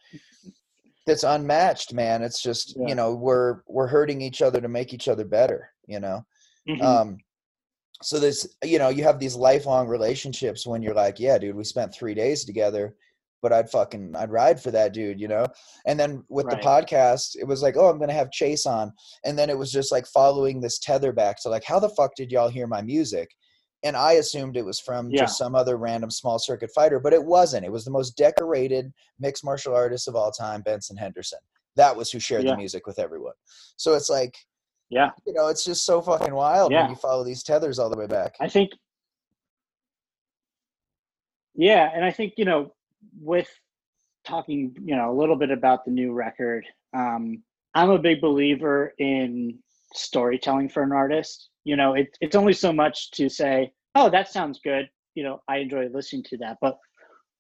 that's 1.07 1.25
unmatched 1.25 1.93
man 1.93 2.23
it's 2.23 2.41
just 2.41 2.77
yeah. 2.79 2.89
you 2.89 2.95
know 2.95 3.15
we're 3.15 3.61
we're 3.67 3.87
hurting 3.87 4.21
each 4.23 4.41
other 4.41 4.61
to 4.61 4.69
make 4.69 4.95
each 4.95 5.09
other 5.09 5.25
better 5.25 5.71
you 5.87 6.01
know 6.01 6.25
mm-hmm. 6.69 6.83
um 6.83 7.19
so 8.03 8.18
there's 8.18 8.46
you 8.64 8.78
know 8.78 8.88
you 8.88 9.03
have 9.03 9.18
these 9.18 9.34
lifelong 9.34 9.88
relationships 9.88 10.66
when 10.66 10.82
you're 10.82 10.94
like 10.94 11.18
yeah 11.18 11.38
dude 11.38 11.57
we 11.57 11.64
spent 11.64 11.94
three 11.94 12.14
days 12.14 12.44
together 12.44 12.94
but 13.40 13.53
i'd 13.53 13.70
fucking 13.70 14.14
i'd 14.16 14.30
ride 14.30 14.61
for 14.61 14.70
that 14.70 14.92
dude 14.92 15.20
you 15.20 15.28
know 15.28 15.46
and 15.86 15.98
then 15.98 16.22
with 16.28 16.46
right. 16.46 16.61
the 16.61 16.66
podcast 16.66 17.36
it 17.40 17.46
was 17.46 17.62
like 17.62 17.76
oh 17.76 17.88
i'm 17.88 17.98
gonna 17.98 18.12
have 18.12 18.30
chase 18.30 18.66
on 18.66 18.92
and 19.24 19.38
then 19.38 19.50
it 19.50 19.59
was 19.59 19.72
just 19.72 19.92
like 19.92 20.07
following 20.07 20.61
this 20.61 20.78
tether 20.78 21.12
back 21.12 21.40
to 21.40 21.48
like 21.48 21.64
how 21.64 21.78
the 21.78 21.88
fuck 21.90 22.14
did 22.16 22.30
y'all 22.30 22.48
hear 22.48 22.66
my 22.66 22.82
music 22.82 23.30
and 23.84 23.96
I 23.96 24.12
assumed 24.12 24.57
it 24.57 24.64
was 24.64 24.80
from 24.80 25.11
yeah. 25.11 25.22
just 25.22 25.38
some 25.38 25.55
other 25.55 25.76
random 25.76 26.11
small 26.11 26.38
circuit 26.38 26.70
fighter, 26.74 27.00
but 27.00 27.12
it 27.12 27.24
wasn't. 27.24 27.64
It 27.64 27.72
was 27.72 27.84
the 27.84 27.90
most 27.90 28.16
decorated 28.16 28.92
mixed 29.18 29.44
martial 29.44 29.74
artist 29.74 30.09
of 30.09 30.14
all 30.14 30.30
time, 30.30 30.62
Benson 30.62 30.96
Henderson. 30.96 31.40
That 31.76 31.96
was 31.96 32.11
who 32.11 32.20
shared 32.20 32.44
yeah. 32.44 32.53
the 32.53 32.59
music 32.59 32.86
with 32.86 32.98
everyone. 32.98 33.32
So 33.76 33.94
it's 33.94 34.11
like, 34.11 34.36
yeah, 34.93 35.11
you 35.26 35.32
know, 35.32 35.49
it's 35.49 35.64
just 35.64 35.84
so 35.84 36.01
fucking 36.01 36.34
wild 36.34 36.70
yeah. 36.70 36.82
when 36.82 36.90
you 36.90 36.97
follow 36.97 37.24
these 37.24 37.43
tethers 37.43 37.78
all 37.78 37.90
the 37.90 37.99
way 37.99 38.07
back. 38.07 38.34
I 38.40 38.49
think, 38.49 38.72
yeah, 41.55 41.90
and 41.95 42.05
I 42.05 42.11
think 42.11 42.34
you 42.36 42.45
know, 42.45 42.74
with 43.20 43.49
talking, 44.24 44.76
you 44.84 44.95
know, 44.97 45.11
a 45.11 45.16
little 45.18 45.36
bit 45.36 45.51
about 45.51 45.84
the 45.84 45.90
new 45.90 46.12
record, 46.12 46.64
um, 46.95 47.43
I'm 47.74 47.90
a 47.90 47.99
big 47.99 48.20
believer 48.20 48.95
in 48.99 49.59
storytelling 49.95 50.68
for 50.68 50.82
an 50.82 50.93
artist 50.93 51.49
you 51.64 51.76
know 51.76 51.95
it, 51.95 52.16
it's 52.20 52.36
only 52.36 52.53
so 52.53 52.72
much 52.72 53.11
to 53.12 53.28
say 53.28 53.72
oh 53.95 54.09
that 54.11 54.28
sounds 54.28 54.61
good 54.62 54.88
you 55.14 55.22
know 55.22 55.40
i 55.49 55.59
enjoy 55.59 55.88
listening 55.93 56.22
to 56.22 56.36
that 56.36 56.57
but 56.61 56.78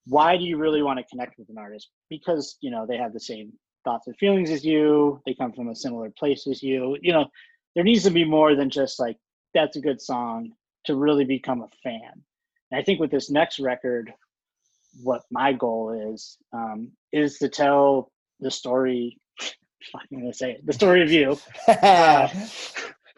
why 0.06 0.36
do 0.36 0.44
you 0.44 0.56
really 0.56 0.82
want 0.82 0.98
to 0.98 1.04
connect 1.06 1.38
with 1.38 1.48
an 1.48 1.58
artist 1.58 1.90
because 2.10 2.56
you 2.60 2.70
know 2.70 2.86
they 2.86 2.96
have 2.96 3.12
the 3.12 3.20
same 3.20 3.52
thoughts 3.84 4.06
and 4.06 4.16
feelings 4.16 4.50
as 4.50 4.64
you 4.64 5.20
they 5.26 5.34
come 5.34 5.52
from 5.52 5.68
a 5.68 5.76
similar 5.76 6.10
place 6.18 6.46
as 6.46 6.62
you 6.62 6.96
you 7.00 7.12
know 7.12 7.26
there 7.74 7.84
needs 7.84 8.04
to 8.04 8.10
be 8.10 8.24
more 8.24 8.54
than 8.54 8.70
just 8.70 9.00
like 9.00 9.16
that's 9.54 9.76
a 9.76 9.80
good 9.80 10.00
song 10.00 10.52
to 10.84 10.96
really 10.96 11.24
become 11.24 11.62
a 11.62 11.68
fan 11.82 12.12
and 12.70 12.80
i 12.80 12.82
think 12.82 13.00
with 13.00 13.10
this 13.10 13.30
next 13.30 13.58
record 13.58 14.12
what 15.02 15.22
my 15.30 15.52
goal 15.52 16.12
is 16.12 16.36
um, 16.52 16.90
is 17.12 17.38
to 17.38 17.48
tell 17.48 18.10
the 18.40 18.50
story 18.50 19.18
i'm 19.40 20.20
gonna 20.20 20.32
say 20.32 20.52
it 20.52 20.66
the 20.66 20.72
story 20.72 21.02
of 21.02 21.10
you 21.10 21.36
uh, 21.68 22.28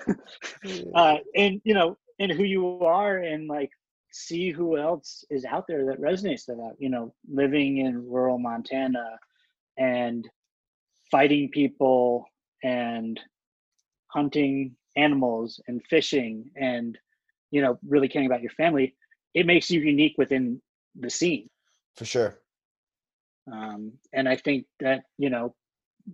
uh, 0.95 1.17
and 1.35 1.61
you 1.65 1.75
know, 1.75 1.97
and 2.19 2.33
who 2.33 2.45
you 2.45 2.81
are, 2.81 3.19
and 3.19 3.49
like 3.49 3.71
see 4.13 4.51
who 4.51 4.79
else 4.79 5.25
is 5.31 5.45
out 5.45 5.67
there 5.67 5.87
that 5.87 6.01
resonates 6.01 6.47
to 6.47 6.55
that. 6.55 6.75
You 6.79 6.91
know, 6.91 7.15
living 7.29 7.79
in 7.79 8.09
rural 8.09 8.39
Montana 8.39 9.19
and 9.77 10.29
fighting 11.11 11.49
people 11.51 12.27
and 12.63 13.21
hunting 14.09 14.75
animals 14.97 15.61
and 15.67 15.83
fishing 15.89 16.51
and 16.57 16.99
you 17.51 17.61
know 17.61 17.79
really 17.87 18.09
caring 18.09 18.27
about 18.27 18.43
your 18.43 18.51
family 18.53 18.95
it 19.35 19.47
makes 19.47 19.71
you 19.71 19.81
unique 19.81 20.15
within 20.17 20.61
the 21.01 21.11
scene 21.11 21.51
for 21.97 22.05
sure 22.05 22.39
um, 23.53 23.93
and 24.13 24.29
i 24.29 24.37
think 24.37 24.67
that 24.79 25.03
you 25.19 25.31
know 25.31 25.55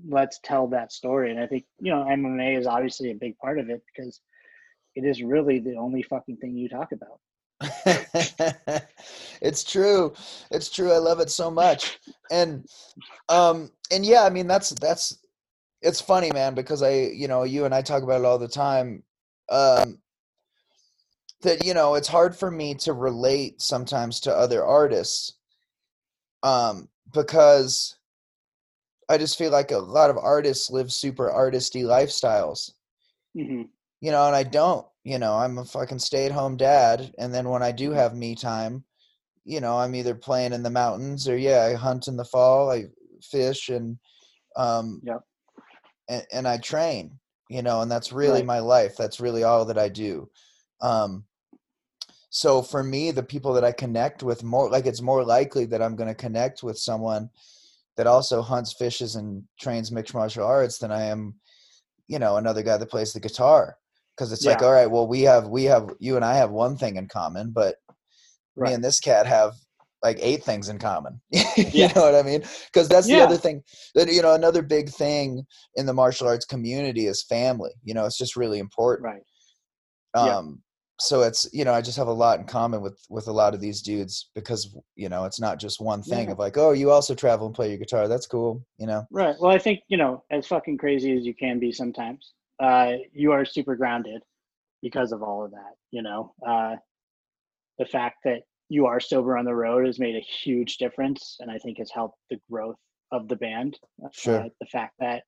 let's 0.07 0.41
tell 0.43 0.69
that 0.69 0.93
story. 0.93 1.31
And 1.31 1.41
I 1.41 1.47
think, 1.47 1.65
you 1.81 1.93
know, 1.93 2.05
MMA 2.05 2.59
is 2.59 2.67
obviously 2.67 3.11
a 3.11 3.15
big 3.15 3.37
part 3.39 3.59
of 3.59 3.71
it 3.71 3.83
because 3.87 4.21
it 4.95 5.05
is 5.05 5.23
really 5.23 5.59
the 5.59 5.77
only 5.77 6.03
fucking 6.03 6.37
thing 6.39 6.57
you 6.57 6.69
talk 6.69 6.93
about. 6.93 7.21
it's 9.43 9.65
true. 9.65 10.15
It's 10.51 10.71
true. 10.71 10.93
I 10.93 10.99
love 10.99 11.21
it 11.21 11.31
so 11.31 11.51
much. 11.51 11.99
And 12.31 12.67
um 13.29 13.71
and 13.93 14.05
yeah, 14.05 14.25
I 14.25 14.31
mean 14.31 14.47
that's 14.47 14.71
that's 14.71 15.19
it's 15.83 16.01
funny, 16.01 16.31
man, 16.33 16.55
because 16.55 16.83
I, 16.83 16.93
you 16.93 17.27
know, 17.29 17.45
you 17.45 17.65
and 17.65 17.75
I 17.75 17.83
talk 17.83 18.03
about 18.03 18.21
it 18.21 18.27
all 18.27 18.39
the 18.39 18.49
time. 18.49 19.03
Um 19.51 19.99
that 21.43 21.65
you 21.65 21.75
know, 21.75 21.95
it's 21.95 22.09
hard 22.09 22.37
for 22.37 22.51
me 22.51 22.75
to 22.75 22.93
relate 22.93 23.61
sometimes 23.61 24.21
to 24.21 24.35
other 24.35 24.65
artists 24.65 25.37
um 26.43 26.89
because 27.13 27.97
I 29.11 29.19
just 29.19 29.37
feel 29.37 29.51
like 29.51 29.73
a 29.73 29.79
lot 29.79 30.09
of 30.09 30.17
artists 30.17 30.71
live 30.71 30.93
super 30.93 31.29
artisty 31.29 31.83
lifestyles. 31.83 32.71
Mm-hmm. 33.37 33.63
You 34.01 34.13
know, 34.13 34.27
and 34.27 34.37
I 34.37 34.45
don't. 34.45 34.87
You 35.05 35.19
know, 35.19 35.35
I'm 35.35 35.59
a 35.59 35.65
fucking 35.65 35.99
stay 35.99 36.27
at 36.27 36.33
home 36.33 36.57
dad, 36.57 37.13
and 37.19 37.33
then 37.33 37.49
when 37.49 37.63
I 37.63 37.73
do 37.73 37.89
mm-hmm. 37.91 37.99
have 37.99 38.15
me 38.15 38.35
time, 38.35 38.85
you 39.45 39.61
know, 39.61 39.79
I'm 39.79 39.95
either 39.95 40.15
playing 40.15 40.53
in 40.53 40.63
the 40.63 40.71
mountains 40.71 41.29
or 41.29 41.37
yeah, 41.37 41.63
I 41.63 41.75
hunt 41.75 42.09
in 42.09 42.17
the 42.17 42.25
fall, 42.25 42.71
I 42.71 42.85
fish 43.23 43.69
and 43.69 43.99
um 44.57 45.01
yeah. 45.05 45.19
and, 46.09 46.27
and 46.33 46.49
I 46.49 46.59
train, 46.59 47.19
you 47.49 47.63
know, 47.63 47.81
and 47.83 47.91
that's 47.91 48.13
really 48.13 48.41
right. 48.41 48.47
my 48.47 48.59
life. 48.59 48.97
That's 48.97 49.21
really 49.21 49.43
all 49.43 49.65
that 49.67 49.79
I 49.79 49.89
do. 49.89 50.29
Um 50.81 51.25
so 52.31 52.63
for 52.63 52.85
me, 52.85 53.11
the 53.11 53.25
people 53.25 53.53
that 53.55 53.65
I 53.65 53.73
connect 53.73 54.23
with 54.23 54.45
more 54.45 54.71
like 54.71 54.87
it's 54.87 55.03
more 55.03 55.25
likely 55.25 55.65
that 55.67 55.83
I'm 55.83 55.97
gonna 55.97 56.15
connect 56.15 56.63
with 56.63 56.79
someone 56.79 57.31
that 57.97 58.07
also 58.07 58.41
hunts, 58.41 58.73
fishes, 58.73 59.17
and 59.17 59.43
trains 59.59 59.91
mixed 59.91 60.15
martial 60.15 60.47
arts 60.47 60.79
than 60.79 60.93
I 60.93 61.05
am, 61.05 61.35
you 62.07 62.19
know, 62.19 62.37
another 62.37 62.63
guy 62.63 62.77
that 62.77 62.91
plays 62.91 63.13
the 63.13 63.21
guitar. 63.21 63.77
Because 64.21 64.33
it's 64.33 64.45
yeah. 64.45 64.51
like, 64.51 64.63
all 64.63 64.71
right, 64.71 64.91
well, 64.91 65.09
we 65.09 65.23
have 65.23 65.49
we 65.49 65.65
have 65.65 65.95
you 65.99 66.17
and 66.17 66.25
I 66.27 66.35
have 66.35 66.51
one 66.51 66.77
thing 66.77 66.97
in 66.97 67.09
common, 67.09 67.53
but 67.53 67.77
right. 68.55 68.69
me 68.69 68.75
and 68.75 68.85
this 68.85 69.01
cat 69.01 69.27
have 69.27 69.55
like 70.03 70.19
eight 70.21 70.45
things 70.45 70.69
in 70.69 70.79
common. 70.79 71.23
you 71.33 71.65
yeah. 71.73 71.91
know 71.97 72.03
what 72.03 72.15
I 72.15 72.23
mean? 72.23 72.43
Because 72.67 72.87
that's 72.87 73.09
yeah. 73.09 73.21
the 73.21 73.25
other 73.25 73.37
thing 73.39 73.63
that 73.95 74.13
you 74.13 74.21
know 74.21 74.35
another 74.35 74.61
big 74.61 74.91
thing 74.91 75.43
in 75.77 75.87
the 75.87 75.95
martial 75.95 76.29
arts 76.29 76.45
community 76.45 77.07
is 77.07 77.23
family. 77.23 77.71
You 77.83 77.95
know, 77.95 78.05
it's 78.05 78.19
just 78.19 78.37
really 78.37 78.59
important. 78.59 79.07
Right. 79.07 79.23
Um, 80.15 80.61
so 80.99 81.23
it's 81.23 81.49
you 81.51 81.65
know 81.65 81.73
i 81.73 81.81
just 81.81 81.97
have 81.97 82.09
a 82.09 82.13
lot 82.13 82.39
in 82.39 82.45
common 82.45 82.83
with 82.83 83.03
with 83.09 83.27
a 83.27 83.33
lot 83.33 83.55
of 83.55 83.61
these 83.61 83.81
dudes 83.81 84.29
because 84.35 84.77
you 84.97 85.09
know 85.09 85.25
it's 85.25 85.41
not 85.41 85.59
just 85.59 85.81
one 85.81 86.03
thing 86.03 86.27
yeah. 86.27 86.33
of 86.33 86.39
like 86.39 86.59
oh 86.59 86.73
you 86.73 86.91
also 86.91 87.15
travel 87.15 87.47
and 87.47 87.55
play 87.55 87.71
your 87.71 87.79
guitar 87.79 88.07
that's 88.07 88.27
cool 88.27 88.63
you 88.77 88.87
know 88.87 89.03
right 89.11 89.35
well 89.41 89.51
i 89.51 89.57
think 89.57 89.81
you 89.89 89.97
know 89.97 90.23
as 90.31 90.47
fucking 90.47 90.77
crazy 90.77 91.17
as 91.17 91.25
you 91.25 91.33
can 91.35 91.59
be 91.59 91.73
sometimes 91.73 92.35
uh 92.61 92.93
you 93.13 93.33
are 93.33 93.45
super 93.45 93.77
grounded 93.77 94.23
because 94.83 95.13
of 95.13 95.23
all 95.23 95.45
of 95.45 95.51
that 95.53 95.75
you 95.91 96.03
know? 96.03 96.35
Uh 96.47 96.77
the 97.79 97.87
fact 97.87 98.19
that 98.25 98.43
you 98.69 98.87
are 98.87 99.01
sober 99.01 99.37
on 99.37 99.45
the 99.45 99.55
road 99.55 99.87
has 99.87 99.99
made 99.99 100.15
a 100.17 100.21
huge 100.21 100.77
difference 100.79 101.37
and 101.41 101.51
i 101.51 101.59
think 101.59 101.79
has 101.79 101.91
helped 101.91 102.19
the 102.31 102.39
growth 102.51 102.77
of 103.13 103.29
the 103.29 103.37
band. 103.37 103.79
Sure. 104.13 104.43
Uh, 104.45 104.49
the 104.61 104.67
fact 104.67 104.95
that 105.01 105.25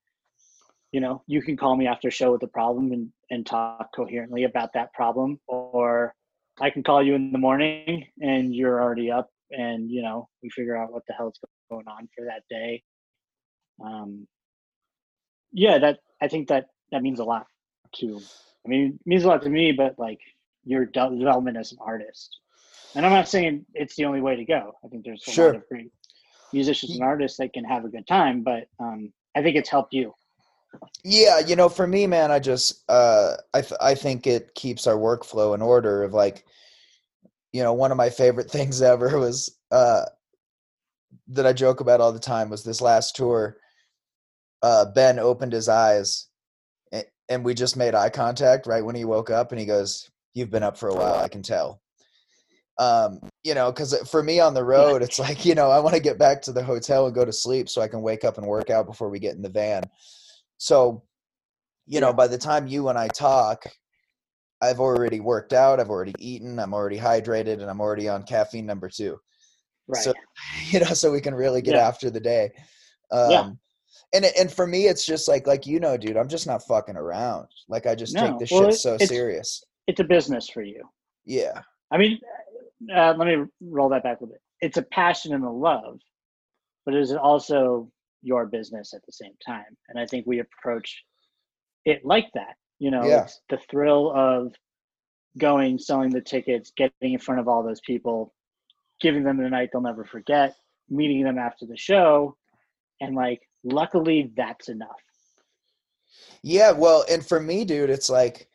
you 0.91 1.01
know 1.01 1.23
you 1.27 1.41
can 1.41 1.57
call 1.57 1.75
me 1.75 1.87
after 1.87 2.09
show 2.11 2.31
with 2.31 2.43
a 2.43 2.47
problem 2.47 2.91
and, 2.91 3.09
and 3.29 3.45
talk 3.45 3.89
coherently 3.95 4.43
about 4.43 4.73
that 4.73 4.93
problem 4.93 5.39
or 5.47 6.13
i 6.61 6.69
can 6.69 6.83
call 6.83 7.01
you 7.01 7.15
in 7.15 7.31
the 7.31 7.37
morning 7.37 8.05
and 8.21 8.55
you're 8.55 8.81
already 8.81 9.11
up 9.11 9.29
and 9.51 9.89
you 9.89 10.01
know 10.01 10.27
we 10.41 10.49
figure 10.49 10.77
out 10.77 10.91
what 10.91 11.03
the 11.07 11.13
hell's 11.13 11.39
going 11.69 11.87
on 11.87 12.07
for 12.15 12.25
that 12.25 12.43
day. 12.49 12.83
Um 13.83 14.27
yeah 15.51 15.77
that 15.79 15.99
i 16.21 16.27
think 16.27 16.47
that 16.49 16.65
that 16.93 17.01
means 17.01 17.19
a 17.19 17.23
lot 17.23 17.47
to 17.93 18.21
i 18.65 18.69
mean 18.69 18.97
it 18.99 19.07
means 19.07 19.23
a 19.23 19.27
lot 19.27 19.41
to 19.41 19.49
me 19.49 19.71
but 19.71 19.97
like 19.97 20.19
your 20.63 20.85
development 20.85 21.57
as 21.57 21.71
an 21.71 21.77
artist 21.81 22.39
and 22.95 23.05
i'm 23.05 23.11
not 23.11 23.27
saying 23.27 23.65
it's 23.73 23.95
the 23.95 24.05
only 24.05 24.21
way 24.21 24.35
to 24.35 24.45
go 24.45 24.73
i 24.85 24.87
think 24.87 25.03
there's 25.03 25.27
a 25.27 25.31
sure. 25.31 25.47
lot 25.47 25.55
of 25.55 25.67
great 25.67 25.91
musicians 26.53 26.93
and 26.93 27.03
artists 27.03 27.37
that 27.37 27.51
can 27.51 27.63
have 27.63 27.83
a 27.83 27.89
good 27.89 28.07
time 28.07 28.41
but 28.41 28.67
um 28.79 29.11
i 29.35 29.41
think 29.41 29.57
it's 29.57 29.69
helped 29.69 29.93
you 29.93 30.13
yeah, 31.03 31.39
you 31.39 31.55
know, 31.55 31.69
for 31.69 31.85
me, 31.85 32.07
man, 32.07 32.31
I 32.31 32.39
just 32.39 32.83
uh, 32.89 33.35
I 33.53 33.61
th- 33.61 33.79
I 33.81 33.95
think 33.95 34.25
it 34.25 34.55
keeps 34.55 34.87
our 34.87 34.95
workflow 34.95 35.53
in 35.53 35.61
order. 35.61 36.03
Of 36.03 36.13
like, 36.13 36.45
you 37.51 37.61
know, 37.61 37.73
one 37.73 37.91
of 37.91 37.97
my 37.97 38.09
favorite 38.09 38.49
things 38.51 38.81
ever 38.81 39.19
was 39.19 39.55
uh, 39.71 40.05
that 41.27 41.45
I 41.45 41.53
joke 41.53 41.79
about 41.79 42.01
all 42.01 42.11
the 42.11 42.19
time 42.19 42.49
was 42.49 42.63
this 42.63 42.81
last 42.81 43.15
tour. 43.15 43.57
Uh, 44.61 44.85
ben 44.85 45.19
opened 45.19 45.51
his 45.51 45.67
eyes, 45.67 46.27
and, 47.29 47.43
we 47.43 47.53
just 47.53 47.77
made 47.77 47.95
eye 47.95 48.09
contact 48.09 48.67
right 48.67 48.83
when 48.83 48.95
he 48.95 49.05
woke 49.05 49.29
up, 49.29 49.51
and 49.51 49.59
he 49.59 49.65
goes, 49.65 50.09
"You've 50.33 50.51
been 50.51 50.63
up 50.63 50.77
for 50.77 50.89
a 50.89 50.95
while, 50.95 51.15
I 51.15 51.27
can 51.27 51.41
tell." 51.41 51.81
um 52.79 53.19
you 53.43 53.53
know 53.53 53.71
because 53.71 53.95
for 54.09 54.23
me 54.23 54.39
on 54.39 54.55
the 54.55 54.63
road 54.63 55.03
it's 55.03 55.19
like 55.19 55.45
you 55.45 55.53
know 55.53 55.69
i 55.69 55.77
want 55.77 55.93
to 55.93 56.01
get 56.01 56.17
back 56.17 56.41
to 56.41 56.51
the 56.51 56.63
hotel 56.63 57.05
and 57.05 57.13
go 57.13 57.23
to 57.23 57.31
sleep 57.31 57.69
so 57.69 57.83
i 57.83 57.87
can 57.87 58.01
wake 58.01 58.23
up 58.23 58.39
and 58.39 58.47
work 58.47 58.71
out 58.71 58.87
before 58.87 59.11
we 59.11 59.19
get 59.19 59.35
in 59.35 59.43
the 59.43 59.49
van 59.49 59.83
so, 60.63 61.03
you 61.85 61.99
know, 61.99 62.13
by 62.13 62.27
the 62.27 62.37
time 62.37 62.67
you 62.67 62.87
and 62.87 62.97
I 62.97 63.09
talk, 63.09 63.65
I've 64.61 64.79
already 64.79 65.19
worked 65.19 65.51
out, 65.51 65.81
I've 65.81 65.89
already 65.89 66.13
eaten, 66.19 66.57
I'm 66.57 66.73
already 66.73 66.97
hydrated, 66.97 67.59
and 67.59 67.69
I'm 67.69 67.81
already 67.81 68.07
on 68.07 68.23
caffeine 68.23 68.65
number 68.65 68.87
two. 68.87 69.17
Right. 69.89 70.01
So, 70.01 70.13
you 70.69 70.79
know, 70.79 70.93
so 70.93 71.11
we 71.11 71.19
can 71.19 71.35
really 71.35 71.61
get 71.61 71.75
yeah. 71.75 71.85
after 71.85 72.09
the 72.09 72.21
day. 72.21 72.51
Um, 73.11 73.29
yeah. 73.29 73.49
And 74.13 74.25
and 74.39 74.51
for 74.51 74.67
me, 74.67 74.85
it's 74.85 75.05
just 75.05 75.27
like 75.27 75.47
like 75.47 75.65
you 75.65 75.79
know, 75.79 75.97
dude, 75.97 76.17
I'm 76.17 76.27
just 76.27 76.47
not 76.47 76.63
fucking 76.63 76.97
around. 76.97 77.47
Like 77.67 77.85
I 77.85 77.95
just 77.95 78.13
no. 78.13 78.27
take 78.27 78.39
this 78.39 78.51
well, 78.51 78.69
shit 78.69 78.79
so 78.79 78.93
it's, 78.95 79.07
serious. 79.07 79.63
It's 79.87 79.99
a 79.99 80.03
business 80.03 80.49
for 80.49 80.61
you. 80.61 80.83
Yeah. 81.25 81.61
I 81.91 81.97
mean, 81.97 82.19
uh, 82.93 83.13
let 83.17 83.27
me 83.27 83.45
roll 83.61 83.89
that 83.89 84.03
back 84.03 84.19
a 84.19 84.23
little 84.23 84.33
bit. 84.33 84.41
It's 84.61 84.77
a 84.77 84.83
passion 84.83 85.33
and 85.33 85.43
a 85.43 85.49
love, 85.49 85.99
but 86.85 86.95
is 86.95 87.11
it 87.11 87.17
also 87.17 87.91
your 88.21 88.45
business 88.45 88.93
at 88.93 89.05
the 89.05 89.11
same 89.11 89.33
time? 89.45 89.77
And 89.89 89.99
I 89.99 90.05
think 90.05 90.25
we 90.25 90.39
approach 90.39 91.03
it 91.85 92.05
like 92.05 92.27
that. 92.33 92.55
You 92.79 92.91
know, 92.91 93.05
Yeah. 93.05 93.23
it's 93.23 93.41
the 93.49 93.57
thrill 93.69 94.11
of 94.15 94.53
going, 95.37 95.77
selling 95.77 96.09
the 96.09 96.21
tickets, 96.21 96.71
getting 96.75 97.13
in 97.13 97.19
front 97.19 97.39
of 97.41 97.47
all 97.47 97.63
those 97.63 97.81
people, 97.81 98.33
giving 99.01 99.23
them 99.23 99.37
the 99.37 99.49
night 99.49 99.69
they'll 99.71 99.81
never 99.81 100.05
forget, 100.05 100.55
meeting 100.89 101.23
them 101.23 101.37
after 101.37 101.65
the 101.65 101.77
show, 101.77 102.37
and 103.01 103.15
like, 103.15 103.41
luckily, 103.63 104.31
that's 104.35 104.69
enough. 104.69 105.01
Yeah, 106.43 106.71
well, 106.71 107.05
and 107.09 107.25
for 107.25 107.39
me, 107.39 107.65
dude, 107.65 107.89
it's 107.89 108.09
like, 108.09 108.49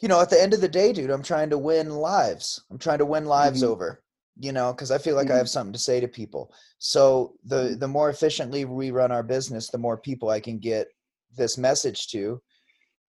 you 0.00 0.08
know, 0.08 0.20
at 0.20 0.30
the 0.30 0.40
end 0.40 0.54
of 0.54 0.60
the 0.60 0.68
day, 0.68 0.92
dude, 0.92 1.10
I'm 1.10 1.22
trying 1.22 1.50
to 1.50 1.58
win 1.58 1.90
lives. 1.90 2.64
I'm 2.70 2.78
trying 2.78 2.98
to 2.98 3.06
win 3.06 3.26
lives 3.26 3.62
Mhm. 3.62 3.68
over, 3.68 4.02
you 4.38 4.52
know, 4.52 4.72
because 4.72 4.90
I 4.90 4.98
feel 4.98 5.16
like 5.16 5.30
I 5.30 5.34
Mhm. 5.34 5.38
have 5.38 5.50
something 5.50 5.72
to 5.72 5.78
say 5.78 6.00
to 6.00 6.08
people. 6.08 6.52
So 6.78 7.36
the 7.44 7.70
Mhm. 7.70 7.78
the 7.78 7.88
more 7.88 8.10
efficiently 8.10 8.64
we 8.64 8.90
run 8.90 9.12
our 9.12 9.22
business, 9.22 9.70
the 9.70 9.78
more 9.78 9.98
people 9.98 10.30
I 10.30 10.40
can 10.40 10.58
get 10.58 10.88
this 11.36 11.58
message 11.58 12.08
to. 12.08 12.40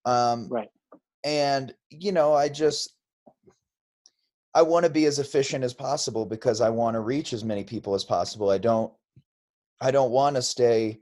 Um, 0.06 0.50
Right. 0.50 0.70
and 1.24 1.76
you 1.90 2.12
know, 2.12 2.34
I 2.34 2.50
just 2.50 2.96
I 4.56 4.64
want 4.64 4.86
to 4.86 4.90
be 4.92 5.06
as 5.06 5.20
efficient 5.20 5.64
as 5.64 5.74
possible 5.74 6.26
because 6.26 6.60
I 6.60 6.70
want 6.70 6.96
to 6.96 7.02
reach 7.02 7.34
as 7.34 7.44
many 7.44 7.64
people 7.64 7.94
as 7.94 8.04
possible. 8.04 8.50
I 8.50 8.58
don't 8.58 8.92
I 9.82 9.92
don't 9.92 10.12
want 10.12 10.36
to 10.36 10.42
stay 10.42 11.00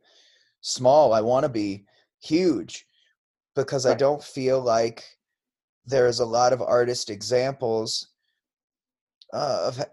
small. 0.61 1.13
I 1.13 1.21
want 1.21 1.43
to 1.43 1.49
be 1.49 1.85
huge 2.19 2.85
because 3.55 3.85
I 3.85 3.95
don't 3.95 4.23
feel 4.23 4.61
like 4.61 5.03
there's 5.85 6.19
a 6.19 6.25
lot 6.25 6.53
of 6.53 6.61
artist 6.61 7.09
examples 7.09 8.09
uh, 9.33 9.63
of 9.67 9.85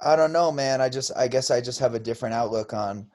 I 0.00 0.14
don't 0.14 0.32
know, 0.32 0.52
man. 0.52 0.80
I 0.80 0.88
just 0.88 1.10
I 1.16 1.28
guess 1.28 1.50
I 1.50 1.60
just 1.60 1.80
have 1.80 1.94
a 1.94 2.00
different 2.00 2.34
outlook 2.34 2.72
on 2.72 3.08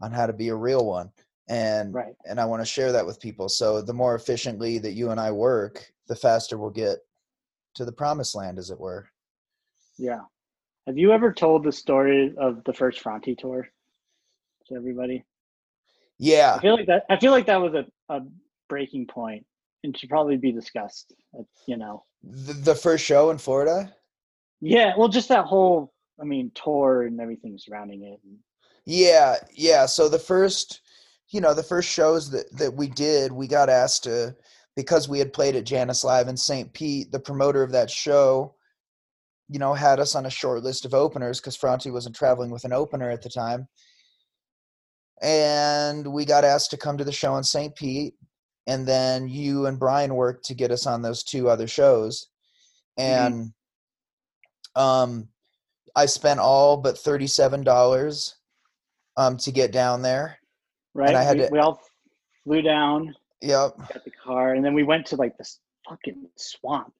on 0.00 0.12
how 0.12 0.26
to 0.26 0.32
be 0.32 0.48
a 0.48 0.54
real 0.54 0.84
one. 0.86 1.10
And 1.48 1.94
Right. 1.94 2.14
and 2.24 2.40
I 2.40 2.46
want 2.46 2.62
to 2.62 2.66
share 2.66 2.92
that 2.92 3.06
with 3.06 3.20
people. 3.20 3.48
So 3.48 3.82
the 3.82 3.92
more 3.92 4.14
efficiently 4.14 4.78
that 4.78 4.92
you 4.92 5.10
and 5.10 5.20
I 5.20 5.30
work, 5.30 5.92
the 6.08 6.16
faster 6.16 6.56
we'll 6.56 6.70
get 6.70 6.98
to 7.74 7.84
the 7.84 7.92
promised 7.92 8.34
land 8.34 8.58
as 8.58 8.70
it 8.70 8.80
were. 8.80 9.08
Yeah. 9.98 10.22
Have 10.86 10.98
you 10.98 11.12
ever 11.12 11.32
told 11.32 11.64
the 11.64 11.72
story 11.72 12.34
of 12.38 12.62
the 12.64 12.72
first 12.72 13.00
Franti 13.00 13.34
tour 13.34 13.68
to 14.68 14.74
everybody? 14.74 15.24
Yeah. 16.18 16.54
I 16.56 16.60
feel 16.60 16.76
like 16.76 16.86
that. 16.86 17.04
I 17.10 17.18
feel 17.18 17.32
like 17.32 17.46
that 17.46 17.60
was 17.60 17.74
a, 17.74 17.86
a 18.14 18.20
breaking 18.68 19.06
point 19.06 19.44
and 19.82 19.96
should 19.96 20.08
probably 20.08 20.36
be 20.36 20.52
discussed. 20.52 21.12
uh, 21.38 21.42
You 21.66 21.76
know. 21.76 22.04
The, 22.22 22.52
the 22.54 22.74
first 22.74 23.04
show 23.04 23.30
in 23.30 23.38
Florida? 23.38 23.92
Yeah. 24.60 24.94
Well, 24.96 25.08
just 25.08 25.28
that 25.28 25.44
whole. 25.44 25.92
I 26.20 26.24
mean, 26.24 26.52
tour 26.54 27.02
and 27.02 27.20
everything 27.20 27.58
surrounding 27.58 28.04
it. 28.04 28.20
Yeah, 28.86 29.36
yeah. 29.52 29.84
So 29.84 30.08
the 30.08 30.18
first, 30.18 30.80
you 31.30 31.40
know, 31.40 31.54
the 31.54 31.62
first 31.62 31.90
shows 31.90 32.30
that 32.30 32.56
that 32.56 32.72
we 32.72 32.86
did, 32.86 33.32
we 33.32 33.48
got 33.48 33.68
asked 33.68 34.04
to 34.04 34.36
because 34.76 35.08
we 35.08 35.18
had 35.18 35.32
played 35.32 35.56
at 35.56 35.64
Jannus 35.64 36.04
Live 36.04 36.28
in 36.28 36.36
St. 36.36 36.72
Pete. 36.72 37.10
The 37.10 37.18
promoter 37.18 37.64
of 37.64 37.72
that 37.72 37.90
show, 37.90 38.54
you 39.48 39.58
know, 39.58 39.74
had 39.74 39.98
us 39.98 40.14
on 40.14 40.26
a 40.26 40.30
short 40.30 40.62
list 40.62 40.84
of 40.84 40.94
openers 40.94 41.40
because 41.40 41.56
Franti 41.56 41.90
wasn't 41.90 42.14
traveling 42.14 42.50
with 42.52 42.64
an 42.64 42.72
opener 42.72 43.10
at 43.10 43.22
the 43.22 43.28
time, 43.28 43.66
and 45.24 46.06
we 46.06 46.24
got 46.26 46.44
asked 46.44 46.70
to 46.70 46.76
come 46.76 46.98
to 46.98 47.04
the 47.04 47.10
show 47.12 47.36
in 47.36 47.42
St. 47.42 47.74
Pete. 47.74 48.14
And 48.66 48.86
then 48.86 49.28
you 49.28 49.66
and 49.66 49.78
Brian 49.78 50.14
worked 50.14 50.44
to 50.46 50.54
get 50.54 50.70
us 50.70 50.86
on 50.86 51.02
those 51.02 51.22
two 51.22 51.50
other 51.50 51.66
shows, 51.66 52.28
and 52.96 53.52
um, 54.74 55.28
I 55.94 56.06
spent 56.06 56.40
all 56.40 56.78
but 56.78 56.96
thirty-seven 56.96 57.62
dollars 57.62 58.36
um 59.18 59.36
to 59.36 59.52
get 59.52 59.70
down 59.70 60.00
there. 60.00 60.38
Right. 60.94 61.14
I 61.14 61.22
had 61.22 61.36
we, 61.36 61.42
to- 61.44 61.48
we 61.52 61.58
all 61.58 61.78
flew 62.44 62.62
down, 62.62 63.14
Yep. 63.42 63.76
got 63.76 64.04
the 64.04 64.10
car, 64.12 64.54
and 64.54 64.64
then 64.64 64.72
we 64.72 64.82
went 64.82 65.04
to 65.08 65.16
like 65.16 65.36
this 65.36 65.60
fucking 65.86 66.26
swamp. 66.36 66.94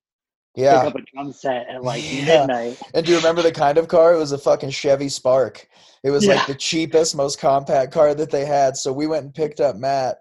Yeah. 0.57 0.85
Pick 0.85 0.89
up 0.95 0.97
a 0.97 1.03
drum 1.13 1.33
set 1.33 1.69
at 1.69 1.83
like 1.83 2.03
Yeah. 2.05 2.47
midnight. 2.47 2.81
And 2.95 3.05
do 3.05 3.13
you 3.13 3.19
remember 3.19 3.43
the 3.43 3.53
kind 3.53 3.77
of 3.79 3.89
car? 3.89 4.15
It 4.15 4.19
was 4.19 4.33
a 4.33 4.39
fucking 4.39 4.71
Chevy 4.71 5.09
Spark. 5.09 5.67
It 6.05 6.11
was 6.11 6.25
Yeah. 6.27 6.35
like 6.37 6.47
the 6.47 6.55
cheapest, 6.55 7.17
most 7.17 7.39
compact 7.41 7.93
car 7.93 8.15
that 8.15 8.31
they 8.31 8.45
had. 8.45 8.77
So 8.77 8.93
we 8.93 9.07
went 9.07 9.25
and 9.25 9.35
picked 9.35 9.61
up 9.61 9.77
Matt. 9.77 10.19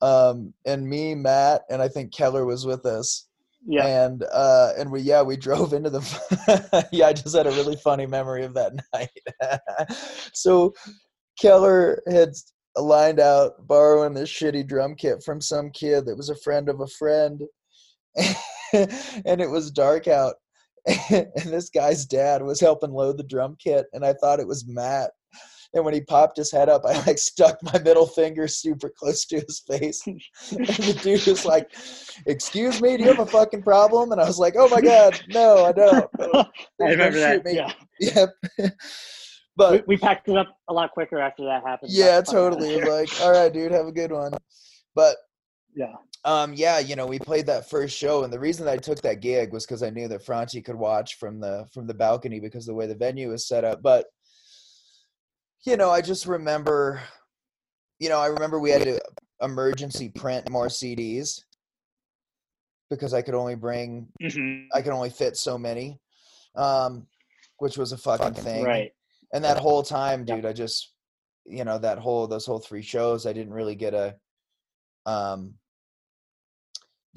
Um, 0.00 0.54
and 0.64 0.88
me, 0.88 1.14
Matt, 1.14 1.62
and 1.68 1.82
I 1.82 1.88
think 1.88 2.14
Keller 2.14 2.44
was 2.46 2.64
with 2.64 2.86
us. 2.86 3.26
Yeah. 3.66 3.84
And 3.86 4.24
uh 4.32 4.72
and 4.78 4.90
we 4.90 5.00
yeah, 5.00 5.20
we 5.22 5.36
drove 5.48 5.72
into 5.72 5.90
the 5.90 6.88
yeah, 6.92 7.08
I 7.08 7.12
just 7.12 7.36
had 7.36 7.46
a 7.48 7.50
really 7.50 7.76
funny 7.76 8.06
memory 8.06 8.44
of 8.44 8.54
that 8.54 8.72
night. 8.94 9.10
so 10.32 10.72
Keller 11.40 12.00
had 12.08 12.30
lined 12.76 13.18
out 13.20 13.66
borrowing 13.66 14.14
this 14.14 14.30
shitty 14.30 14.66
drum 14.66 14.94
kit 14.94 15.22
from 15.24 15.40
some 15.40 15.70
kid 15.72 16.06
that 16.06 16.16
was 16.16 16.30
a 16.30 16.36
friend 16.36 16.68
of 16.68 16.80
a 16.80 16.86
friend. 16.86 17.42
and 18.72 19.40
it 19.40 19.50
was 19.50 19.70
dark 19.70 20.08
out. 20.08 20.34
and 21.10 21.26
this 21.44 21.70
guy's 21.70 22.06
dad 22.06 22.42
was 22.42 22.60
helping 22.60 22.92
load 22.92 23.18
the 23.18 23.24
drum 23.24 23.56
kit, 23.58 23.86
and 23.92 24.04
I 24.04 24.14
thought 24.14 24.40
it 24.40 24.46
was 24.46 24.66
Matt. 24.66 25.10
And 25.74 25.84
when 25.84 25.92
he 25.92 26.00
popped 26.00 26.38
his 26.38 26.50
head 26.50 26.70
up, 26.70 26.82
I 26.86 26.98
like 27.06 27.18
stuck 27.18 27.62
my 27.62 27.78
middle 27.80 28.06
finger 28.06 28.48
super 28.48 28.90
close 28.96 29.26
to 29.26 29.36
his 29.40 29.62
face. 29.68 30.02
And 30.06 30.18
the 30.66 30.98
dude 31.02 31.26
was 31.26 31.44
like, 31.44 31.70
Excuse 32.26 32.80
me, 32.80 32.96
do 32.96 33.02
you 33.02 33.10
have 33.10 33.18
a 33.18 33.26
fucking 33.26 33.62
problem? 33.62 34.12
And 34.12 34.20
I 34.20 34.24
was 34.24 34.38
like, 34.38 34.54
Oh 34.56 34.68
my 34.70 34.80
God, 34.80 35.20
no, 35.28 35.66
I 35.66 35.72
don't. 35.72 36.06
I 36.82 36.90
remember 36.90 37.18
that. 37.18 37.44
me. 37.44 37.56
Yeah. 37.56 37.72
Yep. 38.00 38.30
But 39.56 39.86
we 39.86 39.98
packed 39.98 40.28
it 40.28 40.36
up 40.38 40.56
a 40.68 40.72
lot 40.72 40.92
quicker 40.92 41.18
after 41.18 41.44
that 41.44 41.64
happened. 41.66 41.90
yeah, 41.92 42.22
Got 42.22 42.26
the 42.26 42.32
fuck 42.32 42.34
out 42.34 42.46
of 42.46 42.52
totally. 42.54 42.74
It 42.74 42.84
there. 42.84 42.90
was 43.02 43.20
like, 43.20 43.20
All 43.20 43.32
right, 43.32 43.52
dude, 43.52 43.72
have 43.72 43.86
a 43.86 43.92
good 43.92 44.12
one. 44.12 44.32
But 44.94 45.16
Yeah. 45.78 45.94
um, 46.24 46.54
yeah, 46.54 46.80
you 46.80 46.96
know, 46.96 47.06
we 47.06 47.20
played 47.20 47.46
that 47.46 47.70
first 47.70 47.96
show, 47.96 48.24
and 48.24 48.32
the 48.32 48.40
reason 48.40 48.66
that 48.66 48.72
I 48.72 48.78
took 48.78 49.00
that 49.02 49.20
gig 49.20 49.52
was 49.52 49.64
because 49.64 49.84
I 49.84 49.90
knew 49.90 50.08
that 50.08 50.24
Franti 50.24 50.60
could 50.60 50.74
watch 50.74 51.14
from 51.18 51.38
the 51.38 51.66
from 51.72 51.86
the 51.86 51.94
balcony 51.94 52.40
because 52.40 52.64
of 52.66 52.72
the 52.72 52.74
way 52.74 52.86
the 52.88 52.96
venue 52.96 53.30
was 53.30 53.46
set 53.46 53.64
up. 53.64 53.80
But 53.80 54.06
you 55.64 55.76
know, 55.76 55.90
I 55.90 56.00
just 56.00 56.26
remember, 56.26 57.00
you 58.00 58.08
know, 58.08 58.18
I 58.18 58.26
remember 58.26 58.58
we 58.58 58.70
had 58.70 58.82
to 58.82 59.00
emergency 59.40 60.08
print 60.08 60.50
more 60.50 60.66
CDs 60.66 61.42
because 62.90 63.12
I 63.14 63.22
could 63.22 63.34
only 63.34 63.54
bring, 63.54 64.08
Mhm. 64.20 64.66
I 64.72 64.82
could 64.82 64.92
only 64.92 65.10
fit 65.10 65.36
so 65.36 65.58
many, 65.58 66.00
um, 66.56 67.06
which 67.58 67.76
was 67.76 67.92
a 67.92 67.98
fucking 67.98 68.34
thing. 68.34 68.64
Right. 68.64 68.92
And 69.32 69.44
that 69.44 69.58
whole 69.58 69.82
time, 69.82 70.24
Yeah. 70.26 70.36
dude, 70.36 70.46
I 70.46 70.52
just, 70.52 70.94
you 71.44 71.64
know, 71.64 71.78
that 71.78 71.98
whole 71.98 72.26
those 72.26 72.46
whole 72.46 72.60
three 72.60 72.82
shows, 72.82 73.26
I 73.26 73.32
didn't 73.32 73.52
really 73.52 73.74
get 73.76 73.94
a, 73.94 74.16
um, 75.06 75.58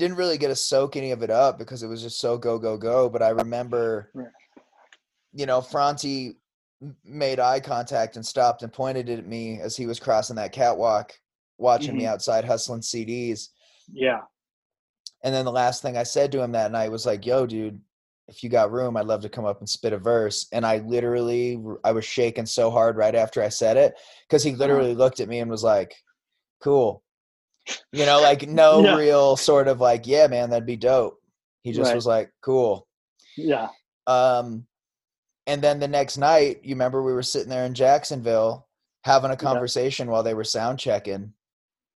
didn't 0.01 0.17
really 0.17 0.39
get 0.39 0.47
to 0.47 0.55
soak 0.55 0.95
any 0.95 1.11
of 1.11 1.21
it 1.21 1.29
up 1.29 1.59
because 1.59 1.83
it 1.83 1.87
was 1.87 2.01
just 2.01 2.19
so 2.19 2.35
go 2.35 2.57
go 2.57 2.75
go. 2.75 3.07
But 3.07 3.21
I 3.21 3.29
remember, 3.29 4.11
you 5.31 5.45
know, 5.45 5.61
Franti 5.61 6.37
made 7.05 7.39
eye 7.39 7.59
contact 7.59 8.15
and 8.15 8.25
stopped 8.25 8.63
and 8.63 8.73
pointed 8.73 9.09
at 9.09 9.27
me 9.27 9.59
as 9.59 9.77
he 9.77 9.85
was 9.85 9.99
crossing 9.99 10.37
that 10.37 10.53
catwalk, 10.53 11.13
watching 11.59 11.95
me 11.95 12.03
Mhm. 12.05 12.07
outside 12.07 12.43
hustling 12.43 12.81
CDs. 12.81 13.49
Yeah. 13.93 14.21
And 15.23 15.35
then 15.35 15.45
the 15.45 15.51
last 15.51 15.83
thing 15.83 15.95
I 15.97 16.03
said 16.03 16.31
to 16.31 16.41
him 16.41 16.53
that 16.53 16.71
night 16.71 16.89
was 16.89 17.05
like, 17.05 17.23
"Yo, 17.23 17.45
dude, 17.45 17.79
if 18.27 18.43
you 18.43 18.49
got 18.49 18.71
room, 18.71 18.97
I'd 18.97 19.05
love 19.05 19.21
to 19.21 19.29
come 19.29 19.45
up 19.45 19.59
and 19.59 19.69
spit 19.69 19.93
a 19.93 19.99
verse." 19.99 20.47
And 20.51 20.65
I 20.65 20.79
literally, 20.79 21.63
I 21.83 21.91
was 21.91 22.05
shaking 22.05 22.47
so 22.47 22.71
hard 22.71 22.97
right 22.97 23.13
after 23.13 23.43
I 23.43 23.49
said 23.49 23.77
it 23.77 23.93
because 24.27 24.41
he 24.41 24.49
Uh-huh. 24.49 24.57
literally 24.61 24.95
looked 24.95 25.19
at 25.19 25.29
me 25.29 25.41
and 25.41 25.51
was 25.51 25.63
like, 25.63 25.93
"Cool," 26.59 27.03
you 27.91 28.05
know, 28.05 28.21
like 28.21 28.47
no 28.47 28.83
Yeah. 28.83 28.95
real 28.95 29.35
sort 29.37 29.67
of 29.67 29.79
like, 29.79 30.07
"Yeah, 30.07 30.27
man, 30.27 30.49
that'd 30.49 30.65
be 30.65 30.77
dope." 30.77 31.19
He 31.63 31.71
just 31.71 31.89
Right. 31.89 31.95
was 31.95 32.05
like, 32.05 32.31
"Cool." 32.41 32.87
Yeah. 33.37 33.69
Um, 34.07 34.65
and 35.47 35.61
then 35.61 35.79
the 35.79 35.87
next 35.87 36.17
night, 36.17 36.59
you 36.63 36.71
remember 36.75 37.01
we 37.03 37.13
were 37.13 37.23
sitting 37.23 37.49
there 37.49 37.65
in 37.65 37.73
Jacksonville 37.73 38.67
having 39.03 39.31
a 39.31 39.37
conversation 39.37 40.09
while 40.09 40.23
they 40.23 40.33
were 40.33 40.43
sound 40.43 40.79
checking, 40.79 41.33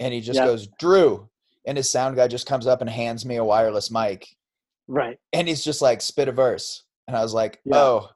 and 0.01 0.15
he 0.15 0.21
just 0.21 0.39
Yeah. 0.39 0.47
goes, 0.47 0.67
"Drew," 0.79 1.29
and 1.67 1.77
his 1.77 1.91
sound 1.91 2.17
guy 2.17 2.29
just 2.29 2.47
comes 2.47 2.67
up 2.67 2.81
and 2.81 2.91
hands 2.91 3.25
me 3.25 3.37
a 3.37 3.45
wireless 3.45 3.91
mic 3.91 4.27
Right. 4.87 5.19
and 5.33 5.49
he's 5.49 5.65
just 5.65 5.81
like 5.81 6.03
spit 6.03 6.29
a 6.29 6.33
verse 6.33 6.83
and 7.09 7.17
i 7.17 7.23
was 7.23 7.33
like 7.33 7.59
Yeah. 7.65 7.77
oh 7.79 8.09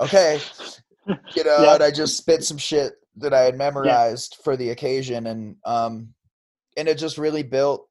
okay 0.00 0.38
you 1.34 1.44
know 1.44 1.62
Yeah. 1.62 1.74
and 1.74 1.82
i 1.82 1.90
just 1.90 2.18
spit 2.18 2.44
some 2.44 2.58
shit 2.58 2.92
that 3.16 3.32
i 3.32 3.40
had 3.40 3.56
memorized 3.56 4.36
for 4.44 4.54
the 4.56 4.68
occasion 4.70 5.26
and 5.26 5.56
um 5.64 6.13
and 6.76 6.88
it 6.88 6.98
just 6.98 7.18
really 7.18 7.42
built 7.42 7.88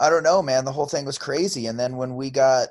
i 0.00 0.08
don't 0.10 0.22
know 0.22 0.42
man 0.42 0.64
the 0.64 0.72
whole 0.72 0.86
thing 0.86 1.04
was 1.04 1.18
crazy 1.18 1.66
and 1.66 1.78
then 1.78 1.96
when 1.96 2.16
we 2.16 2.30
got 2.30 2.68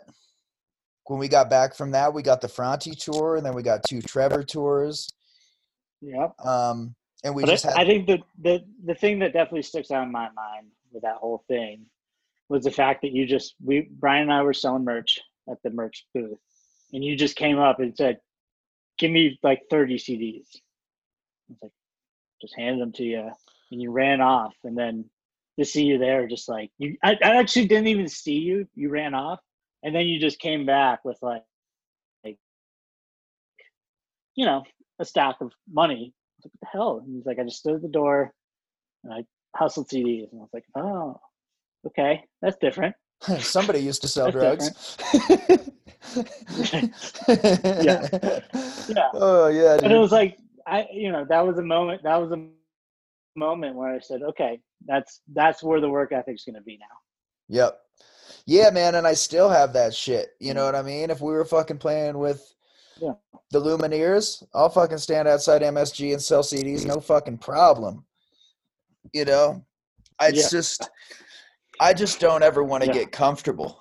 when 1.08 1.20
we 1.20 1.28
got 1.28 1.50
back 1.50 1.76
from 1.76 1.92
that 1.92 2.14
we 2.14 2.22
got 2.22 2.42
the 2.42 2.48
Franti 2.48 2.92
tour 2.92 3.36
and 3.36 3.46
then 3.46 3.54
we 3.54 3.64
got 3.64 3.84
two 3.84 4.02
trevor 4.02 4.44
tours 4.44 5.10
Yeah. 6.02 6.30
um 6.44 6.96
and 7.24 7.36
we 7.36 7.44
But 7.44 7.50
just 7.52 7.66
I, 7.66 7.72
had 7.72 7.80
I 7.82 7.86
think 7.86 8.08
the, 8.08 8.20
the 8.42 8.64
the 8.86 8.96
thing 8.96 9.20
that 9.20 9.34
definitely 9.34 9.64
sticks 9.64 9.92
out 9.92 10.04
in 10.04 10.12
my 10.12 10.30
mind 10.36 10.68
with 10.92 11.04
that 11.04 11.18
whole 11.18 11.44
thing 11.48 11.86
was 12.50 12.64
the 12.64 12.72
fact 12.72 13.02
that 13.02 13.12
you 13.12 13.26
just 13.26 13.56
we 13.64 13.88
Brian 13.92 14.24
and 14.24 14.34
I 14.34 14.42
were 14.42 14.54
selling 14.54 14.84
merch 14.84 15.20
at 15.50 15.58
the 15.64 15.70
merch 15.70 16.06
booth, 16.14 16.40
and 16.94 17.04
you 17.04 17.16
just 17.16 17.36
came 17.36 17.58
up 17.60 17.80
and 17.80 17.96
said, 17.96 18.20
"Give 18.98 19.12
me 19.12 19.40
like 19.44 19.62
30 19.70 19.98
CDs." 19.98 20.48
I 21.50 21.54
was 21.54 21.58
like, 21.64 21.72
just 22.42 22.56
handed 22.58 22.82
them 22.82 22.92
to 22.94 23.04
you, 23.04 23.32
and 23.72 23.82
you 23.82 23.92
ran 23.92 24.22
off, 24.22 24.56
and 24.64 24.78
then 24.78 25.06
to 25.60 25.66
see 25.66 25.84
you 25.84 25.98
there, 25.98 26.28
just 26.28 26.48
like 26.50 26.72
you, 26.78 26.98
I, 27.04 27.18
I 27.24 27.38
actually 27.38 27.68
didn't 27.68 27.88
even 27.88 28.08
see 28.08 28.40
you. 28.40 28.68
You 28.76 28.90
ran 28.90 29.14
off, 29.14 29.40
and 29.84 29.96
then 29.96 30.08
you 30.08 30.20
just 30.20 30.40
came 30.40 30.66
back 30.66 31.04
with 31.04 31.18
like, 31.22 31.44
like, 32.24 32.38
you 34.36 34.46
know, 34.46 34.64
a 35.00 35.06
stack 35.06 35.36
of 35.42 35.52
money. 35.72 36.14
Like, 36.44 36.52
what 36.54 36.62
the 36.62 36.68
hell? 36.78 37.04
And 37.06 37.16
he's 37.16 37.26
like, 37.26 37.40
I 37.40 37.44
just 37.44 37.60
stood 37.60 37.76
at 37.76 37.82
the 37.82 37.88
door, 37.88 38.34
and 39.04 39.14
I 39.14 39.26
hustled 39.56 39.90
CDs, 39.90 40.32
and 40.32 40.40
I 40.40 40.44
was 40.44 40.50
like, 40.54 40.66
oh, 40.76 41.20
okay, 41.88 42.24
that's 42.42 42.58
different. 42.58 42.96
Somebody 43.40 43.80
used 43.80 44.02
to 44.02 44.08
sell 44.08 44.32
drugs. 44.32 44.98
Yeah. 47.28 48.08
Yeah. 48.90 49.10
Oh 49.14 49.48
yeah. 49.48 49.78
and 49.82 49.94
it 49.94 49.98
was 49.98 50.12
like 50.12 50.38
i 50.68 50.88
you 50.92 51.12
know 51.12 51.26
that 51.30 51.46
was 51.46 51.58
a 51.58 51.62
moment 51.62 52.02
that 52.04 52.18
was 52.18 52.32
a 52.32 52.48
moment 53.36 53.76
where 53.76 53.94
i 53.94 54.00
said 54.00 54.22
okay 54.22 54.60
that's 54.86 55.22
that's 55.34 55.64
where 55.64 55.80
the 55.80 55.90
work 55.90 56.12
ethic's 56.12 56.44
going 56.44 56.56
to 56.56 56.62
be 56.62 56.78
now 56.78 56.86
Yep. 57.50 57.78
Yeah, 58.46 58.70
man, 58.70 58.96
and 58.96 59.06
I 59.06 59.14
still 59.14 59.50
have 59.50 59.74
that 59.74 59.94
shit. 59.94 60.30
You 60.40 60.54
know 60.54 60.64
what 60.64 60.74
I 60.74 60.82
mean? 60.82 61.10
If 61.10 61.20
we 61.20 61.34
were 61.34 61.44
fucking 61.44 61.80
playing 61.80 62.18
with 62.18 62.42
Yeah. 63.02 63.14
the 63.52 63.60
Lumineers, 63.60 64.42
I'll 64.54 64.70
fucking 64.70 65.00
stand 65.00 65.28
outside 65.28 65.62
MSG 65.62 66.14
and 66.14 66.22
sell 66.22 66.44
CDs, 66.44 66.86
no 66.86 67.02
fucking 67.02 67.40
problem. 67.40 68.06
You 69.12 69.26
know? 69.26 69.66
I 70.18 70.30
Yeah. 70.30 70.48
just 70.50 70.90
I 71.82 71.94
just 71.94 72.22
don't 72.22 72.42
ever 72.42 72.64
want 72.64 72.84
to 72.84 72.88
Yeah. 72.88 72.94
get 72.94 73.12
comfortable. 73.12 73.78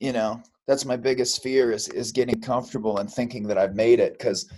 You 0.00 0.12
know? 0.12 0.42
That's 0.66 0.84
my 0.84 0.96
biggest 0.96 1.40
fear 1.40 1.70
is 1.70 1.86
is 1.88 2.10
getting 2.10 2.40
comfortable 2.40 2.98
and 2.98 3.08
thinking 3.08 3.46
that 3.46 3.58
I've 3.58 3.76
made 3.76 4.00
it 4.00 4.18
cuz 4.18 4.50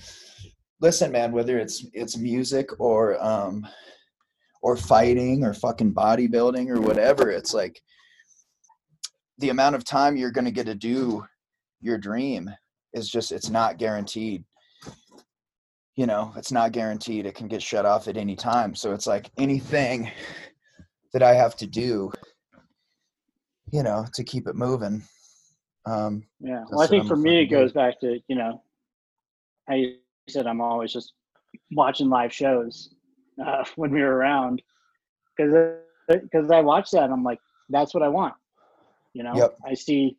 listen, 0.81 1.13
man, 1.13 1.31
whether 1.33 1.59
it's 1.59 1.85
it's 1.93 2.17
music 2.17 2.71
or 2.81 3.23
um 3.23 3.67
or 4.67 4.77
fighting 4.77 5.45
or 5.45 5.55
fucking 5.55 5.95
bodybuilding 5.95 6.69
or 6.69 6.81
whatever, 6.81 7.31
it's 7.31 7.55
like 7.55 7.81
the 9.39 9.51
amount 9.51 9.77
of 9.77 9.85
time 9.85 10.17
you're 10.17 10.33
going 10.33 10.45
to 10.45 10.51
get 10.51 10.67
to 10.67 10.75
do 10.75 11.25
your 11.81 11.97
dream 11.97 12.51
is 12.93 13.09
just 13.09 13.31
it's 13.31 13.49
not 13.49 13.79
guaranteed. 13.79 14.43
You 15.95 16.07
know 16.07 16.33
it's 16.37 16.51
not 16.51 16.73
guaranteed 16.73 17.27
it 17.27 17.37
can 17.37 17.47
get 17.47 17.63
shut 17.63 17.87
off 17.87 18.09
at 18.09 18.17
any 18.17 18.35
time. 18.35 18.75
So 18.75 18.93
it's 18.93 19.07
like 19.07 19.31
anything 19.39 20.11
that 21.13 21.23
i 21.23 21.33
have 21.33 21.57
to 21.57 21.67
do 21.67 22.13
you 23.73 23.85
know 23.85 24.05
to 24.15 24.25
keep 24.25 24.49
it 24.49 24.57
moving. 24.57 25.01
Um 25.87 26.25
yeah. 26.41 26.65
well 26.71 26.81
i 26.81 26.89
think 26.89 27.03
I'm 27.03 27.09
for 27.09 27.17
me 27.17 27.41
it 27.41 27.47
goes 27.47 27.73
back 27.73 28.01
to 28.01 28.19
you 28.27 28.35
know 28.35 28.61
i 29.71 29.95
said 30.29 30.49
i'm 30.49 30.61
always 30.61 30.93
just 30.93 31.13
watching 31.71 32.11
live 32.11 32.33
shows 32.33 32.96
uh, 33.45 33.65
when 33.77 33.91
we 33.91 34.03
were 34.03 34.17
around. 34.17 34.63
Because 35.37 35.79
because 36.09 36.51
i 36.53 36.61
watch 36.61 36.93
that 36.93 37.03
and 37.03 37.13
i'm 37.13 37.25
like 37.25 37.41
that's 37.69 37.93
what 37.93 38.03
i 38.03 38.09
want. 38.09 38.35
You 39.13 39.25
know? 39.25 39.35
Yep. 39.35 39.57
i 39.67 39.75
see 39.75 40.17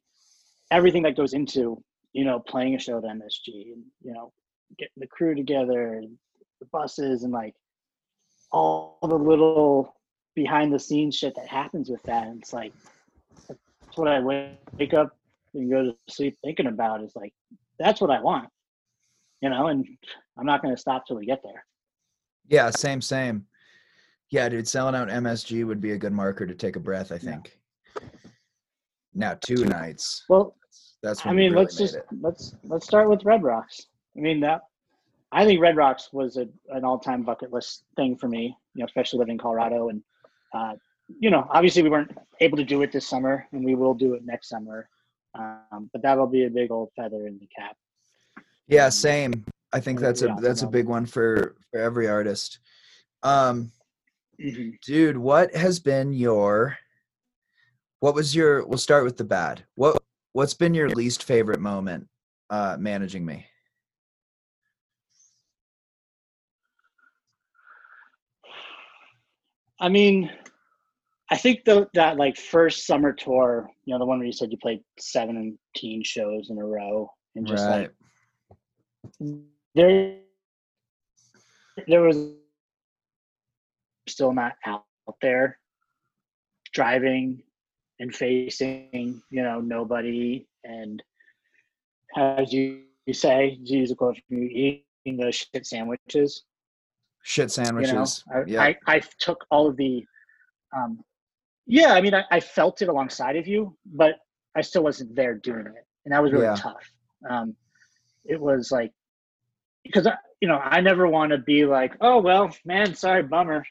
everything 0.69 1.03
that 1.03 1.15
goes 1.15 1.33
into 1.33 1.81
you 2.13 2.25
know 2.25 2.39
playing 2.39 2.75
a 2.75 2.79
show 2.79 2.97
at 2.97 3.03
msg 3.03 3.47
and 3.47 3.83
you 4.01 4.13
know 4.13 4.33
getting 4.77 4.93
the 4.97 5.07
crew 5.07 5.33
together 5.33 5.93
and 5.93 6.17
the 6.59 6.65
buses 6.71 7.23
and 7.23 7.31
like 7.31 7.55
all 8.51 8.97
the 9.01 9.15
little 9.15 9.95
behind 10.35 10.73
the 10.73 10.79
scenes 10.79 11.15
shit 11.15 11.35
that 11.35 11.47
happens 11.47 11.89
with 11.89 12.01
that. 12.03 12.27
And 12.27 12.41
it's 12.41 12.53
like 12.53 12.73
that's 13.47 13.97
what 13.97 14.07
i 14.07 14.19
wake 14.19 14.93
up 14.93 15.17
and 15.53 15.69
go 15.69 15.83
to 15.83 15.95
sleep 16.09 16.37
thinking 16.43 16.67
about 16.67 17.03
is 17.03 17.15
like 17.15 17.33
that's 17.79 18.01
what 18.01 18.11
i 18.11 18.19
want. 18.21 18.49
You 19.41 19.49
know? 19.49 19.67
And 19.67 19.85
i'm 20.37 20.45
not 20.45 20.61
going 20.61 20.75
to 20.75 20.81
stop 20.81 21.05
till 21.05 21.17
we 21.17 21.25
get 21.25 21.41
there 21.43 21.65
yeah 22.47 22.69
same 22.69 23.01
same 23.01 23.45
yeah 24.29 24.47
dude 24.49 24.67
selling 24.67 24.95
out 24.95 25.07
msg 25.09 25.65
would 25.65 25.81
be 25.81 25.91
a 25.91 25.97
good 25.97 26.13
marker 26.13 26.45
to 26.45 26.55
take 26.55 26.75
a 26.75 26.79
breath 26.79 27.11
i 27.11 27.15
Yeah. 27.15 27.19
think 27.21 27.59
now 29.13 29.35
two 29.41 29.65
nights 29.65 30.23
well 30.29 30.55
that's 31.03 31.25
I 31.25 31.29
mean, 31.29 31.51
really 31.51 31.63
let's 31.63 31.77
just 31.77 31.95
it. 31.95 32.05
let's 32.21 32.55
let's 32.63 32.85
start 32.85 33.07
with 33.07 33.23
Red 33.23 33.43
Rocks. 33.43 33.85
I 34.17 34.19
mean 34.19 34.39
that 34.41 34.61
I 35.31 35.45
think 35.45 35.61
Red 35.61 35.75
Rocks 35.77 36.09
was 36.11 36.37
a, 36.37 36.47
an 36.75 36.83
all-time 36.83 37.21
bucket 37.21 37.53
list 37.53 37.83
thing 37.95 38.17
for 38.17 38.27
me. 38.27 38.57
You 38.73 38.79
know, 38.79 38.85
especially 38.85 39.19
living 39.19 39.33
in 39.33 39.37
Colorado, 39.37 39.89
and 39.89 40.01
uh, 40.55 40.73
you 41.19 41.29
know, 41.29 41.47
obviously 41.51 41.83
we 41.83 41.89
weren't 41.89 42.17
able 42.41 42.57
to 42.57 42.63
do 42.63 42.81
it 42.81 42.91
this 42.91 43.07
summer, 43.07 43.47
and 43.51 43.63
we 43.63 43.75
will 43.75 43.93
do 43.93 44.15
it 44.15 44.25
next 44.25 44.49
summer. 44.49 44.89
Um, 45.37 45.89
but 45.93 46.01
that'll 46.01 46.25
be 46.27 46.45
a 46.45 46.49
big 46.49 46.71
old 46.71 46.89
feather 46.95 47.27
in 47.27 47.37
the 47.39 47.47
cap. 47.55 47.77
Yeah, 48.67 48.85
Um, 48.85 48.91
same. 48.91 49.45
I 49.73 49.79
think 49.79 49.99
that's 49.99 50.21
a 50.21 50.35
that's 50.39 50.61
a 50.61 50.67
big 50.67 50.87
one 50.87 51.05
for 51.05 51.55
for 51.71 51.79
every 51.79 52.07
artist. 52.07 52.59
Um, 53.23 53.71
Mhm. 54.39 54.79
dude, 54.81 55.17
what 55.17 55.53
has 55.55 55.79
been 55.79 56.13
your 56.13 56.77
what 57.99 58.13
was 58.13 58.35
your 58.35 58.65
we'll 58.65 58.77
start 58.77 59.03
with 59.03 59.17
the 59.17 59.23
bad. 59.23 59.65
What 59.75 60.01
what's 60.33 60.53
been 60.53 60.73
your 60.73 60.89
least 60.89 61.23
favorite 61.23 61.59
moment 61.59 62.07
uh 62.49 62.77
managing 62.79 63.25
me? 63.25 63.47
I 69.79 69.89
mean, 69.89 70.31
I 71.29 71.37
think 71.37 71.65
the 71.65 71.89
that 71.93 72.17
like 72.17 72.37
first 72.37 72.85
summer 72.87 73.13
tour, 73.13 73.69
you 73.85 73.93
know, 73.93 73.99
the 73.99 74.05
one 74.05 74.19
where 74.19 74.25
you 74.25 74.31
said 74.33 74.51
you 74.51 74.57
played 74.57 74.83
seventeen 74.99 76.03
shows 76.03 76.49
in 76.49 76.57
a 76.57 76.65
row, 76.65 77.11
and 77.35 77.45
just 77.45 77.67
like 77.67 77.91
there 79.77 80.15
there 81.87 82.01
was 82.01 82.33
still 84.09 84.33
not 84.33 84.53
out 84.65 84.83
there 85.21 85.59
driving 86.73 87.41
and 87.99 88.13
facing 88.15 89.21
you 89.29 89.43
know 89.43 89.59
nobody 89.61 90.47
and 90.63 91.01
as 92.15 92.51
you, 92.51 92.81
you 93.05 93.13
say 93.13 93.59
to 93.65 93.73
use 93.73 93.91
a 93.91 93.95
quote 93.95 94.17
from 94.27 94.37
you 94.41 94.81
eating 95.05 95.17
those 95.19 95.35
shit 95.35 95.65
sandwiches 95.65 96.43
Shit 97.23 97.55
you 97.57 97.61
know 97.61 97.65
sandwiches. 97.65 98.23
I, 98.33 98.39
yeah. 98.47 98.61
I, 98.63 98.77
I 98.87 99.01
took 99.19 99.45
all 99.51 99.67
of 99.67 99.77
the 99.77 100.03
um 100.75 100.99
yeah 101.67 101.93
i 101.93 102.01
mean 102.01 102.15
I, 102.15 102.23
I 102.31 102.39
felt 102.39 102.81
it 102.81 102.89
alongside 102.89 103.35
of 103.35 103.47
you 103.47 103.75
but 103.85 104.15
i 104.55 104.61
still 104.61 104.83
wasn't 104.83 105.15
there 105.15 105.35
doing 105.35 105.67
it 105.67 105.85
and 106.05 106.13
that 106.13 106.23
was 106.23 106.31
really 106.31 106.45
Yeah. 106.45 106.55
tough 106.55 106.91
um 107.29 107.55
it 108.25 108.39
was 108.39 108.71
like 108.71 108.91
because 109.87 110.07
I, 110.07 110.15
you 110.41 110.47
know 110.47 110.57
i 110.57 110.81
never 110.81 111.07
want 111.07 111.31
to 111.31 111.37
be 111.37 111.65
like 111.65 111.95
oh 112.01 112.19
well 112.19 112.55
man 112.65 112.93
sorry 112.95 113.23
bummer. 113.23 113.65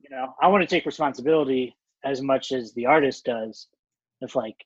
You 0.00 0.10
know 0.10 0.34
i 0.40 0.48
want 0.48 0.62
to 0.62 0.66
take 0.66 0.86
responsibility 0.86 1.76
as 2.04 2.22
much 2.22 2.52
as 2.52 2.72
the 2.72 2.86
artist 2.86 3.24
does. 3.24 3.66
If 4.20 4.34
like 4.34 4.56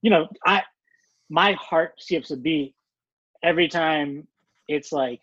you 0.00 0.10
know 0.10 0.28
i 0.44 0.62
my 1.30 1.52
heart 1.52 1.94
skips 1.98 2.30
a 2.30 2.36
beat 2.36 2.74
every 3.42 3.68
time 3.68 4.26
it's 4.68 4.92
like 4.92 5.20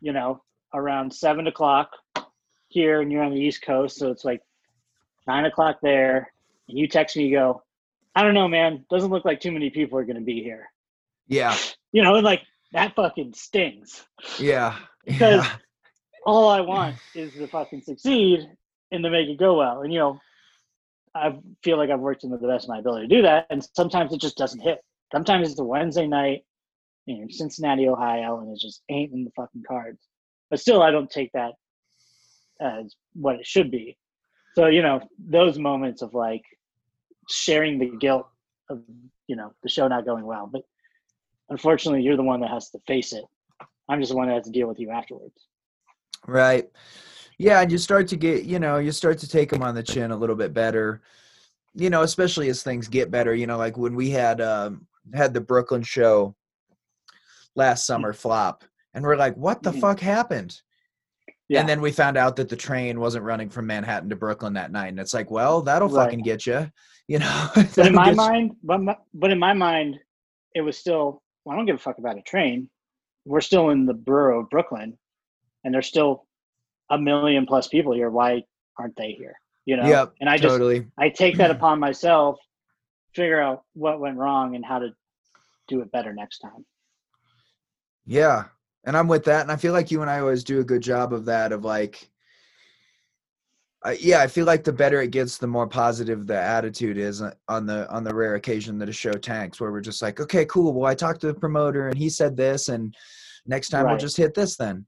you 0.00 0.12
know 0.12 0.42
around 0.72 1.12
seven 1.12 1.46
o'clock 1.46 1.90
here 2.68 3.00
and 3.00 3.12
you're 3.12 3.22
on 3.22 3.32
the 3.32 3.40
east 3.40 3.62
coast 3.62 3.98
so 3.98 4.10
it's 4.10 4.24
like 4.24 4.42
nine 5.26 5.44
o'clock 5.44 5.76
there 5.82 6.32
and 6.68 6.78
you 6.78 6.88
text 6.88 7.16
me 7.16 7.26
you 7.26 7.36
go 7.36 7.62
i 8.16 8.22
don't 8.22 8.34
know 8.34 8.48
man 8.48 8.84
doesn't 8.90 9.10
look 9.10 9.24
like 9.24 9.40
too 9.40 9.52
many 9.52 9.70
people 9.70 9.98
are 9.98 10.04
going 10.04 10.16
to 10.16 10.22
be 10.22 10.42
here. 10.42 10.68
Yeah. 11.28 11.56
you 11.92 12.02
know 12.02 12.16
and 12.16 12.24
like 12.24 12.42
that 12.74 12.94
fucking 12.94 13.32
stings 13.32 14.04
Yeah. 14.38 14.76
Because- 15.06 15.44
yeah. 15.44 15.56
all 16.26 16.48
I 16.48 16.60
want 16.60 16.96
is 17.14 17.32
to 17.34 17.46
fucking 17.46 17.82
succeed 17.82 18.40
and 18.92 19.02
to 19.02 19.10
make 19.10 19.28
it 19.28 19.38
go 19.38 19.56
well. 19.58 19.82
And 19.82 19.92
you 19.92 19.98
know, 19.98 20.20
I 21.14 21.38
feel 21.62 21.78
like 21.78 21.90
I've 21.90 22.00
worked 22.00 22.22
to 22.22 22.28
the 22.28 22.36
best 22.36 22.64
of 22.64 22.70
my 22.70 22.78
ability 22.80 23.08
to 23.08 23.16
do 23.16 23.22
that. 23.22 23.46
And 23.50 23.66
sometimes 23.74 24.12
it 24.12 24.20
just 24.20 24.36
doesn't 24.36 24.60
hit. 24.60 24.80
Sometimes 25.12 25.50
it's 25.50 25.60
a 25.60 25.64
Wednesday 25.64 26.06
night 26.06 26.44
in 27.06 27.30
Cincinnati, 27.30 27.88
Ohio, 27.88 28.40
and 28.40 28.50
it 28.50 28.58
just 28.60 28.82
ain't 28.88 29.12
in 29.12 29.24
the 29.24 29.30
fucking 29.36 29.62
cards. 29.66 30.00
But 30.50 30.60
still, 30.60 30.82
I 30.82 30.90
don't 30.90 31.10
take 31.10 31.30
that 31.32 31.52
as 32.60 32.94
what 33.14 33.36
it 33.36 33.46
should 33.46 33.70
be. 33.70 33.96
So 34.54 34.66
you 34.66 34.82
know, 34.82 35.00
those 35.18 35.58
moments 35.58 36.02
of 36.02 36.14
like 36.14 36.42
sharing 37.28 37.78
the 37.78 37.90
guilt 37.98 38.26
of 38.68 38.82
you 39.26 39.36
know 39.36 39.52
the 39.62 39.68
show 39.68 39.86
not 39.88 40.04
going 40.06 40.24
well, 40.24 40.48
but 40.50 40.62
unfortunately, 41.50 42.02
you're 42.02 42.16
the 42.16 42.22
one 42.22 42.40
that 42.40 42.50
has 42.50 42.70
to 42.70 42.78
face 42.86 43.12
it. 43.12 43.24
I'm 43.88 44.00
just 44.00 44.10
the 44.12 44.16
one 44.16 44.28
that 44.28 44.34
has 44.34 44.44
to 44.44 44.50
deal 44.50 44.66
with 44.68 44.78
you 44.78 44.90
afterwards. 44.90 45.46
Right. 46.26 46.68
Yeah, 47.38 47.60
and 47.60 47.70
you 47.70 47.78
start 47.78 48.08
to 48.08 48.16
get, 48.16 48.44
you 48.44 48.58
know, 48.58 48.78
you 48.78 48.92
start 48.92 49.18
to 49.18 49.28
take 49.28 49.50
them 49.50 49.62
on 49.62 49.74
the 49.74 49.82
chin 49.82 50.10
a 50.10 50.16
little 50.16 50.36
bit 50.36 50.54
better. 50.54 51.02
You 51.74 51.90
know, 51.90 52.02
especially 52.02 52.48
as 52.48 52.62
things 52.62 52.86
get 52.88 53.10
better. 53.10 53.34
You 53.34 53.46
know, 53.46 53.58
like 53.58 53.76
when 53.76 53.94
we 53.96 54.08
had 54.10 54.40
um, 54.40 54.86
had 55.12 55.34
the 55.34 55.40
Brooklyn 55.40 55.82
show 55.82 56.36
last 57.56 57.84
summer 57.84 58.12
flop, 58.12 58.62
and 58.94 59.04
we're 59.04 59.16
like, 59.16 59.36
"What 59.36 59.62
the 59.62 59.72
Mhm. 59.72 59.80
fuck 59.80 59.98
happened?" 60.00 60.60
Yeah. 61.48 61.60
And 61.60 61.68
then 61.68 61.80
we 61.80 61.90
found 61.90 62.16
out 62.16 62.36
that 62.36 62.48
the 62.48 62.56
train 62.56 63.00
wasn't 63.00 63.24
running 63.24 63.50
from 63.50 63.66
Manhattan 63.66 64.08
to 64.10 64.16
Brooklyn 64.16 64.52
that 64.54 64.70
night, 64.70 64.88
and 64.88 65.00
it's 65.00 65.12
like, 65.12 65.32
"Well, 65.32 65.62
that'll 65.62 65.88
Right. 65.88 66.04
fucking 66.04 66.20
get 66.22 66.46
you," 66.46 66.70
you 67.08 67.18
know. 67.18 67.50
but 67.54 67.86
in 67.86 67.92
my 67.94 68.12
mind, 68.12 68.52
but, 68.62 68.80
but 69.12 69.30
in 69.32 69.38
my 69.40 69.52
mind, 69.52 69.98
it 70.54 70.60
was 70.60 70.78
still 70.78 71.23
well, 71.44 71.54
I 71.54 71.56
don't 71.56 71.66
give 71.66 71.76
a 71.76 71.78
fuck 71.78 71.98
about 71.98 72.18
a 72.18 72.22
train. 72.22 72.68
We're 73.24 73.40
still 73.40 73.70
in 73.70 73.86
the 73.86 73.94
borough 73.94 74.40
of 74.40 74.50
Brooklyn, 74.50 74.98
and 75.64 75.72
there's 75.72 75.86
still 75.86 76.26
a 76.90 76.98
million 76.98 77.46
plus 77.46 77.68
people 77.68 77.94
here. 77.94 78.10
Why 78.10 78.42
aren't 78.78 78.96
they 78.96 79.12
here? 79.12 79.36
You 79.64 79.76
know. 79.76 79.86
Yep, 79.86 80.14
and 80.20 80.28
I 80.28 80.36
just 80.36 80.52
totally. 80.52 80.86
I 80.98 81.08
take 81.08 81.38
that 81.38 81.50
upon 81.50 81.80
myself, 81.80 82.38
figure 83.14 83.40
out 83.40 83.62
what 83.74 84.00
went 84.00 84.18
wrong 84.18 84.56
and 84.56 84.64
how 84.64 84.80
to 84.80 84.90
do 85.68 85.80
it 85.80 85.90
better 85.92 86.12
next 86.12 86.38
time. 86.38 86.64
Yeah. 88.06 88.44
And 88.84 88.96
I'm 88.96 89.08
with 89.08 89.24
that. 89.24 89.42
And 89.42 89.50
I 89.52 89.56
feel 89.56 89.72
like 89.72 89.90
you 89.90 90.02
and 90.02 90.10
I 90.10 90.20
always 90.20 90.44
do 90.44 90.60
a 90.60 90.64
good 90.64 90.82
job 90.82 91.12
of 91.12 91.24
that, 91.26 91.52
of 91.52 91.64
like, 91.64 92.10
uh, 93.84 93.94
yeah, 94.00 94.20
I 94.20 94.26
feel 94.26 94.46
like 94.46 94.64
the 94.64 94.72
better 94.72 95.02
it 95.02 95.10
gets, 95.10 95.36
the 95.36 95.46
more 95.46 95.66
positive 95.66 96.26
the 96.26 96.40
attitude 96.40 96.96
is 96.96 97.20
uh, 97.20 97.32
on 97.48 97.66
the 97.66 97.88
on 97.90 98.02
the 98.02 98.14
rare 98.14 98.34
occasion 98.34 98.78
that 98.78 98.88
a 98.88 98.92
show 98.92 99.12
tanks, 99.12 99.60
where 99.60 99.70
we're 99.70 99.82
just 99.82 100.00
like, 100.00 100.20
okay, 100.20 100.46
cool. 100.46 100.72
Well, 100.72 100.90
I 100.90 100.94
talked 100.94 101.20
to 101.20 101.26
the 101.26 101.34
promoter 101.34 101.88
and 101.88 101.98
he 101.98 102.08
said 102.08 102.34
this, 102.36 102.68
and 102.68 102.94
next 103.46 103.68
time 103.68 103.86
we'll 103.86 103.98
just 103.98 104.16
hit 104.16 104.32
this 104.34 104.56
then. 104.56 104.86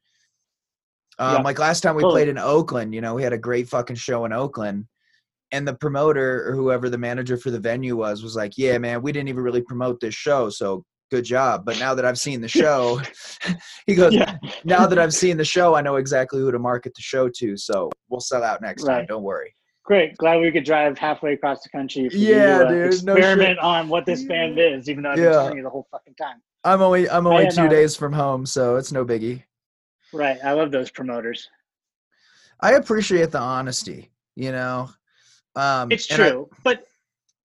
Um, 1.19 1.37
Yeah, 1.37 1.43
Like 1.43 1.59
last 1.59 1.83
time 1.83 1.95
we 1.95 2.03
totally. 2.03 2.23
played 2.23 2.29
in 2.29 2.39
Oakland, 2.39 2.95
you 2.95 3.03
know, 3.03 3.15
we 3.15 3.23
had 3.23 3.35
a 3.35 3.39
great 3.39 3.69
fucking 3.69 3.97
show 3.97 4.25
in 4.25 4.33
Oakland, 4.33 4.87
and 5.53 5.69
the 5.69 5.75
promoter 5.75 6.49
or 6.49 6.55
whoever 6.55 6.89
the 6.89 6.99
manager 6.99 7.37
for 7.37 7.51
the 7.51 7.61
venue 7.61 7.97
was 7.97 8.23
was 8.23 8.35
like, 8.35 8.57
"Yeah, 8.57 8.79
man, 8.79 9.03
we 9.03 9.13
didn't 9.13 9.29
even 9.29 9.43
really 9.43 9.63
promote 9.63 10.01
this 10.01 10.15
show, 10.15 10.49
so 10.49 10.85
good 11.11 11.25
job." 11.25 11.65
But 11.65 11.79
now 11.79 11.95
that 11.95 12.05
I've 12.05 12.19
seen 12.19 12.41
the 12.41 12.49
show, 12.63 13.01
he 13.87 13.95
goes, 13.95 14.15
Yeah. 14.15 14.37
"Now 14.65 14.87
that 14.87 14.99
I've 14.99 15.15
seen 15.15 15.37
the 15.37 15.45
show, 15.45 15.75
I 15.75 15.81
know 15.83 15.97
exactly 15.97 16.41
who 16.41 16.51
to 16.51 16.59
market 16.59 16.95
the 16.95 17.03
show 17.03 17.29
to, 17.29 17.57
so 17.57 17.91
we'll 18.09 18.21
sell 18.21 18.43
out 18.45 18.63
next 18.63 18.85
time. 18.85 19.07
Don't 19.07 19.23
worry." 19.23 19.55
Great. 19.85 20.17
Glad 20.17 20.41
we 20.41 20.51
could 20.51 20.65
drive 20.65 20.99
halfway 20.99 21.35
across 21.35 21.63
the 21.63 21.69
country. 21.69 22.09
For 22.09 22.17
Yeah, 22.17 22.63
uh, 22.65 22.69
dude, 22.69 23.05
no 23.05 23.15
Experiment 23.15 23.61
on 23.61 23.89
what 23.89 24.05
this 24.05 24.25
band 24.25 24.59
is, 24.59 24.89
even 24.91 25.05
though 25.05 25.11
I've 25.11 25.17
been 25.17 25.25
Yeah. 25.27 25.31
telling 25.33 25.57
you 25.59 25.63
the 25.63 25.71
whole 25.71 25.87
fucking 25.93 26.17
time. 26.17 26.43
I'm 26.65 26.83
only 26.83 27.09
I'm 27.09 27.25
only 27.29 27.49
two 27.49 27.63
no. 27.65 27.69
days 27.69 27.95
from 27.95 28.13
home, 28.13 28.47
so 28.47 28.75
it's 28.75 28.91
no 28.91 29.05
biggie. 29.05 29.45
Right. 30.13 30.39
I 30.45 30.53
love 30.55 30.73
those 30.73 30.91
promoters. 30.91 31.49
I 32.61 32.73
appreciate 32.73 33.31
the 33.31 33.39
honesty, 33.39 34.11
you 34.35 34.51
know. 34.51 34.91
Um, 35.55 35.93
It's 35.93 36.11
and 36.11 36.21
I- 36.23 36.31
true, 36.31 36.51
but 36.65 36.85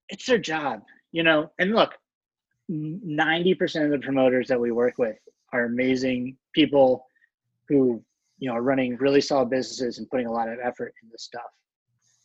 it's 0.10 0.26
their 0.26 0.40
job, 0.40 0.82
you 1.12 1.22
know. 1.22 1.52
And 1.60 1.76
look, 1.76 1.96
ninety 2.72 3.54
percent 3.54 3.86
of 3.86 3.92
the 3.92 4.00
promoters 4.00 4.48
that 4.48 4.60
we 4.60 4.72
work 4.72 4.98
with 4.98 5.18
are 5.54 5.66
amazing 5.66 6.38
people 6.54 7.06
who, 7.68 8.04
you 8.40 8.50
know, 8.50 8.56
are 8.56 8.62
running 8.62 8.96
really 8.98 9.22
solid 9.22 9.50
businesses 9.50 9.98
and 9.98 10.10
putting 10.10 10.28
a 10.28 10.32
lot 10.32 10.50
of 10.50 10.58
effort 10.64 10.94
into 11.02 11.12
this 11.12 11.24
stuff. 11.24 11.52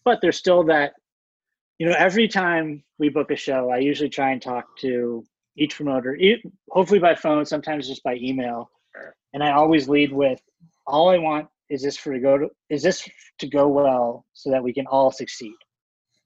But 0.05 0.21
there's 0.23 0.37
still 0.37 0.63
that, 0.65 0.95
you 1.79 1.87
know, 1.87 1.95
every 1.99 2.29
time 2.29 2.85
we 2.99 3.09
book 3.09 3.31
a 3.31 3.37
show, 3.37 3.71
I 3.71 3.79
usually 3.79 4.09
try 4.09 4.31
and 4.31 4.41
talk 4.41 4.65
to 4.79 5.25
each 5.57 5.77
promoter, 5.77 6.17
hopefully 6.71 7.01
by 7.01 7.15
phone, 7.15 7.45
sometimes 7.45 7.89
just 7.89 8.03
by 8.03 8.15
email, 8.17 8.71
and 9.33 9.43
I 9.43 9.53
always 9.53 9.89
lead 9.89 10.13
with, 10.13 10.41
all 10.87 11.11
I 11.11 11.19
want 11.19 11.49
is 11.69 11.83
this 11.83 11.97
for 11.97 12.13
to 12.13 12.21
go 12.21 12.39
to 12.39 12.49
is 12.71 12.83
this 12.83 13.09
to 13.39 13.47
go 13.49 13.67
well 13.69 14.25
so 14.33 14.51
that 14.51 14.63
we 14.63 14.73
can 14.73 14.87
all 14.87 15.11
succeed. 15.11 15.57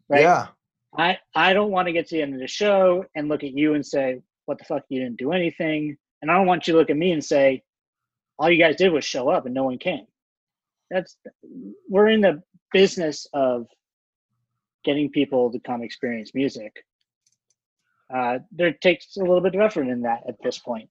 Right. 0.08 0.22
yeah, 0.22 0.48
I, 0.96 1.18
I 1.34 1.52
don't 1.52 1.70
want 1.70 1.86
to 1.86 1.92
get 1.92 2.08
to 2.08 2.16
the 2.16 2.22
end 2.22 2.34
of 2.34 2.40
the 2.40 2.48
show 2.48 3.04
and 3.14 3.28
look 3.28 3.44
at 3.44 3.52
you 3.52 3.74
and 3.74 3.84
say, 3.84 4.20
what 4.46 4.58
the 4.58 4.64
fuck, 4.64 4.82
you 4.88 5.00
didn't 5.00 5.18
do 5.18 5.32
anything. 5.32 5.96
And 6.20 6.30
I 6.30 6.36
don't 6.36 6.46
want 6.46 6.66
you 6.66 6.72
to 6.72 6.78
look 6.78 6.90
at 6.90 6.96
me 6.96 7.12
and 7.12 7.24
say, 7.24 7.62
all 8.38 8.50
you 8.50 8.62
guys 8.62 8.76
did 8.76 8.92
was 8.92 9.04
show 9.04 9.28
up 9.28 9.46
and 9.46 9.54
no 9.54 9.64
one 9.64 9.78
came. 9.78 10.06
That's, 10.90 11.16
we're 11.88 12.08
in 12.08 12.20
the 12.20 12.42
business 12.72 13.26
of 13.32 13.66
getting 14.84 15.10
people 15.10 15.52
to 15.52 15.60
come 15.60 15.82
experience 15.82 16.32
music. 16.34 16.84
Uh, 18.12 18.38
there 18.50 18.72
takes 18.72 19.16
a 19.16 19.20
little 19.20 19.40
bit 19.40 19.54
of 19.54 19.60
effort 19.60 19.86
in 19.86 20.02
that 20.02 20.22
at 20.28 20.36
this 20.42 20.58
point. 20.58 20.88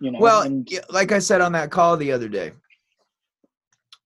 You 0.00 0.10
know, 0.10 0.18
Well, 0.18 0.42
and, 0.42 0.68
like 0.90 1.12
I 1.12 1.18
said 1.18 1.40
on 1.40 1.52
that 1.52 1.70
call 1.70 1.96
the 1.96 2.12
other 2.12 2.28
day, 2.28 2.52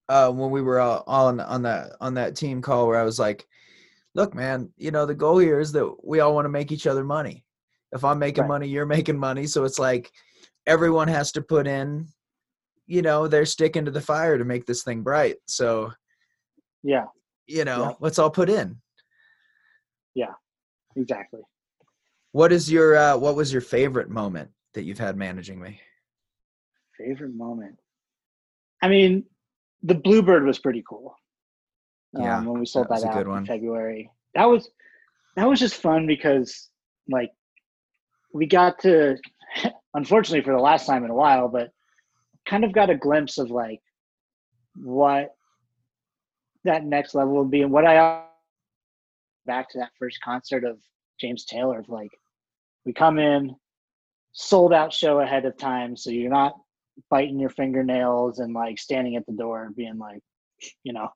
uh, 0.07 0.31
when 0.31 0.51
we 0.51 0.61
were 0.61 0.79
all 0.79 1.03
on 1.07 1.39
on 1.41 1.63
that 1.63 1.93
on 1.99 2.13
that 2.13 2.35
team 2.35 2.61
call, 2.61 2.87
where 2.87 2.99
I 2.99 3.03
was 3.03 3.19
like, 3.19 3.45
"Look, 4.17 4.33
man, 4.33 4.73
you 4.77 4.89
know 4.89 5.05
the 5.05 5.13
goal 5.15 5.37
here 5.37 5.59
is 5.59 5.71
that 5.73 5.95
we 6.03 6.19
all 6.19 6.33
want 6.33 6.45
to 6.45 6.49
make 6.49 6.71
each 6.71 6.87
other 6.87 7.03
money. 7.03 7.45
If 7.93 8.03
I'm 8.03 8.17
making 8.17 8.41
Right. 8.41 8.47
money, 8.49 8.67
you're 8.67 8.87
making 8.87 9.17
money. 9.17 9.45
So 9.45 9.63
it's 9.63 9.77
like 9.79 10.11
everyone 10.65 11.07
has 11.07 11.31
to 11.33 11.41
put 11.41 11.67
in, 11.67 12.07
you 12.87 13.03
know, 13.03 13.27
their 13.27 13.45
stick 13.45 13.75
into 13.75 13.91
the 13.91 14.01
fire 14.01 14.37
to 14.37 14.43
make 14.43 14.65
this 14.65 14.83
thing 14.83 15.03
bright. 15.03 15.37
So 15.45 15.93
yeah, 16.81 17.05
you 17.45 17.63
know, 17.63 17.81
Yeah. 17.83 17.93
let's 17.99 18.17
all 18.17 18.31
put 18.31 18.49
in. 18.49 18.81
Yeah, 20.15 20.33
exactly. 20.95 21.41
What 22.31 22.51
is 22.51 22.71
your 22.71 22.95
uh, 22.97 23.17
what 23.17 23.35
was 23.35 23.53
your 23.53 23.61
favorite 23.61 24.09
moment 24.09 24.49
that 24.73 24.83
you've 24.83 24.97
had 24.97 25.15
managing 25.15 25.61
me? 25.61 25.79
Favorite 26.97 27.35
moment. 27.35 27.79
I 28.81 28.87
mean, 28.89 29.25
the 29.83 29.93
Bluebird 29.95 30.43
was 30.43 30.57
pretty 30.57 30.83
cool. 30.89 31.15
Yeah, 32.19 32.37
um, 32.37 32.45
when 32.45 32.59
we 32.59 32.65
sold 32.65 32.87
that 32.89 33.01
that, 33.01 33.13
out 33.13 33.21
in 33.21 33.29
one. 33.29 33.45
February. 33.45 34.09
That 34.35 34.45
was 34.45 34.69
that 35.35 35.47
was 35.47 35.59
just 35.59 35.75
fun 35.75 36.07
because 36.07 36.69
like 37.09 37.31
we 38.33 38.45
got 38.45 38.79
to 38.79 39.17
unfortunately 39.93 40.43
for 40.43 40.53
the 40.53 40.61
last 40.61 40.85
time 40.85 41.03
in 41.03 41.11
a 41.11 41.15
while, 41.15 41.47
but 41.47 41.71
kind 42.47 42.63
of 42.63 42.71
got 42.71 42.89
a 42.89 42.95
glimpse 42.95 43.37
of 43.37 43.51
like 43.51 43.81
what 44.75 45.35
that 46.63 46.85
next 46.85 47.15
level 47.15 47.35
would 47.37 47.51
be 47.51 47.61
and 47.61 47.71
what 47.71 47.85
I 47.85 48.23
back 49.45 49.69
to 49.69 49.79
that 49.79 49.91
first 49.97 50.19
concert 50.23 50.63
of 50.63 50.77
James 51.19 51.45
Taylor 51.45 51.79
of 51.79 51.89
like 51.89 52.11
we 52.85 52.93
come 52.93 53.17
in 53.17 53.55
sold 54.33 54.73
out 54.73 54.93
show 54.93 55.19
ahead 55.19 55.45
of 55.45 55.57
time 55.57 55.95
so 55.95 56.09
you're 56.09 56.29
not 56.29 56.53
biting 57.09 57.39
your 57.39 57.49
fingernails 57.49 58.39
and 58.39 58.53
like 58.53 58.77
standing 58.77 59.15
at 59.15 59.25
the 59.25 59.33
door 59.33 59.63
and 59.63 59.75
being 59.75 59.97
like 59.97 60.21
you 60.83 60.93
know 60.93 61.09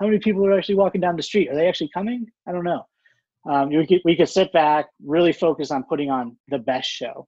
how 0.00 0.06
many 0.06 0.18
people 0.18 0.44
are 0.46 0.56
actually 0.56 0.76
walking 0.76 1.00
down 1.00 1.16
the 1.16 1.22
street? 1.22 1.50
Are 1.50 1.54
they 1.54 1.68
actually 1.68 1.90
coming? 1.92 2.26
I 2.48 2.52
don't 2.52 2.64
know. 2.64 2.86
Um, 3.48 3.68
we, 3.68 3.86
could, 3.86 4.00
we 4.04 4.16
could 4.16 4.28
sit 4.28 4.52
back 4.52 4.86
really 5.04 5.32
focus 5.32 5.70
on 5.70 5.84
putting 5.84 6.10
on 6.10 6.36
the 6.48 6.58
best 6.58 6.90
show 6.90 7.26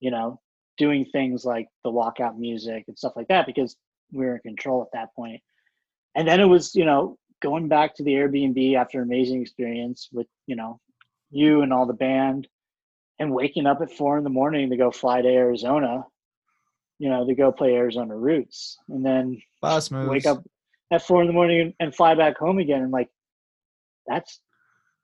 you 0.00 0.10
know 0.10 0.40
doing 0.78 1.04
things 1.04 1.44
like 1.44 1.68
the 1.84 1.90
walkout 1.90 2.38
music 2.38 2.84
and 2.88 2.98
stuff 2.98 3.12
like 3.14 3.28
that 3.28 3.46
because 3.46 3.76
we 4.12 4.24
were 4.24 4.36
in 4.36 4.40
control 4.40 4.82
at 4.82 4.88
that 4.94 5.14
point. 5.14 5.40
And 6.16 6.26
then 6.26 6.40
it 6.40 6.46
was 6.46 6.74
you 6.74 6.84
know 6.84 7.16
going 7.40 7.68
back 7.68 7.94
to 7.94 8.02
the 8.02 8.12
airbnb 8.12 8.74
after 8.74 8.98
an 8.98 9.04
amazing 9.04 9.42
experience 9.42 10.08
with 10.12 10.26
you 10.46 10.56
know 10.56 10.80
you 11.30 11.62
and 11.62 11.72
all 11.72 11.86
the 11.86 11.92
band 11.92 12.48
and 13.18 13.32
waking 13.32 13.66
up 13.66 13.80
at 13.82 13.92
four 13.92 14.18
in 14.18 14.24
the 14.24 14.30
morning 14.30 14.70
to 14.70 14.76
go 14.76 14.90
fly 14.90 15.22
to 15.22 15.28
arizona 15.28 16.02
you 16.98 17.08
know 17.08 17.26
to 17.26 17.34
go 17.34 17.52
play 17.52 17.74
arizona 17.74 18.14
roots 18.14 18.76
and 18.88 19.06
then 19.06 19.40
moves. 19.90 20.10
wake 20.10 20.26
up 20.26 20.42
at 20.90 21.02
four 21.02 21.20
in 21.20 21.26
the 21.26 21.32
morning 21.32 21.72
and 21.80 21.94
fly 21.94 22.14
back 22.14 22.36
home 22.38 22.58
again 22.58 22.82
and 22.82 22.90
like 22.92 23.08
that's 24.06 24.40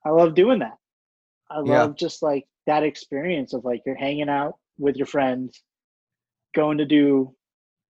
i 0.05 0.11
love 0.11 0.35
doing 0.35 0.59
that 0.59 0.77
i 1.51 1.57
Yeah. 1.65 1.83
love 1.83 1.97
just 1.97 2.23
like 2.23 2.47
that 2.67 2.83
experience 2.83 3.53
of 3.55 3.65
like 3.65 3.83
you're 3.87 3.95
hanging 3.97 4.29
out 4.29 4.57
with 4.79 4.97
your 4.97 5.07
friends 5.07 5.63
going 6.55 6.79
to 6.79 6.85
do 6.85 7.35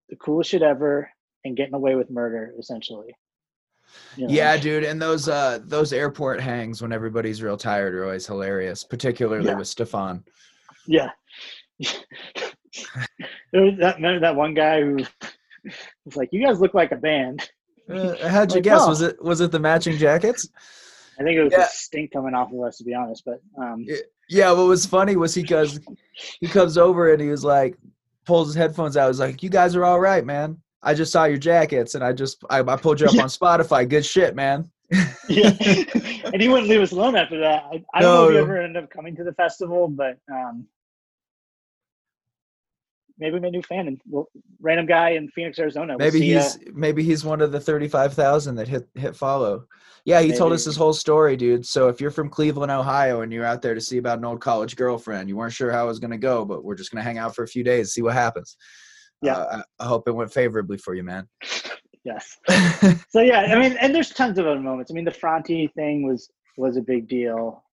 the 0.09 0.16
coolest 0.16 0.51
shit 0.51 0.62
ever 0.62 1.11
and 1.44 1.57
getting 1.57 1.74
away 1.74 1.94
with 1.94 2.11
murder 2.11 2.53
essentially 2.59 3.14
You 4.16 4.26
know? 4.26 4.34
Yeah, 4.34 4.57
dude, 4.57 4.84
and 4.84 5.01
those 5.01 5.28
uh 5.28 5.61
those 5.64 5.92
airport 5.92 6.40
hangs 6.40 6.82
when 6.82 6.92
everybody's 6.92 7.42
real 7.42 7.57
tired 7.57 7.94
are 7.94 8.05
always 8.05 8.26
hilarious, 8.26 8.84
particularly 8.84 9.47
Yeah. 9.47 9.55
with 9.59 9.68
Stefan. 9.68 10.24
yeah 10.86 11.11
there 13.53 13.62
was 13.62 13.74
that 13.78 13.97
remember 13.97 14.20
that 14.20 14.34
one 14.36 14.55
guy 14.55 14.80
who 14.82 14.97
was 16.05 16.16
like 16.16 16.28
you 16.32 16.44
guys 16.44 16.61
look 16.61 16.74
like 16.74 16.92
a 16.92 16.97
band 16.97 17.49
Uh, 17.89 18.28
how'd 18.28 18.51
you 18.51 18.57
Like, 18.57 18.64
guess? 18.64 18.80
oh. 18.82 18.89
Was 18.89 19.03
it 19.03 19.22
was 19.22 19.41
it 19.41 19.51
the 19.53 19.61
matching 19.61 19.97
jackets? 19.97 20.49
i 21.18 21.22
think 21.22 21.37
it 21.39 21.43
was 21.45 21.53
Yeah. 21.53 21.61
the 21.61 21.64
stink 21.66 22.12
coming 22.12 22.34
off 22.34 22.53
of 22.53 22.61
us 22.61 22.76
to 22.78 22.84
be 22.84 22.93
honest 22.95 23.22
but 23.24 23.41
um 23.59 23.84
Yeah. 23.87 23.97
Yeah, 24.28 24.51
what 24.53 24.66
was 24.66 24.84
funny 24.84 25.14
was 25.14 25.34
he 25.34 25.45
goes 25.45 25.78
he 26.41 26.49
comes 26.49 26.76
over 26.76 27.12
and 27.12 27.22
he 27.22 27.28
was 27.28 27.45
like 27.45 27.76
pulls 28.24 28.49
his 28.49 28.57
headphones 28.57 28.97
out. 28.97 29.07
He's 29.07 29.20
like, 29.20 29.41
You 29.43 29.49
guys 29.51 29.76
are 29.76 29.84
all 29.84 30.01
right, 30.01 30.24
man. 30.24 30.59
I 30.82 30.95
just 30.95 31.12
saw 31.12 31.24
your 31.26 31.39
jackets 31.39 31.95
and 31.95 32.03
I 32.03 32.12
just 32.12 32.43
I, 32.51 32.59
I 32.59 32.76
pulled 32.76 33.01
you 33.01 33.07
up 33.07 33.14
Yeah. 33.14 33.22
on 33.26 33.28
Spotify. 33.28 33.89
Good 33.89 34.05
shit, 34.05 34.34
man. 34.34 34.68
yeah, 35.28 35.51
and 36.32 36.41
he 36.43 36.49
wouldn't 36.49 36.68
leave 36.68 36.80
us 36.80 36.91
alone 36.93 37.14
after 37.16 37.39
that. 37.39 37.64
I, 37.72 37.84
I 37.95 38.01
don't 38.03 38.14
know 38.14 38.24
if 38.24 38.30
he 38.30 38.37
No. 38.37 38.43
ever 38.43 38.61
ended 38.61 38.82
up 38.84 38.91
coming 38.91 39.14
to 39.16 39.22
the 39.24 39.32
festival, 39.34 39.87
but 39.89 40.18
um, 40.32 40.66
maybe 43.19 43.41
my 43.41 43.49
new 43.49 43.62
fan 43.62 43.89
and 43.89 44.01
well, 44.09 44.29
random 44.61 44.87
guy 44.87 45.11
in 45.11 45.29
Phoenix, 45.31 45.59
Arizona. 45.59 45.97
We'll 45.97 46.07
Maybe 46.07 46.21
see 46.21 46.33
ya. 46.33 46.43
he's 46.43 46.59
maybe 46.73 47.03
he's 47.03 47.25
one 47.25 47.41
of 47.41 47.53
the 47.53 47.61
thirty 47.61 47.89
five 47.89 48.14
thousand 48.14 48.57
that 48.57 48.69
hit 48.69 48.89
hit 48.95 49.17
follow. 49.17 49.64
Yeah, 50.05 50.21
he 50.21 50.33
told 50.33 50.53
us 50.53 50.64
his 50.64 50.77
whole 50.77 50.93
story, 50.93 51.37
dude. 51.37 51.67
So 51.67 51.89
if 51.89 52.01
you're 52.01 52.12
from 52.12 52.29
Cleveland, 52.29 52.71
Ohio, 52.71 53.23
and 53.23 53.33
you're 53.33 53.45
out 53.45 53.61
there 53.61 53.75
to 53.75 53.81
see 53.81 53.99
about 53.99 54.19
an 54.19 54.25
old 54.25 54.41
college 54.41 54.77
girlfriend, 54.77 55.29
you 55.29 55.37
weren't 55.37 55.53
sure 55.53 55.73
how 55.73 55.85
it 55.85 55.89
was 55.89 55.99
gonna 55.99 56.17
go, 56.17 56.45
but 56.45 56.62
we're 56.64 56.77
just 56.77 56.93
gonna 56.93 57.03
hang 57.03 57.19
out 57.19 57.35
for 57.35 57.43
a 57.43 57.49
few 57.49 57.64
days, 57.64 57.93
see 57.93 58.03
what 58.03 58.14
happens. 58.14 58.57
Yeah. 59.23 59.35
Uh, 59.37 59.62
I, 59.81 59.85
I 59.85 59.89
hope 59.89 60.07
it 60.07 60.12
went 60.12 60.33
favorably 60.33 60.79
for 60.79 60.95
you, 60.95 61.03
man. 61.03 61.29
yes. 62.05 62.37
So 63.09 63.21
yeah, 63.23 63.41
I 63.41 63.59
mean, 63.59 63.77
and 63.81 63.95
there's 63.95 64.11
tons 64.11 64.39
of 64.39 64.47
other 64.47 64.61
moments. 64.61 64.91
I 64.91 64.95
mean, 64.95 65.07
the 65.07 65.11
Franti 65.11 65.69
thing 65.69 66.07
was 66.07 66.29
was 66.57 66.77
a 66.77 66.83
big 66.83 67.09
deal. 67.09 67.64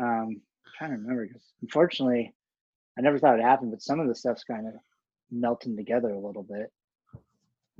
Um, 0.00 0.06
I'm 0.06 0.72
trying 0.76 0.90
to 0.90 0.96
remember 0.96 1.26
because 1.26 1.42
unfortunately, 1.62 2.34
I 2.98 3.00
never 3.00 3.18
thought 3.18 3.38
it 3.38 3.44
happened, 3.44 3.70
but 3.70 3.82
some 3.82 4.00
of 4.00 4.08
the 4.08 4.14
stuff's 4.14 4.42
kind 4.42 4.66
of 4.66 4.74
melting 5.30 5.76
together 5.76 6.10
a 6.10 6.18
little 6.18 6.42
bit. 6.42 6.72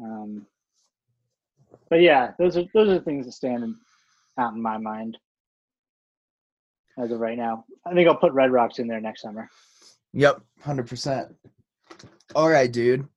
Um, 0.00 0.46
but 1.90 2.00
yeah, 2.00 2.32
those 2.38 2.56
are 2.56 2.64
those 2.72 2.88
are 2.88 3.00
things 3.00 3.26
that 3.26 3.32
stand 3.32 3.74
out 4.38 4.54
in 4.54 4.62
my 4.62 4.78
mind 4.78 5.18
as 6.98 7.10
of 7.10 7.18
right 7.18 7.36
now. 7.36 7.64
I 7.84 7.94
think 7.94 8.08
I'll 8.08 8.14
put 8.14 8.32
Red 8.32 8.52
Rocks 8.52 8.78
in 8.78 8.86
there 8.86 9.00
next 9.00 9.22
summer. 9.22 9.50
Yep, 10.12 10.40
hundred 10.62 10.86
percent. 10.86 11.34
All 12.34 12.48
right, 12.48 12.70
dude. 12.70 13.08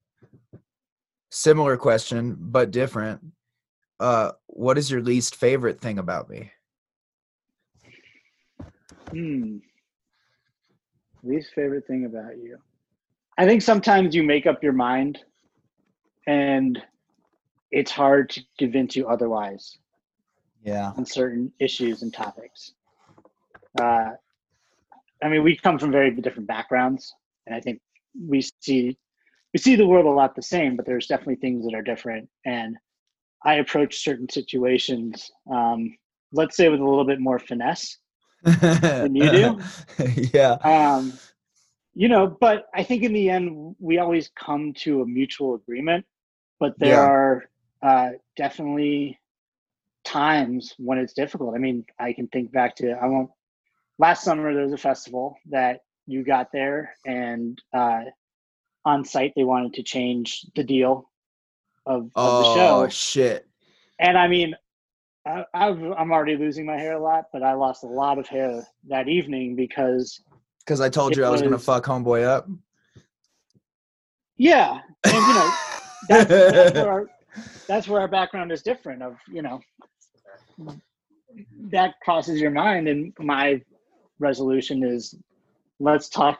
Similar 1.29 1.77
question, 1.77 2.35
but 2.39 2.71
different. 2.71 3.21
Uh, 3.99 4.31
what 4.47 4.77
is 4.79 4.89
your 4.89 5.01
least 5.01 5.35
favorite 5.35 5.79
thing 5.79 5.99
about 5.99 6.29
me? 6.29 6.51
Hmm. 9.11 9.57
Least 11.23 11.53
favorite 11.53 11.85
thing 11.85 12.05
about 12.05 12.37
you. 12.37 12.57
I 13.37 13.45
think 13.45 13.61
sometimes 13.61 14.15
you 14.15 14.23
make 14.23 14.47
up 14.47 14.63
your 14.63 14.73
mind 14.73 15.19
and 16.27 16.81
it's 17.71 17.91
hard 17.91 18.29
to 18.31 18.41
convince 18.57 18.95
you 18.95 19.07
otherwise 19.07 19.77
Yeah. 20.63 20.91
on 20.97 21.05
certain 21.05 21.53
issues 21.59 22.01
and 22.01 22.13
topics. 22.13 22.73
Uh, 23.79 24.11
I 25.23 25.29
mean, 25.29 25.43
we 25.43 25.55
come 25.55 25.79
from 25.79 25.91
very 25.91 26.11
different 26.11 26.47
backgrounds, 26.47 27.13
and 27.45 27.55
I 27.55 27.61
think 27.61 27.81
we 28.27 28.41
see 28.41 28.97
we 29.53 29.59
see 29.59 29.75
the 29.75 29.85
world 29.85 30.05
a 30.05 30.09
lot 30.09 30.33
the 30.35 30.41
same, 30.41 30.77
but 30.77 30.85
there's 30.85 31.07
definitely 31.07 31.35
things 31.35 31.65
that 31.65 31.75
are 31.75 31.81
different. 31.81 32.29
And 32.45 32.77
I 33.43 33.55
approach 33.55 34.01
certain 34.01 34.29
situations, 34.29 35.29
um, 35.51 35.97
let's 36.31 36.55
say, 36.55 36.69
with 36.69 36.79
a 36.79 36.85
little 36.85 37.03
bit 37.03 37.19
more 37.19 37.37
finesse 37.37 37.97
than 38.99 39.15
you 39.15 39.29
do. 39.29 39.57
yeah. 40.33 40.57
Um, 40.63 41.19
you 41.93 42.07
know, 42.07 42.27
but 42.27 42.67
I 42.73 42.83
think 42.83 43.03
in 43.03 43.13
the 43.13 43.29
end, 43.29 43.75
we 43.79 43.97
always 43.99 44.29
come 44.35 44.73
to 44.79 45.01
a 45.01 45.05
mutual 45.05 45.55
agreement. 45.55 46.05
But 46.59 46.77
there 46.79 46.99
Yeah. 46.99 47.01
are 47.01 47.43
uh, 47.81 48.09
definitely 48.37 49.19
times 50.05 50.73
when 50.77 50.97
it's 50.99 51.13
difficult. 51.13 51.55
I 51.55 51.57
mean, 51.57 51.85
I 51.99 52.13
can 52.13 52.27
think 52.27 52.51
back 52.51 52.75
to 52.77 52.91
I 52.91 53.07
won't. 53.07 53.29
Last 53.99 54.23
summer 54.23 54.53
there 54.53 54.63
was 54.63 54.73
a 54.73 54.77
festival 54.77 55.37
that 55.49 55.81
you 56.07 56.23
got 56.23 56.51
there, 56.51 56.95
and 57.05 57.61
uh, 57.73 58.01
on 58.85 59.05
site 59.05 59.33
they 59.35 59.43
wanted 59.43 59.73
to 59.75 59.83
change 59.83 60.45
the 60.55 60.63
deal 60.63 61.09
of, 61.85 62.03
of 62.03 62.09
Oh 62.15 62.37
the 62.37 62.43
show. 62.43 62.83
Oh 62.85 62.87
shit. 62.89 63.47
And 63.99 64.17
I 64.17 64.27
mean, 64.27 64.55
I, 65.25 65.45
I've, 65.53 65.79
I'm 65.97 66.11
already 66.11 66.35
losing 66.35 66.65
my 66.65 66.77
hair 66.77 66.93
a 66.93 67.01
lot, 67.01 67.25
but 67.31 67.43
I 67.43 67.53
lost 67.53 67.83
a 67.83 67.87
lot 67.87 68.17
of 68.17 68.27
hair 68.27 68.65
that 68.89 69.07
evening 69.07 69.55
because 69.55 70.21
Because 70.59 70.81
I 70.81 70.89
told 70.89 71.15
you 71.15 71.23
I 71.23 71.29
was 71.29 71.41
gonna 71.41 71.59
fuck 71.59 71.85
homeboy 71.85 72.23
up. 72.23 72.47
yeah, 74.37 74.79
and 75.03 75.13
you 75.13 75.33
know 75.33 75.53
that's, 76.09 76.29
that's 76.29 76.75
where 76.75 76.91
our, 76.91 77.09
that's 77.67 77.87
where 77.87 78.01
our 78.01 78.07
background 78.07 78.51
is 78.51 78.63
different. 78.63 79.03
Of 79.03 79.17
you 79.31 79.41
know 79.43 79.61
that 81.69 81.95
crosses 82.03 82.41
your 82.41 82.51
mind, 82.51 82.87
and 82.87 83.13
my 83.19 83.61
resolution 84.19 84.83
is 84.83 85.15
let's 85.79 86.09
talk 86.09 86.39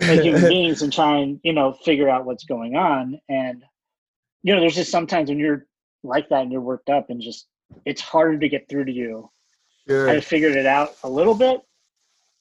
like 0.00 0.20
human 0.20 0.42
beings 0.48 0.82
and 0.82 0.92
try 0.92 1.18
and 1.18 1.40
you 1.42 1.54
know 1.54 1.72
figure 1.72 2.10
out 2.10 2.26
what's 2.26 2.44
going 2.44 2.76
on. 2.76 3.18
And 3.30 3.64
you 4.42 4.54
know, 4.54 4.60
there's 4.60 4.76
just 4.76 4.90
sometimes 4.90 5.30
when 5.30 5.38
you're 5.38 5.66
like 6.04 6.28
that 6.28 6.42
and 6.42 6.52
you're 6.52 6.60
worked 6.60 6.90
up 6.90 7.08
and 7.08 7.20
just 7.20 7.46
it's 7.84 8.00
harder 8.00 8.38
to 8.38 8.48
get 8.48 8.68
through 8.68 8.84
to 8.86 8.92
you. 8.92 9.30
Sure. 9.88 10.08
I 10.10 10.20
figured 10.20 10.56
it 10.56 10.66
out 10.66 10.96
a 11.04 11.08
little 11.08 11.34
bit, 11.34 11.60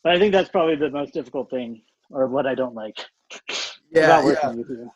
but 0.03 0.13
I 0.13 0.19
think 0.19 0.31
that's 0.31 0.49
probably 0.49 0.75
the 0.75 0.89
most 0.89 1.13
difficult 1.13 1.49
thing, 1.49 1.81
or 2.09 2.27
what 2.27 2.47
I 2.47 2.55
don't 2.55 2.73
like 2.75 2.97
Yeah, 3.91 4.25
yeah. 4.25 4.49
with 4.51 4.67
you. 4.69 4.91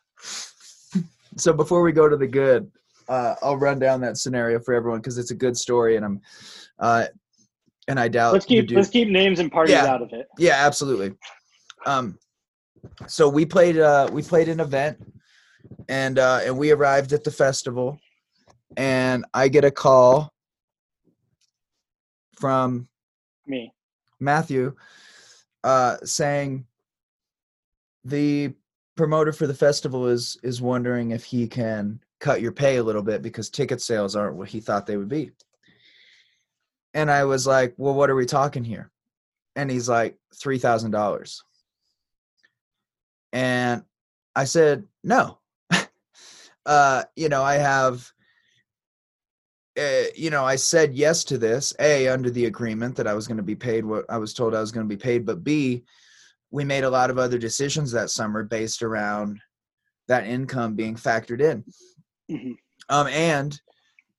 So 1.38 1.54
before 1.54 1.82
we 1.84 1.92
go 1.92 2.10
to 2.10 2.18
the 2.18 2.28
good, 2.28 2.70
uh, 3.08 3.36
I'll 3.42 3.58
run 3.58 3.80
down 3.80 4.02
that 4.02 4.18
scenario 4.18 4.60
for 4.60 4.74
everyone 4.74 5.00
because 5.00 5.18
it's 5.18 5.32
a 5.32 5.36
good 5.36 5.56
story, 5.58 5.96
and 5.96 6.06
I'm, 6.06 6.22
uh, 6.80 7.06
and 7.88 8.00
I 8.00 8.08
doubt 8.08 8.34
Let's 8.34 8.46
keep 8.46 8.70
let's 8.72 8.90
keep 8.90 9.08
names 9.10 9.40
and 9.40 9.52
parties 9.52 9.74
Yeah. 9.74 9.86
out 9.86 10.02
of 10.02 10.12
it. 10.14 10.28
Yeah, 10.38 10.56
absolutely. 10.66 11.16
Um, 11.86 12.18
so 13.08 13.28
we 13.30 13.46
played 13.46 13.78
uh 13.78 14.10
we 14.12 14.22
played 14.22 14.48
an 14.50 14.60
event, 14.60 14.98
and 15.88 16.20
uh, 16.20 16.42
and 16.44 16.58
we 16.58 16.72
arrived 16.72 17.14
at 17.14 17.24
the 17.24 17.32
festival, 17.32 18.00
and 18.78 19.26
I 19.34 19.48
get 19.48 19.66
a 19.66 19.72
call 19.72 20.34
from 22.38 22.88
Me. 23.46 23.74
Matthew, 24.20 24.76
uh, 25.64 25.98
saying 26.04 26.66
the 28.04 28.54
promoter 28.96 29.32
for 29.32 29.48
the 29.48 29.54
festival 29.54 30.08
is 30.08 30.38
is 30.44 30.62
wondering 30.62 31.12
if 31.12 31.24
he 31.24 31.48
can 31.48 32.00
cut 32.20 32.42
your 32.42 32.52
pay 32.52 32.78
a 32.78 32.84
little 32.84 33.02
bit 33.02 33.22
because 33.22 33.50
ticket 33.50 33.82
sales 33.82 34.16
aren't 34.16 34.36
what 34.36 34.50
he 34.50 34.60
thought 34.60 34.86
they 34.86 34.98
would 34.98 35.10
be. 35.10 35.32
And 36.94 37.10
I 37.10 37.24
was 37.24 37.46
like, 37.48 37.74
"Well, 37.78 37.94
what 37.94 38.10
are 38.10 38.16
we 38.16 38.26
talking 38.26 38.64
here?" 38.64 38.92
And 39.56 39.70
he's 39.70 39.90
like, 39.90 40.18
three 40.34 40.58
thousand 40.58 40.92
dollars. 40.92 41.44
And 43.32 43.84
I 44.36 44.46
said, 44.46 44.86
"No." 45.04 45.40
uh, 46.66 47.04
you 47.16 47.30
know, 47.30 47.44
I 47.44 47.56
have 47.56 48.12
uh, 49.78 50.04
you 50.16 50.30
know, 50.30 50.46
I 50.46 50.56
said 50.56 50.96
yes 50.96 51.24
to 51.26 51.38
this, 51.38 51.74
A, 51.80 52.08
under 52.08 52.30
the 52.30 52.46
agreement 52.46 52.96
that 52.96 53.08
I 53.08 53.14
was 53.14 53.28
going 53.28 53.38
to 53.38 53.44
be 53.44 53.56
paid 53.56 53.86
what 53.86 54.06
I 54.10 54.18
was 54.18 54.34
told 54.34 54.56
I 54.56 54.62
was 54.62 54.72
going 54.72 54.88
to 54.88 54.96
be 54.96 55.02
paid, 55.02 55.26
but 55.26 55.44
B, 55.44 55.84
we 56.52 56.66
made 56.66 56.84
a 56.84 56.90
lot 56.90 57.10
of 57.10 57.18
other 57.18 57.38
decisions 57.38 57.92
that 57.92 58.10
summer 58.10 58.44
based 58.44 58.82
around 58.82 59.40
that 60.08 60.26
income 60.26 60.76
being 60.76 60.96
factored 60.96 61.42
in. 61.42 61.64
Mhm. 62.30 62.58
Um, 62.90 63.08
and, 63.08 63.60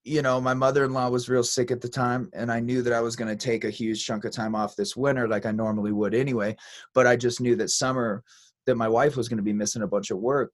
you 0.03 0.21
know, 0.21 0.39
my 0.39 0.53
mother 0.53 0.85
in 0.85 0.93
law 0.93 1.09
was 1.09 1.29
real 1.29 1.43
sick 1.43 1.71
at 1.71 1.81
the 1.81 1.89
time, 1.89 2.29
and 2.33 2.51
I 2.51 2.61
knew 2.61 2.81
that 2.83 2.93
I 2.93 3.01
was 3.01 3.17
going 3.17 3.27
to 3.27 3.35
take 3.35 3.65
a 3.65 3.69
huge 3.69 4.05
chunk 4.05 4.23
of 4.23 4.31
time 4.31 4.55
off 4.55 4.75
this 4.75 4.95
winter, 4.95 5.27
like 5.27 5.45
I 5.45 5.51
normally 5.51 5.91
would 5.91 6.15
anyway. 6.15 6.55
But 6.93 7.07
I 7.07 7.17
just 7.17 7.41
knew 7.41 7.55
that 7.57 7.69
summer, 7.69 8.23
that 8.65 8.75
my 8.75 8.87
wife 8.87 9.17
was 9.17 9.27
going 9.27 9.37
to 9.37 9.43
be 9.43 9.53
missing 9.53 9.81
a 9.81 9.87
bunch 9.87 10.11
of 10.11 10.19
work. 10.19 10.53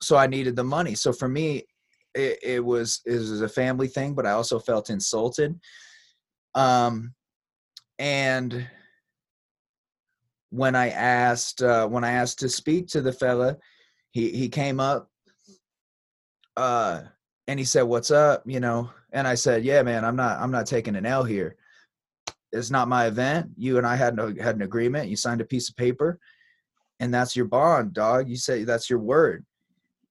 So 0.00 0.16
I 0.16 0.26
needed 0.26 0.56
the 0.56 0.64
money. 0.64 0.94
So 0.94 1.12
for 1.12 1.28
me, 1.28 1.64
it, 2.14 2.38
it 2.42 2.64
was 2.64 3.00
it 3.04 3.14
was 3.14 3.40
a 3.40 3.48
family 3.48 3.88
thing, 3.88 4.14
but 4.14 4.26
I 4.26 4.32
also 4.32 4.58
felt 4.58 4.90
insulted. 4.90 5.58
Um, 6.54 7.14
and 7.98 8.66
when 10.50 10.74
I 10.74 10.90
asked 10.90 11.62
uh, 11.62 11.86
when 11.86 12.04
I 12.04 12.12
asked 12.12 12.38
to 12.40 12.48
speak 12.48 12.88
to 12.88 13.00
the 13.00 13.12
fella, 13.12 13.58
he 14.10 14.30
he 14.30 14.48
came 14.48 14.80
up, 14.80 15.10
uh, 16.56 17.02
and 17.46 17.58
he 17.58 17.64
said, 17.64 17.82
"What's 17.82 18.10
up?" 18.10 18.42
You 18.46 18.60
know, 18.60 18.90
and 19.12 19.28
I 19.28 19.34
said, 19.34 19.64
"Yeah, 19.64 19.82
man, 19.82 20.04
I'm 20.04 20.16
not 20.16 20.40
I'm 20.40 20.50
not 20.50 20.66
taking 20.66 20.96
an 20.96 21.06
L 21.06 21.24
here. 21.24 21.56
It's 22.52 22.70
not 22.70 22.88
my 22.88 23.06
event. 23.06 23.50
You 23.56 23.76
and 23.76 23.86
I 23.86 23.96
had 23.96 24.16
no 24.16 24.34
had 24.40 24.56
an 24.56 24.62
agreement. 24.62 25.08
You 25.08 25.16
signed 25.16 25.40
a 25.40 25.44
piece 25.46 25.68
of 25.68 25.76
paper, 25.76 26.18
and 26.98 27.12
that's 27.12 27.36
your 27.36 27.44
bond, 27.44 27.92
dog. 27.92 28.28
You 28.28 28.36
say 28.36 28.64
that's 28.64 28.88
your 28.88 29.00
word. 29.00 29.44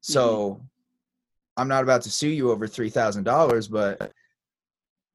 So." 0.02 0.62
I'm 1.58 1.68
not 1.68 1.84
about 1.84 2.04
to 2.04 2.12
sue 2.12 2.30
you 2.30 2.52
over 2.52 2.68
three 2.68 2.90
thousand 2.90 3.24
dollars, 3.24 3.68
but 3.68 4.12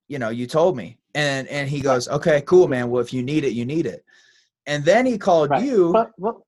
you 0.09 0.19
know, 0.19 0.28
you 0.28 0.47
told 0.47 0.77
me. 0.77 0.98
And 1.14 1.47
and 1.48 1.69
he 1.69 1.81
goes, 1.81 2.09
Okay, 2.09 2.43
cool, 2.43 2.69
man. 2.69 2.90
Well, 2.90 3.01
if 3.02 3.12
you 3.12 3.23
need 3.23 3.44
it, 3.44 3.52
you 3.52 3.64
need 3.64 3.86
it. 3.86 4.05
And 4.66 4.85
then 4.85 5.06
he 5.06 5.19
called 5.19 5.51
Right. 5.51 5.62
you. 5.62 5.93
But, 5.93 6.10
well, 6.19 6.47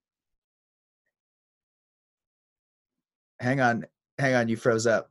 hang 3.40 3.60
on, 3.60 3.86
hang 4.18 4.34
on, 4.34 4.48
you 4.48 4.56
froze 4.56 4.86
up. 4.86 5.10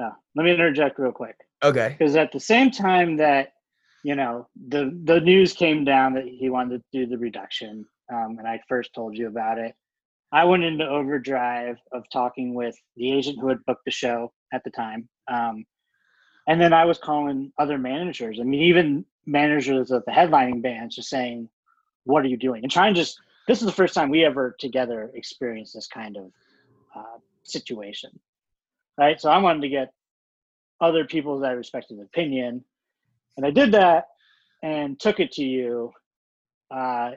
uh, 0.00 0.10
let 0.34 0.44
me 0.44 0.50
interject 0.52 0.98
real 0.98 1.12
quick 1.12 1.36
Okay. 1.62 1.94
because 1.98 2.16
at 2.16 2.32
the 2.32 2.40
same 2.40 2.70
time 2.70 3.16
that 3.16 3.52
you 4.02 4.14
know 4.14 4.48
the 4.68 4.98
the 5.04 5.20
news 5.20 5.52
came 5.52 5.84
down 5.84 6.14
that 6.14 6.24
he 6.26 6.48
wanted 6.50 6.82
to 6.92 6.98
do 7.00 7.06
the 7.06 7.18
reduction, 7.18 7.84
um, 8.12 8.36
and 8.38 8.46
I 8.46 8.60
first 8.68 8.94
told 8.94 9.16
you 9.16 9.28
about 9.28 9.58
it, 9.58 9.74
I 10.34 10.42
went 10.42 10.64
into 10.64 10.84
overdrive 10.84 11.76
of 11.92 12.10
talking 12.10 12.54
with 12.54 12.76
the 12.96 13.12
agent 13.12 13.38
who 13.40 13.48
had 13.48 13.64
booked 13.66 13.84
the 13.84 13.92
show 13.92 14.32
at 14.52 14.64
the 14.64 14.70
time. 14.70 15.08
Um, 15.32 15.64
and 16.48 16.60
then 16.60 16.72
I 16.72 16.84
was 16.86 16.98
calling 16.98 17.52
other 17.56 17.78
managers. 17.78 18.40
I 18.40 18.42
mean, 18.42 18.62
even 18.62 19.04
managers 19.26 19.92
of 19.92 20.04
the 20.04 20.10
headlining 20.10 20.60
bands 20.60 20.96
just 20.96 21.08
saying, 21.08 21.48
What 22.02 22.24
are 22.24 22.28
you 22.28 22.36
doing? 22.36 22.64
And 22.64 22.72
trying 22.72 22.94
to 22.94 23.00
just, 23.00 23.16
this 23.46 23.60
is 23.60 23.66
the 23.66 23.72
first 23.72 23.94
time 23.94 24.10
we 24.10 24.24
ever 24.24 24.56
together 24.58 25.12
experienced 25.14 25.74
this 25.74 25.86
kind 25.86 26.16
of 26.16 26.32
uh, 26.96 27.18
situation. 27.44 28.10
Right. 28.98 29.20
So 29.20 29.30
I 29.30 29.38
wanted 29.38 29.62
to 29.62 29.68
get 29.68 29.92
other 30.80 31.04
people's 31.04 31.42
that 31.42 31.50
I 31.50 31.52
respected 31.52 32.00
opinion. 32.00 32.64
And 33.36 33.46
I 33.46 33.50
did 33.50 33.70
that 33.72 34.08
and 34.64 34.98
took 34.98 35.20
it 35.20 35.30
to 35.32 35.44
you. 35.44 35.92
Uh, 36.72 37.12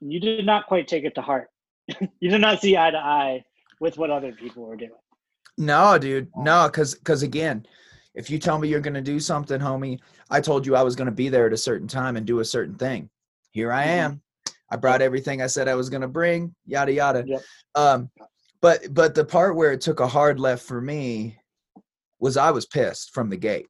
you 0.00 0.20
did 0.20 0.44
not 0.44 0.66
quite 0.66 0.86
take 0.86 1.04
it 1.04 1.14
to 1.14 1.22
heart 1.22 1.49
you 2.20 2.30
did 2.30 2.40
not 2.40 2.60
see 2.60 2.76
eye 2.76 2.90
to 2.90 2.98
eye 2.98 3.44
with 3.80 3.98
what 3.98 4.10
other 4.10 4.32
people 4.32 4.64
were 4.66 4.76
doing. 4.76 4.90
No, 5.58 5.98
dude. 5.98 6.28
No, 6.36 6.68
because 6.68 6.94
because 6.94 7.22
again, 7.22 7.66
if 8.14 8.30
you 8.30 8.38
tell 8.38 8.58
me 8.58 8.68
you're 8.68 8.80
gonna 8.80 9.00
do 9.00 9.20
something, 9.20 9.60
homie, 9.60 10.00
I 10.30 10.40
told 10.40 10.66
you 10.66 10.74
I 10.76 10.82
was 10.82 10.96
gonna 10.96 11.10
be 11.10 11.28
there 11.28 11.46
at 11.46 11.52
a 11.52 11.56
certain 11.58 11.88
time 11.88 12.16
and 12.16 12.26
do 12.26 12.40
a 12.40 12.44
certain 12.44 12.74
thing. 12.76 13.10
Here 13.50 13.72
I 13.72 13.84
Mhm. 13.84 13.88
am. 13.88 14.22
I 14.70 14.76
brought 14.76 15.02
everything 15.02 15.42
I 15.42 15.48
said 15.48 15.68
I 15.68 15.74
was 15.74 15.90
gonna 15.90 16.08
bring, 16.08 16.54
yada 16.66 16.92
yada. 16.92 17.24
Yep. 17.26 17.42
Um, 17.74 18.10
but 18.60 18.92
but 18.94 19.14
the 19.14 19.24
part 19.24 19.56
where 19.56 19.72
it 19.72 19.80
took 19.80 20.00
a 20.00 20.06
hard 20.06 20.38
left 20.38 20.64
for 20.64 20.80
me 20.80 21.38
was 22.18 22.36
I 22.36 22.50
was 22.50 22.66
pissed 22.66 23.12
from 23.12 23.28
the 23.30 23.36
gate. 23.36 23.66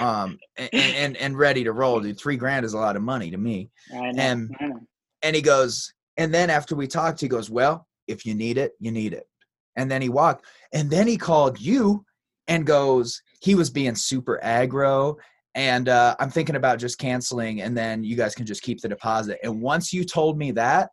Um, 0.00 0.38
and, 0.56 0.70
and 0.74 1.16
and 1.18 1.38
ready 1.38 1.62
to 1.64 1.72
roll, 1.72 2.00
dude. 2.00 2.18
Three 2.18 2.36
grand 2.36 2.66
is 2.66 2.74
a 2.74 2.78
lot 2.78 2.96
of 2.96 3.02
money 3.02 3.30
to 3.30 3.36
me. 3.38 3.70
I 3.92 4.10
know. 4.10 4.22
And 4.22 4.56
I 4.60 4.66
know. 4.66 4.80
and 5.22 5.36
he 5.36 5.42
goes, 5.42 5.92
and 6.16 6.32
then 6.32 6.50
after 6.50 6.74
we 6.74 6.86
talked, 6.86 7.20
he 7.20 7.28
goes, 7.28 7.50
Well, 7.50 7.86
if 8.08 8.24
you 8.24 8.34
need 8.34 8.58
it, 8.58 8.72
you 8.80 8.90
need 8.90 9.12
it. 9.12 9.26
And 9.76 9.90
then 9.90 10.00
he 10.02 10.08
walked. 10.08 10.46
And 10.72 10.90
then 10.90 11.06
he 11.06 11.16
called 11.16 11.60
you 11.60 12.04
and 12.48 12.66
goes, 12.66 13.20
he 13.40 13.54
was 13.54 13.68
being 13.70 13.94
super 13.94 14.40
aggro. 14.42 15.16
And 15.54 15.88
uh, 15.88 16.14
I'm 16.20 16.30
thinking 16.30 16.56
about 16.56 16.78
just 16.78 16.98
canceling, 16.98 17.62
and 17.62 17.76
then 17.76 18.04
you 18.04 18.14
guys 18.14 18.34
can 18.34 18.44
just 18.44 18.62
keep 18.62 18.80
the 18.80 18.88
deposit. 18.88 19.38
And 19.42 19.60
once 19.62 19.90
you 19.92 20.04
told 20.04 20.36
me 20.36 20.50
that, 20.52 20.90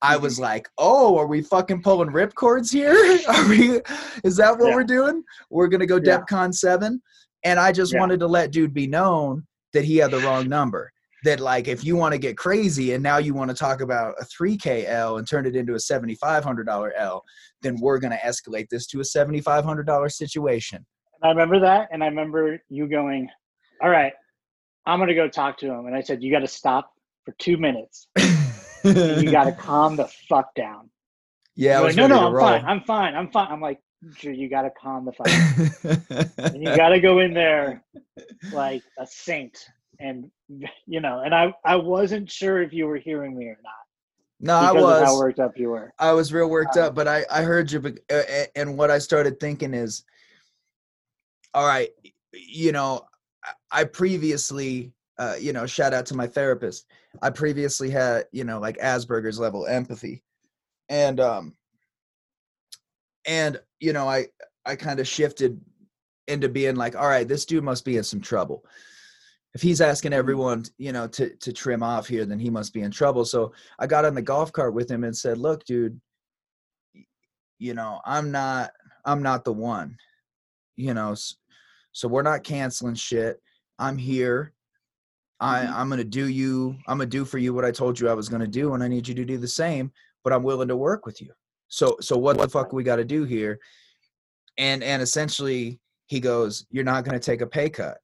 I 0.00 0.16
was 0.16 0.40
like, 0.40 0.68
"Oh, 0.78 1.16
are 1.18 1.26
we 1.26 1.42
fucking 1.42 1.82
pulling 1.82 2.10
rip 2.10 2.34
cords 2.34 2.72
here? 2.72 2.94
Are 3.28 3.48
we? 3.48 3.80
Is 4.24 4.36
that 4.36 4.58
what 4.58 4.70
Yeah. 4.70 4.74
we're 4.74 4.82
doing? 4.84 5.22
We're 5.50 5.68
gonna 5.68 5.86
go 5.86 6.00
Yeah. 6.02 6.18
DEFCON 6.18 6.52
seven? 6.54 7.00
And 7.44 7.60
I 7.60 7.70
just 7.70 7.92
Yeah. 7.92 8.00
wanted 8.00 8.18
to 8.20 8.26
let 8.26 8.50
dude 8.50 8.74
be 8.74 8.86
known 8.86 9.46
that 9.74 9.84
he 9.84 9.98
had 9.98 10.10
the 10.10 10.20
wrong 10.20 10.48
number. 10.48 10.90
That 11.24 11.40
like, 11.40 11.68
if 11.68 11.84
you 11.84 11.96
want 11.96 12.12
to 12.12 12.18
get 12.18 12.36
crazy 12.36 12.94
and 12.94 13.02
now 13.02 13.18
you 13.18 13.32
want 13.32 13.50
to 13.50 13.56
talk 13.56 13.80
about 13.80 14.14
a 14.20 14.24
3K 14.24 14.88
L 14.88 15.18
and 15.18 15.28
turn 15.28 15.46
it 15.46 15.54
into 15.54 15.74
a 15.74 15.76
$7,500 15.76 16.90
L, 16.96 17.22
then 17.60 17.76
we're 17.80 17.98
gonna 17.98 18.18
escalate 18.24 18.68
this 18.68 18.86
to 18.88 19.00
a 19.00 19.04
$7,500 19.04 20.10
situation. 20.10 20.84
I 21.22 21.28
remember 21.28 21.60
that, 21.60 21.88
and 21.92 22.02
I 22.02 22.08
remember 22.08 22.60
you 22.68 22.88
going, 22.88 23.28
"All 23.80 23.90
right, 23.90 24.12
I'm 24.86 24.98
gonna 24.98 25.14
go 25.14 25.28
talk 25.28 25.58
to 25.58 25.66
him." 25.66 25.86
And 25.86 25.94
I 25.94 26.00
said, 26.00 26.22
"You 26.22 26.32
got 26.32 26.40
to 26.40 26.48
stop 26.48 26.92
for 27.24 27.32
two 27.38 27.56
minutes. 27.56 28.08
You 28.84 29.30
got 29.30 29.44
to 29.44 29.52
calm 29.58 29.94
the 29.94 30.08
fuck 30.28 30.52
down." 30.56 30.90
yeah, 31.54 31.78
I 31.78 31.82
was 31.82 31.96
like, 31.96 32.08
no, 32.08 32.16
no, 32.16 32.26
I'm 32.26 32.32
roll. 32.32 32.46
fine. 32.46 32.64
I'm 32.64 32.80
fine. 32.82 33.14
I'm 33.14 33.30
fine. 33.30 33.48
I'm 33.50 33.60
like, 33.60 33.78
"Drew, 34.14 34.32
you 34.32 34.48
got 34.48 34.62
to 34.62 34.70
calm 34.70 35.04
the 35.04 35.12
fuck 35.12 35.26
down. 35.26 36.30
and 36.54 36.62
you 36.62 36.74
got 36.76 36.90
to 36.90 37.00
go 37.00 37.18
in 37.18 37.34
there 37.34 37.84
like 38.52 38.82
a 38.98 39.06
saint, 39.06 39.66
and 40.02 40.30
you 40.86 41.00
know. 41.00 41.20
And 41.20 41.34
I, 41.34 41.54
I 41.64 41.76
wasn't 41.76 42.30
sure 42.30 42.62
if 42.62 42.72
you 42.72 42.86
were 42.86 42.96
hearing 42.98 43.36
me 43.36 43.46
or 43.46 43.58
not 43.62 43.72
no, 44.40 44.54
I 44.56 44.70
of 44.70 44.74
how 44.74 44.82
was. 44.82 45.18
worked 45.18 45.38
up 45.40 45.56
you 45.56 45.70
were. 45.70 45.92
I 45.98 46.12
was 46.12 46.32
real 46.32 46.50
worked 46.50 46.76
Um, 46.76 46.84
up, 46.84 46.94
but 46.94 47.06
I 47.08 47.24
I 47.30 47.42
heard 47.42 47.70
you. 47.70 47.96
uh, 48.10 48.22
And 48.56 48.76
what 48.76 48.90
I 48.90 48.98
started 48.98 49.38
thinking 49.38 49.72
is, 49.72 50.04
all 51.54 51.66
right, 51.66 51.90
you 52.32 52.72
know, 52.72 53.06
I- 53.44 53.80
I 53.80 53.84
previously, 53.84 54.92
uh, 55.18 55.36
you 55.40 55.52
know, 55.52 55.64
shout 55.66 55.94
out 55.94 56.06
to 56.06 56.16
my 56.16 56.26
therapist. 56.26 56.86
I 57.22 57.30
previously 57.30 57.88
had, 57.90 58.26
you 58.32 58.42
know, 58.44 58.58
like 58.58 58.78
Asperger's 58.78 59.38
level 59.38 59.66
empathy, 59.66 60.24
and 60.88 61.20
um, 61.20 61.56
and 63.24 63.60
you 63.78 63.92
know, 63.92 64.08
I 64.08 64.26
I 64.66 64.74
kind 64.76 64.98
of 64.98 65.06
shifted 65.06 65.60
into 66.26 66.48
being 66.48 66.76
like, 66.76 66.96
all 66.96 67.06
right, 67.08 67.28
this 67.28 67.44
dude 67.44 67.64
must 67.64 67.84
be 67.84 67.96
in 67.96 68.04
some 68.04 68.20
trouble. 68.20 68.64
If 69.54 69.60
he's 69.62 69.80
asking 69.82 70.12
everyone, 70.14 70.64
you 70.78 70.92
know, 70.92 71.06
to 71.08 71.36
to 71.36 71.52
trim 71.52 71.82
off 71.82 72.06
here, 72.08 72.24
then 72.24 72.38
he 72.38 72.50
must 72.50 72.72
be 72.72 72.80
in 72.82 72.90
trouble. 72.90 73.24
So 73.24 73.52
I 73.78 73.86
got 73.86 74.04
on 74.04 74.14
the 74.14 74.22
golf 74.22 74.50
cart 74.52 74.72
with 74.74 74.90
him 74.90 75.04
and 75.04 75.16
said, 75.16 75.38
"Look, 75.38 75.64
dude, 75.64 76.00
you 77.58 77.74
know, 77.74 78.00
I'm 78.04 78.30
not 78.30 78.72
I'm 79.04 79.22
not 79.22 79.44
the 79.44 79.52
one. 79.52 79.96
You 80.76 80.94
know, 80.94 81.14
so 81.92 82.08
we're 82.08 82.22
not 82.22 82.44
canceling 82.44 82.94
shit. 82.94 83.40
I'm 83.78 83.98
here. 83.98 84.52
I 85.40 85.64
Mhm. 85.64 85.72
I'm 85.74 85.88
going 85.88 85.98
to 85.98 86.04
do 86.04 86.28
you 86.28 86.78
I'm 86.86 86.98
to 87.00 87.06
do 87.06 87.24
for 87.24 87.38
you 87.38 87.52
what 87.54 87.64
I 87.64 87.70
told 87.72 88.00
you 88.00 88.08
I 88.08 88.14
was 88.14 88.28
going 88.28 88.40
to 88.40 88.46
do 88.48 88.74
and 88.74 88.82
I 88.82 88.88
need 88.88 89.06
you 89.08 89.14
to 89.14 89.24
do 89.24 89.38
the 89.38 89.48
same, 89.48 89.92
but 90.24 90.32
I'm 90.32 90.42
willing 90.44 90.68
to 90.68 90.76
work 90.76 91.04
with 91.06 91.20
you. 91.20 91.32
So 91.68 91.96
so 92.00 92.16
what 92.16 92.38
the 92.38 92.48
fuck 92.48 92.72
we 92.72 92.84
got 92.84 92.96
to 92.96 93.04
do 93.04 93.24
here?" 93.24 93.58
And 94.58 94.82
and 94.82 95.02
essentially 95.02 95.80
he 96.06 96.20
goes, 96.20 96.66
"You're 96.70 96.84
not 96.84 97.04
going 97.04 97.18
to 97.18 97.24
take 97.24 97.42
a 97.42 97.46
pay 97.46 97.70
cut." 97.70 98.01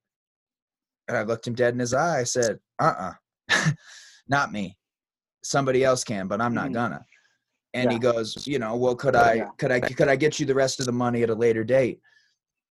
And 1.09 1.17
I 1.17 1.23
looked 1.23 1.47
him 1.47 1.55
dead 1.55 1.73
in 1.73 1.81
his 1.81 1.95
eye. 1.95 2.21
I 2.21 2.25
said, 2.25 2.61
"Uh-uh. 2.79 3.15
not 4.29 4.53
me. 4.53 4.77
Somebody 5.43 5.83
else 5.83 6.05
can, 6.05 6.29
but 6.29 6.41
I'm 6.41 6.55
not 6.55 6.69
Mhm. 6.69 6.75
gonna." 6.75 7.05
And 7.75 7.91
he 7.91 7.99
goes, 7.99 8.47
"You 8.47 8.59
know, 8.59 8.77
well, 8.77 8.95
could 8.95 9.17
I 9.17 9.35
Yeah. 9.35 9.51
could 9.57 9.73
I 9.73 9.81
could 9.81 10.09
I 10.09 10.17
get 10.17 10.39
you 10.39 10.47
the 10.47 10.55
rest 10.55 10.81
of 10.81 10.87
the 10.87 10.93
money 10.93 11.23
at 11.23 11.31
a 11.31 11.35
later 11.35 11.65
date?" 11.65 12.01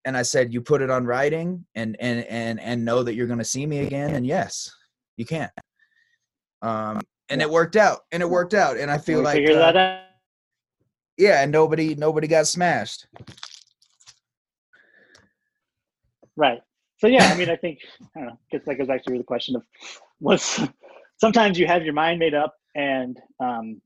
And 0.05 0.17
I 0.17 0.23
said, 0.23 0.53
"You 0.53 0.61
put 0.61 0.83
it 0.83 0.91
on 0.91 1.07
writing 1.07 1.65
and 1.75 1.97
and 2.01 2.25
and 2.25 2.61
and 2.61 2.85
know 2.85 3.03
that 3.05 3.15
you're 3.15 3.27
going 3.29 3.39
to 3.39 3.45
see 3.45 3.67
me 3.67 3.81
again." 3.81 4.15
And 4.15 4.27
yes, 4.27 4.71
you 5.17 5.25
can. 5.25 5.51
Um, 6.63 7.01
and 7.29 7.41
Yeah. 7.41 7.47
it 7.47 7.51
worked 7.51 7.77
out, 7.77 8.01
and 8.13 8.23
it 8.23 8.29
worked 8.29 8.55
out, 8.55 8.77
and 8.77 8.91
I 8.91 8.99
feel 8.99 9.23
like 9.23 9.37
figured 9.37 9.57
uh, 9.57 9.73
that 9.73 9.77
out. 9.77 10.03
yeah, 11.17 11.43
and 11.43 11.53
nobody 11.53 11.95
nobody 11.95 12.27
got 12.27 12.47
smashed. 12.49 13.07
Right. 16.37 16.63
So 16.99 17.07
yeah, 17.07 17.25
I 17.25 17.37
mean, 17.37 17.51
I 17.51 17.57
think 17.57 17.81
I 18.17 18.21
don't 18.21 18.29
know. 18.29 18.39
Guess 18.51 18.63
that 18.67 18.77
goes 18.77 18.87
back 18.87 19.05
to 19.05 19.19
the 19.19 19.25
question 19.25 19.57
of 19.57 19.63
what's. 20.19 20.61
Sometimes 21.21 21.59
you 21.59 21.67
have 21.67 21.85
your 21.85 21.95
mind 21.95 22.19
made 22.19 22.35
up, 22.35 22.57
and 22.75 23.19
um, 23.41 23.81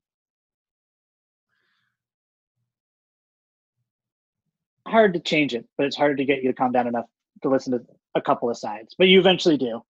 hard 4.86 5.14
to 5.14 5.20
change 5.20 5.54
it, 5.54 5.66
but 5.76 5.86
it's 5.86 5.96
hard 5.96 6.18
to 6.18 6.24
get 6.24 6.42
you 6.42 6.50
to 6.50 6.54
calm 6.54 6.72
down 6.72 6.86
enough 6.86 7.06
to 7.42 7.48
listen 7.48 7.72
to 7.72 7.84
a 8.14 8.20
couple 8.20 8.50
of 8.50 8.56
sides. 8.56 8.94
But 8.98 9.08
you 9.08 9.20
eventually 9.20 9.56
do, 9.56 9.82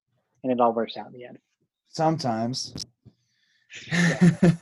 and 0.42 0.52
it 0.52 0.60
all 0.60 0.72
works 0.72 0.96
out 0.96 1.06
in 1.06 1.12
the 1.12 1.24
end. 1.24 1.38
Sometimes. 1.88 2.74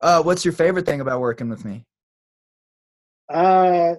uh, 0.00 0.22
what's 0.22 0.44
your 0.44 0.54
favorite 0.54 0.86
thing 0.86 1.00
about 1.00 1.20
working 1.20 1.48
with 1.48 1.64
me? 1.64 1.84
Uh, 3.32 3.94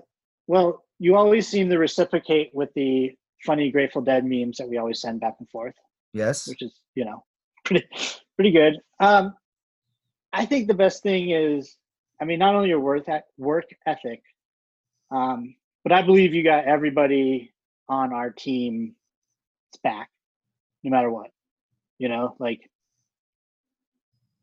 well, 0.47 0.83
you 0.99 1.15
always 1.15 1.47
seem 1.47 1.69
to 1.69 1.77
reciprocate 1.77 2.51
with 2.53 2.69
the 2.75 3.15
funny 3.45 3.71
Grateful 3.71 4.01
Dead 4.01 4.25
memes 4.25 4.57
that 4.57 4.69
we 4.69 4.77
always 4.77 5.01
send 5.01 5.19
back 5.19 5.35
and 5.39 5.49
forth. 5.49 5.75
Yes. 6.13 6.47
which 6.47 6.61
is 6.61 6.73
you 6.95 7.05
know 7.05 7.23
pretty 7.65 7.85
pretty 8.35 8.51
good. 8.51 8.79
Um, 8.99 9.35
I 10.31 10.45
think 10.45 10.67
the 10.67 10.73
best 10.73 11.03
thing 11.03 11.31
is, 11.31 11.75
I 12.21 12.25
mean, 12.25 12.39
not 12.39 12.55
only 12.55 12.69
your 12.69 12.79
work 12.79 13.05
work 13.37 13.65
ethic, 13.85 14.21
um, 15.11 15.55
but 15.83 15.91
I 15.91 16.01
believe 16.01 16.33
you 16.33 16.43
got 16.43 16.65
everybody 16.65 17.53
on 17.87 18.13
our 18.13 18.29
team's 18.29 18.93
back, 19.83 20.09
no 20.83 20.91
matter 20.91 21.09
what. 21.09 21.31
You 21.97 22.09
know, 22.09 22.35
like 22.39 22.69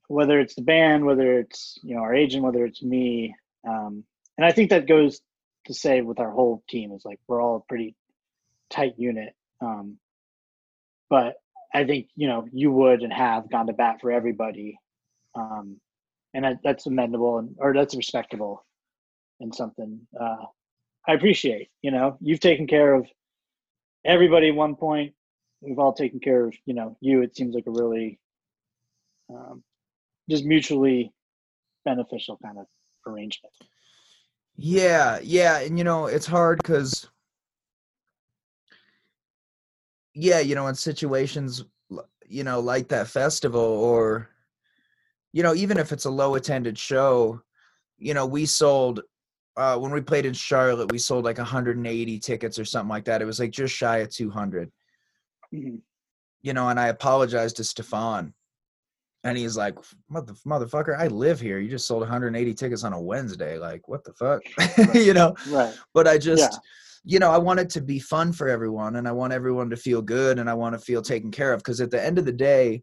whether 0.08 0.40
it's 0.40 0.54
the 0.54 0.62
band, 0.62 1.04
whether 1.04 1.38
it's 1.38 1.78
you 1.82 1.94
know 1.94 2.02
our 2.02 2.14
agent, 2.14 2.44
whether 2.44 2.64
it's 2.64 2.82
me, 2.82 3.34
um, 3.66 4.04
and 4.36 4.44
I 4.44 4.52
think 4.52 4.70
that 4.70 4.88
goes 4.88 5.20
to 5.66 5.74
say 5.74 6.00
with 6.00 6.20
our 6.20 6.30
whole 6.30 6.62
team 6.68 6.92
is 6.92 7.04
like 7.04 7.18
we're 7.26 7.42
all 7.42 7.64
pretty 7.68 7.96
tight 8.70 8.94
unit. 8.96 9.34
Um, 9.60 9.98
but 11.08 11.36
I 11.74 11.84
think 11.84 12.08
you 12.16 12.26
know 12.26 12.46
you 12.52 12.72
would 12.72 13.02
and 13.02 13.12
have 13.12 13.50
gone 13.50 13.66
to 13.66 13.72
bat 13.72 14.00
for 14.00 14.10
everybody, 14.10 14.78
um, 15.34 15.80
and 16.34 16.44
that, 16.44 16.58
that's 16.64 16.86
amendable 16.86 17.38
and 17.38 17.54
or 17.58 17.74
that's 17.74 17.96
respectable, 17.96 18.64
and 19.40 19.54
something 19.54 20.00
uh, 20.18 20.44
I 21.06 21.12
appreciate. 21.12 21.68
You 21.82 21.90
know, 21.90 22.16
you've 22.20 22.40
taken 22.40 22.66
care 22.66 22.94
of 22.94 23.06
everybody 24.04 24.48
at 24.48 24.54
one 24.54 24.74
point. 24.74 25.14
We've 25.60 25.78
all 25.78 25.92
taken 25.92 26.20
care 26.20 26.46
of 26.46 26.54
you 26.66 26.74
know 26.74 26.96
you. 27.00 27.22
It 27.22 27.36
seems 27.36 27.54
like 27.54 27.66
a 27.66 27.70
really 27.70 28.18
um, 29.30 29.62
just 30.28 30.44
mutually 30.44 31.12
beneficial 31.84 32.38
kind 32.42 32.58
of 32.58 32.66
arrangement. 33.06 33.52
Yeah, 34.56 35.18
yeah, 35.22 35.60
and 35.60 35.76
you 35.78 35.84
know 35.84 36.06
it's 36.06 36.26
hard 36.26 36.58
because, 36.58 37.08
yeah, 40.18 40.40
you 40.40 40.54
know, 40.54 40.66
in 40.68 40.74
situations, 40.74 41.64
you 42.26 42.42
know, 42.42 42.58
like 42.58 42.88
that 42.88 43.06
festival, 43.06 43.60
or, 43.60 44.30
you 45.32 45.42
know, 45.42 45.54
even 45.54 45.76
if 45.76 45.92
it's 45.92 46.06
a 46.06 46.10
low 46.10 46.34
attended 46.36 46.78
show, 46.78 47.40
you 47.98 48.14
know, 48.14 48.26
we 48.26 48.46
sold. 48.46 49.02
Uh, 49.58 49.78
when 49.78 49.90
we 49.90 50.00
played 50.02 50.26
in 50.26 50.34
Charlotte, 50.34 50.90
we 50.92 50.98
sold 50.98 51.24
like 51.24 51.38
180 51.38 52.18
tickets 52.18 52.58
or 52.58 52.64
something 52.64 52.90
like 52.90 53.04
that. 53.06 53.22
It 53.22 53.24
was 53.26 53.40
like 53.40 53.50
just 53.52 53.74
shy 53.74 53.98
of 53.98 54.10
200. 54.10 54.70
Mhm. 55.54 55.80
you 56.42 56.52
know, 56.52 56.68
and 56.68 56.78
I 56.78 56.88
apologized 56.88 57.56
to 57.56 57.64
Stefan. 57.64 58.32
And 59.24 59.36
he's 59.38 59.56
like, 59.56 59.74
Mother, 60.08 60.34
motherfucker, 60.46 60.96
I 60.98 61.06
live 61.08 61.40
here. 61.40 61.58
You 61.58 61.68
just 61.70 61.86
sold 61.86 62.02
180 62.02 62.54
tickets 62.54 62.84
on 62.84 62.92
a 62.92 63.00
Wednesday. 63.00 63.58
Like, 63.58 63.88
what 63.88 64.04
the 64.04 64.12
fuck? 64.12 64.42
you 64.94 65.12
know, 65.14 65.34
Right. 65.48 65.74
but 65.94 66.06
I 66.06 66.18
just, 66.18 66.52
Yeah. 66.52 66.58
You 67.06 67.20
know, 67.20 67.30
I 67.30 67.38
want 67.38 67.60
it 67.60 67.70
to 67.70 67.80
be 67.80 68.00
fun 68.00 68.32
for 68.32 68.48
everyone 68.48 68.96
and 68.96 69.06
I 69.06 69.12
want 69.12 69.32
everyone 69.32 69.70
to 69.70 69.76
feel 69.76 70.02
good 70.02 70.40
and 70.40 70.50
I 70.50 70.54
want 70.54 70.74
to 70.74 70.84
feel 70.84 71.00
taken 71.00 71.30
care 71.30 71.52
of. 71.52 71.62
Cause 71.62 71.80
at 71.80 71.90
the 71.92 72.04
end 72.04 72.18
of 72.18 72.24
the 72.26 72.32
day, 72.32 72.82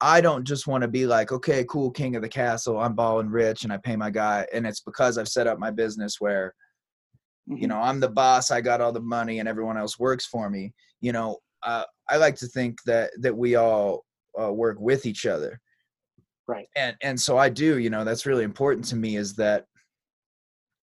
I 0.00 0.20
don't 0.20 0.44
just 0.44 0.68
want 0.68 0.82
to 0.82 0.88
be 0.88 1.04
like, 1.04 1.32
okay, 1.32 1.64
cool, 1.68 1.90
king 1.90 2.14
of 2.14 2.22
the 2.22 2.28
castle. 2.28 2.78
I'm 2.78 2.94
balling 2.94 3.30
rich 3.30 3.64
and 3.64 3.72
I 3.72 3.78
pay 3.78 3.96
my 3.96 4.10
guy. 4.10 4.46
And 4.52 4.64
it's 4.64 4.80
because 4.80 5.18
I've 5.18 5.28
set 5.28 5.48
up 5.48 5.58
my 5.58 5.72
business 5.72 6.20
where 6.20 6.54
you 7.46 7.66
Mhm. 7.66 7.68
know 7.68 7.78
i'm 7.78 8.00
the 8.00 8.08
boss 8.08 8.50
i 8.50 8.58
got 8.60 8.80
all 8.80 8.90
the 8.90 9.00
money 9.00 9.38
and 9.38 9.46
everyone 9.46 9.76
else 9.76 9.98
works 9.98 10.24
for 10.24 10.48
me 10.48 10.72
you 11.02 11.12
know 11.12 11.36
uh, 11.62 11.84
i 12.08 12.16
like 12.16 12.36
to 12.36 12.46
think 12.46 12.82
that 12.84 13.10
that 13.20 13.36
we 13.36 13.54
all 13.54 14.02
uh, 14.40 14.50
work 14.50 14.78
with 14.80 15.04
each 15.04 15.26
other 15.26 15.60
Right. 16.46 16.68
And 16.76 16.96
and 17.02 17.18
so 17.18 17.38
I 17.38 17.48
do, 17.48 17.78
you 17.78 17.90
know, 17.90 18.04
that's 18.04 18.26
really 18.26 18.44
important 18.44 18.84
to 18.86 18.96
me 18.96 19.16
is 19.16 19.34
that 19.36 19.64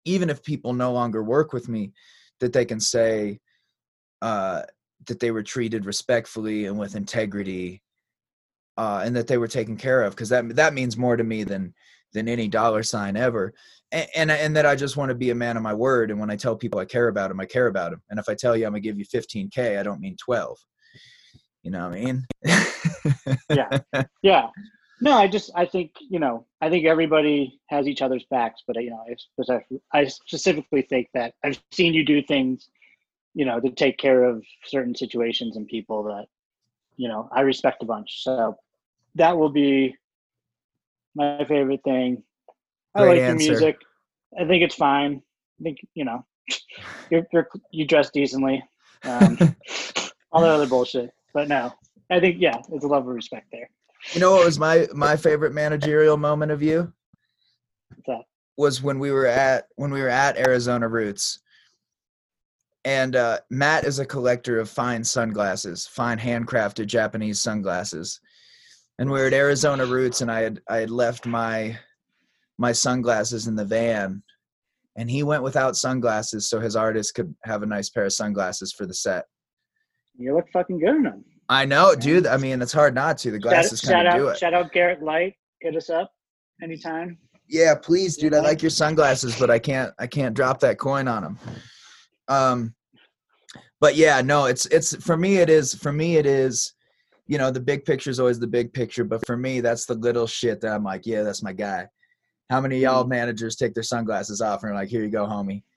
even 0.05 0.29
if 0.29 0.43
people 0.43 0.73
no 0.73 0.91
longer 0.91 1.23
work 1.23 1.53
with 1.53 1.69
me, 1.69 1.91
that 2.39 2.53
they 2.53 2.65
can 2.65 2.79
say 2.79 3.39
uh, 4.21 4.63
that 5.07 5.19
they 5.19 5.31
were 5.31 5.43
treated 5.43 5.85
respectfully 5.85 6.65
and 6.65 6.77
with 6.77 6.95
integrity, 6.95 7.81
uh, 8.77 9.03
and 9.05 9.15
that 9.15 9.27
they 9.27 9.37
were 9.37 9.47
taken 9.47 9.77
care 9.77 10.03
of, 10.03 10.13
because 10.13 10.29
that 10.29 10.55
that 10.55 10.73
means 10.73 10.97
more 10.97 11.17
to 11.17 11.23
me 11.23 11.43
than 11.43 11.73
than 12.13 12.27
any 12.27 12.47
dollar 12.47 12.83
sign 12.83 13.15
ever. 13.15 13.53
And, 13.91 14.07
and 14.15 14.31
and 14.31 14.55
that 14.55 14.65
I 14.65 14.75
just 14.75 14.97
want 14.97 15.09
to 15.09 15.15
be 15.15 15.29
a 15.29 15.35
man 15.35 15.57
of 15.57 15.63
my 15.63 15.73
word. 15.73 16.11
And 16.11 16.19
when 16.19 16.29
I 16.29 16.35
tell 16.35 16.55
people 16.55 16.79
I 16.79 16.85
care 16.85 17.07
about 17.07 17.29
them, 17.29 17.39
I 17.39 17.45
care 17.45 17.67
about 17.67 17.91
them. 17.91 18.01
And 18.09 18.19
if 18.19 18.27
I 18.29 18.35
tell 18.35 18.55
you 18.55 18.65
I'm 18.65 18.71
gonna 18.71 18.81
give 18.81 18.97
you 18.97 19.05
15k, 19.05 19.79
I 19.79 19.83
don't 19.83 20.01
mean 20.01 20.15
12. 20.23 20.57
You 21.63 21.71
know 21.71 21.89
what 21.89 21.97
I 21.97 22.03
mean? 22.03 22.25
yeah. 23.49 23.79
Yeah. 24.23 24.47
No, 25.01 25.13
I 25.13 25.27
just 25.27 25.49
I 25.55 25.65
think 25.65 25.91
you 25.99 26.19
know 26.19 26.45
I 26.61 26.69
think 26.69 26.85
everybody 26.85 27.59
has 27.67 27.87
each 27.87 28.03
other's 28.03 28.23
backs, 28.29 28.61
but 28.67 28.81
you 28.81 28.91
know 28.91 29.03
I, 29.49 29.99
I 29.99 30.05
specifically 30.05 30.83
think 30.83 31.09
that 31.15 31.33
I've 31.43 31.59
seen 31.71 31.95
you 31.95 32.05
do 32.05 32.21
things, 32.21 32.69
you 33.33 33.45
know, 33.45 33.59
to 33.59 33.71
take 33.71 33.97
care 33.97 34.23
of 34.23 34.43
certain 34.65 34.95
situations 34.95 35.57
and 35.57 35.67
people 35.67 36.03
that, 36.03 36.27
you 36.97 37.07
know, 37.07 37.27
I 37.31 37.41
respect 37.41 37.81
a 37.81 37.85
bunch. 37.85 38.23
So 38.23 38.57
that 39.15 39.35
will 39.35 39.49
be 39.49 39.95
my 41.15 41.43
favorite 41.45 41.83
thing. 41.83 42.23
I 42.93 43.05
like 43.05 43.19
answer. 43.19 43.43
your 43.43 43.53
music. 43.53 43.77
I 44.39 44.45
think 44.45 44.63
it's 44.63 44.75
fine. 44.75 45.23
I 45.59 45.63
think 45.63 45.79
you 45.95 46.05
know, 46.05 46.23
you're, 47.09 47.25
you're 47.33 47.49
you 47.71 47.87
dress 47.87 48.11
decently. 48.11 48.63
Um, 49.03 49.37
all 50.31 50.41
that 50.41 50.51
other 50.51 50.67
bullshit, 50.67 51.09
but 51.33 51.47
no, 51.47 51.73
I 52.11 52.19
think 52.19 52.37
yeah, 52.39 52.57
it's 52.71 52.85
a 52.85 52.87
level 52.87 53.09
of 53.09 53.15
respect 53.15 53.47
there. 53.51 53.69
You 54.13 54.19
know 54.19 54.31
what 54.31 54.45
was 54.45 54.59
my 54.59 54.87
my 54.93 55.15
favorite 55.15 55.53
managerial 55.53 56.17
moment 56.17 56.51
of 56.51 56.61
you? 56.61 56.91
that? 58.07 58.21
Was 58.57 58.81
when 58.81 58.99
we 58.99 59.11
were 59.11 59.27
at 59.27 59.67
when 59.75 59.91
we 59.91 60.01
were 60.01 60.09
at 60.09 60.37
Arizona 60.37 60.87
Roots. 60.87 61.39
And 62.83 63.15
uh, 63.15 63.39
Matt 63.51 63.83
is 63.83 63.99
a 63.99 64.05
collector 64.05 64.59
of 64.59 64.69
fine 64.69 65.03
sunglasses, 65.03 65.85
fine 65.85 66.17
handcrafted 66.17 66.87
Japanese 66.87 67.39
sunglasses. 67.39 68.19
And 68.97 69.09
we 69.09 69.19
were 69.19 69.27
at 69.27 69.33
Arizona 69.33 69.85
Roots, 69.85 70.21
and 70.21 70.31
I 70.31 70.41
had 70.41 70.61
I 70.67 70.77
had 70.77 70.89
left 70.89 71.25
my 71.25 71.77
my 72.57 72.71
sunglasses 72.71 73.47
in 73.47 73.55
the 73.55 73.65
van, 73.65 74.23
and 74.97 75.09
he 75.09 75.23
went 75.23 75.43
without 75.43 75.77
sunglasses 75.77 76.47
so 76.47 76.59
his 76.59 76.75
artist 76.75 77.13
could 77.13 77.33
have 77.43 77.63
a 77.63 77.67
nice 77.67 77.89
pair 77.89 78.05
of 78.05 78.13
sunglasses 78.13 78.73
for 78.73 78.85
the 78.85 78.93
set. 78.93 79.25
You 80.17 80.35
look 80.35 80.45
fucking 80.51 80.79
good 80.79 80.95
in 80.95 81.03
them. 81.03 81.25
I 81.51 81.65
know, 81.65 81.93
dude. 81.93 82.27
I 82.27 82.37
mean, 82.37 82.61
it's 82.61 82.71
hard 82.71 82.95
not 82.95 83.17
to. 83.19 83.31
The 83.31 83.37
glasses 83.37 83.81
kind 83.81 84.07
of 84.07 84.15
do 84.15 84.29
it. 84.29 84.37
Shout 84.37 84.53
out 84.53 84.71
Garrett 84.71 85.03
Leight. 85.03 85.35
Hit 85.59 85.75
us 85.75 85.89
up 85.89 86.09
anytime. 86.63 87.17
Yeah, 87.49 87.75
please, 87.75 88.15
dude. 88.15 88.33
I 88.33 88.39
like 88.39 88.61
your 88.61 88.69
sunglasses, 88.69 89.37
but 89.37 89.51
I 89.51 89.59
can't. 89.59 89.93
I 89.99 90.07
can't 90.07 90.33
drop 90.33 90.61
that 90.61 90.79
coin 90.79 91.09
on 91.09 91.23
them. 91.23 91.39
Um, 92.29 92.73
but 93.81 93.97
yeah, 93.97 94.21
no. 94.21 94.45
It's 94.45 94.65
it's 94.67 94.95
for 95.03 95.17
me. 95.17 95.39
It 95.39 95.49
is 95.49 95.75
for 95.75 95.91
me. 95.91 96.15
It 96.15 96.25
is. 96.25 96.73
You 97.27 97.37
know, 97.37 97.51
the 97.51 97.59
big 97.59 97.83
picture 97.83 98.09
is 98.09 98.21
always 98.21 98.39
the 98.39 98.47
big 98.47 98.71
picture, 98.71 99.03
but 99.03 99.25
for 99.25 99.35
me, 99.35 99.59
that's 99.59 99.85
the 99.85 99.95
little 99.95 100.27
shit 100.27 100.61
that 100.61 100.73
I'm 100.73 100.85
like, 100.85 101.05
yeah, 101.05 101.21
that's 101.21 101.43
my 101.43 101.51
guy. 101.51 101.85
How 102.49 102.61
many 102.61 102.79
y'all 102.79 103.03
mm. 103.03 103.09
managers 103.09 103.57
take 103.57 103.73
their 103.73 103.83
sunglasses 103.83 104.39
off 104.39 104.63
and 104.63 104.71
are 104.71 104.75
like, 104.75 104.89
here 104.89 105.03
you 105.03 105.09
go, 105.09 105.25
homie. 105.25 105.63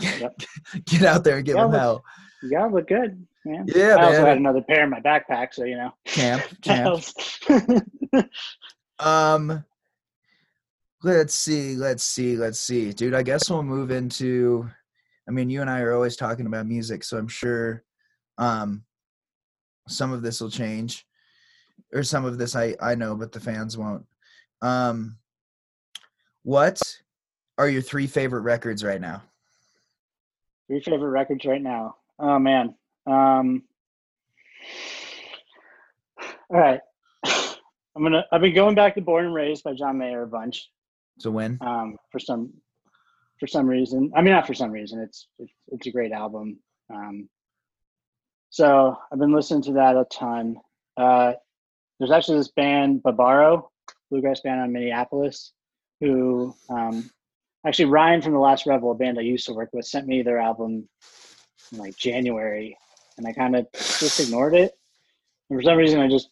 Yep. 0.00 0.42
Get 0.84 1.02
out 1.02 1.24
there 1.24 1.38
and 1.38 1.46
give 1.46 1.56
them 1.56 1.72
hell. 1.72 2.04
Yeah, 2.42 2.66
look 2.66 2.86
good 2.86 3.26
man. 3.44 3.66
Yeah, 3.68 3.96
I 3.98 4.04
also 4.04 4.24
had 4.24 4.38
another 4.38 4.62
pair 4.62 4.84
in 4.84 4.90
my 4.90 5.00
backpack, 5.00 5.52
so 5.52 5.64
you 5.64 5.76
know. 5.76 5.92
Camp, 6.04 6.42
camp. 6.62 7.04
um, 8.98 9.64
let's 11.02 11.34
see, 11.34 11.74
let's 11.74 12.02
see, 12.02 12.36
let's 12.36 12.58
see, 12.58 12.92
dude. 12.92 13.14
I 13.14 13.22
guess 13.22 13.50
we'll 13.50 13.62
move 13.62 13.90
into. 13.90 14.68
I 15.28 15.30
mean, 15.30 15.50
you 15.50 15.60
and 15.60 15.70
I 15.70 15.80
are 15.80 15.94
always 15.94 16.16
talking 16.16 16.46
about 16.46 16.66
music, 16.66 17.04
so 17.04 17.18
I'm 17.18 17.28
sure, 17.28 17.84
um, 18.38 18.84
some 19.86 20.12
of 20.12 20.22
this 20.22 20.40
will 20.40 20.50
change, 20.50 21.06
or 21.92 22.02
some 22.02 22.24
of 22.24 22.38
this 22.38 22.56
I 22.56 22.74
I 22.80 22.94
know, 22.94 23.14
but 23.14 23.32
the 23.32 23.40
fans 23.40 23.76
won't. 23.76 24.06
Um, 24.62 25.18
what 26.42 26.80
are 27.58 27.68
your 27.68 27.82
three 27.82 28.06
favorite 28.06 28.40
records 28.40 28.82
right 28.82 29.00
now? 29.00 29.22
Three 30.66 30.80
favorite 30.80 31.10
records 31.10 31.44
right 31.44 31.62
now. 31.62 31.96
Oh 32.18 32.38
man, 32.38 32.74
um, 33.08 33.62
all 36.50 36.60
right. 36.60 36.80
I'm 37.24 38.02
gonna. 38.02 38.24
I've 38.30 38.40
been 38.40 38.54
going 38.54 38.74
back 38.74 38.94
to 38.94 39.00
"Born 39.00 39.26
and 39.26 39.34
Raised" 39.34 39.64
by 39.64 39.74
John 39.74 39.98
Mayer 39.98 40.22
a 40.22 40.26
bunch. 40.26 40.70
So 41.18 41.30
when? 41.30 41.58
Um, 41.60 41.96
for 42.12 42.20
some, 42.20 42.52
for 43.40 43.46
some 43.46 43.66
reason. 43.66 44.12
I 44.14 44.22
mean, 44.22 44.32
not 44.32 44.46
for 44.46 44.54
some 44.54 44.70
reason. 44.70 45.00
It's 45.00 45.26
it's, 45.38 45.52
it's 45.68 45.86
a 45.86 45.90
great 45.90 46.12
album. 46.12 46.58
Um, 46.90 47.28
so 48.50 48.96
I've 49.12 49.18
been 49.18 49.32
listening 49.32 49.62
to 49.62 49.72
that 49.72 49.96
a 49.96 50.06
ton. 50.10 50.56
Uh, 50.96 51.32
there's 51.98 52.12
actually 52.12 52.38
this 52.38 52.48
band 52.48 53.02
Barbaro, 53.02 53.70
bluegrass 54.10 54.40
band 54.40 54.60
on 54.60 54.72
Minneapolis, 54.72 55.52
who 56.00 56.54
um, 56.70 57.10
actually 57.66 57.86
Ryan 57.86 58.22
from 58.22 58.32
the 58.32 58.38
Last 58.38 58.66
Rebel, 58.66 58.92
a 58.92 58.94
band 58.94 59.18
I 59.18 59.22
used 59.22 59.46
to 59.46 59.54
work 59.54 59.70
with, 59.72 59.86
sent 59.86 60.06
me 60.06 60.22
their 60.22 60.38
album 60.38 60.88
in 61.72 61.78
like 61.78 61.96
January, 61.96 62.76
and 63.18 63.26
I 63.26 63.32
kind 63.32 63.56
of 63.56 63.66
just 63.72 64.20
ignored 64.20 64.54
it. 64.54 64.72
And 65.50 65.58
for 65.58 65.62
some 65.62 65.76
reason, 65.76 66.00
I 66.00 66.08
just 66.08 66.30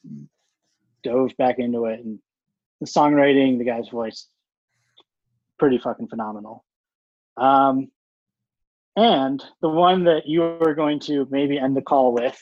dove 1.03 1.33
back 1.37 1.59
into 1.59 1.87
it. 1.87 2.01
And 2.01 2.19
the 2.81 2.87
songwriting, 2.87 3.59
the 3.59 3.65
guy's 3.65 3.89
voice, 3.89 4.29
pretty 5.59 5.79
fucking 5.79 6.09
phenomenal. 6.09 6.65
Um, 7.37 7.91
and 8.97 9.43
the 9.61 9.69
one 9.69 10.05
that 10.05 10.27
you 10.27 10.41
were 10.41 10.75
going 10.75 11.01
to 11.01 11.27
maybe 11.31 11.59
end 11.59 11.77
the 11.77 11.83
call 11.83 12.15
with. 12.15 12.41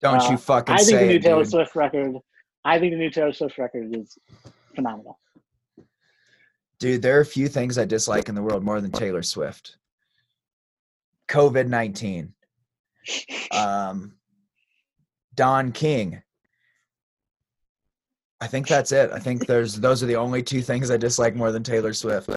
Don't 0.00 0.20
uh, 0.20 0.30
you 0.30 0.36
fucking 0.36 0.74
I 0.74 0.78
think 0.78 0.98
the 0.98 1.06
new 1.06 1.14
it, 1.14 1.22
Taylor 1.22 1.42
dude. 1.42 1.50
Swift 1.50 1.76
record. 1.76 2.16
I 2.64 2.78
think 2.78 2.92
the 2.92 2.98
new 2.98 3.10
Taylor 3.10 3.32
Swift 3.32 3.58
record 3.58 3.94
is 3.96 4.18
phenomenal. 4.74 5.18
Dude, 6.78 7.02
there 7.02 7.16
are 7.18 7.22
a 7.22 7.26
few 7.26 7.48
things 7.48 7.78
I 7.78 7.84
dislike 7.84 8.28
in 8.28 8.34
the 8.36 8.42
world 8.42 8.62
more 8.62 8.80
than 8.80 8.92
Taylor 8.92 9.22
Swift. 9.22 9.76
COVID 11.28 11.66
nineteen 11.66 12.32
um, 13.50 14.14
Don 15.34 15.72
King. 15.72 16.22
I 18.40 18.46
think 18.46 18.68
that's 18.68 18.92
it. 18.92 19.10
I 19.12 19.18
think 19.18 19.46
there's 19.46 19.74
those 19.74 20.02
are 20.02 20.06
the 20.06 20.16
only 20.16 20.42
two 20.42 20.62
things 20.62 20.90
I 20.90 20.96
dislike 20.96 21.34
more 21.34 21.50
than 21.50 21.62
Taylor 21.62 21.92
Swift. 21.92 22.30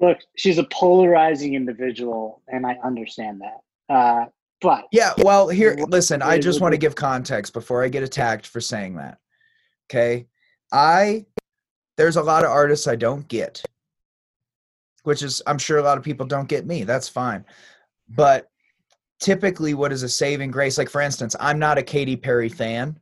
Look, 0.00 0.18
she's 0.36 0.58
a 0.58 0.64
polarizing 0.64 1.54
individual, 1.54 2.42
and 2.48 2.66
I 2.66 2.76
understand 2.84 3.40
that. 3.40 3.94
Uh, 3.94 4.26
but 4.60 4.84
yeah, 4.92 5.12
well, 5.18 5.48
here, 5.48 5.76
listen. 5.88 6.22
I 6.22 6.38
just 6.38 6.60
want 6.60 6.72
to 6.72 6.78
give 6.78 6.94
context 6.94 7.52
before 7.52 7.82
I 7.82 7.88
get 7.88 8.02
attacked 8.02 8.46
for 8.46 8.60
saying 8.60 8.96
that. 8.96 9.18
Okay, 9.90 10.26
I 10.72 11.26
there's 11.96 12.16
a 12.16 12.22
lot 12.22 12.44
of 12.44 12.50
artists 12.50 12.86
I 12.86 12.96
don't 12.96 13.26
get, 13.28 13.62
which 15.02 15.22
is 15.22 15.42
I'm 15.46 15.58
sure 15.58 15.78
a 15.78 15.82
lot 15.82 15.98
of 15.98 16.04
people 16.04 16.26
don't 16.26 16.48
get 16.48 16.66
me. 16.66 16.84
That's 16.84 17.08
fine, 17.08 17.44
but 18.08 18.48
typically 19.24 19.72
what 19.72 19.90
is 19.90 20.02
a 20.02 20.08
saving 20.08 20.50
grace 20.50 20.76
like 20.76 20.90
for 20.90 21.00
instance 21.00 21.34
i'm 21.40 21.58
not 21.58 21.78
a 21.78 21.82
Katy 21.82 22.14
Perry 22.14 22.50
fan 22.50 22.98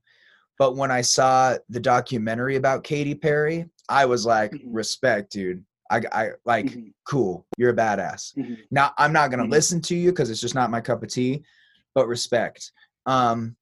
but 0.56 0.76
when 0.76 0.88
i 0.88 1.00
saw 1.00 1.56
the 1.68 1.80
documentary 1.80 2.54
about 2.54 2.84
Katy 2.84 3.16
Perry 3.16 3.66
i 3.88 4.04
was 4.04 4.24
like 4.24 4.52
mm-hmm. 4.52 4.72
respect 4.72 5.32
dude 5.32 5.64
i, 5.90 6.00
I 6.12 6.30
like 6.44 6.66
mm-hmm. 6.66 6.90
cool 7.04 7.44
you're 7.58 7.70
a 7.70 7.76
badass 7.76 8.36
mm-hmm. 8.36 8.54
now 8.70 8.92
i'm 8.98 9.12
not 9.12 9.30
going 9.30 9.38
to 9.38 9.44
mm-hmm. 9.44 9.52
listen 9.52 9.80
to 9.82 9.96
you 9.96 10.10
because 10.10 10.30
it's 10.30 10.40
just 10.40 10.54
not 10.54 10.70
my 10.70 10.80
cup 10.80 11.02
of 11.02 11.08
tea 11.08 11.42
but 11.92 12.06
respect 12.06 12.70
um 13.06 13.56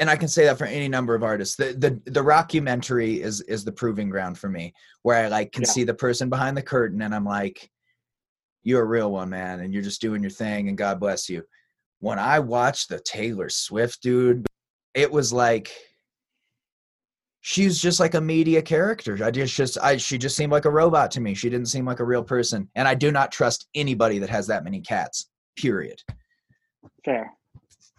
and 0.00 0.10
I 0.10 0.16
can 0.16 0.26
say 0.26 0.44
that 0.46 0.58
for 0.58 0.64
any 0.64 0.88
number 0.88 1.14
of 1.14 1.22
artists. 1.22 1.54
The 1.54 1.66
the 1.66 2.10
the 2.10 2.20
rockumentary 2.20 3.20
is 3.20 3.42
is 3.42 3.64
the 3.64 3.70
proving 3.70 4.10
ground 4.10 4.36
for 4.36 4.48
me, 4.48 4.74
where 5.02 5.26
I 5.26 5.28
like 5.28 5.52
can 5.52 5.62
yeah. 5.62 5.70
see 5.70 5.84
the 5.84 5.94
person 5.94 6.28
behind 6.28 6.56
the 6.56 6.62
curtain, 6.62 7.02
and 7.02 7.14
I'm 7.14 7.24
like, 7.24 7.70
you're 8.64 8.82
a 8.82 8.86
real 8.86 9.12
one, 9.12 9.28
man, 9.28 9.60
and 9.60 9.72
you're 9.72 9.82
just 9.82 10.00
doing 10.00 10.22
your 10.22 10.30
thing, 10.30 10.68
and 10.68 10.76
God 10.76 10.98
bless 10.98 11.28
you. 11.28 11.44
When 12.00 12.18
I 12.18 12.40
watched 12.40 12.88
the 12.88 12.98
Taylor 12.98 13.48
Swift 13.48 14.02
dude, 14.02 14.46
it 14.94 15.10
was 15.10 15.32
like 15.32 15.70
she's 17.40 17.78
just 17.78 18.00
like 18.00 18.14
a 18.14 18.20
media 18.20 18.62
character. 18.62 19.22
I 19.22 19.30
just 19.30 19.54
just 19.54 19.78
I 19.78 19.98
she 19.98 20.18
just 20.18 20.34
seemed 20.34 20.50
like 20.50 20.64
a 20.64 20.70
robot 20.70 21.10
to 21.12 21.20
me. 21.20 21.34
She 21.34 21.50
didn't 21.50 21.68
seem 21.68 21.84
like 21.84 22.00
a 22.00 22.04
real 22.04 22.24
person, 22.24 22.68
and 22.74 22.88
I 22.88 22.94
do 22.94 23.12
not 23.12 23.30
trust 23.30 23.68
anybody 23.74 24.18
that 24.18 24.30
has 24.30 24.46
that 24.48 24.64
many 24.64 24.80
cats. 24.80 25.30
Period. 25.56 26.00
Fair. 27.04 27.32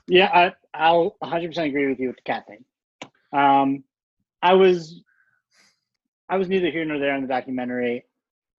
Yeah, 0.07 0.29
I 0.33 0.53
I'll 0.73 1.15
100% 1.23 1.57
agree 1.65 1.87
with 1.87 1.99
you 1.99 2.07
with 2.07 2.17
the 2.17 2.23
cat 2.23 2.45
thing. 2.47 2.65
Um, 3.33 3.83
I 4.41 4.53
was 4.53 5.01
I 6.27 6.37
was 6.37 6.49
neither 6.49 6.71
here 6.71 6.85
nor 6.85 6.97
there 6.97 7.15
in 7.15 7.21
the 7.21 7.27
documentary. 7.27 8.05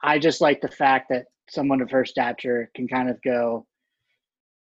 I 0.02 0.18
just 0.20 0.40
like 0.40 0.60
the 0.60 0.68
fact 0.68 1.08
that 1.10 1.26
someone 1.48 1.80
of 1.80 1.90
her 1.90 2.04
stature 2.04 2.70
can 2.74 2.88
kind 2.88 3.08
of 3.08 3.20
go, 3.22 3.66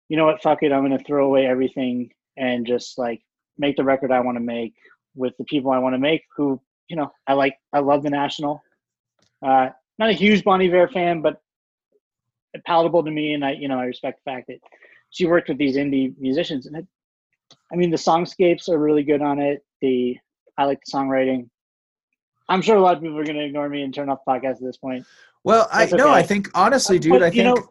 you 0.09 0.17
know 0.17 0.27
what, 0.27 0.43
fuck 0.43 0.63
it, 0.63 0.73
I'm 0.73 0.87
going 0.87 0.97
to 0.97 1.05
throw 1.05 1.27
away 1.27 1.47
everything 1.47 2.11
and 2.37 2.67
just 2.67 2.99
like 2.99 3.23
make 3.59 3.77
the 3.77 3.85
record 3.85 4.13
I 4.13 4.21
want 4.21 4.37
to 4.37 4.45
make 4.45 4.75
with 5.15 5.37
the 5.39 5.45
people 5.45 5.71
I 5.71 5.79
want 5.79 5.95
to 5.95 5.99
make 5.99 6.23
who 6.37 6.61
you 6.89 6.97
know, 6.97 7.13
I 7.27 7.35
like 7.35 7.57
I 7.73 7.81
love 7.81 8.03
the 8.03 8.11
National. 8.11 8.63
Uh, 9.45 9.69
not 9.99 10.11
a 10.11 10.15
huge 10.15 10.45
Bon 10.45 10.61
Iver 10.61 10.89
fan, 10.89 11.21
but 11.21 11.41
palatable 12.65 13.05
to 13.05 13.11
me, 13.11 13.35
and 13.35 13.45
I 13.45 13.53
you 13.53 13.69
know 13.69 13.79
I 13.79 13.85
respect 13.85 14.21
the 14.25 14.31
fact 14.31 14.47
that 14.49 14.59
she 15.11 15.27
worked 15.27 15.49
with 15.49 15.59
these 15.59 15.77
indie 15.77 16.15
musicians, 16.19 16.67
and 16.67 16.77
it, 16.77 16.87
I 17.73 17.77
mean 17.77 17.91
the 17.91 17.97
songscapes 17.97 18.69
are 18.69 18.79
really 18.79 19.03
good 19.03 19.23
on 19.23 19.39
it. 19.39 19.65
The 19.81 20.17
I 20.59 20.65
like 20.65 20.81
the 20.85 20.97
songwriting. 20.97 21.49
I'm 22.49 22.63
sure 22.63 22.77
a 22.77 22.81
lot 22.81 22.97
of 22.97 23.03
people 23.03 23.19
are 23.19 23.25
going 23.25 23.37
to 23.37 23.45
ignore 23.45 23.69
me 23.69 23.83
and 23.83 23.93
turn 23.93 24.09
off 24.09 24.21
the 24.27 24.33
podcast 24.33 24.53
at 24.57 24.61
this 24.63 24.77
point. 24.77 25.05
Well, 25.45 25.69
I 25.73 25.87
That's 25.87 25.95
no, 25.95 26.11
I 26.11 26.23
think 26.23 26.49
honestly, 26.55 26.99
dude, 26.99 27.13
but, 27.13 27.23
I 27.23 27.27
you 27.27 27.43
think 27.43 27.57
know- 27.57 27.69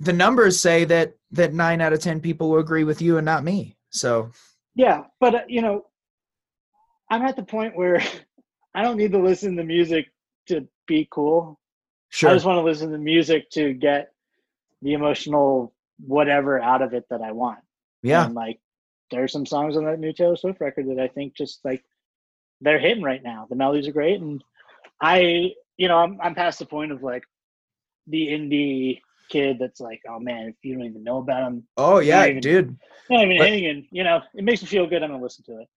the 0.00 0.12
numbers 0.12 0.58
say 0.60 0.84
that 0.86 1.14
that 1.30 1.54
nine 1.54 1.80
out 1.80 1.92
of 1.92 2.00
ten 2.00 2.20
people 2.20 2.50
will 2.50 2.58
agree 2.58 2.84
with 2.84 3.00
you 3.00 3.16
and 3.18 3.24
not 3.24 3.44
me. 3.44 3.76
So 3.90 4.30
Yeah, 4.74 5.04
but 5.20 5.34
uh, 5.34 5.40
you 5.48 5.62
know, 5.62 5.86
I'm 7.10 7.22
at 7.22 7.36
the 7.36 7.42
point 7.44 7.76
where 7.76 8.02
I 8.74 8.82
don't 8.82 8.96
need 8.96 9.12
to 9.12 9.18
listen 9.18 9.56
to 9.56 9.64
music 9.64 10.06
to 10.48 10.66
be 10.86 11.06
cool. 11.10 11.58
sure, 12.10 12.30
I 12.30 12.34
just 12.34 12.44
want 12.44 12.56
to 12.58 12.62
listen 12.62 12.90
to 12.90 12.98
music 12.98 13.50
to 13.50 13.72
get 13.72 14.12
the 14.82 14.92
emotional 14.94 15.72
whatever 16.04 16.60
out 16.60 16.82
of 16.82 16.92
it 16.92 17.04
that 17.08 17.22
I 17.22 17.30
want. 17.32 17.60
yeah, 18.02 18.26
And 18.26 18.34
like, 18.34 18.58
there 19.10 19.22
are 19.22 19.28
some 19.28 19.46
songs 19.46 19.76
on 19.76 19.84
that 19.84 20.00
new 20.00 20.12
Taylor 20.12 20.36
Swift 20.36 20.60
record 20.60 20.88
that 20.88 20.98
I 21.00 21.06
think 21.08 21.34
just 21.36 21.64
like 21.64 21.84
they're 22.64 22.78
hitting 22.80 23.02
right 23.04 23.22
now. 23.22 23.46
The 23.48 23.56
melodies 23.56 23.86
are 23.88 23.92
great, 23.92 24.20
and 24.20 24.42
I, 25.00 25.52
you 25.76 25.88
know, 25.88 25.98
I'm 25.98 26.18
I'm 26.20 26.34
past 26.34 26.58
the 26.58 26.66
point 26.66 26.92
of 26.92 27.02
like 27.02 27.22
the 28.06 28.28
indie 28.28 29.00
kid 29.30 29.58
that's 29.58 29.80
like, 29.80 30.00
oh 30.08 30.18
man, 30.20 30.48
if 30.48 30.54
you 30.62 30.74
don't 30.74 30.84
even 30.84 31.02
know 31.04 31.18
about 31.18 31.46
him, 31.46 31.64
oh 31.76 31.98
yeah, 31.98 32.26
even- 32.26 32.40
dude, 32.40 32.78
not 33.10 33.22
even 33.24 33.38
But- 33.38 33.48
hanging. 33.48 33.86
You 33.90 34.04
know, 34.04 34.20
it 34.34 34.44
makes 34.44 34.62
me 34.62 34.68
feel 34.68 34.86
good. 34.86 35.02
I'm 35.02 35.10
gonna 35.10 35.22
listen 35.22 35.44
to 35.44 35.60
it. 35.60 35.68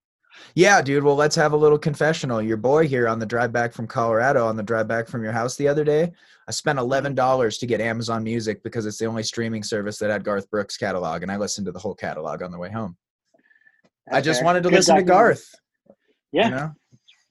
yeah, 0.54 0.82
dude. 0.82 1.04
Well, 1.04 1.16
let's 1.16 1.36
have 1.38 1.54
a 1.54 1.58
little 1.58 1.80
confessional. 1.80 2.42
Your 2.42 2.58
boy 2.58 2.88
here 2.88 3.08
on 3.08 3.18
the 3.20 3.26
drive 3.26 3.52
back 3.54 3.74
from 3.74 3.88
Colorado, 3.88 4.46
on 4.46 4.56
the 4.58 4.64
drive 4.64 4.88
back 4.88 5.08
from 5.08 5.24
your 5.24 5.32
house 5.32 5.56
the 5.56 5.68
other 5.68 5.84
day, 5.84 6.12
I 6.48 6.52
spent 6.52 6.78
eleven 6.80 7.16
dollars 7.16 7.58
to 7.60 7.66
get 7.66 7.80
Amazon 7.82 8.24
Music 8.24 8.62
because 8.64 8.86
it's 8.86 8.98
the 8.98 9.06
only 9.06 9.24
streaming 9.24 9.64
service 9.64 9.98
that 10.00 10.10
had 10.12 10.24
Garth 10.24 10.50
Brooks 10.52 10.78
catalog, 10.78 11.24
and 11.24 11.32
I 11.32 11.38
listened 11.38 11.66
to 11.66 11.72
the 11.72 11.80
whole 11.80 11.96
catalog 11.96 12.44
on 12.44 12.52
the 12.52 12.60
way 12.60 12.70
home. 12.70 12.98
I 14.12 14.22
just 14.22 14.40
fair. 14.40 14.46
wanted 14.46 14.64
to 14.64 14.70
Good 14.70 14.76
listen 14.76 14.96
to. 14.98 15.04
Garth. 15.04 15.50
Yeah, 16.32 16.46
You 16.46 16.56
know? 16.56 16.72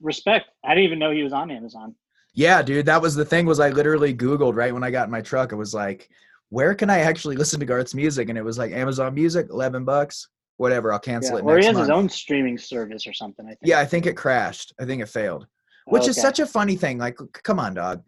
respect. 0.01 0.49
I 0.63 0.69
didn't 0.69 0.83
even 0.85 0.99
know 0.99 1.11
he 1.11 1.23
was 1.23 1.33
on 1.33 1.51
Amazon. 1.51 1.95
Yeah, 2.33 2.61
dude, 2.61 2.85
that 2.85 3.01
was 3.01 3.15
the 3.15 3.25
thing. 3.25 3.45
Was 3.45 3.59
I 3.59 3.69
literally 3.69 4.13
Googled 4.13 4.55
right 4.55 4.73
when 4.73 4.83
I 4.83 4.91
got 4.91 5.05
in 5.05 5.11
my 5.11 5.21
truck? 5.21 5.51
It 5.51 5.55
was 5.55 5.73
like, 5.73 6.09
where 6.49 6.75
can 6.75 6.89
I 6.89 6.99
actually 6.99 7.35
listen 7.35 7.59
to 7.59 7.65
Garth's 7.65 7.95
music? 7.95 8.29
And 8.29 8.37
it 8.37 8.43
was 8.43 8.57
like 8.57 8.71
Amazon 8.71 9.13
Music, 9.15 9.47
eleven 9.49 9.83
bucks, 9.83 10.27
whatever. 10.57 10.93
I'll 10.93 10.99
cancel 10.99 11.35
Yeah. 11.37 11.43
it 11.43 11.45
Or 11.45 11.57
he 11.57 11.65
has 11.65 11.73
month. 11.73 11.87
his 11.87 11.89
own 11.89 12.09
streaming 12.09 12.57
service 12.57 13.07
or 13.07 13.13
something. 13.13 13.45
I 13.45 13.49
think. 13.49 13.59
yeah, 13.63 13.79
I 13.79 13.85
think 13.85 14.05
it 14.05 14.15
crashed. 14.15 14.73
I 14.79 14.85
think 14.85 15.01
it 15.01 15.09
failed, 15.09 15.47
which 15.87 16.07
is 16.07 16.15
such 16.15 16.39
a 16.39 16.45
funny 16.45 16.75
thing. 16.75 16.97
Like, 16.99 17.17
come 17.43 17.59
on, 17.59 17.73
dog. 17.73 18.03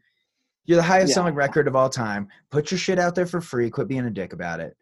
You're 0.66 0.78
the 0.78 0.84
highest 0.84 1.10
Yeah. 1.10 1.16
selling 1.16 1.34
record 1.34 1.68
of 1.68 1.76
all 1.76 1.90
time. 1.90 2.28
Put 2.52 2.70
your 2.72 2.78
shit 2.78 2.99
out 2.99 3.16
there 3.16 3.26
for 3.26 3.41
free. 3.41 3.70
Quit 3.72 3.88
being 3.88 4.06
a 4.06 4.11
dick 4.11 4.34
about 4.34 4.60
it. 4.60 4.78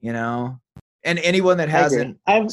You 0.00 0.12
know. 0.12 0.60
And 1.04 1.18
anyone 1.20 1.56
that 1.58 1.68
hasn't 1.70 2.18
I've 2.26 2.48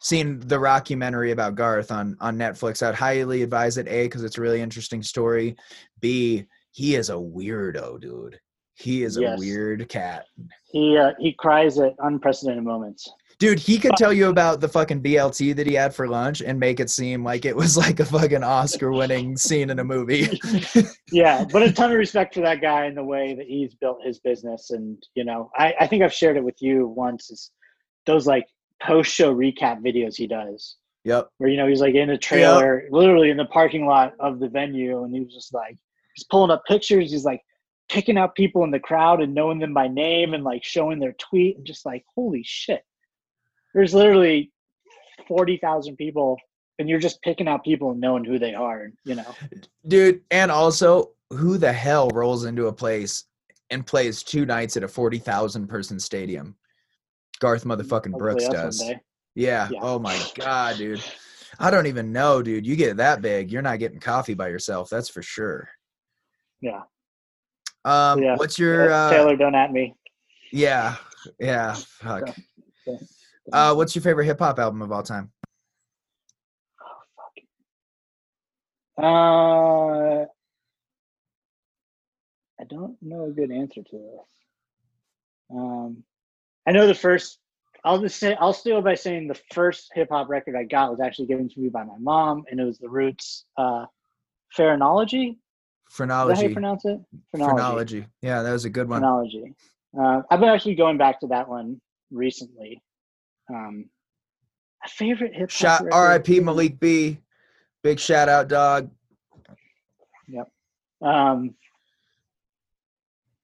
seen 0.00 0.40
the 0.40 0.56
rockumentary 0.56 1.32
about 1.32 1.54
Garth 1.54 1.90
on 1.90 2.16
on 2.20 2.36
Netflix, 2.36 2.86
I'd 2.86 2.94
highly 2.94 3.42
advise 3.42 3.78
it. 3.78 3.88
A, 3.88 4.04
because 4.04 4.24
it's 4.24 4.38
a 4.38 4.40
really 4.40 4.60
interesting 4.60 5.02
story. 5.02 5.56
B, 6.00 6.46
he 6.70 6.94
is 6.94 7.10
a 7.10 7.14
weirdo, 7.14 8.00
dude. 8.00 8.38
He 8.74 9.02
is 9.02 9.16
Yes. 9.20 9.36
a 9.36 9.40
weird 9.40 9.88
cat, 9.88 10.26
he 10.70 10.96
uh, 10.96 11.12
he 11.18 11.32
cries 11.32 11.78
at 11.80 11.94
unprecedented 11.98 12.62
moments. 12.62 13.10
dude. 13.40 13.58
He 13.58 13.76
could 13.78 13.92
tell 13.96 14.12
you 14.12 14.28
about 14.28 14.60
the 14.60 14.68
fucking 14.68 15.02
BLT 15.02 15.54
that 15.56 15.66
he 15.66 15.74
had 15.74 15.92
for 15.94 16.06
lunch 16.08 16.42
and 16.42 16.60
make 16.60 16.78
it 16.78 16.88
seem 16.90 17.24
like 17.24 17.44
it 17.44 17.56
was 17.56 17.76
like 17.76 17.98
a 18.00 18.04
fucking 18.04 18.44
Oscar-winning 18.44 19.36
scene 19.46 19.70
in 19.70 19.78
a 19.80 19.84
movie. 19.84 20.28
Yeah, 21.10 21.44
but 21.50 21.62
a 21.62 21.72
ton 21.72 21.90
of 21.90 21.96
respect 21.96 22.34
for 22.34 22.40
that 22.42 22.60
guy 22.60 22.84
and 22.84 22.94
the 22.96 23.02
way 23.02 23.34
that 23.34 23.46
he's 23.46 23.74
built 23.74 24.04
his 24.04 24.18
business. 24.20 24.70
And 24.70 25.02
you 25.14 25.24
know, 25.24 25.50
I, 25.56 25.74
I 25.80 25.86
think 25.88 26.02
I've 26.04 26.12
shared 26.12 26.36
it 26.36 26.44
with 26.44 26.60
you 26.60 26.86
once. 26.86 27.30
Is 27.30 27.50
those 28.06 28.26
like 28.26 28.46
post-show 28.82 29.34
recap 29.34 29.82
videos 29.82 30.16
he 30.16 30.26
does, 30.26 30.76
yep. 31.04 31.28
where 31.38 31.50
you 31.50 31.56
know 31.56 31.66
he's 31.66 31.80
like 31.80 31.94
in 31.94 32.10
a 32.10 32.18
trailer, 32.18 32.84
literally 32.90 33.30
in 33.30 33.36
the 33.36 33.46
parking 33.46 33.86
lot 33.86 34.14
of 34.20 34.38
the 34.38 34.48
venue, 34.48 35.04
and 35.04 35.14
he 35.14 35.20
was 35.20 35.34
just 35.34 35.54
like 35.54 35.76
he's 36.14 36.24
pulling 36.24 36.50
up 36.50 36.62
pictures. 36.66 37.10
He's 37.10 37.24
like 37.24 37.42
picking 37.88 38.18
out 38.18 38.34
people 38.34 38.64
in 38.64 38.70
the 38.70 38.80
crowd 38.80 39.22
and 39.22 39.34
knowing 39.34 39.58
them 39.58 39.72
by 39.72 39.88
name 39.88 40.34
and 40.34 40.44
like 40.44 40.62
showing 40.62 40.98
their 40.98 41.14
tweet 41.14 41.56
and 41.56 41.66
just 41.66 41.86
like 41.86 42.04
holy 42.14 42.42
shit. 42.44 42.82
There's 43.74 43.94
literally 43.94 44.52
forty 45.26 45.58
thousand 45.58 45.96
people, 45.96 46.36
and 46.78 46.88
you're 46.88 46.98
just 46.98 47.22
picking 47.22 47.48
out 47.48 47.64
people 47.64 47.90
and 47.90 48.00
knowing 48.00 48.24
who 48.24 48.38
they 48.38 48.54
are. 48.54 48.88
You 49.04 49.16
know. 49.16 49.34
dude. 49.86 50.22
And 50.30 50.50
also, 50.50 51.12
who 51.30 51.58
the 51.58 51.72
hell 51.72 52.10
rolls 52.12 52.44
into 52.44 52.66
a 52.66 52.72
place 52.72 53.24
and 53.70 53.86
plays 53.86 54.22
two 54.22 54.46
nights 54.46 54.76
at 54.76 54.82
a 54.82 54.88
forty 54.88 55.18
thousand 55.18 55.68
person 55.68 55.98
stadium? 55.98 56.56
Garth 57.38 57.64
motherfucking 57.64 58.12
Hopefully 58.12 58.18
Brooks 58.18 58.44
does. 58.48 58.92
Yeah. 59.34 59.68
Yeah. 59.70 59.78
Oh 59.82 59.98
my 59.98 60.18
god, 60.34 60.78
dude. 60.78 61.02
I 61.58 61.70
don't 61.70 61.86
even 61.86 62.12
know, 62.12 62.42
dude. 62.42 62.66
You 62.66 62.76
get 62.76 62.98
that 62.98 63.20
big, 63.22 63.50
you're 63.50 63.62
not 63.62 63.78
getting 63.78 64.00
coffee 64.00 64.34
by 64.34 64.48
yourself. 64.48 64.90
That's 64.90 65.08
for 65.08 65.22
sure. 65.22 65.68
Yeah. 66.60 66.82
Um, 67.84 68.22
Yeah. 68.22 68.36
what's 68.36 68.58
your 68.58 68.90
uh, 68.92 69.10
Taylor, 69.10 69.36
don't 69.36 69.54
at 69.54 69.72
me. 69.72 69.94
yeah, 70.52 70.96
yeah, 71.38 71.74
fuck. 71.74 72.36
Yeah. 72.86 72.96
Uh, 73.52 73.74
what's 73.74 73.94
your 73.94 74.02
favorite 74.02 74.26
hip 74.26 74.38
hop 74.40 74.58
album 74.58 74.82
of 74.82 74.92
all 74.92 75.02
time? 75.02 75.32
Uh, 79.00 80.24
I 82.60 82.64
don't 82.68 82.96
know 83.00 83.26
a 83.26 83.30
good 83.30 83.50
answer 83.52 83.82
to 83.82 83.96
this. 83.96 84.26
Um, 85.50 86.02
I 86.68 86.70
know 86.70 86.86
the 86.86 86.94
first. 86.94 87.38
I'll 87.82 87.98
just 87.98 88.20
say 88.20 88.36
I'll 88.38 88.52
steal 88.52 88.82
by 88.82 88.94
saying 88.94 89.26
the 89.26 89.40
first 89.54 89.90
hip 89.94 90.08
hop 90.10 90.28
record 90.28 90.54
I 90.54 90.64
got 90.64 90.90
was 90.90 91.00
actually 91.00 91.26
given 91.26 91.48
to 91.48 91.60
me 91.60 91.70
by 91.70 91.82
my 91.82 91.96
mom, 91.98 92.44
and 92.50 92.60
it 92.60 92.64
was 92.64 92.78
the 92.78 92.90
Roots. 92.90 93.46
Uh, 93.56 93.86
Phrenology. 94.54 95.38
Is 95.90 95.96
that 95.96 96.08
how 96.10 96.26
you 96.26 96.34
Phrenology. 96.36 96.52
pronounce 96.52 96.84
it? 96.84 97.00
Phrenology. 97.30 98.06
Yeah, 98.20 98.42
that 98.42 98.52
was 98.52 98.66
a 98.66 98.70
good 98.70 98.86
one. 98.86 99.00
Phrenology. 99.00 99.54
Uh, 99.98 100.20
I've 100.30 100.40
been 100.40 100.50
actually 100.50 100.74
going 100.74 100.98
back 100.98 101.20
to 101.20 101.28
that 101.28 101.48
one 101.48 101.80
recently. 102.10 102.82
Um, 103.48 103.86
a 104.84 104.88
favorite 104.88 105.32
hip 105.34 105.50
hop. 105.50 105.80
Shot? 105.80 105.84
R.I.P. 105.90 106.40
Malik 106.40 106.78
B. 106.78 107.18
Big 107.82 107.98
shout 107.98 108.28
out, 108.28 108.48
dog. 108.48 108.90
Yep. 110.26 110.50
Um, 111.00 111.54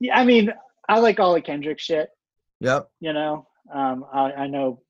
yeah, 0.00 0.18
I 0.18 0.24
mean, 0.26 0.52
I 0.86 0.98
like 0.98 1.20
all 1.20 1.32
the 1.32 1.40
Kendrick 1.40 1.78
shit. 1.78 2.10
Yep. 2.64 2.88
You 3.00 3.12
know, 3.12 3.46
um, 3.72 4.04
I, 4.12 4.32
I 4.32 4.46
know 4.46 4.80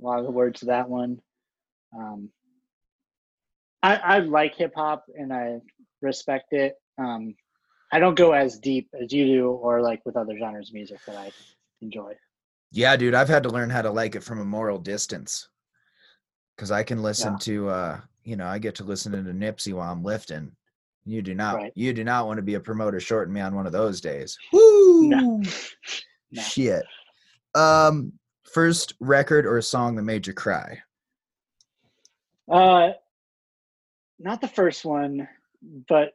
a 0.00 0.04
lot 0.04 0.18
of 0.18 0.24
the 0.24 0.30
words 0.30 0.60
to 0.60 0.66
that 0.66 0.88
one. 0.88 1.20
Um, 1.96 2.30
I, 3.82 3.96
I 3.96 4.18
like 4.20 4.54
hip 4.56 4.72
hop 4.74 5.04
and 5.14 5.32
I 5.32 5.60
respect 6.00 6.52
it. 6.52 6.74
Um, 6.98 7.34
I 7.92 7.98
don't 7.98 8.14
go 8.16 8.32
as 8.32 8.58
deep 8.58 8.88
as 9.00 9.12
you 9.12 9.26
do, 9.26 9.50
or 9.50 9.82
like 9.82 10.00
with 10.06 10.16
other 10.16 10.36
genres 10.38 10.70
of 10.70 10.74
music 10.74 10.98
that 11.06 11.16
I 11.16 11.30
enjoy. 11.82 12.14
Yeah, 12.72 12.96
dude, 12.96 13.14
I've 13.14 13.28
had 13.28 13.42
to 13.44 13.50
learn 13.50 13.70
how 13.70 13.82
to 13.82 13.90
like 13.90 14.16
it 14.16 14.24
from 14.24 14.40
a 14.40 14.44
moral 14.44 14.78
distance. 14.78 15.48
Cause 16.56 16.70
I 16.70 16.82
can 16.84 17.02
listen 17.02 17.32
Yeah. 17.34 17.38
to 17.38 17.68
uh, 17.68 18.00
you 18.24 18.36
know, 18.36 18.46
I 18.46 18.58
get 18.58 18.76
to 18.76 18.84
listen 18.84 19.12
to 19.12 19.18
Nipsey 19.18 19.74
while 19.74 19.92
I'm 19.92 20.02
lifting. 20.02 20.52
You 21.04 21.20
do 21.20 21.34
not 21.34 21.56
Right. 21.56 21.72
you 21.74 21.92
do 21.92 22.02
not 22.04 22.26
want 22.26 22.38
to 22.38 22.42
be 22.42 22.54
a 22.54 22.60
promoter 22.60 22.98
shorting 22.98 23.34
me 23.34 23.40
on 23.42 23.54
one 23.54 23.66
of 23.66 23.72
those 23.72 24.00
days. 24.00 24.38
Woo! 24.52 25.08
No. 25.10 25.42
Shit. 26.42 26.84
Um 27.54 28.12
first 28.52 28.94
record 29.00 29.46
or 29.46 29.58
a 29.58 29.62
song 29.62 29.96
that 29.96 30.02
made 30.02 30.26
you 30.26 30.32
cry. 30.32 30.78
Uh, 32.50 32.90
not 34.18 34.40
the 34.40 34.48
first 34.48 34.84
one, 34.84 35.26
but 35.88 36.12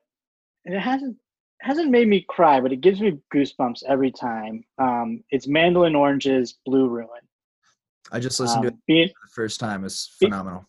and 0.66 0.76
it 0.76 0.80
hasn't 0.80 1.18
hasn't 1.62 1.90
made 1.92 2.08
me 2.08 2.26
cry, 2.30 2.62
but 2.62 2.72
it 2.72 2.80
gives 2.82 3.02
me 3.02 3.20
goosebumps 3.34 3.84
every 3.88 4.12
time. 4.12 4.64
Um, 4.78 5.24
it's 5.32 5.48
Mandolin 5.48 5.96
Orange's 5.96 6.58
Blue 6.66 6.88
Ruin. 6.88 7.20
I 8.12 8.20
just 8.20 8.40
listened 8.40 8.62
to 8.64 8.68
it 8.70 8.74
Um, 8.76 8.82
being 8.88 9.08
the 9.08 9.30
first 9.34 9.60
time. 9.60 9.84
It's 9.84 10.16
phenomenal. 10.20 10.66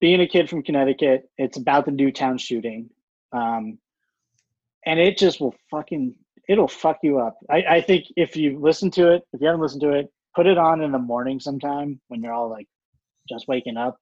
being 0.00 0.20
a 0.20 0.26
kid 0.26 0.50
from 0.50 0.62
Connecticut, 0.62 1.30
it's 1.38 1.56
about 1.56 1.86
the 1.86 1.92
Newtown 1.92 2.36
shooting, 2.36 2.90
um, 3.32 3.78
and 4.84 4.98
it 5.00 5.16
just 5.16 5.40
will 5.40 5.54
fucking 5.70 6.14
it'll 6.48 6.68
fuck 6.68 6.98
you 7.02 7.18
up. 7.18 7.38
I, 7.50 7.62
I 7.68 7.80
think 7.80 8.06
if 8.16 8.36
you 8.36 8.58
listen 8.58 8.90
to 8.92 9.12
it, 9.12 9.22
if 9.32 9.40
you 9.40 9.46
haven't 9.46 9.62
listened 9.62 9.82
to 9.82 9.92
it, 9.92 10.12
put 10.34 10.46
it 10.46 10.58
on 10.58 10.82
in 10.82 10.92
the 10.92 10.98
morning 10.98 11.40
sometime 11.40 12.00
when 12.08 12.22
you're 12.22 12.32
all 12.32 12.50
like 12.50 12.68
just 13.28 13.48
waking 13.48 13.76
up, 13.76 13.96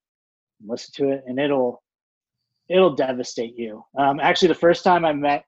listen 0.65 0.93
to 0.97 1.13
it, 1.13 1.25
and 1.27 1.39
it'll 1.39 1.83
it'll 2.69 2.95
devastate 2.95 3.57
you. 3.57 3.85
Um, 3.99 4.21
actually, 4.21 4.49
the 4.49 4.55
first 4.55 4.85
time 4.85 5.05
I 5.05 5.13
met, 5.13 5.45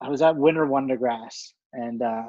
I 0.00 0.08
was 0.08 0.22
at 0.22 0.36
Winter 0.36 0.66
Wondergrass, 0.66 1.52
and 1.72 2.02
uh, 2.02 2.24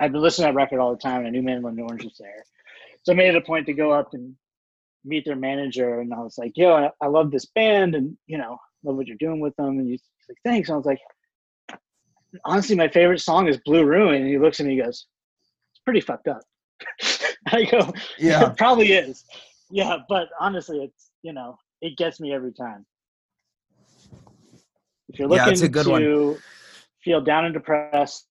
I've 0.00 0.12
been 0.12 0.22
listening 0.22 0.48
to 0.48 0.52
that 0.52 0.56
record 0.56 0.80
all 0.80 0.92
the 0.92 1.00
time, 1.00 1.18
and 1.18 1.28
I 1.28 1.30
knew 1.30 1.42
Mandolin 1.42 1.80
Orange 1.80 2.04
was 2.04 2.16
there, 2.18 2.44
so 3.02 3.12
I 3.12 3.16
made 3.16 3.28
it 3.28 3.36
a 3.36 3.40
point 3.40 3.66
to 3.66 3.72
go 3.72 3.92
up 3.92 4.14
and 4.14 4.36
meet 5.06 5.24
their 5.24 5.36
manager 5.36 6.00
and 6.00 6.12
I 6.12 6.18
was 6.18 6.36
like, 6.36 6.52
yo, 6.56 6.74
I, 6.74 6.90
I 7.00 7.06
love 7.06 7.30
this 7.30 7.46
band 7.46 7.94
and 7.94 8.16
you 8.26 8.38
know, 8.38 8.58
love 8.82 8.96
what 8.96 9.06
you're 9.06 9.16
doing 9.16 9.40
with 9.40 9.54
them. 9.56 9.78
And 9.78 9.88
he's 9.88 10.02
like, 10.28 10.38
thanks. 10.44 10.68
And 10.68 10.74
I 10.74 10.76
was 10.76 10.86
like, 10.86 11.00
honestly, 12.44 12.76
my 12.76 12.88
favorite 12.88 13.20
song 13.20 13.48
is 13.48 13.58
Blue 13.64 13.84
Ruin. 13.84 14.22
And 14.22 14.28
he 14.28 14.38
looks 14.38 14.60
at 14.60 14.66
me 14.66 14.74
and 14.74 14.84
goes, 14.84 15.06
it's 15.72 15.80
pretty 15.84 16.00
fucked 16.00 16.28
up. 16.28 16.42
I 17.48 17.64
go, 17.64 17.92
yeah, 18.18 18.50
it 18.50 18.56
probably 18.58 18.92
is. 18.92 19.24
Yeah, 19.70 19.98
but 20.08 20.28
honestly, 20.38 20.78
it's 20.84 21.10
you 21.22 21.32
know, 21.32 21.56
it 21.80 21.96
gets 21.96 22.20
me 22.20 22.32
every 22.32 22.52
time. 22.52 22.84
If 25.08 25.18
you're 25.18 25.28
looking 25.28 25.72
yeah, 25.72 25.82
to 25.82 26.28
one. 26.28 26.38
feel 27.02 27.20
down 27.20 27.44
and 27.44 27.54
depressed, 27.54 28.26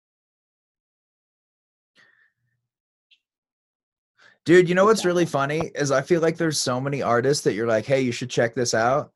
Dude, 4.44 4.68
you 4.68 4.74
know 4.74 4.84
what's 4.84 5.06
really 5.06 5.24
funny 5.24 5.70
is 5.74 5.90
I 5.90 6.02
feel 6.02 6.20
like 6.20 6.36
there's 6.36 6.60
so 6.60 6.78
many 6.78 7.00
artists 7.00 7.44
that 7.44 7.54
you're 7.54 7.66
like, 7.66 7.86
hey, 7.86 8.02
you 8.02 8.12
should 8.12 8.28
check 8.28 8.54
this 8.54 8.74
out. 8.74 9.10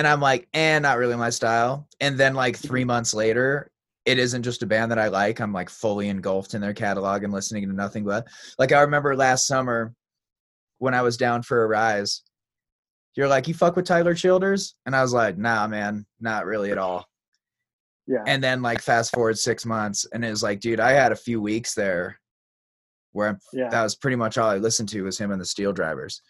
And 0.00 0.08
I'm 0.08 0.22
like, 0.22 0.48
eh, 0.54 0.78
not 0.78 0.96
really 0.96 1.14
my 1.14 1.28
style. 1.28 1.86
And 2.00 2.16
then 2.16 2.32
like 2.32 2.56
three 2.56 2.84
months 2.84 3.12
later, 3.12 3.70
it 4.06 4.18
isn't 4.18 4.44
just 4.44 4.62
a 4.62 4.66
band 4.66 4.90
that 4.90 4.98
I 4.98 5.08
like. 5.08 5.40
I'm 5.40 5.52
like 5.52 5.68
fully 5.68 6.08
engulfed 6.08 6.54
in 6.54 6.62
their 6.62 6.72
catalog 6.72 7.22
and 7.22 7.30
listening 7.30 7.68
to 7.68 7.74
nothing 7.74 8.04
but 8.04 8.26
like 8.58 8.72
I 8.72 8.80
remember 8.80 9.14
last 9.14 9.46
summer 9.46 9.92
when 10.78 10.94
I 10.94 11.02
was 11.02 11.18
down 11.18 11.42
for 11.42 11.64
a 11.64 11.66
rise. 11.66 12.22
You're 13.14 13.28
like, 13.28 13.46
you 13.46 13.52
fuck 13.52 13.76
with 13.76 13.84
Tyler 13.84 14.14
Childers? 14.14 14.74
And 14.86 14.96
I 14.96 15.02
was 15.02 15.12
like, 15.12 15.36
nah, 15.36 15.66
man, 15.66 16.06
not 16.18 16.46
really 16.46 16.70
at 16.70 16.78
all. 16.78 17.06
Yeah. 18.06 18.24
And 18.26 18.42
then 18.42 18.62
like 18.62 18.80
fast 18.80 19.12
forward 19.12 19.38
six 19.38 19.66
months, 19.66 20.06
and 20.14 20.24
it 20.24 20.30
was 20.30 20.42
like, 20.42 20.60
dude, 20.60 20.80
I 20.80 20.92
had 20.92 21.12
a 21.12 21.16
few 21.16 21.42
weeks 21.42 21.74
there 21.74 22.18
where 23.12 23.38
yeah. 23.52 23.68
that 23.68 23.82
was 23.82 23.96
pretty 23.96 24.16
much 24.16 24.38
all 24.38 24.48
I 24.48 24.56
listened 24.56 24.88
to 24.88 25.02
was 25.02 25.18
him 25.18 25.30
and 25.30 25.40
the 25.42 25.44
Steel 25.44 25.74
Drivers. 25.74 26.22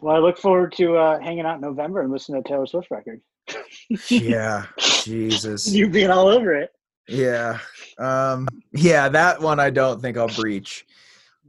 Well, 0.00 0.14
I 0.14 0.18
look 0.18 0.38
forward 0.38 0.72
to 0.76 0.96
uh, 0.96 1.20
hanging 1.20 1.44
out 1.44 1.56
in 1.56 1.60
November 1.60 2.02
and 2.02 2.12
listening 2.12 2.42
to 2.42 2.48
Taylor 2.48 2.66
Swift 2.66 2.90
record. 2.90 3.20
yeah, 4.08 4.66
Jesus, 4.78 5.68
you 5.72 5.88
being 5.88 6.10
all 6.10 6.28
over 6.28 6.54
it. 6.54 6.70
Yeah, 7.08 7.58
um, 7.98 8.48
yeah, 8.72 9.08
that 9.08 9.40
one 9.40 9.58
I 9.58 9.70
don't 9.70 10.00
think 10.00 10.16
I'll 10.16 10.28
breach. 10.28 10.84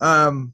Um, 0.01 0.53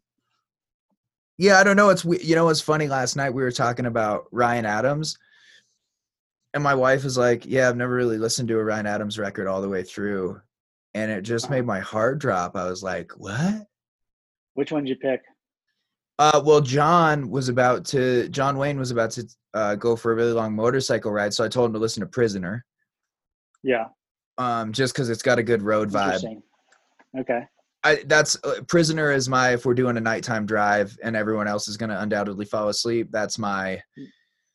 yeah, 1.37 1.59
I 1.59 1.63
don't 1.63 1.75
know. 1.75 1.89
It's 1.89 2.03
you 2.03 2.35
know, 2.35 2.49
it's 2.49 2.61
funny. 2.61 2.87
Last 2.87 3.15
night 3.15 3.33
we 3.33 3.43
were 3.43 3.51
talking 3.51 3.85
about 3.85 4.25
Ryan 4.31 4.65
Adams, 4.65 5.17
and 6.53 6.63
my 6.63 6.73
wife 6.73 7.03
was 7.03 7.17
like, 7.17 7.45
"Yeah, 7.45 7.69
I've 7.69 7.77
never 7.77 7.93
really 7.93 8.17
listened 8.17 8.47
to 8.49 8.57
a 8.59 8.63
Ryan 8.63 8.87
Adams 8.87 9.19
record 9.19 9.47
all 9.47 9.61
the 9.61 9.69
way 9.69 9.83
through," 9.83 10.41
and 10.93 11.11
it 11.11 11.21
just 11.21 11.49
made 11.49 11.65
my 11.65 11.79
heart 11.79 12.19
drop. 12.19 12.55
I 12.55 12.67
was 12.67 12.81
like, 12.81 13.11
"What?" 13.17 13.67
Which 14.55 14.71
one 14.71 14.85
did 14.85 14.89
you 14.89 14.95
pick? 14.95 15.21
Uh, 16.17 16.41
well, 16.45 16.61
John 16.61 17.29
was 17.29 17.49
about 17.49 17.85
to. 17.85 18.29
John 18.29 18.57
Wayne 18.57 18.79
was 18.79 18.91
about 18.91 19.11
to 19.11 19.27
uh, 19.53 19.75
go 19.75 19.95
for 19.95 20.11
a 20.11 20.15
really 20.15 20.31
long 20.31 20.55
motorcycle 20.55 21.11
ride, 21.11 21.33
so 21.33 21.43
I 21.43 21.49
told 21.49 21.67
him 21.67 21.73
to 21.73 21.79
listen 21.79 22.01
to 22.01 22.07
"Prisoner." 22.07 22.65
Yeah. 23.63 23.87
Um, 24.37 24.71
just 24.71 24.93
because 24.93 25.09
it's 25.09 25.23
got 25.23 25.39
a 25.39 25.43
good 25.43 25.61
road 25.61 25.89
vibe. 25.89 26.41
Okay. 27.17 27.47
I, 27.85 28.03
that's 28.07 28.35
uh, 28.43 28.61
prisoner 28.67 29.11
is 29.11 29.29
my 29.29 29.53
if 29.53 29.65
we're 29.65 29.75
doing 29.75 29.95
a 29.97 30.01
nighttime 30.01 30.47
drive 30.47 30.97
and 31.03 31.15
everyone 31.15 31.47
else 31.47 31.67
is 31.67 31.77
going 31.77 31.91
to 31.91 32.01
undoubtedly 32.01 32.45
fall 32.45 32.69
asleep 32.69 33.09
that's 33.11 33.37
my 33.37 33.79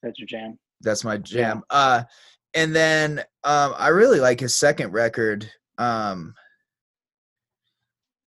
that's 0.02 0.18
your 0.18 0.26
jam 0.26 0.58
that's 0.80 1.04
my 1.04 1.16
jam 1.16 1.62
yeah. 1.70 1.76
uh 1.76 2.02
and 2.54 2.74
then 2.74 3.20
um 3.44 3.72
i 3.78 3.86
really 3.86 4.18
like 4.18 4.40
his 4.40 4.56
second 4.56 4.90
record 4.90 5.48
um 5.78 6.34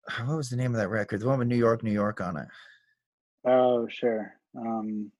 what 0.26 0.38
was 0.38 0.50
the 0.50 0.58
name 0.58 0.76
of 0.76 0.80
that 0.80 0.90
record 0.90 1.22
the 1.22 1.28
one 1.28 1.40
with 1.40 1.48
new 1.48 1.56
york 1.56 1.82
new 1.82 1.92
york 1.92 2.22
on 2.22 2.38
it 2.38 2.48
oh 3.46 3.88
sure 3.90 4.34
um 4.58 5.12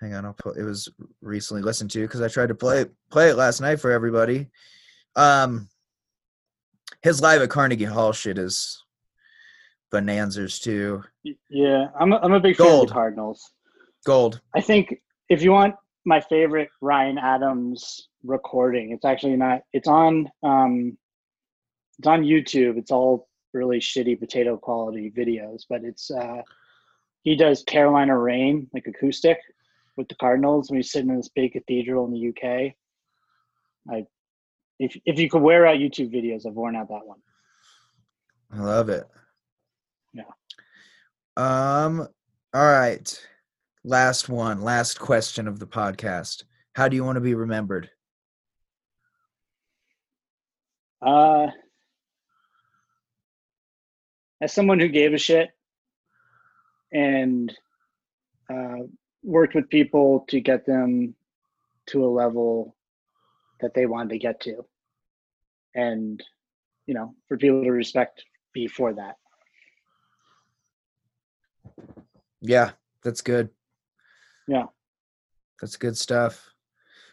hang 0.00 0.14
on 0.14 0.24
i'll 0.24 0.32
put 0.32 0.56
it 0.56 0.64
was 0.64 0.88
recently 1.20 1.62
listened 1.62 1.90
to 1.90 2.02
because 2.02 2.20
i 2.20 2.28
tried 2.28 2.48
to 2.48 2.54
play 2.54 2.86
play 3.10 3.30
it 3.30 3.36
last 3.36 3.60
night 3.60 3.80
for 3.80 3.90
everybody 3.90 4.48
um 5.16 5.68
his 7.02 7.20
live 7.20 7.42
at 7.42 7.50
carnegie 7.50 7.84
hall 7.84 8.12
shit 8.12 8.38
is 8.38 8.82
bonanzas 9.92 10.60
too 10.60 11.02
yeah 11.50 11.86
i'm 11.98 12.12
a, 12.12 12.16
I'm 12.18 12.32
a 12.32 12.40
big 12.40 12.56
Gold. 12.56 12.70
fan 12.70 12.80
of 12.80 12.88
the 12.88 12.94
cardinals 12.94 13.52
Gold. 14.06 14.40
I 14.54 14.60
think 14.60 14.94
if 15.28 15.42
you 15.42 15.50
want 15.50 15.74
my 16.08 16.20
favorite 16.20 16.70
Ryan 16.80 17.18
Adams 17.18 18.08
recording. 18.24 18.92
It's 18.92 19.04
actually 19.04 19.36
not. 19.36 19.60
It's 19.72 19.86
on. 19.86 20.28
Um, 20.42 20.96
it's 21.98 22.08
on 22.08 22.22
YouTube. 22.22 22.78
It's 22.78 22.90
all 22.90 23.27
really 23.52 23.78
shitty 23.78 24.18
potato 24.18 24.56
quality 24.56 25.10
videos, 25.10 25.62
but 25.68 25.84
it's. 25.84 26.10
Uh, 26.10 26.42
he 27.22 27.36
does 27.36 27.62
Carolina 27.64 28.16
Rain 28.16 28.68
like 28.72 28.86
acoustic 28.86 29.38
with 29.96 30.08
the 30.08 30.14
Cardinals 30.14 30.70
when 30.70 30.78
he's 30.78 30.90
sitting 30.90 31.10
in 31.10 31.16
this 31.16 31.28
big 31.28 31.52
cathedral 31.52 32.06
in 32.06 32.12
the 32.12 32.28
UK. 32.28 32.74
I, 33.90 34.06
if 34.78 34.96
if 35.04 35.18
you 35.18 35.28
could 35.28 35.42
wear 35.42 35.66
out 35.66 35.78
YouTube 35.78 36.14
videos, 36.14 36.46
I've 36.46 36.54
worn 36.54 36.76
out 36.76 36.88
that 36.88 37.06
one. 37.06 37.18
I 38.52 38.60
love 38.60 38.88
it. 38.88 39.06
Yeah. 40.14 40.22
Um. 41.36 42.08
All 42.54 42.64
right. 42.64 43.28
Last 43.84 44.28
one, 44.28 44.62
last 44.62 44.98
question 44.98 45.46
of 45.46 45.58
the 45.58 45.66
podcast. 45.66 46.44
How 46.74 46.88
do 46.88 46.96
you 46.96 47.04
want 47.04 47.16
to 47.16 47.20
be 47.20 47.34
remembered? 47.34 47.90
Uh, 51.00 51.46
as 54.40 54.52
someone 54.52 54.78
who 54.80 54.88
gave 54.88 55.14
a 55.14 55.18
shit 55.18 55.50
and 56.92 57.54
uh, 58.52 58.78
worked 59.22 59.54
with 59.54 59.68
people 59.68 60.24
to 60.28 60.40
get 60.40 60.64
them 60.66 61.14
to 61.86 62.04
a 62.04 62.06
level 62.06 62.76
that 63.60 63.74
they 63.74 63.86
wanted 63.86 64.10
to 64.10 64.18
get 64.18 64.40
to. 64.40 64.64
And, 65.74 66.22
you 66.86 66.94
know, 66.94 67.14
for 67.26 67.36
people 67.36 67.62
to 67.62 67.72
respect 67.72 68.24
me 68.54 68.66
for 68.68 68.94
that. 68.94 69.16
Yeah, 72.40 72.70
that's 73.02 73.20
good. 73.20 73.50
Yeah. 74.46 74.66
That's 75.60 75.76
good 75.76 75.96
stuff. 75.96 76.52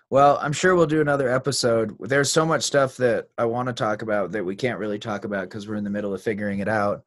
Well, 0.10 0.38
I'm 0.42 0.54
sure 0.54 0.76
we'll 0.76 0.86
do 0.86 1.02
another 1.02 1.30
episode. 1.30 1.96
There's 2.00 2.32
so 2.32 2.46
much 2.46 2.64
stuff 2.64 2.98
that 2.98 3.30
I 3.38 3.46
want 3.46 3.68
to 3.68 3.74
talk 3.74 4.02
about 4.02 4.32
that 4.34 4.46
we 4.46 4.56
can't 4.56 4.80
really 4.80 5.00
talk 5.00 5.26
about 5.26 5.44
because 5.44 5.68
we're 5.68 5.76
in 5.76 5.84
the 5.84 5.90
middle 5.90 6.14
of 6.14 6.22
figuring 6.22 6.60
it 6.60 6.68
out. 6.68 7.04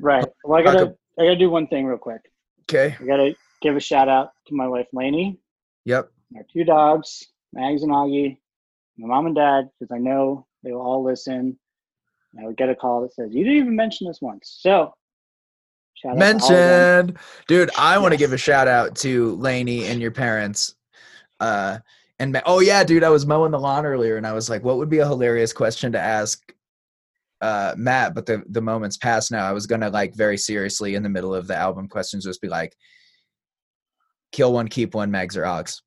Right. 0.00 0.26
Well, 0.44 0.58
I 0.58 0.62
gotta, 0.62 0.94
I 1.18 1.24
gotta 1.24 1.36
do 1.36 1.50
one 1.50 1.66
thing 1.66 1.84
real 1.84 1.98
quick. 1.98 2.22
Okay. 2.62 2.96
I 2.98 3.04
gotta 3.04 3.36
give 3.60 3.76
a 3.76 3.80
shout 3.80 4.08
out 4.08 4.30
to 4.46 4.54
my 4.54 4.66
wife 4.66 4.86
Lainey. 4.92 5.38
Yep. 5.84 6.10
Our 6.36 6.46
two 6.50 6.64
dogs, 6.64 7.26
Mags 7.52 7.82
and 7.82 7.92
Augie, 7.92 8.38
my 8.96 9.08
mom 9.08 9.26
and 9.26 9.34
dad, 9.34 9.68
because 9.78 9.94
I 9.94 9.98
know 9.98 10.46
they 10.62 10.72
will 10.72 10.80
all 10.80 11.04
listen. 11.04 11.58
I 12.40 12.46
would 12.46 12.56
get 12.56 12.70
a 12.70 12.76
call 12.76 13.02
that 13.02 13.12
says, 13.12 13.30
"You 13.32 13.44
didn't 13.44 13.58
even 13.58 13.76
mention 13.76 14.06
this 14.06 14.22
once." 14.22 14.58
So 14.60 14.94
Shout 15.94 16.16
Mentioned, 16.16 17.18
dude. 17.46 17.70
I 17.76 17.94
yes. 17.94 18.02
want 18.02 18.12
to 18.12 18.18
give 18.18 18.32
a 18.32 18.38
shout 18.38 18.68
out 18.68 18.94
to 18.96 19.34
Lainey 19.36 19.86
and 19.86 20.00
your 20.00 20.12
parents. 20.12 20.74
Uh, 21.40 21.78
and 22.18 22.40
oh 22.44 22.60
yeah, 22.60 22.84
dude, 22.84 23.02
I 23.02 23.08
was 23.08 23.26
mowing 23.26 23.50
the 23.50 23.58
lawn 23.58 23.86
earlier, 23.86 24.16
and 24.16 24.26
I 24.26 24.32
was 24.32 24.50
like, 24.50 24.62
what 24.62 24.76
would 24.76 24.90
be 24.90 24.98
a 24.98 25.08
hilarious 25.08 25.52
question 25.52 25.90
to 25.92 25.98
ask 25.98 26.52
uh, 27.40 27.74
Matt? 27.76 28.14
But 28.14 28.26
the 28.26 28.42
the 28.50 28.60
moment's 28.60 28.98
passed 28.98 29.32
now. 29.32 29.46
I 29.46 29.52
was 29.52 29.66
gonna 29.66 29.88
like 29.88 30.14
very 30.14 30.36
seriously 30.36 30.94
in 30.94 31.02
the 31.02 31.08
middle 31.08 31.34
of 31.34 31.46
the 31.46 31.56
album 31.56 31.88
questions 31.88 32.24
just 32.24 32.42
be 32.42 32.48
like, 32.48 32.76
kill 34.32 34.52
one, 34.52 34.68
keep 34.68 34.94
one, 34.94 35.10
Mags 35.10 35.36
or 35.36 35.46
Ox. 35.46 35.82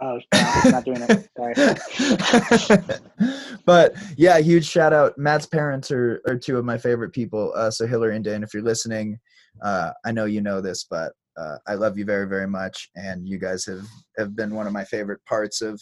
Oh, 0.00 0.18
not 0.64 0.84
doing 0.84 1.00
it. 1.08 1.28
Sorry. 2.66 2.98
but 3.64 3.94
yeah, 4.16 4.38
huge 4.38 4.66
shout 4.66 4.92
out. 4.92 5.16
Matt's 5.16 5.46
parents 5.46 5.92
are, 5.92 6.20
are 6.26 6.36
two 6.36 6.58
of 6.58 6.64
my 6.64 6.76
favorite 6.76 7.12
people. 7.12 7.52
Uh, 7.54 7.70
so 7.70 7.86
Hillary 7.86 8.16
and 8.16 8.24
Dan, 8.24 8.42
if 8.42 8.52
you're 8.52 8.64
listening, 8.64 9.20
uh, 9.62 9.92
I 10.04 10.10
know 10.10 10.24
you 10.24 10.40
know 10.40 10.60
this, 10.60 10.84
but 10.90 11.12
uh, 11.36 11.56
I 11.66 11.74
love 11.74 11.96
you 11.98 12.04
very, 12.04 12.26
very 12.26 12.46
much, 12.46 12.90
and 12.96 13.26
you 13.26 13.38
guys 13.38 13.64
have 13.66 13.86
have 14.18 14.36
been 14.36 14.54
one 14.54 14.66
of 14.66 14.72
my 14.72 14.84
favorite 14.84 15.24
parts 15.24 15.62
of 15.62 15.80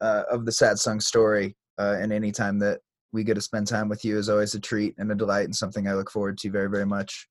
uh, 0.00 0.24
of 0.30 0.44
the 0.44 0.52
Satsang 0.52 1.00
story. 1.00 1.56
Uh, 1.78 1.96
and 2.00 2.12
anytime 2.12 2.58
that 2.58 2.80
we 3.12 3.22
get 3.22 3.34
to 3.34 3.40
spend 3.40 3.66
time 3.66 3.88
with 3.88 4.04
you 4.04 4.18
is 4.18 4.28
always 4.28 4.54
a 4.54 4.60
treat 4.60 4.94
and 4.98 5.10
a 5.12 5.14
delight, 5.14 5.44
and 5.44 5.54
something 5.54 5.86
I 5.86 5.94
look 5.94 6.10
forward 6.10 6.38
to 6.38 6.50
very, 6.50 6.68
very 6.68 6.86
much. 6.86 7.28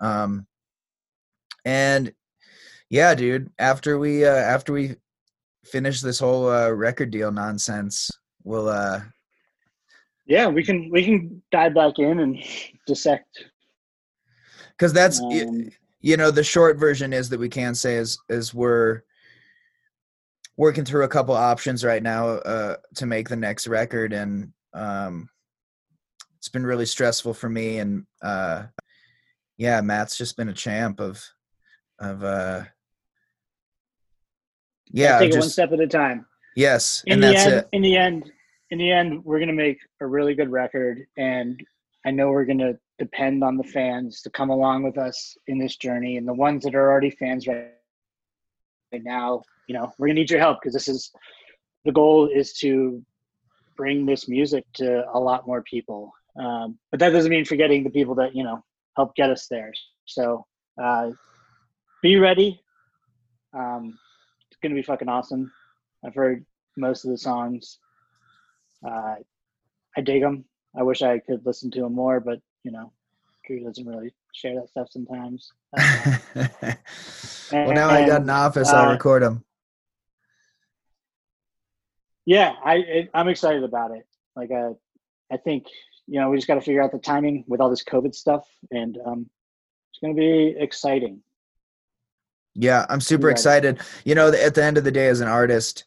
Um, 0.00 0.46
and 1.64 2.12
yeah, 2.90 3.14
dude, 3.14 3.50
after 3.58 3.98
we 3.98 4.24
uh, 4.24 4.30
after 4.34 4.72
we 4.72 4.96
finish 5.64 6.00
this 6.00 6.18
whole 6.18 6.48
uh, 6.48 6.70
record 6.70 7.10
deal 7.10 7.32
nonsense, 7.32 8.10
we'll 8.42 8.68
uh 8.68 9.00
yeah, 10.26 10.46
we 10.46 10.62
can 10.62 10.90
we 10.90 11.04
can 11.04 11.42
dive 11.50 11.74
back 11.74 11.98
in 11.98 12.20
and 12.20 12.42
dissect. 12.86 13.44
Because 14.70 14.92
that's 14.92 15.20
um, 15.20 15.70
you 16.04 16.18
know 16.18 16.30
the 16.30 16.44
short 16.44 16.76
version 16.76 17.14
is 17.14 17.30
that 17.30 17.40
we 17.40 17.48
can 17.48 17.74
say 17.74 17.94
is 17.94 18.18
is 18.28 18.52
we're 18.52 19.00
working 20.58 20.84
through 20.84 21.04
a 21.04 21.08
couple 21.08 21.34
options 21.34 21.82
right 21.82 22.02
now 22.02 22.26
uh, 22.28 22.76
to 22.96 23.06
make 23.06 23.26
the 23.26 23.36
next 23.36 23.66
record, 23.66 24.12
and 24.12 24.52
um, 24.74 25.30
it's 26.36 26.50
been 26.50 26.66
really 26.66 26.84
stressful 26.84 27.32
for 27.32 27.48
me. 27.48 27.78
And 27.78 28.04
uh, 28.22 28.64
yeah, 29.56 29.80
Matt's 29.80 30.18
just 30.18 30.36
been 30.36 30.50
a 30.50 30.52
champ 30.52 31.00
of 31.00 31.24
of 31.98 32.22
uh, 32.22 32.64
Yeah, 34.90 35.20
take 35.20 35.32
it 35.32 35.38
one 35.38 35.48
step 35.48 35.72
at 35.72 35.80
a 35.80 35.86
time. 35.86 36.26
yes, 36.54 37.02
In 37.06 37.14
and 37.14 37.22
the 37.22 37.26
that's 37.28 37.46
end, 37.46 37.54
it. 37.54 37.68
in 37.72 37.80
the 37.80 37.96
end, 37.96 38.30
in 38.68 38.76
the 38.76 38.92
end, 38.92 39.24
we're 39.24 39.40
gonna 39.40 39.54
make 39.54 39.78
a 40.02 40.06
really 40.06 40.34
good 40.34 40.50
record, 40.52 40.98
and 41.16 41.58
I 42.04 42.10
know 42.10 42.28
we're 42.28 42.44
gonna 42.44 42.74
depend 42.98 43.42
on 43.42 43.56
the 43.56 43.64
fans 43.64 44.22
to 44.22 44.30
come 44.30 44.50
along 44.50 44.82
with 44.82 44.98
us 44.98 45.36
in 45.46 45.58
this 45.58 45.76
journey, 45.76 46.16
and 46.16 46.26
the 46.26 46.34
ones 46.34 46.64
that 46.64 46.74
are 46.74 46.90
already 46.90 47.10
fans 47.10 47.46
right, 47.46 47.70
now, 48.92 49.42
you 49.66 49.74
know, 49.74 49.92
we're 49.98 50.06
gonna 50.06 50.20
need 50.20 50.30
your 50.30 50.38
help 50.38 50.60
because 50.60 50.72
this 50.72 50.86
is 50.86 51.10
the 51.84 51.92
goal 51.92 52.28
is 52.32 52.52
to 52.54 53.02
bring 53.76 54.06
this 54.06 54.28
music 54.28 54.64
to 54.74 55.04
a 55.12 55.18
lot 55.18 55.46
more 55.46 55.62
people. 55.62 56.12
Um, 56.38 56.78
but 56.90 57.00
that 57.00 57.10
doesn't 57.10 57.30
mean 57.30 57.44
forgetting 57.44 57.82
the 57.82 57.90
people 57.90 58.14
that 58.16 58.34
you 58.34 58.44
know 58.44 58.62
help 58.96 59.14
get 59.16 59.30
us 59.30 59.46
there. 59.48 59.72
So 60.04 60.46
uh, 60.80 61.10
be 62.02 62.16
ready. 62.16 62.60
Um, 63.52 63.98
it's 64.50 64.58
gonna 64.62 64.74
be 64.74 64.82
fucking 64.82 65.08
awesome. 65.08 65.52
I've 66.04 66.14
heard 66.14 66.44
most 66.76 67.04
of 67.04 67.10
the 67.10 67.18
songs. 67.18 67.78
Uh, 68.86 69.16
I 69.96 70.00
dig 70.00 70.22
them. 70.22 70.44
I 70.76 70.82
wish 70.82 71.02
I 71.02 71.18
could 71.18 71.46
listen 71.46 71.70
to 71.72 71.82
them 71.82 71.94
more, 71.94 72.20
but 72.20 72.40
you 72.64 72.72
know, 72.72 72.92
Drew 73.46 73.60
doesn't 73.60 73.86
really 73.86 74.12
share 74.32 74.54
that 74.56 74.68
stuff 74.68 74.88
sometimes. 74.90 75.52
Uh, 75.76 76.16
well, 77.52 77.72
now 77.72 77.90
I 77.90 78.06
got 78.06 78.22
an 78.22 78.22
and, 78.22 78.30
office. 78.30 78.70
I'll 78.70 78.88
uh, 78.88 78.92
record 78.92 79.22
them. 79.22 79.44
yeah, 82.26 82.54
I 82.64 82.76
it, 82.76 83.10
I'm 83.14 83.28
excited 83.28 83.62
about 83.62 83.92
it. 83.92 84.06
Like, 84.34 84.50
uh, 84.50 84.70
I 85.30 85.36
think 85.36 85.66
you 86.06 86.20
know 86.20 86.30
we 86.30 86.38
just 86.38 86.48
got 86.48 86.54
to 86.54 86.60
figure 86.60 86.82
out 86.82 86.92
the 86.92 86.98
timing 86.98 87.44
with 87.46 87.60
all 87.60 87.70
this 87.70 87.84
COVID 87.84 88.14
stuff, 88.14 88.48
and 88.70 88.98
um, 89.06 89.30
it's 89.92 90.00
gonna 90.00 90.14
be 90.14 90.56
exciting. 90.58 91.22
Yeah, 92.54 92.86
I'm 92.88 93.00
super 93.00 93.30
excited. 93.30 93.80
You 94.04 94.14
know, 94.14 94.28
at 94.28 94.54
the 94.54 94.64
end 94.64 94.78
of 94.78 94.84
the 94.84 94.92
day, 94.92 95.08
as 95.08 95.20
an 95.20 95.28
artist, 95.28 95.84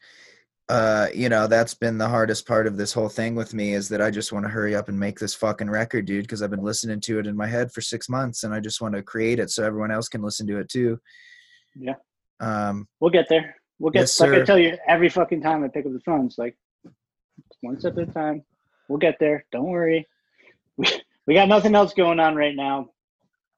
uh, 0.70 1.08
you 1.14 1.30
know, 1.30 1.48
that's 1.48 1.74
been 1.74 1.98
the 1.98 2.08
hardest 2.08 2.46
part 2.46 2.68
of 2.68 2.76
this 2.76 2.92
whole 2.92 3.08
thing 3.08 3.36
with 3.36 3.54
me 3.54 3.74
is 3.74 3.88
that 3.90 4.02
I 4.02 4.12
just 4.12 4.34
want 4.34 4.46
to 4.46 4.50
hurry 4.50 4.76
up 4.76 4.90
and 4.90 5.00
make 5.00 5.18
this 5.18 5.34
fucking 5.34 5.70
record, 5.70 6.06
dude, 6.06 6.24
because 6.24 6.42
I've 6.42 6.50
been 6.52 6.64
listening 6.64 7.00
to 7.02 7.20
it 7.20 7.28
in 7.28 7.38
my 7.38 7.48
head 7.48 7.72
for 7.72 7.80
six 7.80 8.10
months 8.10 8.44
and 8.44 8.54
I 8.54 8.60
just 8.60 8.82
want 8.82 8.94
to 8.96 9.02
create 9.02 9.40
it 9.40 9.50
so 9.50 9.64
everyone 9.64 9.92
else 9.92 10.10
can 10.10 10.22
listen 10.22 10.46
to 10.48 10.58
it 10.58 10.68
too. 10.68 11.00
Yeah. 11.76 11.96
Um, 12.42 12.88
We'll 13.00 13.12
get 13.12 13.30
there. 13.30 13.56
We'll 13.80 13.92
get 13.92 14.02
Yes, 14.02 14.20
like 14.20 14.32
I 14.32 14.44
tell 14.44 14.60
you 14.60 14.78
every 14.88 15.08
fucking 15.08 15.42
time 15.42 15.64
I 15.64 15.70
pick 15.70 15.86
up 15.86 15.94
the 15.94 16.02
phone. 16.02 16.26
It's 16.26 16.38
like 16.38 16.58
one 17.62 17.80
step 17.80 17.98
at 17.98 18.10
a 18.10 18.12
time. 18.12 18.44
We'll 18.90 19.00
get 19.00 19.18
there. 19.20 19.46
Don't 19.52 19.70
worry. 19.70 20.06
We, 20.76 20.88
we 21.28 21.34
got 21.34 21.48
nothing 21.48 21.76
else 21.76 21.94
going 21.94 22.20
on 22.20 22.36
right 22.36 22.56
now. 22.56 22.90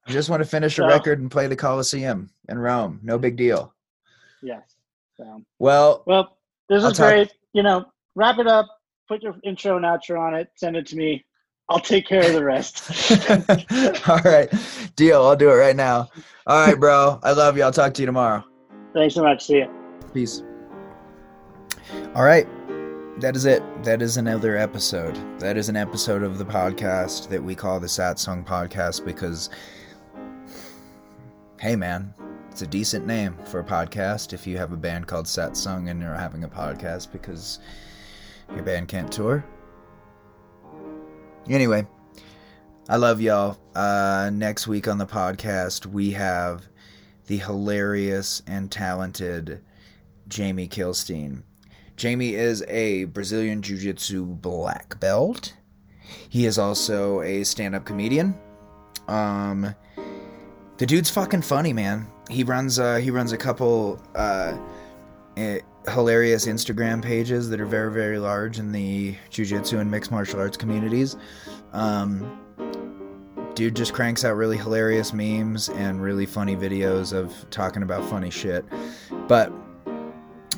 I 0.06 0.12
just 0.12 0.30
want 0.30 0.42
to 0.42 0.48
finish 0.48 0.78
a 0.78 0.86
record 0.86 1.20
and 1.20 1.30
play 1.30 1.46
the 1.46 1.56
Coliseum 1.56 2.30
in 2.48 2.58
Rome. 2.58 3.00
No 3.02 3.18
big 3.18 3.36
deal. 3.36 3.74
Yes. 4.42 4.62
So 5.16 5.42
Well, 5.58 6.02
well, 6.06 6.36
this 6.70 6.82
I'll 6.82 6.92
is 6.92 6.96
talk- 6.96 7.10
great. 7.10 7.32
You 7.52 7.62
know, 7.62 7.84
wrap 8.14 8.38
it 8.38 8.46
up. 8.46 8.66
Put 9.08 9.22
your 9.22 9.34
intro 9.44 9.76
and 9.76 9.84
outro 9.84 10.18
on 10.20 10.34
it. 10.34 10.48
Send 10.56 10.76
it 10.76 10.86
to 10.86 10.96
me. 10.96 11.26
I'll 11.68 11.80
take 11.80 12.06
care 12.06 12.24
of 12.24 12.32
the 12.32 12.42
rest. 12.44 12.90
all 14.08 14.18
right. 14.24 14.48
Deal. 14.96 15.22
I'll 15.22 15.36
do 15.36 15.50
it 15.50 15.54
right 15.54 15.76
now. 15.76 16.08
All 16.46 16.66
right, 16.66 16.78
bro. 16.78 17.20
I 17.22 17.32
love 17.32 17.56
you. 17.56 17.62
I'll 17.62 17.72
talk 17.72 17.92
to 17.94 18.02
you 18.02 18.06
tomorrow. 18.06 18.42
Thanks 18.94 19.14
so 19.14 19.22
much. 19.22 19.44
See 19.46 19.58
you. 19.58 19.70
Peace. 20.14 20.42
All 22.14 22.24
right. 22.24 22.46
That 23.20 23.36
is 23.36 23.44
it. 23.44 23.62
That 23.84 24.00
is 24.00 24.16
another 24.16 24.56
episode. 24.56 25.16
That 25.40 25.56
is 25.56 25.68
an 25.68 25.76
episode 25.76 26.22
of 26.22 26.38
the 26.38 26.44
podcast 26.44 27.28
that 27.28 27.42
we 27.42 27.54
call 27.54 27.78
the 27.78 27.86
Satsang 27.86 28.44
Podcast 28.44 29.04
because, 29.04 29.50
hey, 31.60 31.76
man, 31.76 32.14
it's 32.50 32.62
a 32.62 32.66
decent 32.66 33.06
name 33.06 33.36
for 33.44 33.60
a 33.60 33.64
podcast 33.64 34.32
if 34.32 34.46
you 34.46 34.58
have 34.58 34.72
a 34.72 34.76
band 34.76 35.06
called 35.06 35.26
Satsang 35.26 35.88
and 35.88 36.02
you're 36.02 36.14
having 36.14 36.42
a 36.42 36.48
podcast 36.48 37.12
because 37.12 37.60
your 38.52 38.64
band 38.64 38.88
can't 38.88 39.10
tour. 39.10 39.44
Anyway, 41.48 41.86
I 42.88 42.96
love 42.96 43.20
y'all. 43.20 43.56
Uh, 43.74 44.30
next 44.32 44.66
week 44.66 44.88
on 44.88 44.98
the 44.98 45.06
podcast, 45.06 45.86
we 45.86 46.10
have 46.10 46.66
the 47.28 47.38
hilarious 47.38 48.42
and 48.48 48.70
talented 48.70 49.62
Jamie 50.26 50.68
Kilstein. 50.68 51.44
Jamie 51.96 52.34
is 52.34 52.64
a 52.66 53.04
Brazilian 53.04 53.62
Jiu 53.62 53.78
Jitsu 53.78 54.24
black 54.26 54.98
belt. 54.98 55.54
He 56.28 56.46
is 56.46 56.58
also 56.58 57.20
a 57.20 57.44
stand 57.44 57.76
up 57.76 57.84
comedian. 57.84 58.36
Um, 59.06 59.72
the 60.78 60.86
dude's 60.86 61.10
fucking 61.10 61.42
funny, 61.42 61.72
man. 61.72 62.08
He 62.30 62.44
runs 62.44 62.78
uh, 62.78 62.96
he 62.96 63.10
runs 63.10 63.32
a 63.32 63.36
couple 63.36 64.00
uh, 64.14 64.56
hilarious 65.88 66.46
Instagram 66.46 67.02
pages 67.02 67.50
that 67.50 67.60
are 67.60 67.66
very 67.66 67.92
very 67.92 68.18
large 68.18 68.58
in 68.58 68.72
the 68.72 69.16
Jiu 69.30 69.44
Jitsu 69.44 69.78
and 69.78 69.90
mixed 69.90 70.10
martial 70.10 70.40
arts 70.40 70.56
communities. 70.56 71.16
Um, 71.72 72.40
dude 73.54 73.76
just 73.76 73.92
cranks 73.92 74.24
out 74.24 74.36
really 74.36 74.56
hilarious 74.56 75.12
memes 75.12 75.68
and 75.70 76.00
really 76.00 76.26
funny 76.26 76.56
videos 76.56 77.12
of 77.12 77.34
talking 77.50 77.82
about 77.82 78.08
funny 78.08 78.30
shit. 78.30 78.64
But 79.28 79.52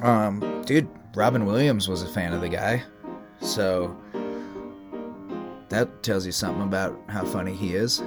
um 0.02 0.62
dude, 0.66 0.88
Robin 1.14 1.46
Williams 1.46 1.88
was 1.88 2.02
a 2.02 2.08
fan 2.08 2.32
of 2.32 2.40
the 2.40 2.48
guy. 2.48 2.82
So 3.40 3.96
that 5.68 6.02
tells 6.02 6.26
you 6.26 6.32
something 6.32 6.62
about 6.62 6.98
how 7.08 7.24
funny 7.24 7.54
he 7.54 7.74
is. 7.74 8.02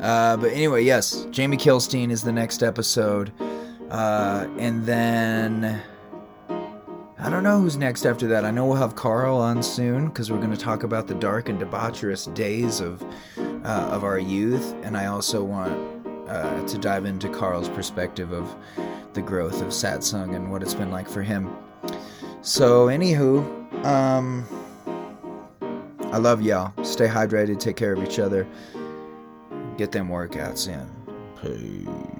Uh, 0.00 0.36
but 0.36 0.52
anyway, 0.52 0.84
yes, 0.84 1.26
Jamie 1.30 1.56
Kilstein 1.56 2.10
is 2.10 2.22
the 2.22 2.32
next 2.32 2.62
episode. 2.62 3.32
Uh, 3.90 4.46
and 4.58 4.84
then 4.84 5.82
I 7.18 7.30
don't 7.30 7.42
know 7.42 7.60
who's 7.60 7.76
next 7.76 8.06
after 8.06 8.28
that. 8.28 8.44
I 8.44 8.50
know 8.52 8.66
we'll 8.66 8.76
have 8.76 8.94
Carl 8.94 9.38
on 9.38 9.62
soon 9.62 10.06
because 10.06 10.30
we're 10.30 10.38
going 10.38 10.52
to 10.52 10.56
talk 10.56 10.84
about 10.84 11.08
the 11.08 11.14
dark 11.14 11.48
and 11.48 11.60
debaucherous 11.60 12.32
days 12.34 12.80
of 12.80 13.02
uh, 13.64 13.88
of 13.90 14.04
our 14.04 14.18
youth, 14.20 14.72
and 14.82 14.96
I 14.96 15.06
also 15.06 15.42
want 15.42 15.74
uh, 16.28 16.64
to 16.64 16.78
dive 16.78 17.06
into 17.06 17.28
Carl's 17.28 17.68
perspective 17.68 18.32
of 18.32 18.54
the 19.14 19.22
growth 19.22 19.60
of 19.62 19.68
Satsang 19.68 20.36
and 20.36 20.50
what 20.52 20.62
it's 20.62 20.74
been 20.74 20.92
like 20.92 21.08
for 21.08 21.22
him. 21.22 21.50
So, 22.40 22.86
anywho, 22.86 23.84
um, 23.84 24.46
I 26.12 26.18
love 26.18 26.40
y'all. 26.40 26.72
Stay 26.84 27.08
hydrated. 27.08 27.58
Take 27.58 27.76
care 27.76 27.92
of 27.92 28.02
each 28.02 28.20
other. 28.20 28.46
Get 29.78 29.92
them 29.92 30.08
workouts 30.08 30.66
in. 30.66 30.90
Peace. 31.40 32.17